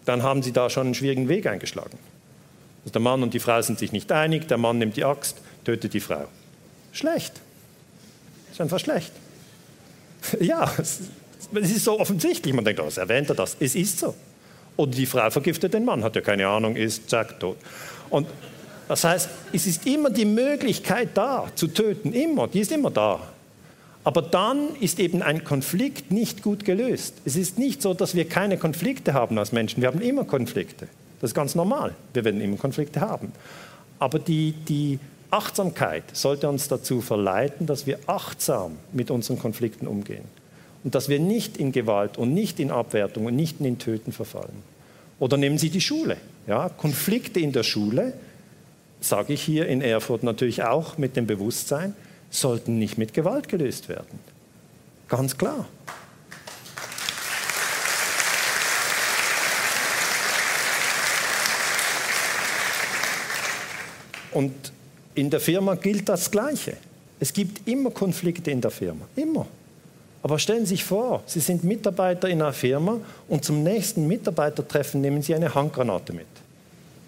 dann 0.06 0.24
haben 0.24 0.44
Sie 0.44 0.52
da 0.52 0.70
schon 0.70 0.88
einen 0.88 0.94
schwierigen 0.94 1.30
Weg 1.30 1.48
eingeschlagen. 1.48 1.98
Also 2.84 2.92
der 2.92 3.02
Mann 3.02 3.24
und 3.24 3.34
die 3.34 3.40
Frau 3.40 3.62
sind 3.62 3.80
sich 3.80 3.92
nicht 3.92 4.12
einig, 4.12 4.48
der 4.48 4.58
Mann 4.58 4.78
nimmt 4.78 4.98
die 4.98 5.06
Axt, 5.06 5.38
tötet 5.64 5.94
die 5.94 6.00
Frau. 6.00 6.28
Schlecht. 6.92 7.42
Ist 8.52 8.62
einfach 8.62 8.80
schlecht. 8.80 9.12
Ja, 10.40 10.72
es 10.78 11.02
ist 11.52 11.84
so 11.84 12.00
offensichtlich. 12.00 12.54
Man 12.54 12.64
denkt, 12.64 12.80
oh, 12.80 12.86
was 12.86 12.98
erwähnt 12.98 13.28
er 13.30 13.36
das? 13.36 13.58
Es 13.60 13.76
ist 13.76 14.00
so. 14.00 14.16
Oder 14.78 14.92
die 14.92 15.06
Frau 15.06 15.30
vergiftet 15.30 15.74
den 15.74 15.84
Mann, 15.84 16.02
hat 16.02 16.16
ja 16.16 16.22
keine 16.22 16.48
Ahnung, 16.48 16.78
ist 16.78 17.10
zack, 17.10 17.40
tot. 17.42 17.58
Und 18.10 18.28
das 18.88 19.04
heißt, 19.04 19.30
es 19.52 19.68
ist 19.68 19.86
immer 19.86 20.10
die 20.10 20.26
Möglichkeit 20.26 21.10
da, 21.14 21.48
zu 21.56 21.68
töten, 21.68 22.14
immer, 22.14 22.48
die 22.48 22.62
ist 22.62 22.72
immer 22.72 22.90
da. 22.90 23.33
Aber 24.04 24.22
dann 24.22 24.76
ist 24.80 25.00
eben 25.00 25.22
ein 25.22 25.44
Konflikt 25.44 26.12
nicht 26.12 26.42
gut 26.42 26.66
gelöst. 26.66 27.16
Es 27.26 27.36
ist 27.36 27.58
nicht 27.58 27.82
so, 27.82 27.94
dass 27.94 28.16
wir 28.16 28.28
keine 28.28 28.58
Konflikte 28.58 29.14
haben 29.14 29.38
als 29.38 29.52
Menschen. 29.52 29.82
Wir 29.82 29.88
haben 29.88 30.02
immer 30.02 30.26
Konflikte. 30.26 30.88
Das 31.22 31.30
ist 31.30 31.36
ganz 31.36 31.56
normal. 31.56 31.96
Wir 32.14 32.26
werden 32.26 32.42
immer 32.42 32.58
Konflikte 32.58 33.00
haben. 33.00 33.32
Aber 34.00 34.20
die, 34.20 34.54
die 34.68 35.00
Achtsamkeit 35.32 36.04
sollte 36.12 36.50
uns 36.50 36.68
dazu 36.68 37.00
verleiten, 37.00 37.66
dass 37.66 37.88
wir 37.88 37.98
achtsam 38.08 38.78
mit 38.92 39.10
unseren 39.10 39.40
Konflikten 39.40 39.88
umgehen. 39.88 40.26
Und 40.84 40.96
dass 40.96 41.08
wir 41.08 41.20
nicht 41.20 41.56
in 41.56 41.72
Gewalt 41.72 42.18
und 42.18 42.34
nicht 42.34 42.60
in 42.60 42.72
Abwertung 42.72 43.26
und 43.26 43.36
nicht 43.38 43.62
in 43.62 43.80
Töten 43.80 44.12
verfallen. 44.12 44.64
Oder 45.20 45.38
nehmen 45.38 45.58
Sie 45.58 45.70
die 45.70 45.80
Schule. 45.80 46.18
Ja, 46.46 46.68
Konflikte 46.68 47.40
in 47.40 47.54
der 47.54 47.64
Schule, 47.64 48.14
sage 49.00 49.32
ich 49.32 49.42
hier 49.42 49.68
in 49.68 49.82
Erfurt 49.82 50.24
natürlich 50.24 50.64
auch 50.64 50.98
mit 50.98 51.16
dem 51.16 51.26
Bewusstsein, 51.26 51.96
sollten 52.34 52.80
nicht 52.80 52.98
mit 52.98 53.14
Gewalt 53.14 53.48
gelöst 53.48 53.90
werden. 53.90 54.20
Ganz 55.08 55.38
klar. 55.38 55.68
Und 64.32 64.52
in 65.14 65.30
der 65.30 65.40
Firma 65.40 65.76
gilt 65.76 66.10
das 66.10 66.32
Gleiche. 66.32 66.76
Es 67.20 67.32
gibt 67.32 67.68
immer 67.68 67.92
Konflikte 67.92 68.50
in 68.50 68.62
der 68.62 68.72
Firma, 68.72 69.06
immer. 69.16 69.46
Aber 70.24 70.40
stellen 70.40 70.66
Sie 70.66 70.76
sich 70.76 70.84
vor, 70.84 71.22
Sie 71.28 71.40
sind 71.40 71.64
Mitarbeiter 71.64 72.28
in 72.30 72.42
einer 72.42 72.54
Firma 72.54 73.00
und 73.28 73.46
zum 73.46 73.62
nächsten 73.62 74.08
Mitarbeitertreffen 74.08 75.02
nehmen 75.02 75.22
Sie 75.22 75.36
eine 75.36 75.54
Handgranate 75.54 76.14
mit. 76.14 76.26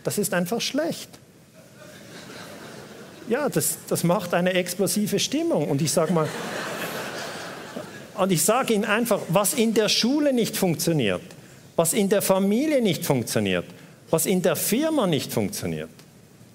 Das 0.03 0.19
ist 0.19 0.33
einfach 0.33 0.61
schlecht 0.61 1.09
ja, 3.27 3.49
das, 3.49 3.77
das 3.87 4.03
macht 4.03 4.33
eine 4.33 4.53
explosive 4.53 5.19
Stimmung. 5.19 5.67
Und 5.69 5.81
ich 5.81 5.91
sage 5.91 6.13
mal, 6.13 6.27
und 8.17 8.31
ich 8.31 8.43
sage 8.43 8.73
Ihnen 8.73 8.85
einfach, 8.85 9.19
was 9.29 9.53
in 9.53 9.73
der 9.73 9.89
Schule 9.89 10.33
nicht 10.33 10.55
funktioniert, 10.55 11.21
was 11.75 11.93
in 11.93 12.09
der 12.09 12.21
Familie 12.21 12.81
nicht 12.81 13.05
funktioniert, 13.05 13.65
was 14.09 14.25
in 14.25 14.41
der 14.41 14.55
Firma 14.55 15.07
nicht 15.07 15.33
funktioniert, 15.33 15.89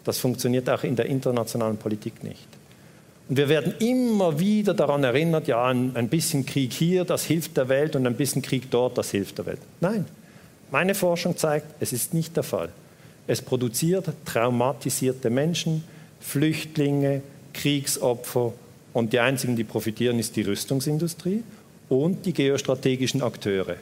das 0.04 0.18
funktioniert 0.18 0.70
auch 0.70 0.84
in 0.84 0.96
der 0.96 1.06
internationalen 1.06 1.76
Politik 1.76 2.24
nicht. 2.24 2.48
Und 3.28 3.36
wir 3.36 3.48
werden 3.48 3.74
immer 3.78 4.40
wieder 4.40 4.74
daran 4.74 5.04
erinnert, 5.04 5.46
ja, 5.46 5.66
ein, 5.66 5.94
ein 5.94 6.08
bisschen 6.08 6.46
Krieg 6.46 6.72
hier, 6.72 7.04
das 7.04 7.24
hilft 7.24 7.56
der 7.56 7.68
Welt 7.68 7.94
und 7.94 8.06
ein 8.06 8.16
bisschen 8.16 8.42
Krieg 8.42 8.70
dort, 8.70 8.96
das 8.96 9.10
hilft 9.10 9.38
der 9.38 9.46
Welt. 9.46 9.60
Nein, 9.80 10.06
meine 10.70 10.94
Forschung 10.94 11.36
zeigt, 11.36 11.66
es 11.80 11.92
ist 11.92 12.14
nicht 12.14 12.36
der 12.36 12.42
Fall. 12.42 12.70
Es 13.26 13.42
produziert 13.42 14.08
traumatisierte 14.24 15.30
Menschen, 15.30 15.84
Flüchtlinge, 16.20 17.22
Kriegsopfer 17.52 18.52
und 18.92 19.12
die 19.12 19.20
einzigen, 19.20 19.56
die 19.56 19.64
profitieren, 19.64 20.18
ist 20.18 20.36
die 20.36 20.42
Rüstungsindustrie 20.42 21.42
und 21.88 22.26
die 22.26 22.32
geostrategischen 22.32 23.22
Akteure. 23.22 23.76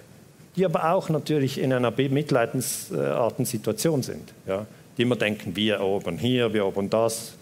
die 0.59 0.65
aber 0.65 0.93
auch 0.93 1.09
natürlich 1.09 1.59
in 1.59 1.73
einer 1.73 1.93
bemitleidensarten 1.93 3.45
Situation 3.45 4.03
sind. 4.03 4.33
Ja? 4.47 4.67
Die 4.97 5.03
immer 5.03 5.15
denken, 5.15 5.55
wir 5.55 5.77
erobern 5.77 6.19
hier, 6.19 6.53
wir 6.53 6.63
erobern 6.63 6.91
das. 6.91 7.35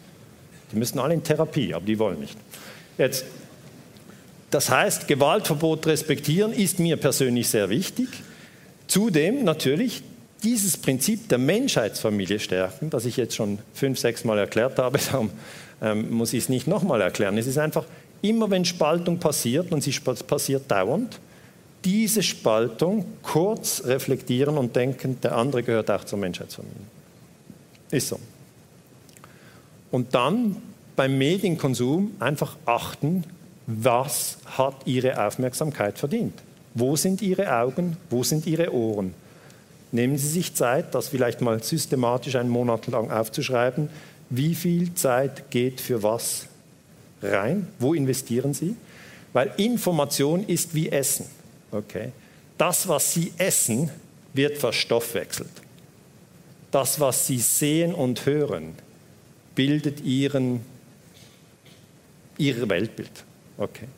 Die 0.71 0.77
müssen 0.77 0.99
alle 0.99 1.15
in 1.15 1.23
Therapie, 1.23 1.73
aber 1.73 1.87
die 1.87 1.99
wollen 1.99 2.21
nicht. 2.21 2.37
Jetzt, 2.99 3.25
das 4.51 4.69
heißt, 4.69 5.09
Gewaltverbot 5.09 5.87
respektieren 5.87 6.53
ist 6.53 6.79
mir 6.79 6.99
persönlich 6.99 7.49
sehr 7.49 7.71
wichtig. 7.71 8.09
Zudem 8.87 9.45
natürlich 9.45 10.03
dieses 10.43 10.77
Prinzip 10.77 11.29
der 11.29 11.39
Menschheitsfamilie 11.39 12.39
stärken, 12.39 12.91
das 12.91 13.05
ich 13.05 13.17
jetzt 13.17 13.35
schon 13.35 13.59
fünf, 13.75 13.99
sechs 13.99 14.25
Mal 14.25 14.39
erklärt 14.39 14.79
habe, 14.79 14.99
darum 15.11 15.31
ähm, 15.83 16.11
muss 16.13 16.33
ich 16.33 16.45
es 16.45 16.49
nicht 16.49 16.67
nochmal 16.67 17.01
erklären. 17.01 17.39
Es 17.39 17.47
ist 17.47 17.59
einfach, 17.59 17.85
immer 18.23 18.51
wenn 18.51 18.65
Spaltung 18.65 19.19
passiert, 19.19 19.73
und 19.73 19.83
sie 19.83 19.93
passiert 20.27 20.71
dauernd, 20.71 21.19
diese 21.85 22.23
Spaltung 22.23 23.05
kurz 23.23 23.85
reflektieren 23.85 24.59
und 24.59 24.75
denken, 24.75 25.21
der 25.21 25.37
andere 25.37 25.63
gehört 25.63 25.91
auch 25.91 26.05
zur 26.05 26.19
Menschheitsfamilie. 26.19 26.75
Ist 27.91 28.09
so. 28.09 28.19
Und 29.93 30.15
dann 30.15 30.57
beim 30.97 31.17
Medienkonsum 31.17 32.17
einfach 32.19 32.57
achten, 32.65 33.25
was 33.67 34.39
hat 34.47 34.75
Ihre 34.85 35.25
Aufmerksamkeit 35.25 35.99
verdient? 35.99 36.43
Wo 36.75 36.97
sind 36.97 37.23
Ihre 37.23 37.57
Augen? 37.57 37.97
Wo 38.11 38.23
sind 38.23 38.47
Ihre 38.47 38.73
Ohren? 38.73 39.15
Nehmen 39.97 40.19
Sie 40.19 40.29
sich 40.29 40.53
Zeit, 40.53 40.95
das 40.95 41.09
vielleicht 41.09 41.41
mal 41.41 41.63
systematisch 41.63 42.37
einen 42.37 42.51
Monat 42.51 42.87
lang 42.87 43.11
aufzuschreiben. 43.11 43.89
Wie 44.29 44.55
viel 44.55 44.93
Zeit 44.93 45.51
geht 45.51 45.81
für 45.81 46.03
was 46.03 46.49
rein? 47.23 47.67
Wo 47.79 47.95
investieren 47.95 48.53
Sie? 48.53 48.77
Weil 49.33 49.53
Information 49.57 50.47
ist 50.47 50.75
wie 50.75 50.91
Essen. 50.91 51.25
Okay? 51.71 52.13
Das, 52.59 52.87
was 52.87 53.15
Sie 53.15 53.33
essen, 53.39 53.89
wird 54.35 54.59
verstoffwechselt. 54.59 55.49
Das, 56.71 57.01
was 57.01 57.27
Sie 57.27 57.39
sehen 57.39 57.95
und 57.95 58.27
hören, 58.27 58.75
bildet 59.55 60.03
Ihren, 60.03 60.61
Ihr 62.37 62.69
Weltbild. 62.69 63.25
Okay? 63.57 63.89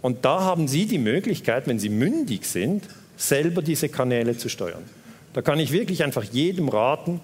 Und 0.00 0.24
da 0.24 0.42
haben 0.42 0.68
Sie 0.68 0.86
die 0.86 0.98
Möglichkeit, 0.98 1.66
wenn 1.66 1.80
Sie 1.80 1.88
mündig 1.88 2.44
sind, 2.44 2.84
selber 3.16 3.62
diese 3.62 3.88
Kanäle 3.88 4.36
zu 4.36 4.48
steuern. 4.48 4.82
Da 5.32 5.42
kann 5.42 5.58
ich 5.58 5.72
wirklich 5.72 6.02
einfach 6.04 6.24
jedem 6.24 6.68
raten, 6.68 7.20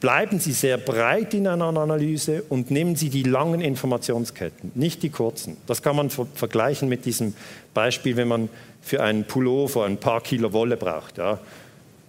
bleiben 0.00 0.38
Sie 0.38 0.52
sehr 0.52 0.76
breit 0.76 1.34
in 1.34 1.46
einer 1.46 1.64
Analyse 1.64 2.42
und 2.48 2.70
nehmen 2.70 2.94
Sie 2.94 3.08
die 3.08 3.22
langen 3.22 3.60
Informationsketten, 3.60 4.72
nicht 4.74 5.02
die 5.02 5.10
kurzen. 5.10 5.56
Das 5.66 5.82
kann 5.82 5.96
man 5.96 6.10
vergleichen 6.10 6.88
mit 6.88 7.04
diesem 7.06 7.34
Beispiel, 7.72 8.16
wenn 8.16 8.28
man 8.28 8.48
für 8.82 9.02
einen 9.02 9.24
Pullover 9.24 9.86
ein 9.86 9.96
paar 9.96 10.20
Kilo 10.20 10.52
Wolle 10.52 10.76
braucht. 10.76 11.18
Ja. 11.18 11.38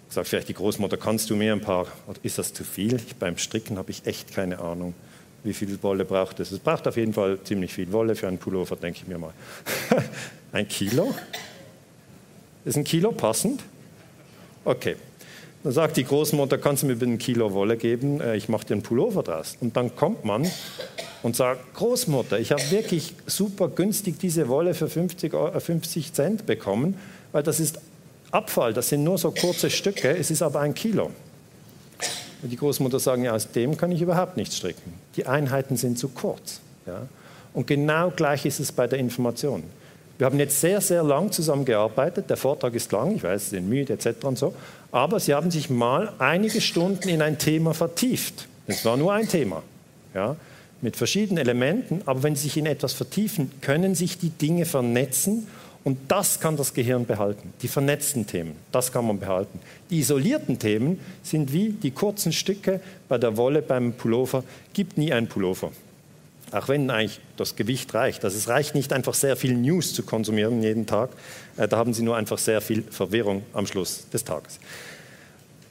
Sagt 0.10 0.28
vielleicht 0.28 0.50
die 0.50 0.54
Großmutter, 0.54 0.98
kannst 0.98 1.30
du 1.30 1.36
mir 1.36 1.54
ein 1.54 1.62
paar, 1.62 1.88
ist 2.22 2.38
das 2.38 2.54
zu 2.54 2.64
viel? 2.64 2.96
Ich, 2.96 3.16
beim 3.16 3.38
Stricken 3.38 3.78
habe 3.78 3.92
ich 3.92 4.06
echt 4.06 4.34
keine 4.34 4.60
Ahnung, 4.60 4.94
wie 5.44 5.54
viel 5.54 5.82
Wolle 5.82 6.06
braucht 6.06 6.40
es. 6.42 6.52
Es 6.52 6.60
braucht 6.60 6.88
auf 6.88 6.98
jeden 6.98 7.14
Fall 7.14 7.40
ziemlich 7.44 7.74
viel 7.74 7.92
Wolle 7.92 8.16
für 8.16 8.28
einen 8.28 8.38
Pullover, 8.38 8.76
denke 8.76 9.00
ich 9.02 9.08
mir 9.08 9.18
mal. 9.18 9.34
ein 10.52 10.68
Kilo? 10.68 11.16
Ist 12.66 12.78
ein 12.78 12.84
Kilo 12.84 13.12
passend? 13.12 13.62
Okay. 14.66 14.96
Dann 15.64 15.74
sagt 15.74 15.98
die 15.98 16.04
Großmutter, 16.04 16.58
kannst 16.58 16.84
du 16.84 16.88
mir 16.88 16.96
bitte 16.96 17.12
ein 17.12 17.18
Kilo 17.18 17.54
Wolle 17.54 17.78
geben? 17.78 18.22
Äh, 18.22 18.36
ich 18.36 18.50
mache 18.50 18.66
dir 18.66 18.74
einen 18.74 18.84
Pullover 18.84 19.24
draus. 19.24 19.58
Und 19.62 19.78
dann 19.78 19.96
kommt 19.96 20.26
man 20.26 20.48
und 21.24 21.36
sagt, 21.36 21.74
Großmutter, 21.74 22.40
ich 22.40 22.52
habe 22.52 22.62
wirklich 22.70 23.14
super 23.26 23.68
günstig 23.68 24.20
diese 24.20 24.48
Wolle 24.48 24.74
für 24.74 24.88
50, 24.90 25.34
50 25.58 26.14
Cent 26.14 26.46
bekommen, 26.46 27.00
weil 27.32 27.42
das 27.42 27.60
ist 27.60 27.80
Abfall, 28.30 28.74
das 28.74 28.90
sind 28.90 29.04
nur 29.04 29.18
so 29.18 29.32
kurze 29.32 29.70
Stücke, 29.70 30.10
es 30.16 30.30
ist 30.30 30.42
aber 30.42 30.60
ein 30.60 30.74
Kilo. 30.74 31.12
Und 32.42 32.50
die 32.52 32.58
Großmutter 32.58 33.00
sagen, 33.00 33.24
ja, 33.24 33.34
aus 33.34 33.52
dem 33.52 33.78
kann 33.78 33.92
ich 33.92 34.02
überhaupt 34.02 34.38
nichts 34.38 34.58
stricken. 34.58 34.94
Die 35.16 35.26
Einheiten 35.26 35.78
sind 35.78 35.98
zu 35.98 36.10
kurz. 36.10 36.60
Ja? 36.86 37.08
Und 37.54 37.66
genau 37.66 38.12
gleich 38.12 38.46
ist 38.46 38.60
es 38.60 38.72
bei 38.72 38.86
der 38.86 39.00
Information. 39.00 39.64
Wir 40.18 40.26
haben 40.26 40.40
jetzt 40.40 40.62
sehr, 40.62 40.80
sehr 40.80 41.04
lang 41.04 41.32
zusammengearbeitet. 41.32 42.30
Der 42.30 42.38
Vortrag 42.38 42.74
ist 42.74 42.92
lang, 42.92 43.16
ich 43.16 43.24
weiß, 43.24 43.50
Sie 43.50 43.56
sind 43.58 43.68
müde 43.68 43.94
etc. 43.94 44.24
und 44.24 44.38
so. 44.38 44.54
Aber 44.92 45.20
Sie 45.20 45.34
haben 45.34 45.52
sich 45.52 45.70
mal 45.70 46.14
einige 46.20 46.62
Stunden 46.62 47.10
in 47.10 47.22
ein 47.22 47.38
Thema 47.38 47.74
vertieft. 47.74 48.48
Es 48.68 48.86
war 48.86 48.96
nur 48.96 49.12
ein 49.14 49.28
Thema. 49.28 49.62
Ja, 50.14 50.38
mit 50.82 50.96
verschiedenen 50.96 51.40
Elementen. 51.40 52.02
Aber 52.06 52.24
wenn 52.24 52.36
Sie 52.36 52.44
sich 52.44 52.58
in 52.58 52.66
etwas 52.66 52.94
vertiefen, 52.94 53.52
können 53.60 53.94
sich 53.94 54.18
die 54.18 54.30
Dinge 54.30 54.66
vernetzen. 54.66 55.48
Und 55.84 56.00
das 56.08 56.40
kann 56.40 56.56
das 56.58 56.74
Gehirn 56.74 57.06
behalten. 57.06 57.54
Die 57.62 57.68
vernetzten 57.68 58.26
Themen, 58.26 58.56
das 58.72 58.92
kann 58.92 59.06
man 59.06 59.20
behalten. 59.20 59.60
Die 59.92 60.00
isolierten 60.00 60.58
Themen 60.58 61.00
sind 61.22 61.54
wie 61.54 61.70
die 61.70 61.92
kurzen 61.92 62.32
Stücke 62.32 62.80
bei 63.08 63.20
der 63.20 63.38
Wolle 63.38 63.62
beim 63.62 63.94
Pullover. 63.94 64.44
Gibt 64.74 64.98
nie 64.98 65.14
einen 65.14 65.28
Pullover 65.28 65.72
auch 66.56 66.70
wenn 66.70 66.90
eigentlich 66.90 67.20
das 67.38 67.56
Gewicht 67.56 67.94
reicht. 67.94 68.24
Also 68.24 68.38
es 68.38 68.48
reicht 68.48 68.76
nicht 68.76 68.94
einfach 68.94 69.14
sehr 69.14 69.36
viel 69.36 69.54
News 69.56 69.94
zu 69.94 70.04
konsumieren 70.04 70.64
jeden 70.64 70.86
Tag, 70.86 71.10
äh, 71.58 71.68
da 71.68 71.78
haben 71.78 71.94
Sie 71.94 72.04
nur 72.04 72.16
einfach 72.16 72.38
sehr 72.38 72.62
viel 72.62 72.84
Verwirrung 72.84 73.44
am 73.54 73.68
Schluss 73.68 74.10
des 74.10 74.24
Tages. 74.24 74.60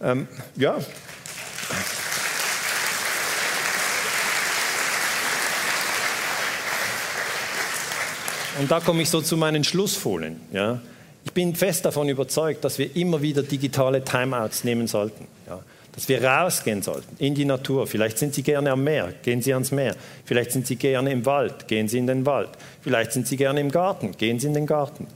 Ähm, 0.03 0.29
ja. 0.57 0.77
Und 8.59 8.71
da 8.71 8.81
komme 8.81 9.03
ich 9.03 9.11
so 9.11 9.21
zu 9.21 9.37
meinen 9.37 9.65
Schlussfolien. 9.65 10.41
Ja. 10.53 10.81
Ich 11.25 11.33
bin 11.33 11.57
fest 11.57 11.85
davon 11.87 12.09
überzeugt, 12.09 12.65
dass 12.65 12.79
wir 12.79 12.95
immer 12.95 13.23
wieder 13.23 13.43
digitale 13.43 14.05
Timeouts 14.05 14.65
nehmen 14.65 14.87
sollten. 14.87 15.27
Dass 15.95 16.09
wir 16.09 16.25
rausgehen 16.25 16.83
sollten 16.83 17.17
in 17.19 17.35
die 17.35 17.45
Natur. 17.45 17.87
Vielleicht 17.87 18.19
sind 18.19 18.35
Sie 18.35 18.43
gerne 18.43 18.73
am 18.73 18.83
Meer, 18.83 19.13
gehen 19.23 19.41
Sie 19.41 19.53
ans 19.53 19.71
Meer. 19.71 19.95
Vielleicht 20.25 20.51
sind 20.53 20.67
Sie 20.67 20.77
gerne 20.77 21.13
im 21.13 21.25
Wald, 21.25 21.69
gehen 21.69 21.87
Sie 21.87 21.99
in 21.99 22.07
den 22.07 22.27
Wald. 22.27 22.51
Vielleicht 22.83 23.13
sind 23.13 23.29
Sie 23.29 23.37
gerne 23.37 23.61
im 23.61 23.71
Garten, 23.71 24.13
gehen 24.17 24.41
Sie 24.41 24.49
in 24.49 24.55
den 24.55 24.67
Garten. 24.67 25.07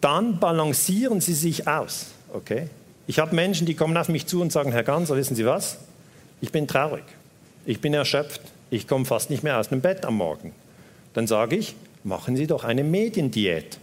Dann 0.00 0.40
balancieren 0.40 1.20
Sie 1.20 1.34
sich 1.34 1.68
aus. 1.68 2.06
Okay? 2.32 2.68
Ich 3.06 3.18
habe 3.20 3.34
Menschen, 3.34 3.66
die 3.66 3.74
kommen 3.74 3.96
auf 3.96 4.08
mich 4.08 4.26
zu 4.26 4.40
und 4.40 4.50
sagen, 4.50 4.72
Herr 4.72 4.82
Ganser, 4.82 5.16
wissen 5.16 5.36
Sie 5.36 5.46
was? 5.46 5.78
Ich 6.40 6.50
bin 6.50 6.66
traurig. 6.66 7.04
Ich 7.64 7.80
bin 7.80 7.94
erschöpft. 7.94 8.40
Ich 8.70 8.88
komme 8.88 9.04
fast 9.04 9.30
nicht 9.30 9.44
mehr 9.44 9.58
aus 9.58 9.68
dem 9.68 9.80
Bett 9.80 10.04
am 10.04 10.16
Morgen. 10.16 10.52
Dann 11.14 11.26
sage 11.26 11.56
ich, 11.56 11.76
machen 12.02 12.36
Sie 12.36 12.46
doch 12.46 12.64
eine 12.64 12.82
Mediendiät. 12.82 13.78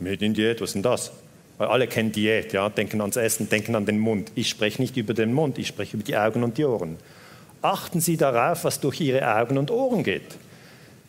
Mediendiät, 0.00 0.60
was 0.60 0.70
ist 0.70 0.74
denn 0.74 0.82
das? 0.82 1.12
Weil 1.58 1.68
alle 1.68 1.88
kennen 1.88 2.12
Diät, 2.12 2.52
ja, 2.52 2.68
denken 2.68 3.00
ans 3.00 3.16
Essen, 3.16 3.48
denken 3.48 3.74
an 3.74 3.84
den 3.84 3.98
Mund. 3.98 4.30
Ich 4.36 4.48
spreche 4.48 4.80
nicht 4.80 4.96
über 4.96 5.12
den 5.12 5.32
Mund, 5.32 5.58
ich 5.58 5.66
spreche 5.66 5.96
über 5.96 6.04
die 6.04 6.16
Augen 6.16 6.44
und 6.44 6.56
die 6.56 6.64
Ohren. 6.64 6.96
Achten 7.60 8.00
Sie 8.00 8.16
darauf, 8.16 8.64
was 8.64 8.78
durch 8.78 9.00
Ihre 9.00 9.36
Augen 9.36 9.58
und 9.58 9.70
Ohren 9.70 10.04
geht. 10.04 10.36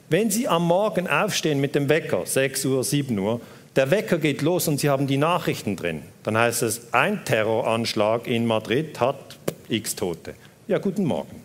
Wenn 0.09 0.31
Sie 0.31 0.47
am 0.47 0.65
Morgen 0.65 1.07
aufstehen 1.07 1.61
mit 1.61 1.75
dem 1.75 1.87
Wecker, 1.87 2.25
6 2.25 2.65
Uhr, 2.65 2.83
7 2.83 3.17
Uhr, 3.19 3.39
der 3.75 3.91
Wecker 3.91 4.17
geht 4.17 4.41
los 4.41 4.67
und 4.67 4.79
Sie 4.79 4.89
haben 4.89 5.05
die 5.05 5.17
Nachrichten 5.17 5.75
drin, 5.75 6.01
dann 6.23 6.35
heißt 6.35 6.63
es, 6.63 6.91
ein 6.93 7.23
Terroranschlag 7.23 8.25
in 8.25 8.47
Madrid 8.47 8.99
hat 8.99 9.37
x 9.69 9.95
Tote. 9.95 10.33
Ja, 10.67 10.79
guten 10.79 11.05
Morgen. 11.05 11.43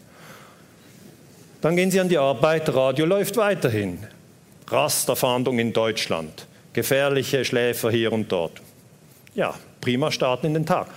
Dann 1.60 1.76
gehen 1.76 1.90
Sie 1.90 2.00
an 2.00 2.08
die 2.08 2.18
Arbeit, 2.18 2.74
Radio 2.74 3.04
läuft 3.04 3.36
weiterhin. 3.36 3.98
Rasterfahndung 4.66 5.58
in 5.58 5.74
Deutschland, 5.74 6.46
gefährliche 6.72 7.44
Schläfer 7.44 7.90
hier 7.90 8.12
und 8.12 8.32
dort. 8.32 8.63
Ja, 9.34 9.54
prima 9.80 10.10
starten 10.10 10.46
in 10.46 10.54
den 10.54 10.66
Tag. 10.66 10.88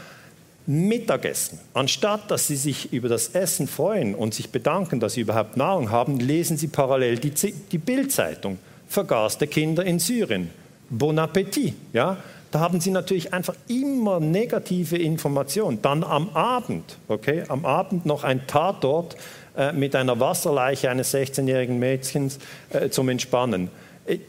Mittagessen. 0.67 1.59
Anstatt 1.73 2.29
dass 2.29 2.47
Sie 2.47 2.57
sich 2.57 2.91
über 2.91 3.07
das 3.07 3.29
Essen 3.29 3.67
freuen 3.67 4.13
und 4.13 4.33
sich 4.33 4.49
bedanken, 4.49 4.99
dass 4.99 5.13
Sie 5.13 5.21
überhaupt 5.21 5.55
Nahrung 5.55 5.91
haben, 5.91 6.19
lesen 6.19 6.57
Sie 6.57 6.67
parallel 6.67 7.17
die, 7.17 7.31
die 7.31 7.77
Bildzeitung. 7.77 8.59
Vergaßte 8.89 9.47
Kinder 9.47 9.85
in 9.85 9.99
Syrien. 9.99 10.49
Bon 10.89 11.17
Appetit. 11.17 11.73
Ja? 11.93 12.17
Da 12.51 12.59
haben 12.59 12.79
Sie 12.79 12.91
natürlich 12.91 13.33
einfach 13.33 13.55
immer 13.67 14.19
negative 14.19 14.97
Informationen. 14.97 15.81
Dann 15.81 16.03
am 16.03 16.29
Abend, 16.29 16.97
okay, 17.07 17.43
am 17.47 17.65
Abend 17.65 18.05
noch 18.05 18.23
ein 18.23 18.45
Tatort 18.47 19.15
äh, 19.57 19.73
mit 19.73 19.95
einer 19.95 20.19
Wasserleiche 20.19 20.89
eines 20.89 21.13
16-jährigen 21.13 21.79
Mädchens 21.79 22.39
äh, 22.69 22.89
zum 22.89 23.09
Entspannen. 23.09 23.69
Äh, 24.05 24.19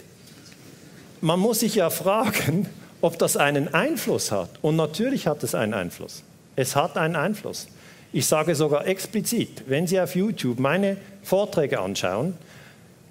man 1.20 1.40
muss 1.40 1.60
sich 1.60 1.74
ja 1.74 1.90
fragen, 1.90 2.66
ob 3.00 3.18
das 3.18 3.36
einen 3.36 3.72
Einfluss 3.74 4.32
hat. 4.32 4.50
Und 4.62 4.76
natürlich 4.76 5.26
hat 5.26 5.42
es 5.42 5.54
einen 5.54 5.74
Einfluss. 5.74 6.22
Es 6.56 6.74
hat 6.76 6.96
einen 6.96 7.16
Einfluss. 7.16 7.68
Ich 8.12 8.26
sage 8.26 8.54
sogar 8.54 8.86
explizit, 8.86 9.64
wenn 9.66 9.86
Sie 9.86 10.00
auf 10.00 10.16
YouTube 10.16 10.58
meine 10.58 10.96
Vorträge 11.22 11.80
anschauen, 11.80 12.34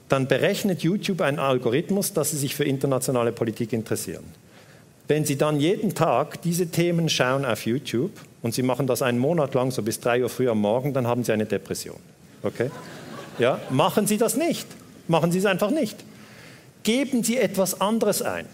dann 0.10 0.28
berechnet 0.28 0.82
YouTube 0.82 1.22
einen 1.22 1.40
Algorithmus, 1.40 2.14
dass 2.14 2.32
Sie 2.32 2.38
sich 2.38 2.56
für 2.56 2.64
internationale 2.64 3.32
Politik 3.32 3.74
interessieren. 3.74 4.24
Wenn 5.08 5.24
Sie 5.24 5.38
dann 5.38 5.60
jeden 5.60 5.96
Tag 5.96 6.42
diese 6.42 6.68
Themen 6.68 7.10
schauen 7.10 7.46
auf 7.46 7.66
YouTube 7.66 8.12
und 8.42 8.54
Sie 8.54 8.64
machen 8.64 8.88
das 8.88 9.02
einen 9.02 9.20
Monat 9.20 9.54
lang, 9.54 9.72
so 9.72 9.82
bis 9.82 10.00
drei 10.00 10.24
Uhr 10.24 10.30
früh 10.30 10.50
am 10.50 10.60
Morgen, 10.60 10.94
dann 10.94 11.08
haben 11.08 11.24
Sie 11.24 11.32
eine 11.32 11.46
Depression. 11.46 11.98
Okay? 12.44 12.72
Ja, 13.40 13.60
machen 13.70 14.08
Sie 14.08 14.18
das 14.18 14.36
nicht. 14.36 14.68
Machen 15.08 15.32
Sie 15.32 15.40
es 15.40 15.46
einfach 15.46 15.72
nicht. 15.72 15.98
Geben 16.84 17.24
Sie 17.24 17.38
etwas 17.38 17.80
anderes 17.80 18.22
ein. 18.22 18.46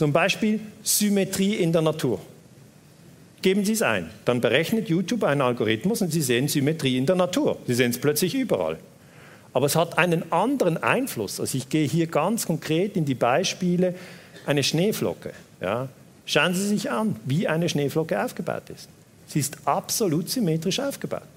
Zum 0.00 0.14
Beispiel 0.14 0.60
Symmetrie 0.82 1.56
in 1.56 1.74
der 1.74 1.82
Natur. 1.82 2.20
Geben 3.42 3.66
Sie 3.66 3.74
es 3.74 3.82
ein. 3.82 4.08
Dann 4.24 4.40
berechnet 4.40 4.88
YouTube 4.88 5.24
einen 5.24 5.42
Algorithmus 5.42 6.00
und 6.00 6.10
Sie 6.10 6.22
sehen 6.22 6.48
Symmetrie 6.48 6.96
in 6.96 7.04
der 7.04 7.16
Natur. 7.16 7.58
Sie 7.66 7.74
sehen 7.74 7.90
es 7.90 7.98
plötzlich 7.98 8.34
überall. 8.34 8.78
Aber 9.52 9.66
es 9.66 9.76
hat 9.76 9.98
einen 9.98 10.32
anderen 10.32 10.82
Einfluss. 10.82 11.38
Also 11.38 11.58
ich 11.58 11.68
gehe 11.68 11.86
hier 11.86 12.06
ganz 12.06 12.46
konkret 12.46 12.96
in 12.96 13.04
die 13.04 13.14
Beispiele. 13.14 13.94
Eine 14.46 14.62
Schneeflocke. 14.62 15.34
Ja. 15.60 15.90
Schauen 16.24 16.54
Sie 16.54 16.66
sich 16.66 16.90
an, 16.90 17.16
wie 17.26 17.46
eine 17.46 17.68
Schneeflocke 17.68 18.24
aufgebaut 18.24 18.70
ist. 18.74 18.88
Sie 19.26 19.40
ist 19.40 19.58
absolut 19.66 20.30
symmetrisch 20.30 20.80
aufgebaut. 20.80 21.28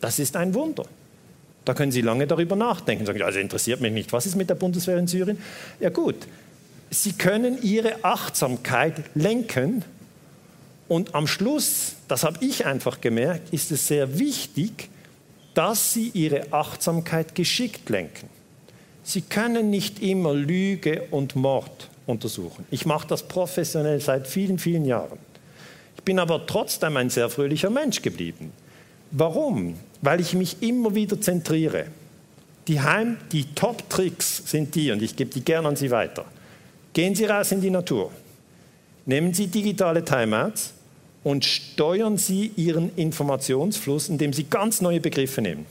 Das 0.00 0.18
ist 0.18 0.34
ein 0.34 0.54
Wunder. 0.54 0.86
Da 1.64 1.72
können 1.72 1.92
Sie 1.92 2.00
lange 2.00 2.26
darüber 2.26 2.56
nachdenken. 2.56 3.06
Sagen, 3.06 3.22
also 3.22 3.38
interessiert 3.38 3.80
mich 3.80 3.92
nicht. 3.92 4.12
Was 4.12 4.26
ist 4.26 4.34
mit 4.34 4.50
der 4.50 4.56
Bundeswehr 4.56 4.98
in 4.98 5.06
Syrien? 5.06 5.38
Ja 5.78 5.90
gut, 5.90 6.26
Sie 7.02 7.12
können 7.12 7.62
Ihre 7.62 8.04
Achtsamkeit 8.04 8.94
lenken 9.14 9.84
und 10.88 11.14
am 11.14 11.26
Schluss, 11.26 11.96
das 12.08 12.24
habe 12.24 12.38
ich 12.42 12.64
einfach 12.64 13.02
gemerkt, 13.02 13.52
ist 13.52 13.70
es 13.70 13.86
sehr 13.86 14.18
wichtig, 14.18 14.88
dass 15.52 15.92
Sie 15.92 16.10
Ihre 16.14 16.52
Achtsamkeit 16.54 17.34
geschickt 17.34 17.90
lenken. 17.90 18.30
Sie 19.02 19.20
können 19.20 19.68
nicht 19.68 20.00
immer 20.00 20.32
Lüge 20.32 21.02
und 21.10 21.36
Mord 21.36 21.90
untersuchen. 22.06 22.64
Ich 22.70 22.86
mache 22.86 23.06
das 23.06 23.28
professionell 23.28 24.00
seit 24.00 24.26
vielen, 24.26 24.58
vielen 24.58 24.86
Jahren. 24.86 25.18
Ich 25.96 26.02
bin 26.02 26.18
aber 26.18 26.46
trotzdem 26.46 26.96
ein 26.96 27.10
sehr 27.10 27.28
fröhlicher 27.28 27.70
Mensch 27.70 28.00
geblieben. 28.00 28.52
Warum? 29.10 29.74
Weil 30.00 30.20
ich 30.20 30.32
mich 30.32 30.62
immer 30.62 30.94
wieder 30.94 31.20
zentriere. 31.20 31.88
Die, 32.68 32.80
Heim, 32.80 33.18
die 33.32 33.44
Top-Tricks 33.54 34.42
sind 34.46 34.74
die, 34.74 34.90
und 34.92 35.02
ich 35.02 35.14
gebe 35.14 35.30
die 35.30 35.44
gerne 35.44 35.68
an 35.68 35.76
Sie 35.76 35.90
weiter. 35.90 36.24
Gehen 36.96 37.14
Sie 37.14 37.26
raus 37.26 37.52
in 37.52 37.60
die 37.60 37.68
Natur. 37.68 38.10
Nehmen 39.04 39.34
Sie 39.34 39.48
digitale 39.48 40.02
Timeouts 40.02 40.72
und 41.24 41.44
steuern 41.44 42.16
Sie 42.16 42.52
Ihren 42.56 42.90
Informationsfluss, 42.96 44.08
indem 44.08 44.32
Sie 44.32 44.44
ganz 44.44 44.80
neue 44.80 44.98
Begriffe 44.98 45.42
nehmen. 45.42 45.66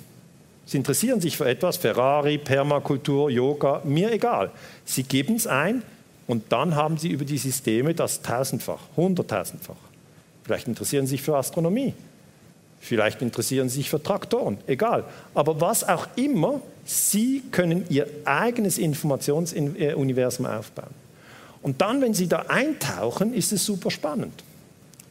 Sie 0.68 0.78
interessieren 0.78 1.20
sich 1.20 1.36
für 1.36 1.48
etwas, 1.48 1.78
Ferrari, 1.78 2.38
Permakultur, 2.38 3.32
Yoga, 3.32 3.82
mir 3.86 4.12
egal. 4.12 4.52
Sie 4.86 5.02
geben 5.02 5.34
es 5.34 5.48
ein 5.48 5.82
und 6.28 6.52
dann 6.52 6.76
haben 6.76 7.00
Sie 7.00 7.10
über 7.10 7.26
die 7.26 7.40
Systeme 7.40 7.96
das 7.96 8.22
tausendfach, 8.22 8.82
hunderttausendfach. 8.96 9.82
Vielleicht 10.44 10.68
interessieren 10.68 11.08
Sie 11.08 11.16
sich 11.16 11.24
für 11.24 11.36
Astronomie. 11.38 11.96
Vielleicht 12.80 13.24
interessieren 13.24 13.68
Sie 13.68 13.78
sich 13.78 13.90
für 13.90 14.04
Traktoren, 14.04 14.60
egal. 14.68 15.06
Aber 15.34 15.60
was 15.60 15.90
auch 15.90 16.06
immer, 16.18 16.62
Sie 16.86 17.42
können 17.50 17.86
Ihr 17.90 18.08
eigenes 18.26 18.78
Informationsuniversum 18.78 20.46
aufbauen. 20.46 21.05
Und 21.66 21.82
dann, 21.82 22.00
wenn 22.00 22.14
Sie 22.14 22.28
da 22.28 22.46
eintauchen, 22.48 23.34
ist 23.34 23.52
es 23.52 23.66
super 23.66 23.90
spannend. 23.90 24.44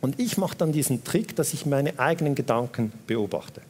Und 0.00 0.20
ich 0.20 0.38
mache 0.38 0.56
dann 0.56 0.70
diesen 0.70 1.02
Trick, 1.02 1.34
dass 1.34 1.52
ich 1.52 1.66
meine 1.66 1.98
eigenen 1.98 2.36
Gedanken 2.36 2.92
beobachte. 3.08 3.60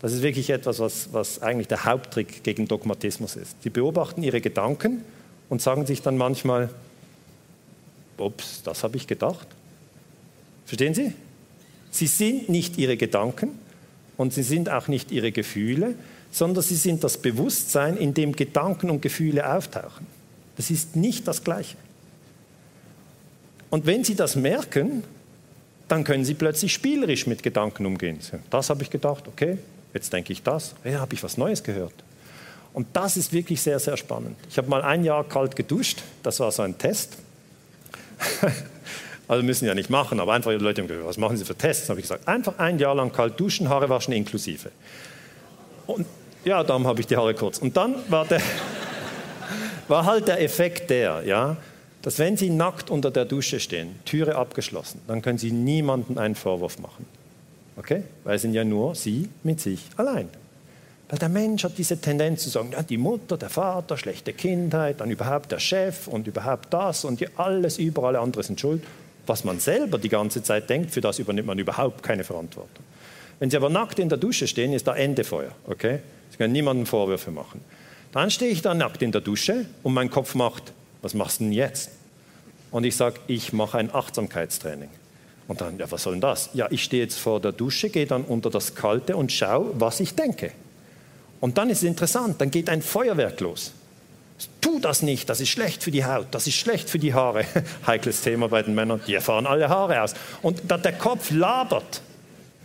Das 0.00 0.14
ist 0.14 0.22
wirklich 0.22 0.48
etwas, 0.48 0.78
was, 0.78 1.12
was 1.12 1.42
eigentlich 1.42 1.68
der 1.68 1.84
Haupttrick 1.84 2.44
gegen 2.44 2.66
Dogmatismus 2.66 3.36
ist. 3.36 3.62
Sie 3.62 3.68
beobachten 3.68 4.22
ihre 4.22 4.40
Gedanken 4.40 5.04
und 5.50 5.60
sagen 5.60 5.84
sich 5.84 6.00
dann 6.00 6.16
manchmal, 6.16 6.70
ups, 8.16 8.62
das 8.62 8.84
habe 8.84 8.96
ich 8.96 9.06
gedacht. 9.06 9.46
Verstehen 10.64 10.94
Sie? 10.94 11.12
Sie 11.90 12.06
sind 12.06 12.48
nicht 12.48 12.78
Ihre 12.78 12.96
Gedanken 12.96 13.50
und 14.16 14.32
Sie 14.32 14.44
sind 14.44 14.70
auch 14.70 14.88
nicht 14.88 15.12
Ihre 15.12 15.30
Gefühle, 15.30 15.94
sondern 16.30 16.64
Sie 16.64 16.76
sind 16.76 17.04
das 17.04 17.18
Bewusstsein, 17.18 17.98
in 17.98 18.14
dem 18.14 18.34
Gedanken 18.34 18.88
und 18.88 19.02
Gefühle 19.02 19.54
auftauchen. 19.54 20.06
Das 20.56 20.70
ist 20.70 20.96
nicht 20.96 21.28
das 21.28 21.44
Gleiche. 21.44 21.76
Und 23.72 23.86
wenn 23.86 24.04
Sie 24.04 24.14
das 24.14 24.36
merken, 24.36 25.02
dann 25.88 26.04
können 26.04 26.26
Sie 26.26 26.34
plötzlich 26.34 26.74
spielerisch 26.74 27.26
mit 27.26 27.42
Gedanken 27.42 27.86
umgehen. 27.86 28.18
Das 28.50 28.68
habe 28.68 28.82
ich 28.82 28.90
gedacht, 28.90 29.26
okay, 29.28 29.56
jetzt 29.94 30.12
denke 30.12 30.34
ich 30.34 30.42
das, 30.42 30.74
ja, 30.84 31.00
habe 31.00 31.14
ich 31.14 31.22
was 31.22 31.38
Neues 31.38 31.62
gehört. 31.62 31.94
Und 32.74 32.88
das 32.92 33.16
ist 33.16 33.32
wirklich 33.32 33.62
sehr, 33.62 33.78
sehr 33.78 33.96
spannend. 33.96 34.36
Ich 34.50 34.58
habe 34.58 34.68
mal 34.68 34.82
ein 34.82 35.04
Jahr 35.04 35.26
kalt 35.26 35.56
geduscht, 35.56 36.02
das 36.22 36.38
war 36.40 36.52
so 36.52 36.60
ein 36.60 36.76
Test. 36.76 37.16
also 39.26 39.42
müssen 39.42 39.64
ja 39.64 39.74
nicht 39.74 39.88
machen, 39.88 40.20
aber 40.20 40.34
einfach 40.34 40.50
die 40.50 40.58
Leute 40.58 40.82
haben 40.82 40.88
gesagt, 40.88 41.08
was 41.08 41.16
machen 41.16 41.38
Sie 41.38 41.44
für 41.46 41.56
Tests? 41.56 41.88
habe 41.88 41.98
ich 41.98 42.04
gesagt, 42.04 42.28
einfach 42.28 42.58
ein 42.58 42.78
Jahr 42.78 42.94
lang 42.94 43.10
kalt 43.10 43.40
duschen, 43.40 43.70
Haare 43.70 43.88
waschen 43.88 44.12
inklusive. 44.12 44.70
Und 45.86 46.06
ja, 46.44 46.62
darum 46.62 46.86
habe 46.86 47.00
ich 47.00 47.06
die 47.06 47.16
Haare 47.16 47.32
kurz. 47.32 47.56
Und 47.56 47.74
dann 47.74 47.94
war, 48.10 48.26
der, 48.26 48.42
war 49.88 50.04
halt 50.04 50.28
der 50.28 50.42
Effekt 50.42 50.90
der, 50.90 51.22
ja, 51.24 51.56
dass 52.02 52.18
wenn 52.18 52.36
Sie 52.36 52.50
nackt 52.50 52.90
unter 52.90 53.10
der 53.10 53.24
Dusche 53.24 53.60
stehen, 53.60 53.94
Türe 54.04 54.36
abgeschlossen, 54.36 55.00
dann 55.06 55.22
können 55.22 55.38
Sie 55.38 55.52
niemandem 55.52 56.18
einen 56.18 56.34
Vorwurf 56.34 56.78
machen. 56.78 57.06
Okay? 57.76 58.02
Weil 58.24 58.36
es 58.36 58.42
sind 58.42 58.54
ja 58.54 58.64
nur 58.64 58.94
Sie 58.94 59.28
mit 59.42 59.60
sich 59.60 59.80
allein. 59.96 60.28
Weil 61.08 61.18
der 61.18 61.28
Mensch 61.28 61.62
hat 61.62 61.78
diese 61.78 62.00
Tendenz 62.00 62.42
zu 62.42 62.50
sagen, 62.50 62.70
ja, 62.72 62.82
die 62.82 62.96
Mutter, 62.96 63.36
der 63.36 63.50
Vater, 63.50 63.96
schlechte 63.96 64.32
Kindheit, 64.32 65.00
dann 65.00 65.10
überhaupt 65.10 65.52
der 65.52 65.58
Chef 65.58 66.08
und 66.08 66.26
überhaupt 66.26 66.72
das 66.72 67.04
und 67.04 67.22
alles 67.38 67.78
über 67.78 68.04
alle 68.04 68.18
anderen 68.18 68.42
sind 68.42 68.60
schuld. 68.60 68.82
Was 69.26 69.44
man 69.44 69.60
selber 69.60 69.98
die 69.98 70.08
ganze 70.08 70.42
Zeit 70.42 70.68
denkt, 70.68 70.90
für 70.90 71.00
das 71.00 71.18
übernimmt 71.18 71.46
man 71.46 71.58
überhaupt 71.58 72.02
keine 72.02 72.24
Verantwortung. 72.24 72.84
Wenn 73.38 73.50
Sie 73.50 73.56
aber 73.56 73.68
nackt 73.68 73.98
in 73.98 74.08
der 74.08 74.18
Dusche 74.18 74.48
stehen, 74.48 74.72
ist 74.72 74.86
da 74.86 74.96
Ende 74.96 75.22
Feuer. 75.22 75.52
Okay? 75.66 76.00
Sie 76.30 76.38
können 76.38 76.52
niemandem 76.52 76.86
Vorwürfe 76.86 77.30
machen. 77.30 77.60
Dann 78.12 78.30
stehe 78.30 78.50
ich 78.50 78.62
da 78.62 78.74
nackt 78.74 79.02
in 79.02 79.12
der 79.12 79.20
Dusche 79.20 79.66
und 79.82 79.94
mein 79.94 80.10
Kopf 80.10 80.34
macht, 80.34 80.72
was 81.02 81.14
machst 81.14 81.40
du 81.40 81.44
denn 81.44 81.52
jetzt? 81.52 81.90
Und 82.70 82.84
ich 82.84 82.96
sage, 82.96 83.20
ich 83.26 83.52
mache 83.52 83.78
ein 83.78 83.94
Achtsamkeitstraining. 83.94 84.88
Und 85.48 85.60
dann, 85.60 85.78
ja, 85.78 85.90
was 85.90 86.04
soll 86.04 86.14
denn 86.14 86.20
das? 86.20 86.50
Ja, 86.54 86.68
ich 86.70 86.84
stehe 86.84 87.02
jetzt 87.02 87.18
vor 87.18 87.40
der 87.40 87.52
Dusche, 87.52 87.90
gehe 87.90 88.06
dann 88.06 88.24
unter 88.24 88.48
das 88.48 88.74
Kalte 88.74 89.16
und 89.16 89.30
schaue, 89.30 89.72
was 89.74 90.00
ich 90.00 90.14
denke. 90.14 90.52
Und 91.40 91.58
dann 91.58 91.68
ist 91.68 91.78
es 91.78 91.84
interessant, 91.84 92.40
dann 92.40 92.50
geht 92.50 92.70
ein 92.70 92.80
Feuerwerk 92.80 93.40
los. 93.40 93.72
Tu 94.60 94.78
das 94.78 95.02
nicht, 95.02 95.28
das 95.28 95.40
ist 95.40 95.50
schlecht 95.50 95.82
für 95.82 95.90
die 95.90 96.04
Haut, 96.04 96.28
das 96.30 96.46
ist 96.46 96.54
schlecht 96.54 96.88
für 96.88 96.98
die 96.98 97.12
Haare. 97.12 97.44
Heikles 97.86 98.22
Thema 98.22 98.48
bei 98.48 98.62
den 98.62 98.74
Männern, 98.74 99.00
die 99.06 99.14
erfahren 99.14 99.46
alle 99.46 99.68
Haare 99.68 100.02
aus. 100.02 100.14
Und 100.40 100.62
der 100.70 100.92
Kopf 100.92 101.30
labert. 101.30 102.00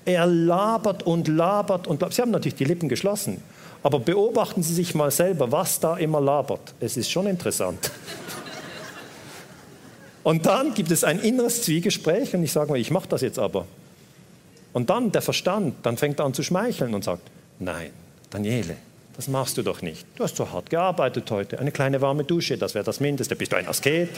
Er 0.06 0.26
labert 0.26 1.04
und 1.04 1.28
labert 1.28 1.88
und 1.88 2.00
labert. 2.00 2.14
Sie 2.14 2.22
haben 2.22 2.32
natürlich 2.32 2.56
die 2.56 2.64
Lippen 2.64 2.88
geschlossen. 2.88 3.44
Aber 3.88 4.02
beobachten 4.02 4.64
Sie 4.64 4.74
sich 4.74 4.96
mal 4.96 5.12
selber, 5.12 5.50
was 5.50 5.80
da 5.80 5.96
immer 5.96 6.20
labert. 6.20 6.74
Es 6.82 6.98
ist 6.98 7.10
schon 7.10 7.26
interessant. 7.26 7.90
Und 10.24 10.46
dann 10.46 10.74
gibt 10.74 10.92
es 10.92 11.06
ein 11.06 11.22
inneres 11.22 11.62
Zwiegespräch 11.62 12.36
und 12.36 12.44
ich 12.44 12.52
sage 12.52 12.70
mal, 12.70 12.78
ich 12.78 12.92
mache 12.92 13.08
das 13.08 13.22
jetzt 13.22 13.40
aber. 13.40 13.66
Und 14.74 14.90
dann 14.90 15.14
der 15.14 15.22
Verstand, 15.22 15.76
dann 15.84 15.96
fängt 15.96 16.20
er 16.20 16.26
an 16.26 16.34
zu 16.34 16.44
schmeicheln 16.44 16.94
und 16.94 17.06
sagt, 17.06 17.22
nein, 17.60 17.92
Daniele, 18.30 18.76
das 19.16 19.30
machst 19.30 19.58
du 19.58 19.64
doch 19.64 19.82
nicht. 19.82 20.06
Du 20.18 20.26
hast 20.26 20.36
so 20.36 20.52
hart 20.52 20.70
gearbeitet 20.70 21.32
heute. 21.32 21.58
Eine 21.58 21.72
kleine 21.72 22.02
warme 22.02 22.26
Dusche, 22.26 22.58
das 22.58 22.74
wäre 22.76 22.84
das 22.84 23.00
Mindeste. 23.00 23.38
Bist 23.38 23.54
du 23.54 23.56
ein 23.56 23.70
Asket? 23.70 24.10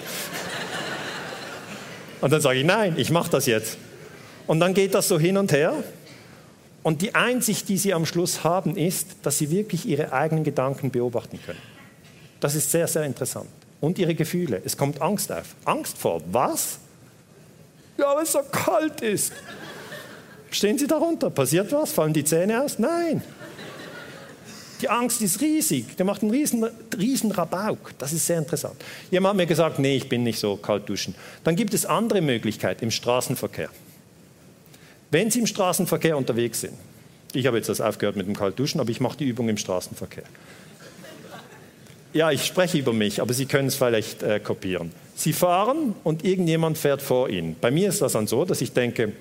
und 2.21 2.33
dann 2.33 2.41
sage 2.41 2.57
ich, 2.57 2.65
nein, 2.65 2.95
ich 2.97 3.11
mache 3.11 3.29
das 3.29 3.45
jetzt. 3.45 3.77
Und 4.47 4.61
dann 4.61 4.73
geht 4.73 4.95
das 4.95 5.07
so 5.07 5.19
hin 5.19 5.37
und 5.37 5.51
her. 5.51 5.75
Und 6.83 7.01
die 7.01 7.13
Einsicht, 7.13 7.67
die 7.69 7.77
sie 7.77 7.93
am 7.93 8.05
Schluss 8.05 8.43
haben, 8.43 8.77
ist, 8.77 9.17
dass 9.23 9.37
sie 9.37 9.51
wirklich 9.51 9.85
ihre 9.85 10.13
eigenen 10.13 10.43
Gedanken 10.43 10.91
beobachten 10.91 11.39
können. 11.45 11.59
Das 12.39 12.55
ist 12.55 12.71
sehr, 12.71 12.87
sehr 12.87 13.03
interessant 13.03 13.49
und 13.81 13.99
ihre 13.99 14.15
Gefühle. 14.15 14.61
Es 14.63 14.77
kommt 14.77 15.01
Angst 15.01 15.31
auf. 15.31 15.55
Angst 15.65 15.97
vor 15.97 16.21
was? 16.31 16.79
Ja, 17.97 18.15
weil 18.15 18.23
es 18.23 18.31
so 18.31 18.39
kalt 18.49 19.01
ist. 19.01 19.33
Stehen 20.51 20.77
Sie 20.77 20.87
darunter? 20.87 21.29
Passiert 21.29 21.71
was? 21.71 21.91
Fallen 21.91 22.13
die 22.13 22.23
Zähne 22.23 22.63
aus? 22.63 22.79
Nein. 22.79 23.21
Die 24.81 24.89
Angst 24.89 25.21
ist 25.21 25.41
riesig. 25.41 25.97
Der 25.97 26.05
macht 26.05 26.21
einen 26.21 26.31
riesen, 26.31 26.65
riesen 26.97 27.31
Rabauk. 27.31 27.91
Das 27.97 28.13
ist 28.13 28.25
sehr 28.25 28.37
interessant. 28.37 28.75
Jemand 29.11 29.31
hat 29.31 29.37
mir 29.37 29.45
gesagt, 29.45 29.79
nee, 29.79 29.97
ich 29.97 30.07
bin 30.07 30.23
nicht 30.23 30.39
so 30.39 30.55
kalt 30.55 30.87
duschen. 30.87 31.13
Dann 31.43 31.57
gibt 31.57 31.73
es 31.73 31.85
andere 31.85 32.21
Möglichkeiten 32.21 32.85
im 32.85 32.91
Straßenverkehr. 32.91 33.69
Wenn 35.11 35.31
Sie 35.31 35.39
im 35.39 35.47
Straßenverkehr 35.47 36.17
unterwegs 36.17 36.61
sind, 36.61 36.73
ich 37.33 37.45
habe 37.45 37.57
jetzt 37.57 37.69
das 37.69 37.81
aufgehört 37.81 38.15
mit 38.15 38.27
dem 38.27 38.35
Kaltduschen, 38.35 38.79
aber 38.79 38.89
ich 38.89 38.99
mache 38.99 39.17
die 39.17 39.25
Übung 39.25 39.49
im 39.49 39.57
Straßenverkehr. 39.57 40.23
Ja, 42.13 42.31
ich 42.31 42.45
spreche 42.45 42.77
über 42.77 42.93
mich, 42.93 43.21
aber 43.21 43.33
Sie 43.33 43.45
können 43.45 43.67
es 43.67 43.75
vielleicht 43.75 44.23
äh, 44.23 44.39
kopieren. 44.39 44.91
Sie 45.15 45.33
fahren 45.33 45.95
und 46.03 46.25
irgendjemand 46.25 46.77
fährt 46.77 47.01
vor 47.01 47.29
Ihnen. 47.29 47.55
Bei 47.59 47.69
mir 47.69 47.89
ist 47.89 48.01
das 48.01 48.13
dann 48.13 48.25
so, 48.25 48.45
dass 48.45 48.61
ich 48.61 48.71
denke, 48.71 49.13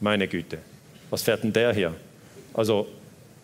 meine 0.00 0.28
Güte, 0.28 0.58
was 1.08 1.22
fährt 1.22 1.44
denn 1.44 1.52
der 1.52 1.72
hier? 1.72 1.94
Also, 2.52 2.86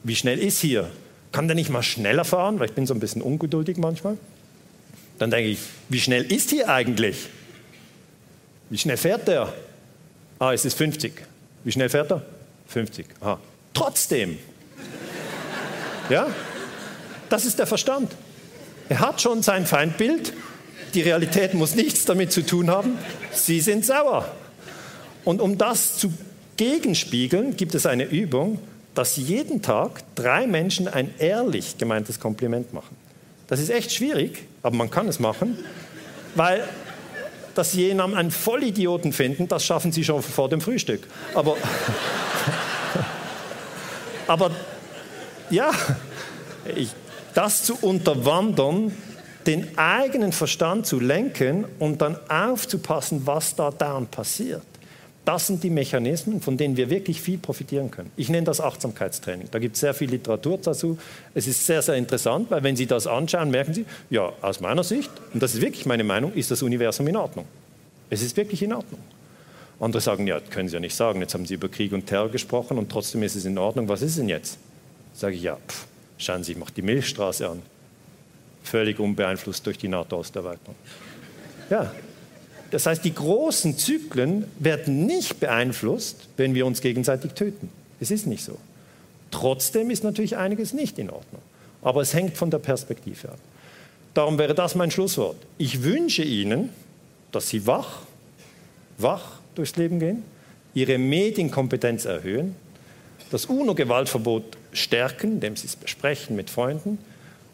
wie 0.03 0.17
schnell 0.17 0.39
ist 0.39 0.61
hier? 0.61 0.91
Kann 1.33 1.49
der 1.49 1.55
nicht 1.55 1.71
mal 1.71 1.83
schneller 1.83 2.25
fahren? 2.25 2.59
Weil 2.59 2.69
ich 2.69 2.75
bin 2.75 2.87
so 2.87 2.95
ein 2.95 3.01
bisschen 3.01 3.23
ungeduldig 3.23 3.79
manchmal. 3.79 4.19
Dann 5.19 5.31
denke 5.31 5.51
ich, 5.51 5.59
wie 5.89 6.01
schnell 6.01 6.31
ist 6.31 6.51
hier 6.51 6.69
eigentlich? 6.69 7.29
Wie 8.69 8.79
schnell 8.79 8.97
fährt 8.97 9.29
der? 9.29 9.53
Ah, 10.39 10.53
es 10.53 10.65
ist 10.65 10.77
50. 10.77 11.13
Wie 11.67 11.73
schnell 11.73 11.89
fährt 11.89 12.13
er? 12.13 12.23
50. 12.69 13.07
Aha. 13.21 13.41
Trotzdem. 13.75 14.39
Ja? 16.09 16.29
Das 17.29 17.45
ist 17.45 17.59
der 17.59 17.67
Verstand. 17.67 18.13
Er 18.89 19.01
hat 19.01 19.21
schon 19.21 19.43
sein 19.43 19.67
Feindbild. 19.67 20.33
Die 20.95 21.01
Realität 21.01 21.55
muss 21.55 21.75
nichts 21.75 22.05
damit 22.05 22.31
zu 22.31 22.47
tun 22.47 22.71
haben. 22.71 22.97
Sie 23.33 23.61
sind 23.61 23.85
sauer. 23.85 24.31
Und 25.25 25.41
um 25.41 25.59
das 25.59 25.99
zu 25.99 26.13
gegenspiegeln, 26.57 27.57
gibt 27.57 27.75
es 27.75 27.85
eine 27.85 28.05
Übung, 28.05 28.61
dass 28.95 29.17
jeden 29.17 29.61
Tag 29.61 30.05
drei 30.15 30.47
Menschen 30.47 30.87
ein 30.87 31.13
ehrlich 31.19 31.79
gemeintes 31.79 32.21
Kompliment 32.21 32.75
machen. 32.75 32.95
Das 33.49 33.59
ist 33.59 33.71
echt 33.71 33.91
schwierig, 33.91 34.45
aber 34.63 34.77
man 34.77 34.89
kann 34.89 35.09
es 35.09 35.19
machen, 35.19 35.59
weil 36.37 36.63
dass 37.57 37.73
sie 37.73 37.87
jemanden 37.87 38.17
einen 38.17 38.31
Vollidioten 38.31 39.13
finden, 39.13 39.49
das 39.49 39.65
schaffen 39.65 39.93
sie 39.93 40.05
schon 40.05 40.23
vor 40.23 40.49
dem 40.49 40.61
Frühstück. 40.61 41.07
Aber, 41.35 41.57
aber 44.27 44.51
ja, 45.51 45.71
ich, 46.75 46.91
das 47.35 47.65
zu 47.65 47.77
unterwandern, 47.81 48.93
den 49.47 49.79
eigenen 49.79 50.33
Verstand 50.33 50.87
zu 50.87 50.99
lenken 50.99 51.65
und 51.79 52.03
dann 52.03 52.19
aufzupassen, 52.29 53.23
was 53.27 53.55
da 53.55 53.71
dann 53.71 54.07
passiert. 54.07 54.63
Das 55.27 55.49
sind 55.49 55.65
die 55.65 55.71
Mechanismen, 55.71 56.41
von 56.41 56.57
denen 56.57 56.77
wir 56.77 56.89
wirklich 56.89 57.21
viel 57.21 57.37
profitieren 57.37 57.91
können. 57.91 58.13
Ich 58.17 58.29
nenne 58.29 58.45
das 58.45 58.61
Achtsamkeitstraining. 58.61 59.49
Da 59.51 59.59
gibt 59.59 59.75
es 59.75 59.81
sehr 59.81 59.93
viel 59.93 60.09
Literatur 60.09 60.57
dazu. 60.63 60.99
Es 61.35 61.49
ist 61.49 61.67
sehr, 61.67 61.83
sehr 61.83 61.97
interessant, 61.97 62.49
weil 62.53 62.63
wenn 62.63 62.77
Sie 62.77 62.87
das 62.87 63.09
anschauen, 63.09 63.51
merken 63.51 63.75
Sie, 63.75 63.87
ja, 64.09 64.33
aus 64.41 64.61
meiner 64.61 64.85
Sicht, 64.85 65.11
und 65.35 65.43
das 65.43 65.55
ist 65.55 65.63
wirklich 65.63 65.85
meine 65.85 66.05
Meinung, 66.05 66.33
ist 66.33 66.53
das 66.53 66.63
Universum 66.63 67.09
in 67.09 67.17
Ordnung. 67.17 67.45
Es 68.09 68.23
ist 68.23 68.37
wirklich 68.37 68.63
in 68.63 68.73
Ordnung. 68.73 69.01
Andere 69.81 70.01
sagen, 70.01 70.29
ja, 70.29 70.39
können 70.39 70.69
Sie 70.69 70.75
ja 70.75 70.81
nicht 70.81 70.95
sagen. 70.95 71.21
Jetzt 71.21 71.35
haben 71.35 71.45
Sie 71.45 71.55
über 71.55 71.69
Krieg 71.69 71.93
und 71.93 72.07
Terror 72.07 72.29
gesprochen 72.29 72.79
und 72.79 72.89
trotzdem 72.89 73.25
ist 73.25 73.35
es 73.35 73.45
in 73.45 73.59
Ordnung. 73.59 73.89
Was 73.89 74.03
ist 74.03 74.19
denn 74.19 74.29
jetzt? 74.29 74.59
Sage 75.13 75.35
ich, 75.35 75.43
ja, 75.43 75.57
pff, 75.57 75.87
schauen 76.19 76.45
Sie, 76.45 76.53
ich 76.53 76.59
mache 76.59 76.73
die 76.73 76.83
Milchstraße 76.83 77.49
an. 77.49 77.63
Völlig 78.63 79.01
unbeeinflusst 79.01 79.67
durch 79.67 79.77
die 79.77 79.89
NATO-Osterweiterung. 79.89 80.77
Ja, 81.69 81.91
das 82.71 82.87
heißt, 82.87 83.05
die 83.05 83.15
großen 83.15 83.79
Zyklen 83.79 84.45
werden 84.59 85.07
nicht 85.07 85.41
beeinflusst, 85.41 86.29
wenn 86.37 86.55
wir 86.55 86.67
uns 86.67 86.81
gegenseitig 86.81 87.33
töten. 87.33 87.69
Es 88.01 88.11
ist 88.11 88.27
nicht 88.27 88.45
so. 88.45 88.59
Trotzdem 89.31 89.91
ist 89.91 90.05
natürlich 90.05 90.37
einiges 90.37 90.73
nicht 90.73 90.99
in 90.99 91.11
Ordnung. 91.11 91.43
Aber 91.83 92.01
es 92.01 92.15
hängt 92.15 92.37
von 92.37 92.51
der 92.51 92.59
Perspektive 92.59 93.31
ab. 93.31 93.39
Darum 94.15 94.39
wäre 94.39 94.55
das 94.55 94.75
mein 94.75 94.91
Schlusswort. 94.91 95.37
Ich 95.59 95.83
wünsche 95.83 96.23
Ihnen, 96.23 96.71
dass 97.33 97.49
Sie 97.49 97.67
wach, 97.67 98.01
wach 98.99 99.41
durchs 99.55 99.77
Leben 99.77 100.01
gehen, 100.01 100.23
Ihre 100.75 100.99
Medienkompetenz 100.99 102.05
erhöhen, 102.05 102.57
das 103.31 103.47
UNO-Gewaltverbot 103.47 104.57
stärken, 104.73 105.33
indem 105.33 105.57
Sie 105.57 105.67
es 105.67 105.77
besprechen 105.77 106.37
mit 106.37 106.51
Freunden, 106.51 106.99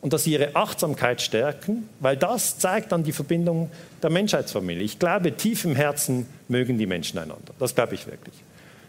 und 0.02 0.12
dass 0.12 0.24
sie 0.24 0.32
ihre 0.32 0.54
Achtsamkeit 0.54 1.22
stärken, 1.22 1.88
weil 2.00 2.16
das 2.16 2.58
zeigt 2.58 2.92
dann 2.92 3.04
die 3.04 3.12
Verbindung 3.12 3.70
der 4.02 4.10
Menschheitsfamilie. 4.10 4.82
Ich 4.82 4.98
glaube, 4.98 5.34
tief 5.36 5.64
im 5.64 5.76
Herzen 5.76 6.26
mögen 6.48 6.76
die 6.76 6.86
Menschen 6.86 7.18
einander. 7.18 7.54
Das 7.58 7.74
glaube 7.74 7.94
ich 7.94 8.06
wirklich. 8.06 8.34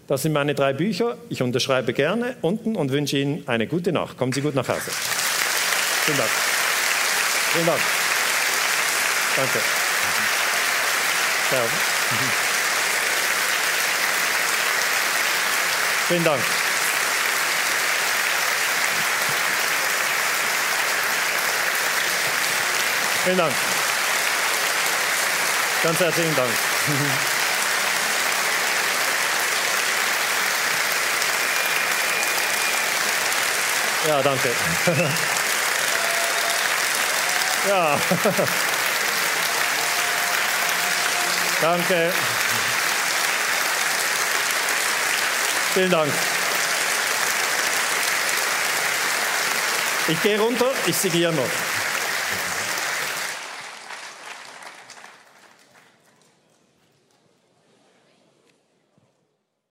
Das 0.07 0.23
sind 0.23 0.33
meine 0.33 0.55
drei 0.55 0.73
Bücher. 0.73 1.15
Ich 1.29 1.41
unterschreibe 1.41 1.93
gerne 1.93 2.35
unten 2.41 2.75
und 2.75 2.91
wünsche 2.91 3.17
Ihnen 3.17 3.43
eine 3.47 3.67
gute 3.67 3.93
Nacht. 3.93 4.17
Kommen 4.17 4.33
Sie 4.33 4.41
gut 4.41 4.55
nach 4.55 4.67
Hause. 4.67 4.91
Vielen 4.91 6.17
Dank. 6.17 6.29
Vielen 7.53 7.65
Dank. 7.67 7.79
Danke. 9.35 9.59
Servus. 11.49 11.69
Vielen 16.07 16.23
Dank. 16.23 16.62
Vielen 23.23 23.37
Dank. 23.37 23.53
Ganz 25.83 25.99
herzlichen 25.99 26.35
Dank. 26.35 26.49
Ja, 34.05 34.21
danke. 34.21 34.49
Ja. 37.67 37.97
Danke. 41.61 42.11
Vielen 45.73 45.91
Dank. 45.91 46.11
Ich 50.09 50.21
gehe 50.21 50.37
runter, 50.37 50.71
ich 50.85 50.97
signiere 50.97 51.31
noch. 51.31 51.72